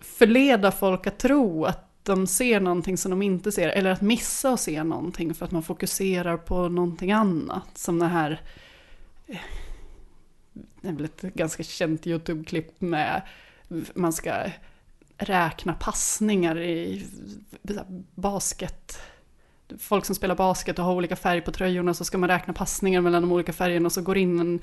förleda 0.00 0.72
folk 0.72 1.06
att 1.06 1.18
tro 1.18 1.64
att 1.64 1.90
de 2.02 2.26
ser 2.26 2.60
någonting 2.60 2.96
som 2.96 3.10
de 3.10 3.22
inte 3.22 3.52
ser, 3.52 3.68
eller 3.68 3.90
att 3.90 4.00
missa 4.00 4.52
att 4.52 4.60
se 4.60 4.84
någonting 4.84 5.34
för 5.34 5.44
att 5.44 5.52
man 5.52 5.62
fokuserar 5.62 6.36
på 6.36 6.68
någonting 6.68 7.12
annat. 7.12 7.78
Som 7.78 7.98
det 7.98 8.06
här, 8.06 8.40
det 10.52 10.88
är 10.88 10.92
väl 10.92 11.04
ett 11.04 11.20
ganska 11.22 11.62
känt 11.62 12.06
YouTube-klipp 12.06 12.80
med, 12.80 13.22
man 13.94 14.12
ska 14.12 14.34
räkna 15.18 15.74
passningar 15.74 16.58
i 16.60 17.06
eh, 17.68 17.76
basket. 18.14 18.98
Folk 19.78 20.04
som 20.04 20.14
spelar 20.14 20.34
basket 20.34 20.78
och 20.78 20.84
har 20.84 20.94
olika 20.94 21.16
färg 21.16 21.40
på 21.40 21.52
tröjorna 21.52 21.94
så 21.94 22.04
ska 22.04 22.18
man 22.18 22.28
räkna 22.28 22.52
passningar 22.52 23.00
mellan 23.00 23.22
de 23.22 23.32
olika 23.32 23.52
färgerna 23.52 23.86
och 23.86 23.92
så 23.92 24.02
går 24.02 24.18
in 24.18 24.40
en 24.40 24.60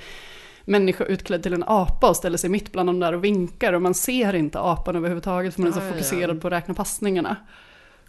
människa 0.65 1.03
utklädd 1.03 1.43
till 1.43 1.53
en 1.53 1.63
apa 1.67 2.09
och 2.09 2.15
ställer 2.15 2.37
sig 2.37 2.49
mitt 2.49 2.71
bland 2.71 2.89
dem 2.89 2.99
där 2.99 3.13
och 3.13 3.23
vinkar 3.23 3.73
och 3.73 3.81
man 3.81 3.93
ser 3.93 4.35
inte 4.35 4.59
apan 4.59 4.95
överhuvudtaget 4.95 5.53
för 5.53 5.61
man 5.61 5.71
är 5.71 5.73
så 5.73 5.81
fokuserad 5.81 6.41
på 6.41 6.47
att 6.47 6.53
räkna 6.53 6.73
passningarna. 6.73 7.35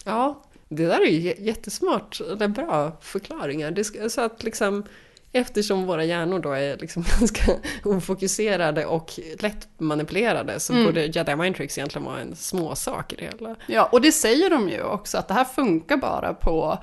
Ja, 0.04 0.42
det 0.68 0.86
där 0.86 1.00
är 1.00 1.10
ju 1.10 1.34
jättesmart, 1.38 2.20
eller 2.20 2.48
bra 2.48 2.96
förklaringar. 3.00 3.70
Det 3.70 4.10
så 4.10 4.20
att 4.20 4.42
liksom, 4.42 4.84
eftersom 5.32 5.86
våra 5.86 6.04
hjärnor 6.04 6.38
då 6.38 6.52
är 6.52 6.76
liksom 6.76 7.04
ganska 7.20 7.52
ofokuserade 7.84 8.86
och 8.86 9.10
lätt 9.40 9.68
manipulerade 9.78 10.60
så 10.60 10.72
Mm. 10.72 10.84
borde 10.84 11.06
Jedi 11.06 11.36
Mind 11.36 11.56
Tricks 11.56 11.78
egentligen 11.78 12.04
vara 12.06 12.20
en 12.20 12.36
småsak 12.36 13.12
i 13.12 13.16
det 13.16 13.22
hela. 13.24 13.56
Ja, 13.66 13.88
och 13.92 14.00
det 14.00 14.12
säger 14.12 14.50
de 14.50 14.68
ju 14.68 14.82
också, 14.82 15.18
att 15.18 15.28
det 15.28 15.34
här 15.34 15.44
funkar 15.44 15.96
bara 15.96 16.34
på 16.34 16.78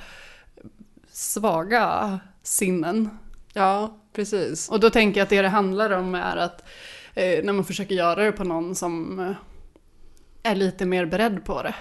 svaga 1.11 2.19
sinnen. 2.43 3.09
Ja, 3.53 3.97
precis. 4.13 4.69
Och 4.69 4.79
då 4.79 4.89
tänker 4.89 5.19
jag 5.19 5.23
att 5.23 5.29
det 5.29 5.41
det 5.41 5.47
handlar 5.47 5.91
om 5.91 6.15
är 6.15 6.37
att 6.37 6.63
eh, 7.13 7.43
när 7.43 7.53
man 7.53 7.65
försöker 7.65 7.95
göra 7.95 8.23
det 8.23 8.31
på 8.31 8.43
någon 8.43 8.75
som 8.75 9.19
eh, 9.19 9.31
är 10.51 10.55
lite 10.55 10.85
mer 10.85 11.05
beredd 11.05 11.45
på 11.45 11.63
det, 11.63 11.75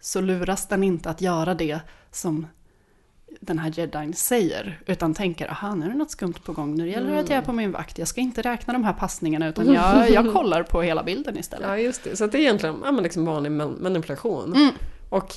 så 0.00 0.20
luras 0.20 0.68
den 0.68 0.82
inte 0.82 1.10
att 1.10 1.20
göra 1.20 1.54
det 1.54 1.80
som 2.10 2.46
den 3.44 3.58
här 3.58 3.72
jedin 3.76 4.14
säger, 4.14 4.80
utan 4.86 5.14
tänker 5.14 5.50
aha 5.50 5.74
nu 5.74 5.84
är 5.86 5.90
det 5.90 5.96
något 5.96 6.10
skumt 6.10 6.34
på 6.44 6.52
gång, 6.52 6.74
nu 6.74 6.90
gäller 6.90 7.12
det 7.12 7.20
att 7.20 7.28
jag 7.28 7.38
är 7.38 7.42
på 7.42 7.52
min 7.52 7.72
vakt, 7.72 7.98
jag 7.98 8.08
ska 8.08 8.20
inte 8.20 8.42
räkna 8.42 8.72
de 8.72 8.84
här 8.84 8.92
passningarna 8.92 9.48
utan 9.48 9.72
jag, 9.72 10.10
jag 10.10 10.32
kollar 10.32 10.62
på 10.62 10.82
hela 10.82 11.02
bilden 11.02 11.38
istället. 11.38 11.68
Ja, 11.68 11.78
just 11.78 12.04
det. 12.04 12.16
Så 12.16 12.26
det 12.26 12.38
är 12.38 12.40
egentligen 12.42 12.76
ja, 12.84 12.92
men 12.92 13.02
liksom 13.02 13.24
vanlig 13.24 13.52
man- 13.52 13.76
manipulation. 13.80 14.52
Mm. 14.56 14.70
Och 15.08 15.32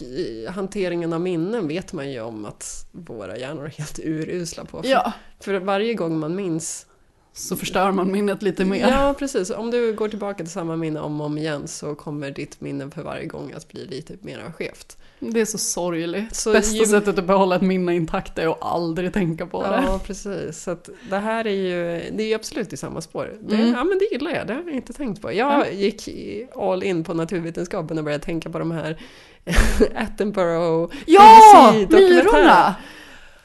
hanteringen 0.49 1.13
av 1.13 1.21
minnen 1.21 1.67
vet 1.67 1.93
man 1.93 2.11
ju 2.11 2.21
om 2.21 2.45
att 2.45 2.87
våra 2.91 3.37
hjärnor 3.37 3.65
är 3.65 3.69
helt 3.69 3.99
urusla 3.99 4.65
på. 4.65 4.81
För, 4.83 4.89
Ja. 4.89 5.11
för 5.39 5.59
varje 5.59 5.93
gång 5.93 6.19
man 6.19 6.35
minns 6.35 6.85
Så 7.33 7.55
förstör 7.55 7.91
man 7.91 8.11
minnet 8.11 8.41
lite 8.41 8.65
mer. 8.65 8.87
Ja, 8.89 9.15
precis. 9.19 9.49
Om 9.49 9.71
du 9.71 9.93
går 9.93 10.09
tillbaka 10.09 10.43
till 10.43 10.51
samma 10.51 10.75
minne 10.75 10.99
om 10.99 11.21
och 11.21 11.25
om 11.25 11.37
igen 11.37 11.67
så 11.67 11.95
kommer 11.95 12.31
ditt 12.31 12.61
minne 12.61 12.91
för 12.91 13.03
varje 13.03 13.25
gång 13.25 13.51
att 13.55 13.67
bli 13.67 13.85
lite 13.85 14.13
mer 14.21 14.51
skevt. 14.57 14.97
Det 15.19 15.41
är 15.41 15.45
så 15.45 15.57
sorgligt. 15.57 16.35
Så 16.35 16.51
Bästa 16.53 16.75
ju- 16.77 16.85
sättet 16.85 17.17
att 17.19 17.25
behålla 17.25 17.55
ett 17.55 17.61
minne 17.61 17.95
intakt 17.95 18.37
är 18.39 18.47
att 18.47 18.63
aldrig 18.63 19.13
tänka 19.13 19.45
på 19.45 19.61
det. 19.63 19.83
Ja, 19.87 19.99
precis. 20.05 20.63
Så 20.63 20.77
det 21.09 21.17
här 21.17 21.47
är 21.47 21.51
ju, 21.51 22.01
det 22.11 22.23
är 22.23 22.27
ju 22.27 22.33
absolut 22.33 22.73
i 22.73 22.77
samma 22.77 23.01
spår. 23.01 23.31
Det, 23.41 23.55
Mm. 23.55 23.73
Ja, 23.77 23.83
men 23.83 23.99
det 23.99 24.05
gillar 24.11 24.31
jag. 24.31 24.47
Det 24.47 24.53
har 24.53 24.61
jag 24.65 24.73
inte 24.75 24.93
tänkt 24.93 25.21
på. 25.21 25.33
Jag 25.33 25.73
gick 25.73 26.07
i- 26.07 26.47
all 26.55 26.83
in 26.83 27.03
på 27.03 27.13
naturvetenskapen 27.13 27.97
och 27.97 28.03
började 28.03 28.23
tänka 28.23 28.49
på 28.49 28.59
de 28.59 28.71
här 28.71 28.97
Attenborough 29.95 30.95
Ja! 31.05 31.73
Myrorna! 31.89 32.75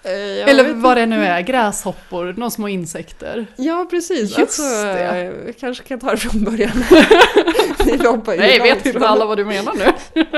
Eh, 0.03 0.13
jag 0.13 0.49
Eller 0.49 0.73
vad 0.75 0.97
det 0.97 1.07
nu 1.07 1.25
är, 1.25 1.41
gräshoppor, 1.41 2.35
några 2.37 2.51
små 2.51 2.69
insekter. 2.69 3.47
Ja, 3.57 3.87
precis. 3.91 4.21
Just 4.21 4.39
alltså, 4.39 4.63
det. 4.85 5.21
eh, 5.21 5.31
Vi 5.47 5.53
kanske 5.53 5.85
kan 5.85 6.01
ta 6.01 6.11
det 6.11 6.17
från 6.17 6.45
början. 6.45 6.85
Vi 7.85 8.07
hoppar 8.07 8.33
ju 8.33 8.39
Nej, 8.39 8.61
vet 8.61 8.87
inte 8.87 9.09
alla 9.09 9.27
vad 9.27 9.39
du 9.39 9.45
menar 9.45 9.75
nu? 9.75 10.25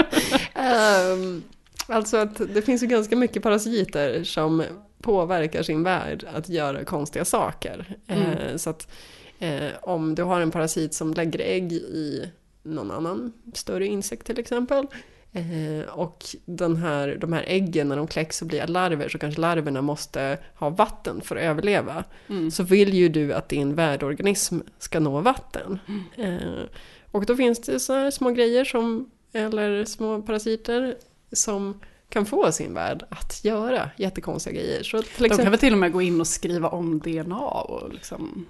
Ehm, 0.63 1.43
alltså 1.87 2.17
att 2.17 2.55
det 2.55 2.63
finns 2.63 2.83
ju 2.83 2.87
ganska 2.87 3.17
mycket 3.17 3.43
parasiter 3.43 4.25
som 4.25 4.65
påverkar 5.03 5.63
sin 5.63 5.83
värld 5.83 6.25
att 6.35 6.49
göra 6.49 6.85
konstiga 6.85 7.25
saker. 7.25 7.97
Mm. 8.07 8.23
Eh, 8.23 8.57
så 8.57 8.71
att 8.71 8.93
eh, 9.39 9.69
om 9.83 10.15
du 10.15 10.23
har 10.23 10.41
en 10.41 10.51
parasit 10.51 10.95
som 10.95 11.15
lägger 11.15 11.41
ägg 11.41 11.73
i 11.73 12.31
någon 12.63 12.91
annan 12.91 13.33
större 13.55 13.87
insekt 13.87 14.27
till 14.27 14.39
exempel 14.39 14.87
eh, 15.33 15.89
och 15.89 16.25
den 16.45 16.77
här, 16.77 17.17
de 17.21 17.33
här 17.33 17.45
äggen 17.47 17.89
när 17.89 17.97
de 17.97 18.07
kläcks 18.07 18.43
och 18.43 18.49
blir 18.49 18.67
larver 18.67 19.09
så 19.09 19.19
kanske 19.19 19.41
larverna 19.41 19.83
måste 19.83 20.39
ha 20.55 20.71
vatten 20.71 21.21
för 21.21 21.37
att 21.37 21.43
överleva. 21.43 22.05
Mm. 22.29 22.51
Så 22.51 22.63
vill 22.63 22.95
ju 22.95 23.09
du 23.09 23.33
att 23.33 23.49
din 23.49 23.75
värdorganism 23.75 24.59
ska 24.79 25.01
nå 25.01 25.21
vatten. 25.21 25.79
Eh, 26.17 26.63
och 27.11 27.27
då 27.27 27.37
finns 27.37 27.61
det 27.61 27.81
så 27.81 27.93
här 27.93 28.11
små 28.11 28.31
grejer 28.31 28.65
som, 28.65 29.11
eller 29.33 29.85
små 29.85 30.23
parasiter 30.23 30.97
som 31.33 31.81
kan 32.09 32.27
få 32.27 32.53
sin 32.53 32.75
värld 32.75 33.05
att 33.09 33.45
göra 33.45 33.91
jättekonstiga 33.97 34.55
grejer. 34.55 34.83
Så 34.83 35.03
till 35.03 35.29
De 35.29 35.37
kan 35.37 35.51
väl 35.51 35.59
till 35.59 35.73
och 35.73 35.79
med 35.79 35.93
gå 35.93 36.03
in 36.03 36.21
och 36.21 36.27
skriva 36.27 36.69
om 36.69 36.99
DNA 36.99 37.39
och 37.49 37.93
liksom... 37.93 38.47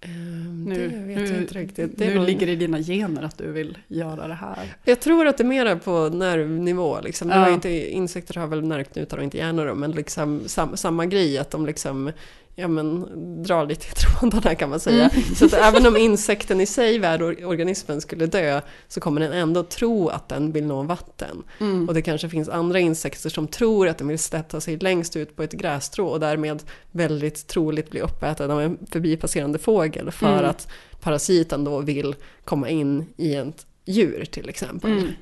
Ehm, 0.00 0.64
Nu, 0.64 0.88
nu, 0.90 1.88
nu 1.96 2.14
nog- 2.14 2.26
ligger 2.26 2.46
det 2.46 2.52
i 2.52 2.56
dina 2.56 2.78
gener 2.78 3.22
att 3.22 3.38
du 3.38 3.52
vill 3.52 3.78
göra 3.88 4.28
det 4.28 4.34
här. 4.34 4.76
Jag 4.84 5.00
tror 5.00 5.26
att 5.26 5.36
det 5.38 5.42
är 5.42 5.46
mera 5.46 5.76
på 5.76 6.08
nervnivå. 6.08 7.00
Liksom. 7.00 7.28
Ja. 7.30 7.50
inte, 7.50 7.90
insekter 7.90 8.34
har 8.40 8.46
väl 8.46 8.62
nervknutar 8.62 9.16
och 9.18 9.24
inte 9.24 9.38
hjärnor 9.38 9.74
men 9.74 9.90
liksom 9.90 10.40
sam, 10.46 10.76
samma 10.76 11.06
grej 11.06 11.38
att 11.38 11.50
de 11.50 11.66
liksom 11.66 12.12
ja, 12.54 12.68
men, 12.68 13.06
drar 13.42 13.66
lite 13.66 13.86
i 13.86 13.90
trådarna 13.90 14.54
kan 14.54 14.70
man 14.70 14.80
säga. 14.80 15.08
Mm. 15.08 15.34
Så 15.34 15.44
att 15.44 15.52
även 15.52 15.86
om 15.86 15.96
insekten 15.96 16.60
i 16.60 16.66
sig, 16.66 16.98
värdorganismen, 16.98 18.00
skulle 18.00 18.26
dö 18.26 18.60
så 18.88 19.00
kommer 19.00 19.20
den 19.20 19.32
ändå 19.32 19.62
tro 19.62 20.08
att 20.08 20.28
den 20.28 20.52
vill 20.52 20.66
nå 20.66 20.82
vatten. 20.82 21.42
Mm. 21.60 21.88
Och 21.88 21.94
det 21.94 22.02
kanske 22.02 22.28
finns 22.28 22.48
andra 22.48 22.78
insekter 22.78 23.30
som 23.30 23.48
tror 23.48 23.88
att 23.88 23.98
den 23.98 24.08
vill 24.08 24.18
sätta 24.18 24.60
sig 24.60 24.76
längst 24.76 25.16
ut 25.16 25.36
på 25.36 25.42
ett 25.42 25.52
grässtrå 25.52 26.06
och 26.06 26.20
därmed 26.20 26.62
väldigt 26.90 27.46
troligt 27.46 27.90
bli 27.90 28.00
uppäten 28.00 28.50
av 28.50 28.60
en 28.60 28.78
förbipasserande 28.90 29.58
fågel 29.58 30.10
för 30.10 30.38
Mm. 30.38 30.50
att 30.50 30.68
parasiten 31.00 31.64
då 31.64 31.78
vill 31.78 32.14
komma 32.44 32.68
in 32.68 33.06
i 33.16 33.34
ett 33.34 33.66
djur 33.84 34.24
till 34.24 34.48
exempel. 34.48 35.12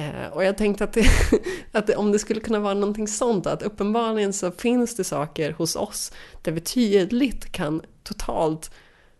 Mm. 0.00 0.22
Eh, 0.24 0.28
och 0.32 0.44
jag 0.44 0.58
tänkte 0.58 0.84
att, 0.84 0.92
det, 0.92 1.06
att 1.72 1.86
det, 1.86 1.96
om 1.96 2.12
det 2.12 2.18
skulle 2.18 2.40
kunna 2.40 2.58
vara 2.60 2.74
någonting 2.74 3.08
sånt, 3.08 3.46
att 3.46 3.62
uppenbarligen 3.62 4.32
så 4.32 4.50
finns 4.50 4.96
det 4.96 5.04
saker 5.04 5.52
hos 5.52 5.76
oss 5.76 6.12
där 6.42 6.52
vi 6.52 6.60
tydligt 6.60 7.52
kan 7.52 7.82
totalt 8.02 8.70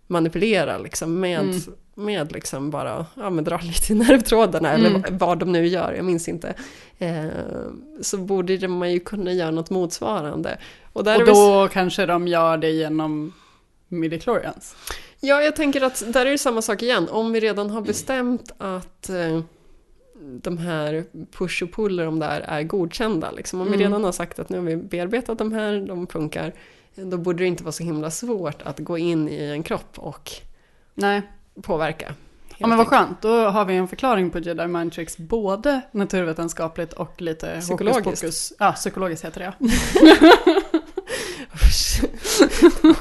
manipulera 0.07 0.78
liksom, 0.78 1.20
med, 1.20 1.41
Mm. 1.41 1.61
med 1.95 2.33
liksom 2.33 2.70
bara 2.70 3.07
ja, 3.14 3.31
men 3.31 3.45
dra 3.45 3.59
lite 3.62 3.93
i 3.93 3.97
nervtrådarna 3.97 4.72
Mm. 4.72 4.87
eller 4.87 5.11
vad 5.11 5.39
de 5.39 5.53
nu 5.53 5.66
gör, 5.66 5.93
jag 5.93 6.05
minns 6.05 6.28
inte. 6.28 6.55
Eh, 6.99 7.26
så 8.01 8.18
borde 8.18 8.68
man 8.68 8.93
ju 8.93 9.01
kunna 9.01 9.33
göra 9.33 9.51
något 9.51 9.70
motsvarande. 9.70 10.59
Och, 10.93 11.01
Och 11.01 11.07
vi- 11.20 11.24
då 11.24 11.68
kanske 11.72 12.07
de 12.07 12.28
gör 12.28 12.57
det 12.57 12.70
genom 12.70 13.33
midichlorians. 13.89 14.74
Ja, 15.20 15.43
jag 15.43 15.57
tänker 15.57 15.81
att 15.83 16.03
där 16.12 16.26
är 16.26 16.31
det 16.31 16.39
samma 16.39 16.62
sak 16.62 16.83
igen. 16.83 17.09
Om 17.09 17.33
vi 17.33 17.41
redan 17.41 17.70
har 17.70 17.81
bestämt 17.81 18.53
att 18.59 19.09
eh, 19.11 19.41
de 20.21 20.59
här 20.59 21.05
push 21.39 21.62
och 21.62 21.73
puller 21.73 22.05
de 22.05 22.18
där 22.18 22.41
är 22.41 22.62
godkända. 22.62 23.31
Liksom. 23.31 23.61
Om 23.61 23.66
vi 23.66 23.75
Mm. 23.75 23.81
redan 23.87 24.05
har 24.05 24.12
sagt 24.12 24.39
att 24.39 24.49
nu 24.49 24.59
har 24.59 24.64
vi 24.64 24.77
bearbetat 24.77 25.39
de 25.39 25.53
här, 25.53 25.81
de 25.89 26.07
funkar. 26.07 26.53
Då 26.95 27.18
borde 27.18 27.39
det 27.39 27.47
inte 27.47 27.64
vara 27.64 27.73
så 27.73 27.83
himla 27.83 28.11
svårt 28.11 28.62
att 28.62 28.79
gå 28.79 28.99
in 28.99 29.29
i 29.29 29.45
en 29.45 29.62
kropp 29.62 29.99
och 29.99 30.31
Nej. 30.95 31.23
påverka. 31.62 32.14
Ja 32.59 32.66
men 32.66 32.79
vad 32.79 32.87
skönt, 32.87 33.23
då 33.23 33.45
har 33.45 33.64
vi 33.64 33.77
en 33.77 33.89
förklaring 33.89 34.31
på 34.31 34.39
Jedi 34.39 34.66
Mind 34.66 34.93
Tricks, 34.93 35.18
både 35.18 35.81
naturvetenskapligt 35.93 36.93
och 36.93 37.23
lite 37.23 37.61
Psykologiskt. 37.61 38.05
hokus 38.05 38.21
pokus. 38.21 38.53
Ja, 38.59 38.73
psykologiskt 38.73 39.25
heter 39.25 39.41
det. 39.41 39.53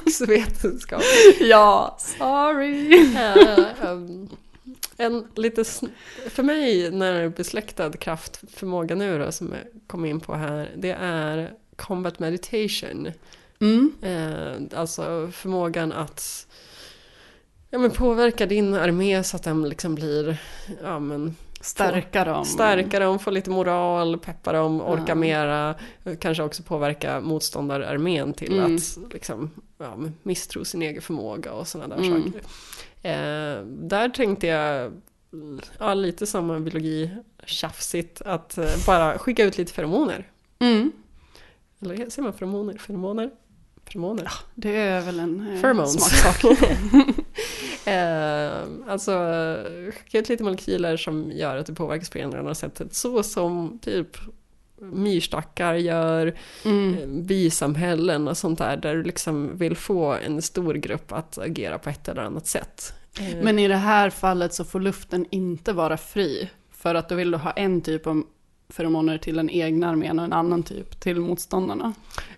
Också 0.05 0.25
vetenskap. 0.25 1.01
ja, 1.39 1.97
sorry. 1.99 3.03
Eh, 3.15 3.91
um, 3.91 4.29
en 4.97 5.27
lite, 5.35 5.63
för 6.29 6.43
mig 6.43 6.91
när 6.91 7.29
besläktad 7.29 7.91
kraftförmåga 7.91 8.95
nu 8.95 9.19
då, 9.19 9.31
som 9.31 9.47
jag 9.51 9.81
kom 9.87 10.05
in 10.05 10.19
på 10.19 10.33
här, 10.33 10.71
det 10.77 10.91
är 10.99 11.53
combat 11.75 12.19
meditation. 12.19 13.11
Mm. 13.61 13.91
Eh, 14.01 14.79
alltså 14.79 15.29
förmågan 15.33 15.91
att 15.91 16.47
ja, 17.69 17.79
men 17.79 17.91
påverka 17.91 18.45
din 18.45 18.73
armé 18.73 19.23
så 19.23 19.35
att 19.35 19.43
den 19.43 19.69
liksom 19.69 19.95
blir 19.95 20.37
ja, 20.83 20.99
men, 20.99 21.35
Stärka 21.61 22.25
dem. 22.25 22.45
Stärka 22.45 22.99
dem, 22.99 23.19
få 23.19 23.31
lite 23.31 23.49
moral, 23.49 24.19
peppa 24.19 24.51
dem, 24.51 24.81
orka 24.81 25.03
Ja. 25.07 25.15
mera. 25.15 25.75
Kanske 26.19 26.43
också 26.43 26.63
påverka 26.63 27.19
motståndararmén 27.21 28.33
till 28.33 28.59
Mm. 28.59 28.75
att 28.75 29.13
liksom, 29.13 29.51
ja, 29.77 29.97
misstro 30.23 30.65
sin 30.65 30.81
egen 30.81 31.01
förmåga 31.01 31.53
och 31.53 31.67
sådana 31.67 31.95
där 31.95 32.03
Mm. 32.03 32.23
saker. 32.23 32.41
Eh, 33.01 33.63
där 33.65 34.09
tänkte 34.09 34.47
jag, 34.47 35.01
ja, 35.79 35.93
lite 35.93 36.25
som 36.25 36.63
biologi 36.63 37.09
tjafsigt, 37.45 38.21
att 38.21 38.57
eh, 38.57 38.85
bara 38.85 39.17
skicka 39.17 39.43
ut 39.43 39.57
lite 39.57 39.73
feromoner. 39.73 40.27
Mm. 40.59 40.91
Eller 41.81 41.95
säger 41.95 42.21
man 42.21 42.33
feromoner? 42.33 42.77
Feromoner? 42.77 43.29
Feromoner? 43.85 44.31
Det 44.55 44.77
är 44.77 45.01
väl 45.01 45.19
en 45.19 45.47
eh, 45.47 45.61
Pheromones. 45.61 45.93
smaksak. 45.93 46.43
eh, 47.85 48.91
alltså 48.91 49.11
skicka 49.93 50.19
ut 50.19 50.29
lite 50.29 50.43
molekyler 50.43 50.97
som 50.97 51.31
gör 51.31 51.57
att 51.57 51.65
du 51.65 51.75
påverkas 51.75 52.09
på 52.09 52.17
ena 52.17 52.29
eller 52.29 52.39
andra 52.39 52.55
sättet. 52.55 52.93
Så 52.93 53.23
som 53.23 53.79
typ 53.81 54.17
myrstackar 54.81 55.73
gör, 55.73 56.35
Mm. 56.65 56.97
eh, 56.97 57.07
bisamhällen 57.07 58.27
och 58.27 58.37
sånt 58.37 58.57
där. 58.59 58.77
Där 58.77 58.95
du 58.95 59.03
liksom 59.03 59.57
vill 59.57 59.75
få 59.75 60.13
en 60.13 60.41
stor 60.41 60.73
grupp 60.73 61.11
att 61.11 61.37
agera 61.37 61.77
på 61.79 61.89
ett 61.89 62.07
eller 62.07 62.21
annat 62.21 62.47
sätt. 62.47 62.93
Eh, 63.19 63.43
Men 63.43 63.59
i 63.59 63.67
det 63.67 63.75
här 63.75 64.09
fallet 64.09 64.53
så 64.53 64.63
får 64.65 64.79
luften 64.79 65.25
inte 65.29 65.73
vara 65.73 65.97
fri. 65.97 66.49
För 66.71 66.95
att 66.95 67.09
då 67.09 67.15
vill 67.15 67.31
du 67.31 67.37
ha 67.37 67.51
en 67.51 67.81
typ 67.81 68.07
av 68.07 68.23
feromoner 68.69 69.17
till 69.17 69.35
den 69.35 69.49
egna 69.49 69.89
armén 69.89 70.19
och 70.19 70.25
en 70.25 70.33
annan 70.33 70.63
typ 70.63 70.99
till 70.99 71.19
motståndarna. 71.19 71.93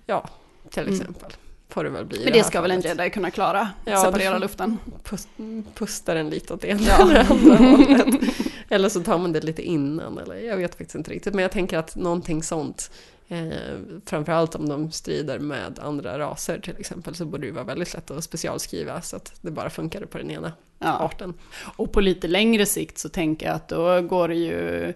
Ja, 0.06 0.30
till 0.70 0.82
Mm. 0.84 0.94
exempel. 0.94 1.32
Får 1.70 1.84
det 1.84 1.90
väl 1.90 2.06
bli 2.06 2.18
Men 2.18 2.26
det 2.28 2.32
det 2.34 2.40
ska 2.44 2.50
ska 2.50 2.62
väl 2.62 2.72
en 2.72 2.82
jedi 2.82 3.10
kunna 3.10 3.32
klara? 3.32 3.70
Separera 3.86 4.38
luften. 4.38 4.78
Pust, 5.04 5.28
pusta 5.76 6.14
den 6.14 6.30
lite 6.30 6.54
åt 6.54 6.62
det 6.62 6.68
ena 6.68 6.82
Ja. 6.88 7.02
eller 7.10 7.32
andra 7.32 7.56
hållet. 7.72 8.22
Eller 8.72 8.90
så 8.90 9.04
tar 9.04 9.18
man 9.18 9.32
det 9.34 9.44
lite 9.44 9.62
innan, 9.62 10.18
eller 10.18 10.36
jag 10.36 10.58
vet 10.58 10.76
faktiskt 10.76 10.96
inte 10.96 11.12
riktigt. 11.12 11.34
Men 11.34 11.42
jag 11.42 11.52
tänker 11.52 11.78
att 11.78 11.96
någonting 11.96 12.44
sånt, 12.44 12.92
eh, 13.28 13.50
framförallt 14.06 14.56
om 14.56 14.70
de 14.70 14.92
strider 14.92 15.40
med 15.40 15.80
andra 15.80 16.20
raser 16.20 16.60
till 16.60 16.76
exempel, 16.80 17.16
så 17.16 17.26
borde 17.26 17.48
det 17.48 17.52
vara 17.52 17.64
väldigt 17.64 17.94
lätt 17.94 18.12
att 18.12 18.24
specialskriva 18.24 19.02
så 19.02 19.16
att 19.16 19.34
det 19.42 19.52
bara 19.52 19.70
funkar 19.70 20.06
på 20.06 20.18
den 20.18 20.32
ena 20.32 20.54
Ja. 20.80 21.00
arten. 21.00 21.34
Och 21.78 21.92
på 21.92 22.02
lite 22.02 22.28
längre 22.28 22.66
sikt 22.66 22.98
så 22.98 23.10
tänker 23.10 23.46
jag 23.46 23.56
att 23.56 23.68
då 23.68 24.02
går 24.02 24.28
det 24.28 24.36
ju 24.36 24.94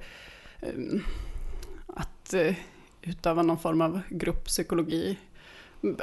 um, 0.75 1.03
att 1.87 2.33
uh, 2.33 2.53
utöva 3.01 3.41
någon 3.41 3.59
form 3.59 3.81
av 3.81 4.01
grupppsykologi. 4.09 5.17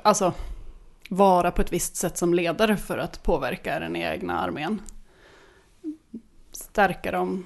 Alltså 0.02 0.32
vara 1.08 1.50
på 1.50 1.62
ett 1.62 1.72
visst 1.72 1.96
sätt 1.96 2.18
som 2.18 2.34
ledare 2.34 2.76
för 2.76 2.98
att 2.98 3.22
påverka 3.22 3.80
den 3.80 3.96
egna 3.96 4.40
armén. 4.40 4.80
Stärka 6.52 7.10
dem 7.10 7.44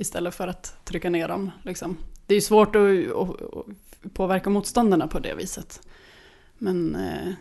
istället 0.00 0.34
för 0.34 0.48
att 0.48 0.84
trycka 0.84 1.10
ner 1.10 1.28
dem. 1.28 1.50
Liksom. 1.62 1.96
det 2.26 2.34
är 2.34 2.36
ju 2.36 2.40
svårt 2.40 2.76
att, 2.76 2.82
att, 2.82 3.42
att 3.42 4.12
påverka 4.14 4.50
motståndarna 4.50 5.08
på 5.08 5.18
det 5.18 5.34
viset. 5.34 5.82
Men, 6.58 6.94
eh, 6.94 7.32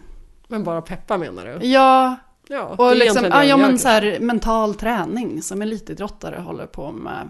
Men 0.48 0.64
bara 0.64 0.82
peppa 0.82 1.18
menar 1.18 1.46
du? 1.46 1.68
ja, 1.68 2.16
Ja, 2.52 2.76
och 2.78 2.96
liksom, 2.96 3.26
ja, 3.26 3.44
ja, 3.44 3.58
men 3.58 3.80
så 3.80 3.88
här, 3.88 4.20
mental 4.20 4.76
träning 4.76 5.42
som 5.42 5.62
elitidrottare 5.62 6.40
håller 6.40 6.66
på 6.66 6.92
med 6.92 7.30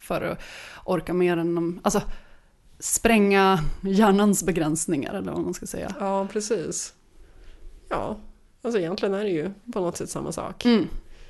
för 0.00 0.22
att 0.22 0.38
orka 0.84 1.14
mer 1.14 1.36
än 1.36 1.54
de, 1.54 1.80
alltså 1.82 2.02
spränga 2.78 3.58
hjärnans 3.82 4.44
begränsningar 4.44 5.14
eller 5.14 5.32
vad 5.32 5.40
man 5.40 5.54
ska 5.54 5.66
säga. 5.66 5.94
Ja, 6.00 6.26
precis. 6.32 6.94
Ja, 7.88 8.16
alltså 8.62 8.80
egentligen 8.80 9.14
är 9.14 9.24
det 9.24 9.30
ju 9.30 9.50
på 9.72 9.80
något 9.80 9.96
sätt 9.96 10.10
samma 10.10 10.32
sak. 10.32 10.64
Mm. 10.64 10.88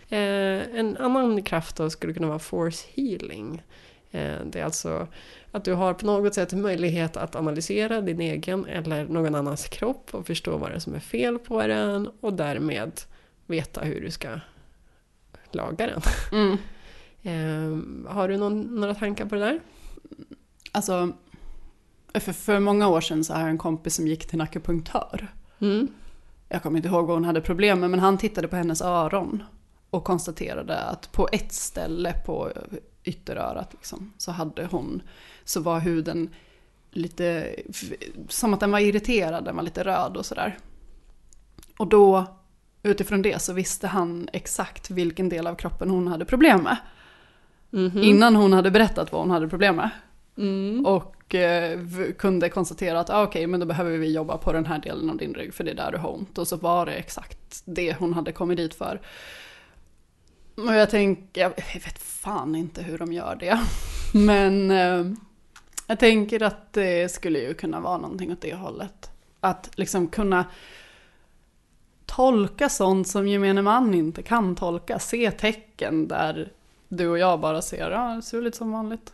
Eh, 0.08 0.78
en 0.78 0.96
annan 0.96 1.42
kraft 1.42 1.76
då 1.76 1.90
skulle 1.90 2.12
kunna 2.12 2.28
vara 2.28 2.38
force 2.38 2.86
healing. 2.94 3.62
Eh, 4.10 4.36
det 4.44 4.60
är 4.60 4.64
alltså 4.64 5.06
att 5.52 5.64
du 5.64 5.74
har 5.74 5.94
på 5.94 6.06
något 6.06 6.34
sätt 6.34 6.52
möjlighet 6.52 7.16
att 7.16 7.36
analysera 7.36 8.00
din 8.00 8.20
egen 8.20 8.66
eller 8.66 9.04
någon 9.04 9.34
annans 9.34 9.68
kropp 9.68 10.14
och 10.14 10.26
förstå 10.26 10.56
vad 10.56 10.70
det 10.70 10.74
är 10.74 10.80
som 10.80 10.94
är 10.94 11.00
fel 11.00 11.38
på 11.38 11.66
den 11.66 12.08
och 12.20 12.32
därmed 12.32 13.00
veta 13.46 13.80
hur 13.80 14.00
du 14.00 14.10
ska 14.10 14.40
laga 15.52 15.86
den. 15.86 16.00
Mm. 16.32 16.58
Eh, 17.22 18.10
har 18.12 18.28
du 18.28 18.36
någon, 18.36 18.80
några 18.80 18.94
tankar 18.94 19.26
på 19.26 19.34
det 19.34 19.40
där? 19.40 19.60
Alltså, 20.72 21.12
för, 22.14 22.32
för 22.32 22.60
många 22.60 22.88
år 22.88 23.00
sedan 23.00 23.24
så 23.24 23.32
har 23.32 23.40
jag 23.40 23.50
en 23.50 23.58
kompis 23.58 23.94
som 23.94 24.06
gick 24.06 24.26
till 24.26 24.34
en 24.34 24.40
akupunktör. 24.40 25.28
Mm. 25.58 25.88
Jag 26.48 26.62
kommer 26.62 26.76
inte 26.76 26.88
ihåg 26.88 27.06
vad 27.06 27.16
hon 27.16 27.24
hade 27.24 27.40
problem 27.40 27.80
med, 27.80 27.90
men 27.90 28.00
han 28.00 28.18
tittade 28.18 28.48
på 28.48 28.56
hennes 28.56 28.82
öron 28.82 29.42
och 29.90 30.04
konstaterade 30.04 30.78
att 30.78 31.12
på 31.12 31.28
ett 31.32 31.52
ställe 31.52 32.12
på 32.26 32.52
ytterörat 33.04 33.72
liksom, 33.72 34.12
så 34.18 34.32
hade 34.32 34.64
hon, 34.66 35.02
så 35.44 35.60
var 35.60 35.80
huden 35.80 36.30
lite, 36.90 37.56
som 38.28 38.54
att 38.54 38.60
den 38.60 38.70
var 38.70 38.78
irriterad, 38.78 39.44
den 39.44 39.56
var 39.56 39.62
lite 39.62 39.84
röd 39.84 40.16
och 40.16 40.26
sådär. 40.26 40.58
Och 41.78 41.86
då, 41.86 42.24
utifrån 42.82 43.22
det 43.22 43.42
så 43.42 43.52
visste 43.52 43.86
han 43.86 44.28
exakt 44.32 44.90
vilken 44.90 45.28
del 45.28 45.46
av 45.46 45.54
kroppen 45.54 45.90
hon 45.90 46.08
hade 46.08 46.24
problem 46.24 46.62
med. 46.62 46.76
Mhm. 47.70 48.02
Innan 48.02 48.36
hon 48.36 48.52
hade 48.52 48.70
berättat 48.70 49.12
vad 49.12 49.20
hon 49.20 49.30
hade 49.30 49.48
problem 49.48 49.76
med. 49.76 49.90
Mm. 50.36 50.86
Och 50.86 51.34
eh, 51.34 51.80
kunde 52.18 52.48
konstatera 52.48 53.00
att 53.00 53.10
ah, 53.10 53.22
okej, 53.22 53.46
men 53.46 53.60
då 53.60 53.66
behöver 53.66 53.98
vi 53.98 54.12
jobba 54.12 54.38
på 54.38 54.52
den 54.52 54.66
här 54.66 54.78
delen 54.78 55.10
av 55.10 55.16
din 55.16 55.34
rygg 55.34 55.54
för 55.54 55.64
det 55.64 55.70
är 55.70 55.74
där 55.74 55.92
du 55.92 55.98
har 55.98 56.14
ont. 56.14 56.38
Och 56.38 56.48
så 56.48 56.56
var 56.56 56.86
det 56.86 56.92
exakt 56.92 57.62
det 57.64 57.96
hon 57.98 58.14
hade 58.14 58.32
kommit 58.32 58.56
dit 58.56 58.74
för. 58.74 59.00
Och 60.66 60.74
jag 60.74 60.90
tänker, 60.90 61.40
jag 61.40 61.50
vet 61.74 61.98
fan 61.98 62.54
inte 62.54 62.82
hur 62.82 62.98
de 62.98 63.12
gör 63.12 63.36
det. 63.36 63.60
Men 64.14 64.70
eh, 64.70 65.12
jag 65.86 65.98
tänker 65.98 66.42
att 66.42 66.72
det 66.72 67.12
skulle 67.12 67.38
ju 67.38 67.54
kunna 67.54 67.80
vara 67.80 67.98
någonting 67.98 68.32
åt 68.32 68.40
det 68.40 68.54
hållet. 68.54 69.10
Att 69.40 69.70
liksom 69.74 70.08
kunna 70.08 70.44
tolka 72.06 72.68
sånt 72.68 73.08
som 73.08 73.28
gemene 73.28 73.62
man 73.62 73.94
inte 73.94 74.22
kan 74.22 74.56
tolka. 74.56 74.98
Se 74.98 75.30
tecken 75.30 76.08
där 76.08 76.52
du 76.88 77.08
och 77.08 77.18
jag 77.18 77.40
bara 77.40 77.62
ser, 77.62 77.90
ja 77.90 78.14
det 78.14 78.22
ser 78.22 78.38
ut 78.38 78.44
lite 78.44 78.56
som 78.56 78.72
vanligt. 78.72 79.12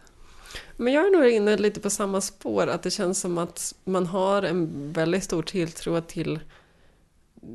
Men 0.76 0.92
jag 0.92 1.06
är 1.06 1.10
nog 1.10 1.26
inne 1.26 1.56
lite 1.56 1.80
på 1.80 1.90
samma 1.90 2.20
spår, 2.20 2.66
att 2.66 2.82
det 2.82 2.90
känns 2.90 3.20
som 3.20 3.38
att 3.38 3.74
man 3.84 4.06
har 4.06 4.42
en 4.42 4.92
väldigt 4.92 5.24
stor 5.24 5.42
tilltro 5.42 6.00
till 6.00 6.40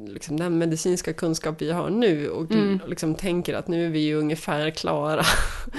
liksom, 0.07 0.37
den 0.39 0.57
medicinska 0.57 1.13
kunskap 1.13 1.61
vi 1.61 1.71
har 1.71 1.89
nu 1.89 2.29
och 2.29 2.51
Mm. 2.51 2.79
liksom 2.87 3.15
tänker 3.15 3.53
att 3.53 3.67
nu 3.67 3.85
är 3.85 3.89
vi 3.89 3.99
ju 3.99 4.15
ungefär 4.15 4.69
klara 4.69 5.23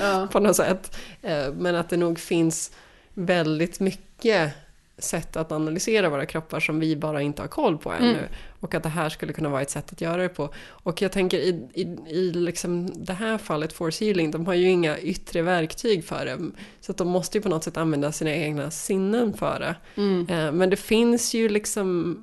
Ja. 0.00 0.28
på 0.32 0.40
något 0.40 0.56
sätt. 0.56 0.96
Eh, 1.22 1.52
Men 1.52 1.74
att 1.74 1.88
det 1.88 1.96
nog 1.96 2.18
finns 2.18 2.72
väldigt 3.14 3.80
mycket 3.80 4.52
sätt 4.98 5.36
att 5.36 5.52
analysera 5.52 6.08
våra 6.08 6.26
kroppar 6.26 6.60
som 6.60 6.80
vi 6.80 6.96
bara 6.96 7.22
inte 7.22 7.42
har 7.42 7.48
koll 7.48 7.78
på 7.78 7.92
ännu. 7.92 8.10
Mm. 8.10 8.24
Och 8.60 8.74
att 8.74 8.82
det 8.82 8.88
här 8.88 9.08
skulle 9.08 9.32
kunna 9.32 9.48
vara 9.48 9.62
ett 9.62 9.70
sätt 9.70 9.92
att 9.92 10.00
göra 10.00 10.22
det 10.22 10.28
på. 10.28 10.50
Och 10.66 11.02
jag 11.02 11.12
tänker 11.12 11.38
i, 11.38 11.48
i, 11.74 11.82
i 12.10 12.30
liksom 12.32 13.04
det 13.04 13.12
här 13.12 13.38
fallet, 13.38 13.72
Force 13.72 14.04
Healing, 14.04 14.30
de 14.30 14.46
har 14.46 14.54
ju 14.54 14.68
inga 14.68 14.98
yttre 14.98 15.42
verktyg 15.42 16.04
för 16.04 16.24
det. 16.24 16.38
Så 16.80 16.92
att 16.92 16.98
de 16.98 17.08
måste 17.08 17.38
ju 17.38 17.42
på 17.42 17.48
något 17.48 17.64
sätt 17.64 17.76
använda 17.76 18.12
sina 18.12 18.30
egna 18.34 18.70
sinnen 18.70 19.32
för 19.34 19.60
det. 19.60 19.76
Mm. 20.00 20.26
Eh, 20.28 20.52
Men 20.52 20.70
det 20.70 20.76
finns 20.76 21.34
ju 21.34 21.48
liksom 21.48 22.16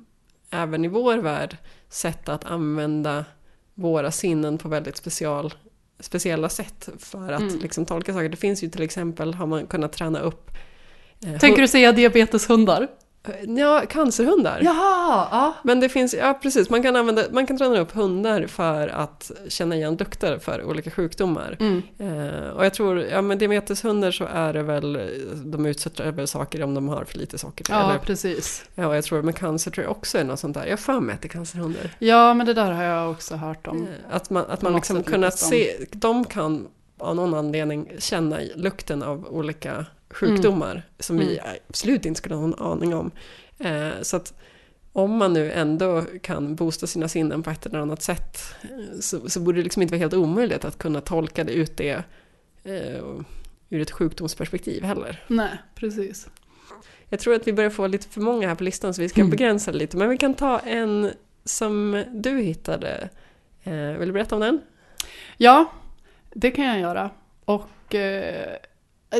även 0.50 0.84
i 0.84 0.88
vår 0.88 1.18
värld 1.18 1.56
sätt 1.88 2.28
att 2.28 2.44
använda 2.44 3.24
våra 3.74 4.10
sinnen 4.10 4.58
på 4.58 4.68
väldigt 4.68 4.96
special, 4.96 5.54
speciella 6.00 6.48
sätt 6.48 6.88
för 6.98 7.32
att 7.32 7.40
Mm. 7.40 7.58
liksom 7.58 7.86
tolka 7.86 8.12
saker. 8.12 8.28
Det 8.28 8.36
finns 8.36 8.64
ju 8.64 8.68
till 8.70 8.82
exempel, 8.82 9.34
har 9.34 9.46
man 9.46 9.66
kunnat 9.66 9.92
träna 9.92 10.20
upp 10.20 10.50
eh, 11.26 11.38
Tänker 11.38 11.62
du 11.62 11.68
säga 11.68 11.92
diabeteshundar? 11.92 12.88
Ja, 13.46 13.82
cancerhundar. 13.88 14.60
Jaha, 14.62 15.28
ja. 15.30 15.54
Men 15.62 15.80
det 15.80 15.88
finns, 15.88 16.14
ja 16.14 16.38
precis, 16.42 16.70
man 16.70 16.82
kan, 16.82 16.96
använda, 16.96 17.22
man 17.30 17.46
kan 17.46 17.58
träna 17.58 17.80
upp 17.80 17.92
hundar 17.92 18.46
för 18.46 18.88
att 18.88 19.30
känna 19.48 19.76
igen 19.76 19.96
lukter 19.96 20.38
för 20.38 20.64
olika 20.64 20.90
sjukdomar. 20.90 21.56
Mm. 21.60 21.82
Eh, 21.98 22.48
och 22.48 22.64
jag 22.64 22.74
tror, 22.74 23.00
ja 23.00 23.22
men 23.22 23.38
diabeteshundar 23.38 24.10
så 24.10 24.24
är 24.24 24.52
det 24.52 24.62
väl, 24.62 25.10
de 25.44 25.66
utsätter 25.66 26.12
väl 26.12 26.28
saker 26.28 26.62
om 26.62 26.74
de 26.74 26.88
har 26.88 27.04
för 27.04 27.18
lite 27.18 27.38
socker. 27.38 27.66
Ja, 27.68 27.90
eller, 27.90 27.98
precis. 27.98 28.64
ja, 28.74 28.86
och 28.86 28.96
jag 28.96 29.04
tror 29.04 29.22
med 29.22 29.36
cancer 29.36 29.70
tror 29.70 29.84
jag 29.84 29.90
också 29.90 30.18
är 30.18 30.24
något 30.24 30.40
sånt 30.40 30.54
där. 30.54 30.64
Jag 30.64 30.72
har 30.72 30.76
för 30.76 31.00
mig 31.00 31.14
att 31.14 31.22
det 31.22 31.26
är 31.26 31.30
cancerhundar. 31.30 31.90
Ja, 31.98 32.34
men 32.34 32.46
det 32.46 32.54
där 32.54 32.70
har 32.70 32.84
jag 32.84 33.10
också 33.10 33.34
hört 33.36 33.66
om. 33.66 33.82
Eh, 33.82 34.16
Att 34.16 34.30
man, 34.30 34.44
att 34.48 34.62
man 34.62 34.74
liksom 34.74 35.02
kunnat 35.02 35.38
se, 35.38 35.76
de 35.92 36.24
kan 36.24 36.68
av 36.98 37.16
någon 37.16 37.34
anledning 37.34 37.90
känna 37.98 38.38
lukten 38.54 39.02
av 39.02 39.26
olika 39.30 39.86
sjukdomar 40.10 40.82
som 40.98 41.18
vi 41.18 41.38
Mm. 41.38 41.50
absolut 41.68 42.06
inte 42.06 42.18
skulle 42.18 42.34
ha 42.34 42.46
någon 42.46 42.60
aning 42.72 42.94
om. 42.94 43.10
Eh, 43.58 43.90
så 44.02 44.16
att 44.16 44.34
om 44.92 45.16
man 45.16 45.32
nu 45.32 45.52
ändå 45.52 46.04
kan 46.22 46.54
boosta 46.54 46.86
sina 46.86 47.08
sinnen 47.08 47.42
på 47.42 47.50
ett 47.50 47.66
eller 47.66 47.78
annat 47.78 48.02
sätt 48.02 48.38
eh, 48.62 49.00
så, 49.00 49.30
så 49.30 49.40
borde 49.40 49.58
det 49.58 49.62
liksom 49.62 49.82
inte 49.82 49.92
vara 49.92 49.98
helt 50.00 50.14
omöjligt 50.14 50.64
att 50.64 50.78
kunna 50.78 51.00
tolka 51.00 51.44
det 51.44 51.52
ut 51.52 51.76
det 51.76 52.02
eh, 52.64 53.04
ur 53.70 53.80
ett 53.80 53.90
sjukdomsperspektiv 53.90 54.82
heller. 54.84 55.24
Nej, 55.26 55.50
precis. 55.74 56.28
Jag 57.08 57.20
tror 57.20 57.34
att 57.34 57.46
vi 57.48 57.52
börjar 57.52 57.70
få 57.70 57.86
lite 57.86 58.08
för 58.08 58.20
många 58.20 58.48
här 58.48 58.54
på 58.54 58.64
listan 58.64 58.94
så 58.94 59.02
vi 59.02 59.08
ska 59.08 59.20
Mm. 59.20 59.30
begränsa 59.30 59.70
lite. 59.70 59.96
Men 59.96 60.08
vi 60.08 60.16
kan 60.18 60.34
ta 60.34 60.58
en 60.58 61.10
som 61.44 62.04
du 62.10 62.40
hittade. 62.40 63.08
Eh, 63.62 63.72
vill 63.98 64.08
du 64.08 64.12
berätta 64.12 64.34
om 64.34 64.40
den? 64.40 64.60
Ja, 65.36 65.72
det 66.34 66.50
kan 66.50 66.64
jag 66.64 66.80
göra. 66.80 67.10
Och 67.44 67.94
eh, 67.94 68.56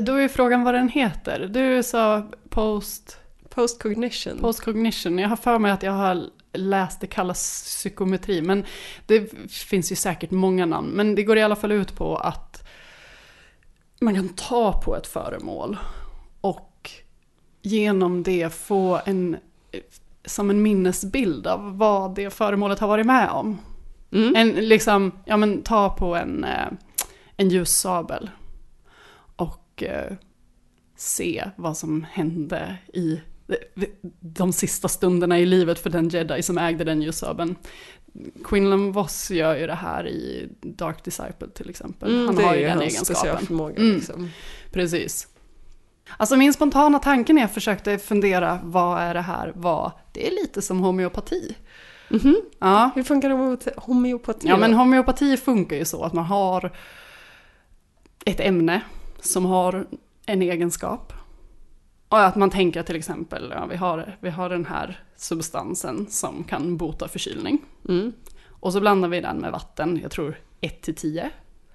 då 0.00 0.14
är 0.14 0.28
frågan 0.28 0.64
vad 0.64 0.74
den 0.74 0.88
heter. 0.88 1.48
Du 1.52 1.82
sa 1.82 2.26
post... 2.48 3.20
Postcognition. 3.48 4.38
Postcognition. 4.38 5.18
Jag 5.18 5.28
har 5.28 5.36
för 5.36 5.58
mig 5.58 5.72
att 5.72 5.82
jag 5.82 5.92
har 5.92 6.30
läst 6.52 7.00
det 7.00 7.06
kallas 7.06 7.62
psykometri. 7.64 8.42
Men 8.42 8.64
det 9.06 9.32
finns 9.50 9.92
ju 9.92 9.96
säkert 9.96 10.30
många 10.30 10.66
namn. 10.66 10.88
Men 10.88 11.14
det 11.14 11.22
går 11.22 11.38
i 11.38 11.42
alla 11.42 11.56
fall 11.56 11.72
ut 11.72 11.96
på 11.96 12.16
att 12.16 12.68
man 14.00 14.14
kan 14.14 14.28
ta 14.28 14.82
på 14.82 14.96
ett 14.96 15.06
föremål 15.06 15.76
och 16.40 16.90
genom 17.62 18.22
det 18.22 18.54
få 18.54 19.00
en, 19.04 19.36
som 20.24 20.50
en 20.50 20.62
minnesbild 20.62 21.46
av 21.46 21.78
vad 21.78 22.14
det 22.14 22.30
föremålet 22.30 22.78
har 22.78 22.88
varit 22.88 23.06
med 23.06 23.30
om. 23.30 23.58
Mm. 24.12 24.36
En, 24.36 24.48
liksom, 24.48 25.12
ja 25.24 25.36
men 25.36 25.62
ta 25.62 25.88
på 25.90 26.14
en, 26.14 26.44
eh, 26.44 26.68
en 27.36 27.48
ljussabel 27.48 28.30
och 29.78 29.82
eh, 29.84 30.12
se 30.96 31.50
vad 31.56 31.76
som 31.76 32.06
hände 32.12 32.76
i 32.94 33.20
de, 34.20 34.52
sista 34.52 34.88
stunderna 34.88 35.38
i 35.38 35.46
livet 35.46 35.78
för 35.78 35.90
den 35.90 36.08
jedi 36.08 36.42
som 36.42 36.58
ägde 36.58 36.84
den 36.84 37.02
ljussabeln. 37.02 37.56
Quinlan 38.44 38.92
Voss 38.92 39.30
gör 39.30 39.56
ju 39.56 39.66
det 39.66 39.74
här 39.74 40.06
i 40.08 40.48
Dark 40.60 41.04
Disciple 41.04 41.48
till 41.54 41.70
exempel. 41.70 42.10
Mm, 42.14 42.26
Han 42.26 42.44
har 42.44 42.54
ju 42.54 42.62
den 42.62 42.80
egenskapen. 42.80 43.14
specialförmåga, 43.16 43.76
Mm, 43.76 43.94
liksom. 43.94 44.30
Precis. 44.72 45.28
Alltså 46.16 46.36
min 46.36 46.52
spontana 46.52 46.98
tanke 46.98 47.32
när 47.32 47.40
jag 47.40 47.50
försökte 47.50 47.98
fundera 47.98 48.60
vad 48.62 49.00
är 49.00 49.14
det 49.14 49.20
här 49.20 49.52
var, 49.54 49.92
det 50.12 50.26
är 50.26 50.30
lite 50.30 50.62
som 50.62 50.78
homeopati. 50.80 51.56
Mhm. 52.10 52.36
Ja. 52.58 52.90
Hur 52.94 53.02
funkar 53.02 53.30
homeopati-? 53.76 54.48
Ja 54.48 54.56
men 54.56 54.74
homeopati 54.74 55.36
funkar 55.36 55.76
ju 55.76 55.84
så 55.84 56.02
att 56.04 56.12
man 56.12 56.24
har 56.24 56.72
ett 58.24 58.40
ämne 58.40 58.80
som 59.20 59.44
har 59.44 59.86
en 60.26 60.42
egenskap. 60.42 61.12
Och 62.08 62.24
att 62.24 62.36
man 62.36 62.50
tänker 62.50 62.82
till 62.82 62.96
exempel, 62.96 63.52
ja, 63.56 63.66
vi, 63.66 63.76
har, 63.76 64.16
vi 64.20 64.30
har 64.30 64.48
den 64.48 64.66
här 64.66 65.02
substansen 65.16 66.06
som 66.10 66.44
kan 66.44 66.76
bota 66.76 67.08
förkylning. 67.08 67.58
Mm. 67.88 68.12
Och 68.48 68.72
så 68.72 68.80
blandar 68.80 69.08
vi 69.08 69.20
den 69.20 69.36
med 69.36 69.52
vatten, 69.52 69.98
jag 70.02 70.10
tror 70.10 70.38
1 70.60 70.82
till 70.82 70.94
10. 70.94 71.30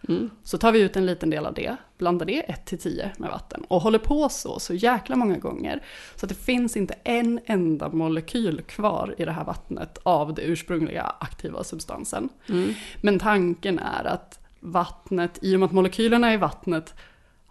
Mm. 0.09 0.29
Så 0.43 0.57
tar 0.57 0.71
vi 0.71 0.81
ut 0.81 0.95
en 0.95 1.05
liten 1.05 1.29
del 1.29 1.45
av 1.45 1.53
det, 1.53 1.75
blandar 1.97 2.25
det 2.25 2.39
1 2.39 2.65
till 2.65 2.79
10 2.79 3.11
med 3.17 3.29
vatten 3.29 3.63
och 3.67 3.81
håller 3.81 3.99
på 3.99 4.29
så, 4.29 4.59
så 4.59 4.73
jäkla 4.73 5.15
många 5.15 5.37
gånger. 5.37 5.83
Så 6.15 6.25
att 6.25 6.29
det 6.29 6.35
finns 6.35 6.77
inte 6.77 6.95
en 7.03 7.39
enda 7.45 7.89
molekyl 7.89 8.61
kvar 8.61 9.15
i 9.17 9.25
det 9.25 9.31
här 9.31 9.43
vattnet 9.43 9.97
av 10.03 10.33
det 10.33 10.41
ursprungliga 10.41 11.13
aktiva 11.19 11.63
substansen. 11.63 12.29
Mm. 12.49 12.73
Men 13.01 13.19
tanken 13.19 13.79
är 13.79 14.03
att 14.03 14.39
vattnet, 14.59 15.39
i 15.41 15.55
och 15.55 15.59
med 15.59 15.67
att 15.67 15.73
molekylerna 15.73 16.33
i 16.33 16.37
vattnet 16.37 16.95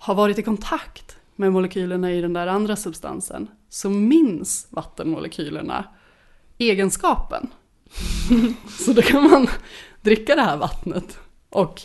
har 0.02 0.14
varit 0.14 0.38
i 0.38 0.42
kontakt 0.42 1.16
med 1.36 1.52
molekylerna 1.52 2.12
i 2.12 2.20
den 2.20 2.32
där 2.32 2.46
andra 2.46 2.76
substansen 2.76 3.48
så 3.68 3.90
minns 3.90 4.66
vattenmolekylerna 4.70 5.84
egenskapen. 6.58 7.46
så 8.68 8.92
då 8.92 9.02
kan 9.02 9.30
man 9.30 9.46
dricka 10.00 10.34
det 10.34 10.42
här 10.42 10.56
vattnet 10.56 11.18
och 11.50 11.82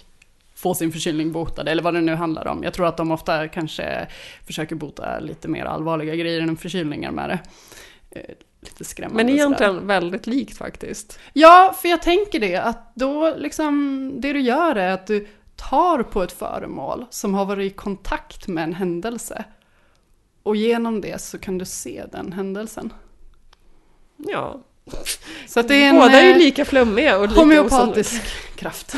få 0.55 0.73
sin 0.73 0.91
förkylning 0.91 1.31
botad, 1.31 1.67
eller 1.67 1.83
vad 1.83 1.93
det 1.93 2.01
nu 2.01 2.15
handlar 2.15 2.47
om. 2.47 2.63
Jag 2.63 2.73
tror 2.73 2.87
att 2.87 2.97
de 2.97 3.11
ofta 3.11 3.47
kanske 3.47 4.07
försöker 4.45 4.75
bota 4.75 5.19
lite 5.19 5.47
mer 5.47 5.65
allvarliga 5.65 6.15
grejer 6.15 6.41
än 6.41 6.57
förkylningar 6.57 7.11
med 7.11 7.29
det. 7.29 7.39
Eh, 8.19 8.35
Lite 8.59 8.83
skrämmande 8.83 9.23
Men 9.23 9.33
sådär. 9.33 9.45
egentligen 9.45 9.87
väldigt 9.87 10.27
likt 10.27 10.57
faktiskt. 10.57 11.19
Ja, 11.33 11.75
för 11.81 11.89
jag 11.89 12.01
tänker 12.01 12.39
det, 12.39 12.55
att 12.55 12.91
då 12.95 13.35
liksom, 13.37 14.11
det 14.17 14.33
du 14.33 14.39
gör 14.39 14.75
är 14.75 14.91
att 14.91 15.07
du 15.07 15.27
tar 15.57 16.03
på 16.03 16.23
ett 16.23 16.31
föremål 16.31 17.05
som 17.09 17.33
har 17.33 17.45
varit 17.45 17.71
i 17.71 17.75
kontakt 17.75 18.47
med 18.47 18.63
en 18.63 18.73
händelse. 18.73 19.45
Och 20.43 20.55
genom 20.55 21.01
det 21.01 21.21
så 21.21 21.39
kan 21.39 21.57
du 21.57 21.65
se 21.65 22.05
den 22.11 22.33
händelsen. 22.33 22.93
Ja. 24.17 24.59
Så 25.47 25.61
det 25.61 25.75
är 25.75 25.89
en 25.89 25.95
Båda 25.95 26.19
är 26.19 26.23
ju 26.23 26.31
eh, 26.31 26.37
lika 26.37 26.65
flummiga 26.65 27.17
och 27.17 27.27
lika 27.27 27.39
homeopatisk 27.39 28.21
kraft. 28.55 28.95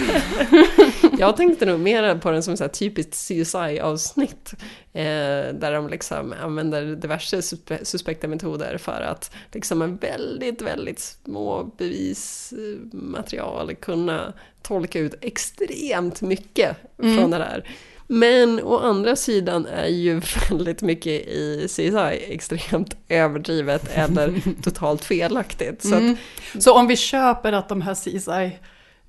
Jag 1.19 1.37
tänkte 1.37 1.65
nog 1.65 1.79
mer 1.79 2.15
på 2.15 2.31
den 2.31 2.43
som 2.43 2.55
här 2.59 2.67
typiskt 2.67 3.13
CSI-avsnitt. 3.13 4.53
Eh, 4.93 5.53
där 5.53 5.71
de 5.73 5.89
liksom 5.89 6.33
använder 6.43 6.95
diverse 6.95 7.37
suspe- 7.37 7.83
suspekta 7.83 8.27
metoder 8.27 8.77
för 8.77 9.01
att 9.01 9.31
liksom 9.51 9.77
med 9.79 9.97
väldigt, 10.01 10.61
väldigt 10.61 10.99
små 10.99 11.63
bevismaterial 11.77 13.75
kunna 13.75 14.33
tolka 14.61 14.99
ut 14.99 15.13
extremt 15.21 16.21
mycket 16.21 16.77
Mm. 17.03 17.17
från 17.17 17.31
det 17.31 17.37
där. 17.37 17.69
Men 18.11 18.63
å 18.63 18.77
andra 18.77 19.15
sidan 19.15 19.65
är 19.65 19.87
ju 19.87 20.21
väldigt 20.49 20.81
mycket 20.81 21.27
i 21.27 21.65
CSI 21.67 22.25
extremt 22.33 22.97
överdrivet 23.09 23.89
eller 23.93 24.41
totalt 24.63 25.05
felaktigt. 25.05 25.81
Så 25.81 25.95
att, 25.95 26.01
Mm. 26.01 26.17
Så 26.59 26.73
om 26.73 26.87
vi 26.87 26.95
köper 26.95 27.53
att 27.53 27.69
de 27.69 27.81
här 27.81 27.93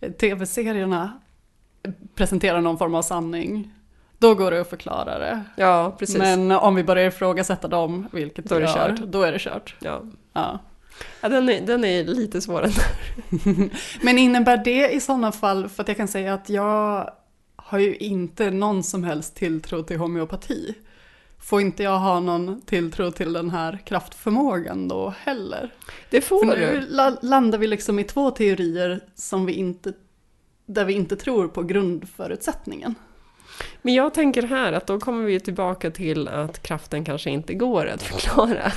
CSI-tv-serierna 0.01 1.21
presenterar 2.15 2.61
någon 2.61 2.79
form 2.79 2.95
av 2.95 3.03
sanning, 3.03 3.71
då 4.19 4.35
går 4.35 4.51
det 4.51 4.61
att 4.61 4.71
förklara 4.71 5.19
det. 5.19 5.41
Ja, 5.57 5.97
precis. 5.99 6.19
Men 6.19 6.51
om 6.53 6.75
vi 6.75 6.85
börjar 6.85 7.07
ifrågasätta 7.09 7.69
dem, 7.69 8.09
vilket 8.13 8.45
Då 8.45 8.55
är 8.55 8.61
det 8.61 8.67
gör, 8.67 8.97
kört. 8.97 8.99
då 9.07 9.23
är 9.23 9.33
det 9.33 9.39
kört. 9.39 9.75
Ja. 9.81 10.03
Ja. 10.33 10.59
Ja, 11.21 11.29
den, 11.29 11.49
är, 11.49 11.61
den 11.67 11.85
är 11.85 12.05
lite 12.05 12.41
svårare. 12.41 12.71
Men 14.03 14.19
innebär 14.19 14.57
det 14.57 14.89
i 14.91 15.01
sådana 15.01 15.33
fall, 15.33 15.69
för 15.69 15.83
att 15.83 15.89
jag 15.89 15.97
kan 15.97 16.09
säga 16.09 16.35
att 16.35 16.49
jag 16.49 17.11
har 17.71 17.79
ju 17.79 17.97
inte 17.97 18.51
någon 18.51 18.83
som 18.83 19.05
helst 19.05 19.35
tilltro 19.37 19.83
till 19.83 19.97
homeopati. 19.99 20.75
Får 21.39 21.61
inte 21.61 21.83
jag 21.83 21.99
ha 21.99 22.21
någon 22.21 22.61
tilltro 22.61 23.11
till 23.11 23.33
den 23.33 23.51
här 23.51 23.79
kraftförmågan 23.87 24.89
då 24.89 25.15
heller? 25.19 25.75
Det 26.11 26.21
får 26.21 26.45
För 26.47 26.57
du. 26.57 26.67
nu 26.67 26.87
la- 26.89 27.17
landar 27.23 27.59
vi 27.59 27.67
liksom 27.67 27.99
i 27.99 28.05
två 28.05 28.31
teorier 28.31 29.01
som 29.15 29.47
vi 29.47 29.53
inte, 29.53 29.93
där 30.67 30.85
vi 30.85 30.93
inte 30.93 31.17
tror 31.17 31.49
på 31.49 31.63
grundförutsättningen. 31.63 32.95
Men 33.83 33.95
jag 33.95 34.15
tänker 34.15 34.43
här 34.43 34.73
att 34.73 34.87
då 34.87 35.01
kommer 35.01 35.25
vi 35.25 35.41
tillbaka 35.41 35.91
till 35.91 36.29
att 36.29 36.63
kraften 36.63 37.05
kanske 37.05 37.31
inte 37.31 37.55
går 37.55 37.87
att 37.87 38.03
förklara 38.03 38.73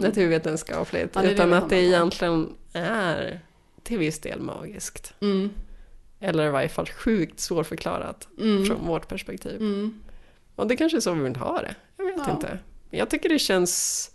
naturvetenskapligt. 0.00 1.10
Ja, 1.14 1.20
det 1.20 1.26
det 1.28 1.32
utan 1.34 1.48
vi 1.50 1.54
att 1.54 1.70
det 1.70 1.82
egentligen 1.82 2.54
är 2.72 3.40
till 3.82 3.98
viss 3.98 4.18
del 4.20 4.40
magiskt. 4.40 5.14
Mm. 5.20 5.50
Eller 6.24 6.46
i 6.46 6.50
varje 6.50 6.68
fall 6.68 6.86
sjukt 6.86 7.40
svårförklarat 7.40 8.28
Mm. 8.40 8.64
från 8.66 8.86
vårt 8.86 9.08
perspektiv. 9.08 9.56
Mm. 9.60 10.02
Och 10.56 10.66
det 10.66 10.76
kanske 10.76 10.98
är 10.98 11.00
så 11.00 11.12
vi 11.14 11.22
vill 11.22 11.36
ha 11.36 11.60
det. 11.60 11.74
Jag 11.96 12.04
vet 12.04 12.14
Ja. 12.26 12.30
inte. 12.32 12.58
Jag 12.90 13.10
tycker 13.10 13.28
det 13.28 13.38
känns... 13.38 14.10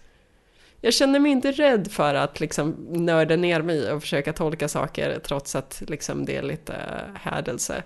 Jag 0.81 0.94
känner 0.94 1.19
mig 1.19 1.31
inte 1.31 1.52
rädd 1.52 1.91
för 1.91 2.14
att 2.15 2.40
liksom 2.40 2.76
nörda 2.90 3.36
ner 3.36 3.61
mig 3.61 3.91
och 3.91 4.02
försöka 4.02 4.34
tolka 4.34 4.68
saker 4.68 5.19
trots 5.23 5.56
att 5.56 5.81
liksom 5.88 6.26
det 6.26 6.38
är 6.38 6.44
lite 6.44 6.76
hädelse. 7.15 7.84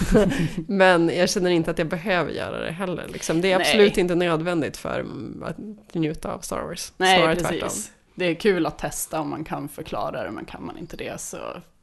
Men 0.68 1.08
jag 1.08 1.30
känner 1.30 1.50
inte 1.50 1.70
att 1.70 1.78
jag 1.78 1.88
behöver 1.88 2.30
göra 2.32 2.60
det 2.60 2.72
heller. 2.72 3.08
Liksom. 3.08 3.40
Det 3.40 3.52
är 3.52 3.58
Nej. 3.58 3.66
absolut 3.68 3.98
inte 3.98 4.14
nödvändigt 4.14 4.76
för 4.76 5.06
att 5.44 5.56
njuta 5.94 6.32
av 6.34 6.38
Star 6.40 6.62
Wars. 6.62 6.92
Nej, 6.96 7.18
Snarare 7.18 7.34
precis. 7.36 7.48
tvärtom. 7.48 7.70
Det 8.14 8.24
är 8.24 8.34
kul 8.34 8.66
att 8.66 8.78
testa 8.78 9.20
om 9.20 9.30
man 9.30 9.44
kan 9.44 9.68
förklara 9.68 10.22
det, 10.24 10.30
men 10.30 10.44
kan 10.44 10.66
man 10.66 10.78
inte 10.78 10.96
det 10.96 11.20
så 11.20 11.36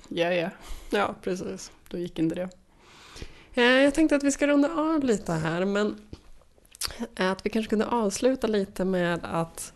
ja, 0.10 0.34
ja, 0.34 0.50
Ja, 0.90 1.16
precis. 1.22 1.72
då 1.90 1.98
gick 1.98 2.20
inte 2.20 2.36
det. 2.36 2.50
Eh, 3.54 3.64
Jag 3.84 3.94
tänkte 3.94 4.16
att 4.16 4.24
vi 4.24 4.32
ska 4.32 4.48
runda 4.48 4.72
av 4.74 5.04
lite 5.04 5.32
här, 5.34 5.66
men 5.66 5.98
att 7.18 7.46
vi 7.46 7.50
kanske 7.50 7.70
kunde 7.70 7.86
avsluta 7.86 8.48
lite 8.48 8.86
med 8.86 9.20
att 9.26 9.74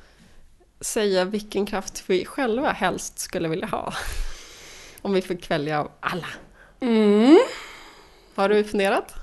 säga 0.82 1.26
vilken 1.26 1.66
kraft 1.66 2.04
vi 2.08 2.26
själva 2.26 2.72
helst 2.72 3.20
skulle 3.20 3.48
vilja 3.48 3.68
ha. 3.68 3.94
Om 5.02 5.14
vi 5.14 5.22
fick 5.22 5.52
välja 5.52 5.80
av 5.80 5.92
alla. 6.00 6.28
Mm. 6.80 7.40
Har 8.36 8.50
du 8.50 8.64
funderat? 8.64 9.14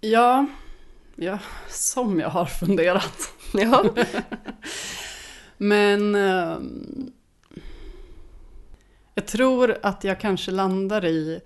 Ja, 0.00 0.46
ja, 1.16 1.38
som 1.68 2.20
jag 2.20 2.28
har 2.28 2.46
funderat. 2.46 3.32
Ja. 3.54 3.84
Men 5.56 6.14
ehm, 6.14 7.12
jag 9.20 9.26
tror 9.26 9.76
att 9.82 10.04
jag 10.04 10.20
kanske 10.20 10.50
landar 10.50 11.04
i 11.04 11.40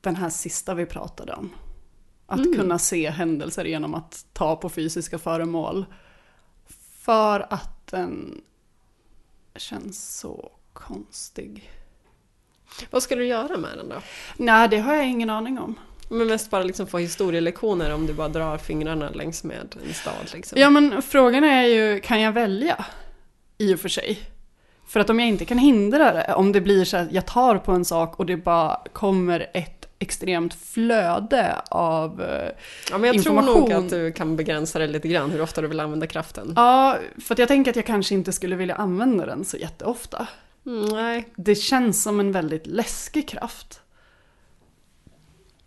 den 0.00 0.16
här 0.16 0.30
sista 0.30 0.74
vi 0.74 0.86
pratade 0.86 1.32
om. 1.32 1.50
Att 2.26 2.38
Mm. 2.40 2.54
kunna 2.54 2.78
se 2.78 3.10
händelser 3.10 3.64
genom 3.64 3.94
att 3.94 4.26
ta 4.32 4.56
på 4.56 4.68
fysiska 4.68 5.18
föremål. 5.18 5.84
För 6.98 7.52
att 7.52 7.86
den 7.86 8.40
känns 9.56 10.18
så 10.18 10.52
konstig. 10.72 11.70
Vad 12.90 13.02
ska 13.02 13.16
du 13.16 13.26
göra 13.26 13.56
med 13.56 13.78
den 13.78 13.88
då? 13.88 13.96
Nej, 14.36 14.68
det 14.68 14.78
har 14.78 14.94
jag 14.94 15.08
ingen 15.08 15.30
aning 15.30 15.58
om. 15.58 15.78
Men 16.08 16.26
mest 16.26 16.50
bara 16.50 16.62
liksom 16.62 16.86
få 16.86 16.98
historielektioner 16.98 17.94
om 17.94 18.06
du 18.06 18.14
bara 18.14 18.28
drar 18.28 18.58
fingrarna 18.58 19.10
längs 19.10 19.44
med 19.44 19.76
en 19.86 19.94
stad. 19.94 20.14
Liksom. 20.34 20.58
Ja, 20.60 20.70
men 20.70 21.02
frågan 21.02 21.44
är 21.44 21.62
ju, 21.64 22.00
kan 22.00 22.20
jag 22.20 22.32
välja? 22.32 22.84
I 23.58 23.74
och 23.74 23.80
för 23.80 23.88
sig. 23.88 24.20
För 24.92 25.00
att 25.00 25.10
om 25.10 25.20
jag 25.20 25.28
inte 25.28 25.44
kan 25.44 25.58
hindra 25.58 26.12
det, 26.12 26.34
om 26.34 26.52
det 26.52 26.60
blir 26.60 26.84
så 26.84 26.96
att 26.96 27.12
jag 27.12 27.26
tar 27.26 27.58
på 27.58 27.72
en 27.72 27.84
sak 27.84 28.18
och 28.18 28.26
det 28.26 28.36
bara 28.36 28.80
kommer 28.92 29.50
ett 29.54 29.88
extremt 29.98 30.54
flöde 30.54 31.56
av 31.70 32.22
eh, 32.22 32.50
ja, 32.90 32.98
men 32.98 33.04
jag 33.14 33.22
tror 33.24 33.38
information. 33.38 33.60
nog 33.60 33.72
att 33.72 33.90
du 33.90 34.12
kan 34.12 34.36
begränsa 34.36 34.78
det 34.78 34.86
lite 34.86 35.08
grann, 35.08 35.30
hur 35.30 35.42
ofta 35.42 35.60
du 35.60 35.68
vill 35.68 35.80
använda 35.80 36.06
kraften. 36.06 36.52
Ja, 36.56 36.96
för 37.24 37.34
att 37.34 37.38
jag 37.38 37.48
tänker 37.48 37.70
att 37.70 37.76
jag 37.76 37.86
kanske 37.86 38.14
inte 38.14 38.32
skulle 38.32 38.56
vilja 38.56 38.74
använda 38.74 39.26
den 39.26 39.44
så 39.44 39.56
jätteofta. 39.56 40.26
Mm, 40.66 40.84
nej. 40.84 41.28
Det 41.36 41.54
känns 41.54 42.02
som 42.02 42.20
en 42.20 42.32
väldigt 42.32 42.66
läskig 42.66 43.28
kraft. 43.28 43.80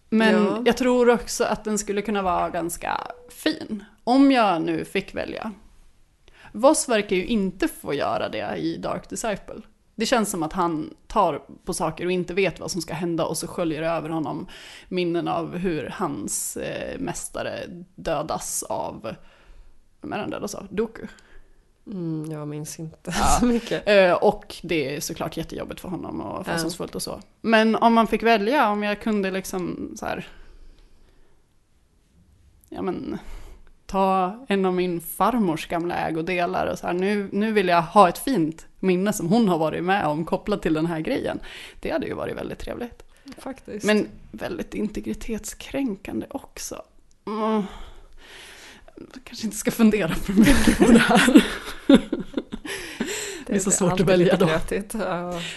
Men 0.10 0.34
Ja. 0.46 0.62
jag 0.66 0.78
tror 0.78 1.10
också 1.10 1.44
att 1.44 1.64
den 1.64 1.78
skulle 1.78 2.02
kunna 2.02 2.22
vara 2.22 2.50
ganska 2.50 3.02
fin. 3.30 3.84
Om 4.04 4.32
jag 4.32 4.62
nu 4.62 4.86
fick 4.86 5.16
välja. 5.16 5.52
Voss 6.56 6.90
verkar 6.90 7.16
ju 7.16 7.26
inte 7.26 7.68
få 7.68 7.94
göra 7.94 8.30
det 8.30 8.58
i 8.58 8.78
Dark 8.78 9.10
Disciple. 9.10 9.62
Det 9.96 10.06
känns 10.06 10.32
som 10.32 10.44
att 10.44 10.54
han 10.54 10.94
tar 11.08 11.42
på 11.66 11.74
saker 11.74 12.06
och 12.06 12.12
inte 12.12 12.34
vet 12.34 12.60
vad 12.60 12.72
som 12.72 12.82
ska 12.82 12.94
hända 12.94 13.26
och 13.26 13.38
så 13.38 13.48
sköljer 13.48 13.82
det 13.82 13.88
över 13.88 14.10
honom 14.10 14.48
minnen 14.88 15.28
av 15.28 15.58
hur 15.58 15.90
hans 15.94 16.58
eh, 16.58 17.00
mästare 17.00 17.60
dödas 17.96 18.64
av, 18.64 19.16
vem 20.02 20.14
är 20.14 20.18
den 20.18 20.30
dödas 20.30 20.56
av? 20.56 20.68
Doku. 20.70 21.08
Mm, 21.88 22.32
jag 22.32 22.48
minns 22.48 22.80
inte 22.80 23.14
Ja. 23.20 23.38
så 23.40 23.46
mycket. 23.46 23.88
Eh, 23.88 24.14
och 24.14 24.56
det 24.64 24.96
är 24.96 25.00
såklart 25.00 25.38
jättejobbigt 25.38 25.82
för 25.82 25.90
honom 25.90 26.22
och 26.22 26.46
fasansfullt 26.46 26.96
och 26.96 27.02
så. 27.02 27.22
Men 27.42 27.76
om 27.76 27.94
man 27.94 28.08
fick 28.08 28.24
välja, 28.24 28.70
om 28.70 28.84
jag 28.84 29.02
kunde 29.02 29.32
liksom 29.32 29.94
så 29.96 30.06
här, 30.06 30.28
ja 32.70 32.82
men, 32.82 33.18
ta 33.86 34.46
en 34.48 34.66
av 34.66 34.74
min 34.74 35.02
farmors 35.02 35.68
gamla 35.68 35.96
ägodelar 35.96 36.68
och 36.68 36.80
så 36.80 36.88
här, 36.88 36.94
nu, 36.94 37.30
nu 37.32 37.52
vill 37.52 37.68
jag 37.68 37.82
ha 37.82 38.10
ett 38.10 38.18
fint 38.18 38.66
minne 38.80 39.14
som 39.14 39.28
hon 39.28 39.48
har 39.48 39.58
varit 39.58 39.84
med 39.84 40.06
om 40.06 40.26
kopplat 40.26 40.62
till 40.62 40.74
den 40.74 40.86
här 40.86 41.00
grejen. 41.00 41.40
Det 41.80 41.92
hade 41.92 42.08
ju 42.08 42.14
varit 42.14 42.36
väldigt 42.36 42.60
trevligt. 42.60 43.04
Faktiskt. 43.38 43.86
Men 43.86 44.08
väldigt 44.32 44.74
integritetskränkande 44.74 46.28
också. 46.30 46.82
Mm. 47.28 47.64
Jag 48.96 49.24
kanske 49.24 49.46
inte 49.46 49.58
ska 49.58 49.72
fundera 49.72 50.16
för 50.16 50.34
mycket 50.34 50.78
på 50.78 50.92
det 50.92 51.00
här. 51.00 51.46
det 53.48 53.56
är 53.56 53.60
så 53.60 53.72
svårt 53.72 54.00
att 54.00 54.08
välja 54.08 54.36
då. 54.36 54.50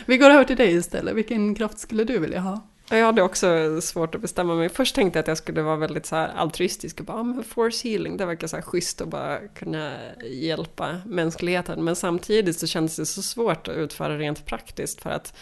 Vi 0.07 0.19
går 0.19 0.31
över 0.31 0.45
till 0.45 0.57
dig 0.57 0.75
istället. 0.75 1.15
Vilken 1.15 1.55
kraft 1.55 1.79
skulle 1.79 2.05
du 2.05 2.19
vilja 2.19 2.41
ha? 2.41 2.69
Jag 2.91 3.07
hade 3.07 3.23
också 3.23 3.81
svårt 3.81 4.15
att 4.15 4.21
bestämma 4.21 4.55
mig. 4.55 4.69
Först 4.69 4.95
tänkte 4.95 5.19
jag 5.19 5.23
att 5.23 5.29
jag 5.29 5.37
skulle 5.39 5.63
vara 5.63 5.77
väldigt 5.77 6.07
så 6.07 6.17
här 6.17 6.29
altruistisk 6.37 7.01
och 7.01 7.07
bara, 7.07 7.19
"Ah, 7.19 7.23
men 7.23 7.45
force 7.45 7.89
healing, 7.89 8.17
det 8.17 8.27
verkar 8.27 8.47
så 8.47 8.57
här 8.57 8.63
schysst 8.63 9.01
att 9.01 9.09
bara 9.09 9.39
kunna 9.39 9.93
hjälpa 10.31 10.97
mänskligheten. 11.07 11.85
Men 11.85 11.97
samtidigt 11.97 12.59
så 12.59 12.67
kändes 12.67 12.97
det 12.97 13.07
så 13.07 13.23
svårt 13.23 13.69
att 13.69 13.77
utföra 13.77 14.19
rent 14.19 14.47
praktiskt 14.47 15.01
för 15.03 15.11
att 15.11 15.35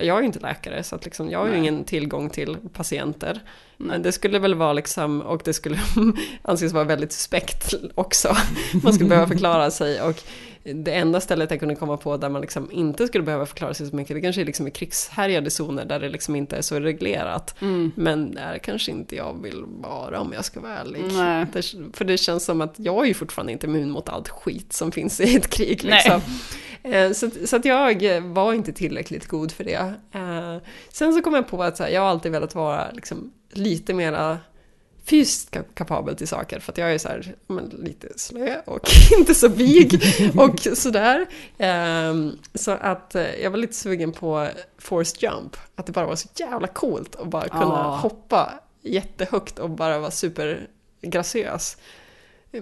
Jag 0.00 0.16
är 0.16 0.20
ju 0.20 0.26
inte 0.26 0.40
läkare 0.40 0.82
så 0.82 0.96
att 0.96 1.04
liksom, 1.04 1.30
jag 1.30 1.38
har 1.38 1.48
ju 1.48 1.56
ingen 1.56 1.84
tillgång 1.84 2.30
till 2.30 2.56
patienter. 2.72 3.32
Nej. 3.34 3.88
Men 3.88 4.02
det 4.02 4.12
skulle 4.12 4.38
väl 4.38 4.54
vara 4.54 4.72
liksom, 4.72 5.20
och 5.22 5.42
det 5.44 5.52
skulle 5.52 5.78
anses 6.42 6.72
vara 6.72 6.84
väldigt 6.84 7.12
suspekt 7.12 7.74
också. 7.94 8.36
Man 8.82 8.92
skulle 8.92 9.08
behöva 9.08 9.28
förklara 9.28 9.70
sig 9.70 10.02
och 10.02 10.22
det 10.74 10.92
enda 10.92 11.20
stället 11.20 11.50
jag 11.50 11.60
kunde 11.60 11.74
komma 11.74 11.96
på 11.96 12.16
där 12.16 12.28
man 12.28 12.40
liksom 12.40 12.72
inte 12.72 13.06
skulle 13.06 13.24
behöva 13.24 13.46
förklara 13.46 13.74
sig 13.74 13.90
så 13.90 13.96
mycket, 13.96 14.16
det 14.16 14.20
kanske 14.20 14.40
är 14.40 14.44
liksom 14.44 14.66
i 14.66 14.70
krigshärjade 14.70 15.50
zoner 15.50 15.84
där 15.84 16.00
det 16.00 16.08
liksom 16.08 16.36
inte 16.36 16.56
är 16.56 16.62
så 16.62 16.80
reglerat. 16.80 17.54
Mm. 17.60 17.92
Men 17.94 18.34
där 18.34 18.58
kanske 18.58 18.90
inte 18.90 19.16
jag 19.16 19.42
vill 19.42 19.64
vara 19.66 20.20
om 20.20 20.32
jag 20.32 20.44
ska 20.44 20.60
vara 20.60 20.78
ärlig. 20.78 21.02
Det, 21.52 21.62
för 21.96 22.04
det 22.04 22.16
känns 22.18 22.44
som 22.44 22.60
att 22.60 22.74
jag 22.76 23.04
är 23.04 23.08
ju 23.08 23.14
fortfarande 23.14 23.52
inte 23.52 23.66
immun 23.66 23.90
mot 23.90 24.08
allt 24.08 24.28
skit 24.28 24.72
som 24.72 24.92
finns 24.92 25.20
i 25.20 25.36
ett 25.36 25.48
krig. 25.50 25.84
Liksom. 25.84 26.20
Eh, 26.82 27.12
Så, 27.12 27.30
så 27.46 27.56
att 27.56 27.64
jag 27.64 28.20
var 28.20 28.52
inte 28.52 28.72
tillräckligt 28.72 29.26
god 29.26 29.52
för 29.52 29.64
det. 29.64 29.92
Eh, 30.12 30.56
Sen 30.88 31.14
så 31.14 31.22
kom 31.22 31.34
jag 31.34 31.48
på 31.48 31.62
att 31.62 31.78
här, 31.78 31.88
jag 31.88 32.00
har 32.00 32.08
alltid 32.08 32.32
velat 32.32 32.54
vara 32.54 32.90
liksom, 32.92 33.32
lite 33.52 33.94
mera 33.94 34.38
fysiskt 35.08 35.50
kap- 35.50 35.74
kapabel 35.74 36.16
till 36.16 36.28
saker 36.28 36.60
för 36.60 36.72
att 36.72 36.78
jag 36.78 36.94
är 36.94 36.98
så 36.98 37.08
här, 37.08 37.34
men, 37.46 37.68
lite 37.68 38.08
slö 38.18 38.60
och 38.64 38.88
inte 39.18 39.34
så 39.34 39.48
vig 39.48 40.02
och 40.36 40.60
sådär. 40.78 41.26
Ehm, 41.58 42.32
Så 42.54 42.70
att 42.70 43.14
eh, 43.14 43.34
jag 43.42 43.50
var 43.50 43.58
lite 43.58 43.74
sugen 43.74 44.12
på 44.12 44.48
forced 44.78 45.22
jump, 45.22 45.56
att 45.74 45.86
det 45.86 45.92
bara 45.92 46.06
var 46.06 46.16
så 46.16 46.28
jävla 46.34 46.66
coolt 46.66 47.16
att 47.16 47.26
bara 47.28 47.48
kunna 47.48 47.62
Ja. 47.64 47.98
hoppa 48.02 48.52
jättehögt 48.82 49.58
och 49.58 49.70
bara 49.70 49.98
vara 49.98 50.10
supergraciös. 50.10 51.76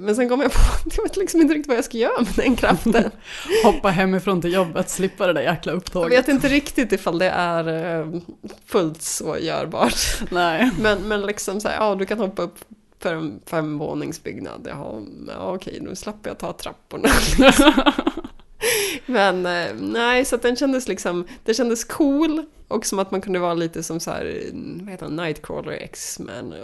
Men 0.00 0.16
sen 0.16 0.28
kom 0.28 0.40
jag 0.40 0.52
på 0.52 0.58
att 0.58 0.96
jag 0.96 1.02
vet 1.02 1.16
liksom 1.16 1.40
inte 1.40 1.54
riktigt 1.54 1.68
vad 1.68 1.76
jag 1.76 1.84
ska 1.84 1.98
göra 1.98 2.20
med 2.20 2.32
den 2.36 2.56
kraften. 2.56 3.10
Hoppa 3.64 3.88
hemifrån 3.88 4.40
till 4.40 4.52
jobbet, 4.52 4.90
slippa 4.90 5.26
det 5.26 5.32
där 5.32 5.42
jäkla 5.42 5.72
Jag 5.72 5.76
upptåget. 5.76 6.18
vet 6.18 6.28
inte 6.28 6.48
riktigt 6.48 6.92
ifall 6.92 7.18
det 7.18 7.30
är 7.30 7.98
eh, 8.00 8.20
fullt 8.66 9.02
så 9.02 9.38
görbart. 9.38 9.94
Nej. 10.30 10.70
Men, 10.80 10.98
men 11.08 11.22
liksom 11.22 11.60
så 11.60 11.68
här, 11.68 11.76
ja 11.76 11.94
du 11.94 12.06
kan 12.06 12.18
hoppa 12.18 12.42
upp 12.42 12.58
för 12.98 13.14
en 13.14 13.40
femvåningsbyggnad. 13.46 14.66
Jaha, 14.70 15.02
ja, 15.28 15.54
okej, 15.54 15.78
nu 15.80 15.96
slapp 15.96 16.26
jag 16.26 16.38
ta 16.38 16.52
trapporna. 16.52 17.08
men 19.06 19.46
eh, 19.46 19.74
nej, 19.74 20.24
så 20.24 20.36
den 20.36 20.56
kändes 20.56 20.88
liksom, 20.88 21.26
det 21.44 21.54
kändes 21.54 21.84
cool 21.84 22.44
och 22.68 22.86
som 22.86 22.98
att 22.98 23.10
man 23.10 23.20
kunde 23.20 23.38
vara 23.38 23.54
lite 23.54 23.82
som 23.82 24.00
så 24.00 24.10
här, 24.10 24.40
vad 24.80 24.90
heter 24.90 25.06
han, 25.06 25.16
Nightcrawler, 25.16 25.72
X-Men, 25.72 26.52
eh, 26.52 26.58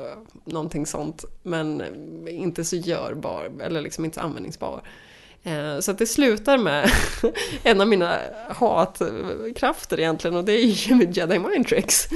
någonting 0.44 0.86
sånt. 0.86 1.24
Men 1.42 1.80
eh, 1.80 1.86
inte 2.40 2.64
så 2.64 2.76
görbar, 2.76 3.50
eller 3.62 3.80
liksom 3.80 4.04
inte 4.04 4.14
så 4.14 4.20
användningsbar. 4.20 4.82
Så 5.80 5.90
att 5.90 5.98
det 5.98 6.06
slutar 6.06 6.58
med 6.58 6.90
en 7.62 7.80
av 7.80 7.88
mina 7.88 8.18
hatkrafter 8.48 10.00
egentligen 10.00 10.36
och 10.36 10.44
det 10.44 10.52
är 10.52 10.64
ju 10.64 11.10
Jedi 11.12 11.38
Mind 11.38 11.66
Tricks. 11.66 12.08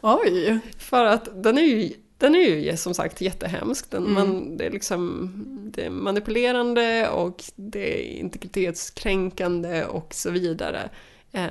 Oj! 0.00 0.58
För 0.78 1.04
att 1.04 1.28
den 1.42 1.58
är 1.58 1.62
ju, 1.62 1.92
den 2.22 2.34
är 2.34 2.40
ju 2.40 2.76
som 2.76 2.94
sagt 2.94 3.20
jättehemsk. 3.20 3.90
Den, 3.90 4.02
Mm. 4.02 4.14
man, 4.14 4.56
det, 4.56 4.66
är 4.66 4.70
liksom, 4.70 5.30
det 5.74 5.84
är 5.84 5.90
manipulerande 5.90 7.08
och 7.08 7.44
det 7.54 8.00
är 8.00 8.18
integritetskränkande 8.18 9.84
och 9.84 10.14
så 10.14 10.30
vidare. 10.30 10.90
Eh, 11.32 11.46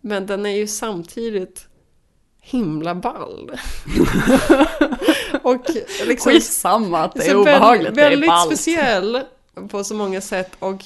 men 0.00 0.26
den 0.26 0.46
är 0.46 0.56
ju 0.56 0.66
samtidigt 0.66 1.66
himla 2.40 2.94
ball. 2.94 3.50
och 5.42 5.64
liksom, 6.06 6.32
Skitsamma 6.32 6.98
att 7.04 7.14
det 7.14 7.26
är 7.26 7.30
så 7.30 7.40
obehagligt, 7.40 7.94
det 7.94 8.02
är 8.02 8.10
väldigt 8.10 8.28
ballt. 8.30 8.46
speciell 8.46 9.20
på 9.68 9.84
så 9.84 9.94
många 9.94 10.20
sätt 10.20 10.50
och 10.58 10.84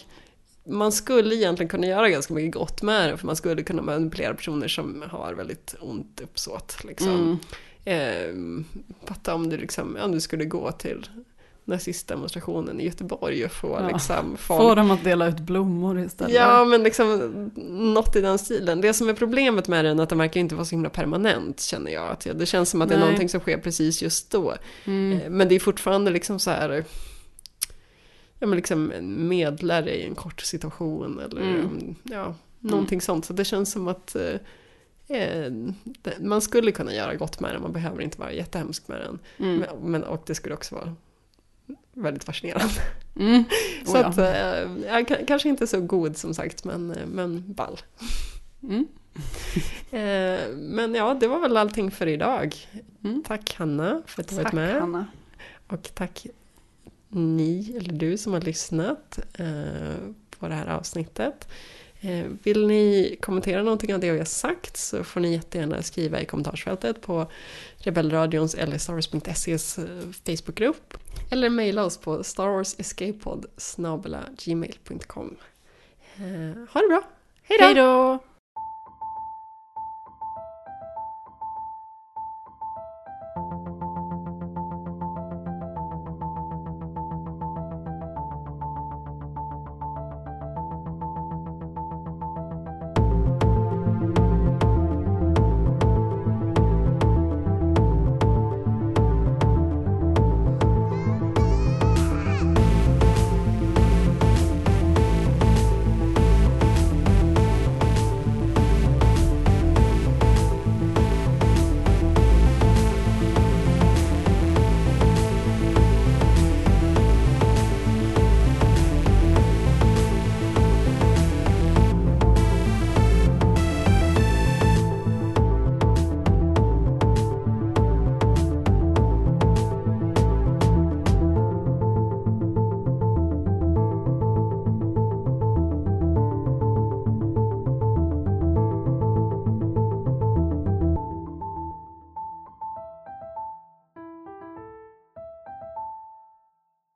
man 0.66 0.92
skulle 0.92 1.34
egentligen 1.34 1.68
kunna 1.68 1.86
göra 1.86 2.08
ganska 2.08 2.34
mycket 2.34 2.54
gott 2.54 2.82
med 2.82 3.10
det 3.10 3.16
för 3.16 3.26
man 3.26 3.36
skulle 3.36 3.62
kunna 3.62 3.82
manipulera 3.82 4.34
personer 4.34 4.68
som 4.68 5.04
har 5.10 5.34
väldigt 5.34 5.74
ont 5.80 6.20
uppsåt. 6.22 6.84
Liksom. 6.84 7.38
Eh, 7.84 8.34
fatta 9.04 9.34
om 9.34 9.48
du, 9.50 9.56
liksom, 9.56 9.96
ja, 10.00 10.06
du 10.06 10.20
skulle 10.20 10.44
gå 10.44 10.72
till 10.72 11.06
nazistdemonstrationen 11.66 12.80
i 12.80 12.84
Göteborg 12.84 13.44
och 13.44 13.52
få 13.52 13.78
Ja. 13.80 13.88
liksom 13.92 14.36
Få 14.36 14.74
dem 14.74 14.90
att 14.90 15.04
dela 15.04 15.26
ut 15.28 15.40
blommor 15.40 16.00
istället. 16.00 16.34
Ja, 16.34 16.64
men 16.64 16.82
liksom 16.82 17.50
något 17.94 18.16
i 18.16 18.20
den 18.20 18.38
stilen. 18.38 18.80
Det 18.80 18.92
som 18.94 19.08
är 19.08 19.12
problemet 19.14 19.68
med 19.68 19.84
den 19.84 19.98
är 19.98 20.02
att 20.02 20.08
den 20.08 20.18
verkar 20.18 20.40
inte 20.40 20.54
vara 20.54 20.64
så 20.64 20.70
himla 20.70 20.90
permanent, 20.90 21.60
känner 21.60 21.90
jag. 21.92 22.08
Att 22.10 22.26
det 22.34 22.46
känns 22.46 22.70
som 22.70 22.82
att 22.82 22.88
det 22.88 22.94
är 22.94 22.98
Nej. 22.98 23.06
någonting 23.06 23.28
som 23.28 23.40
sker 23.40 23.58
precis 23.58 24.02
just 24.02 24.30
då. 24.30 24.54
Mm. 24.84 25.20
Eh, 25.20 25.30
Men 25.30 25.48
det 25.48 25.54
är 25.54 25.60
fortfarande 25.60 26.10
liksom 26.10 26.38
så 26.38 26.50
här... 26.50 26.84
Ja, 28.38 28.46
men 28.46 28.56
liksom 28.56 28.92
medlare 29.28 29.94
i 29.96 30.06
en 30.06 30.14
kort 30.14 30.40
situation 30.40 31.20
eller 31.20 31.40
Mm. 31.40 31.94
ja, 32.02 32.34
någonting 32.60 33.00
sånt. 33.00 33.24
Så 33.24 33.32
det 33.32 33.44
känns 33.44 33.72
som 33.72 33.88
att 33.88 34.14
eh, 34.16 34.34
man 36.20 36.40
skulle 36.40 36.72
kunna 36.72 36.94
göra 36.94 37.14
gott 37.14 37.40
med 37.40 37.54
den, 37.54 37.62
man 37.62 37.72
behöver 37.72 38.02
inte 38.02 38.18
vara 38.20 38.32
jättehemsk 38.32 38.88
med 38.88 39.00
den. 39.00 39.18
Mm. 39.38 39.64
Men, 39.82 40.04
och 40.04 40.22
det 40.26 40.34
skulle 40.34 40.54
också 40.54 40.74
vara 40.74 40.94
väldigt 41.92 42.24
fascinerande. 42.24 42.74
Mm. 43.16 43.44
Så 43.84 43.92
Oh 43.92 44.00
ja. 44.00 44.06
att, 44.06 44.18
eh, 44.18 44.86
jag 44.86 45.08
k- 45.08 45.24
kanske 45.26 45.48
inte 45.48 45.66
så 45.66 45.80
god 45.80 46.16
som 46.16 46.34
sagt, 46.34 46.64
men, 46.64 46.90
eh, 46.90 47.06
men 47.06 47.52
ball. 47.52 47.80
Mm. 48.62 48.86
Eh, 49.90 50.48
men 50.56 50.94
ja, 50.94 51.14
det 51.20 51.26
var 51.28 51.38
väl 51.40 51.56
allting 51.56 51.90
för 51.90 52.06
idag. 52.06 52.56
Tack 53.24 53.54
Hanna 53.54 54.02
för 54.06 54.22
att 54.22 54.28
du 54.28 54.34
varit 54.36 54.52
med. 54.52 54.80
Hanna. 54.80 55.06
Och 55.68 55.90
tack 55.94 56.26
ni, 57.08 57.76
eller 57.76 57.92
du 57.92 58.18
som 58.18 58.32
har 58.32 58.40
lyssnat 58.40 59.18
eh, 59.38 59.94
på 60.38 60.48
det 60.48 60.54
här 60.54 60.66
avsnittet. 60.66 61.48
Eh, 62.04 62.26
vill 62.42 62.66
ni 62.66 63.16
kommentera 63.20 63.62
någonting 63.62 63.94
av 63.94 64.00
det 64.00 64.12
vi 64.12 64.18
har 64.18 64.24
sagt 64.24 64.76
så 64.76 65.04
får 65.04 65.20
ni 65.20 65.32
jättegärna 65.32 65.82
skriva 65.82 66.20
i 66.20 66.24
kommentarsfältet 66.24 67.00
på 67.00 67.30
Rebellradions 67.76 68.54
eller 68.54 68.78
starwars.ses 68.78 69.48
Wars.ses 69.48 69.78
eh, 69.78 69.84
Facebookgrupp. 70.26 70.94
Eller 71.30 71.50
mejla 71.50 71.84
oss 71.84 71.98
på 71.98 72.24
starwarsescapepod 72.24 73.46
gmail.com. 74.44 75.36
Eh, 76.16 76.68
ha 76.70 76.80
det 76.80 76.88
bra! 76.88 77.02
Hej 77.42 77.74
då! 77.74 78.18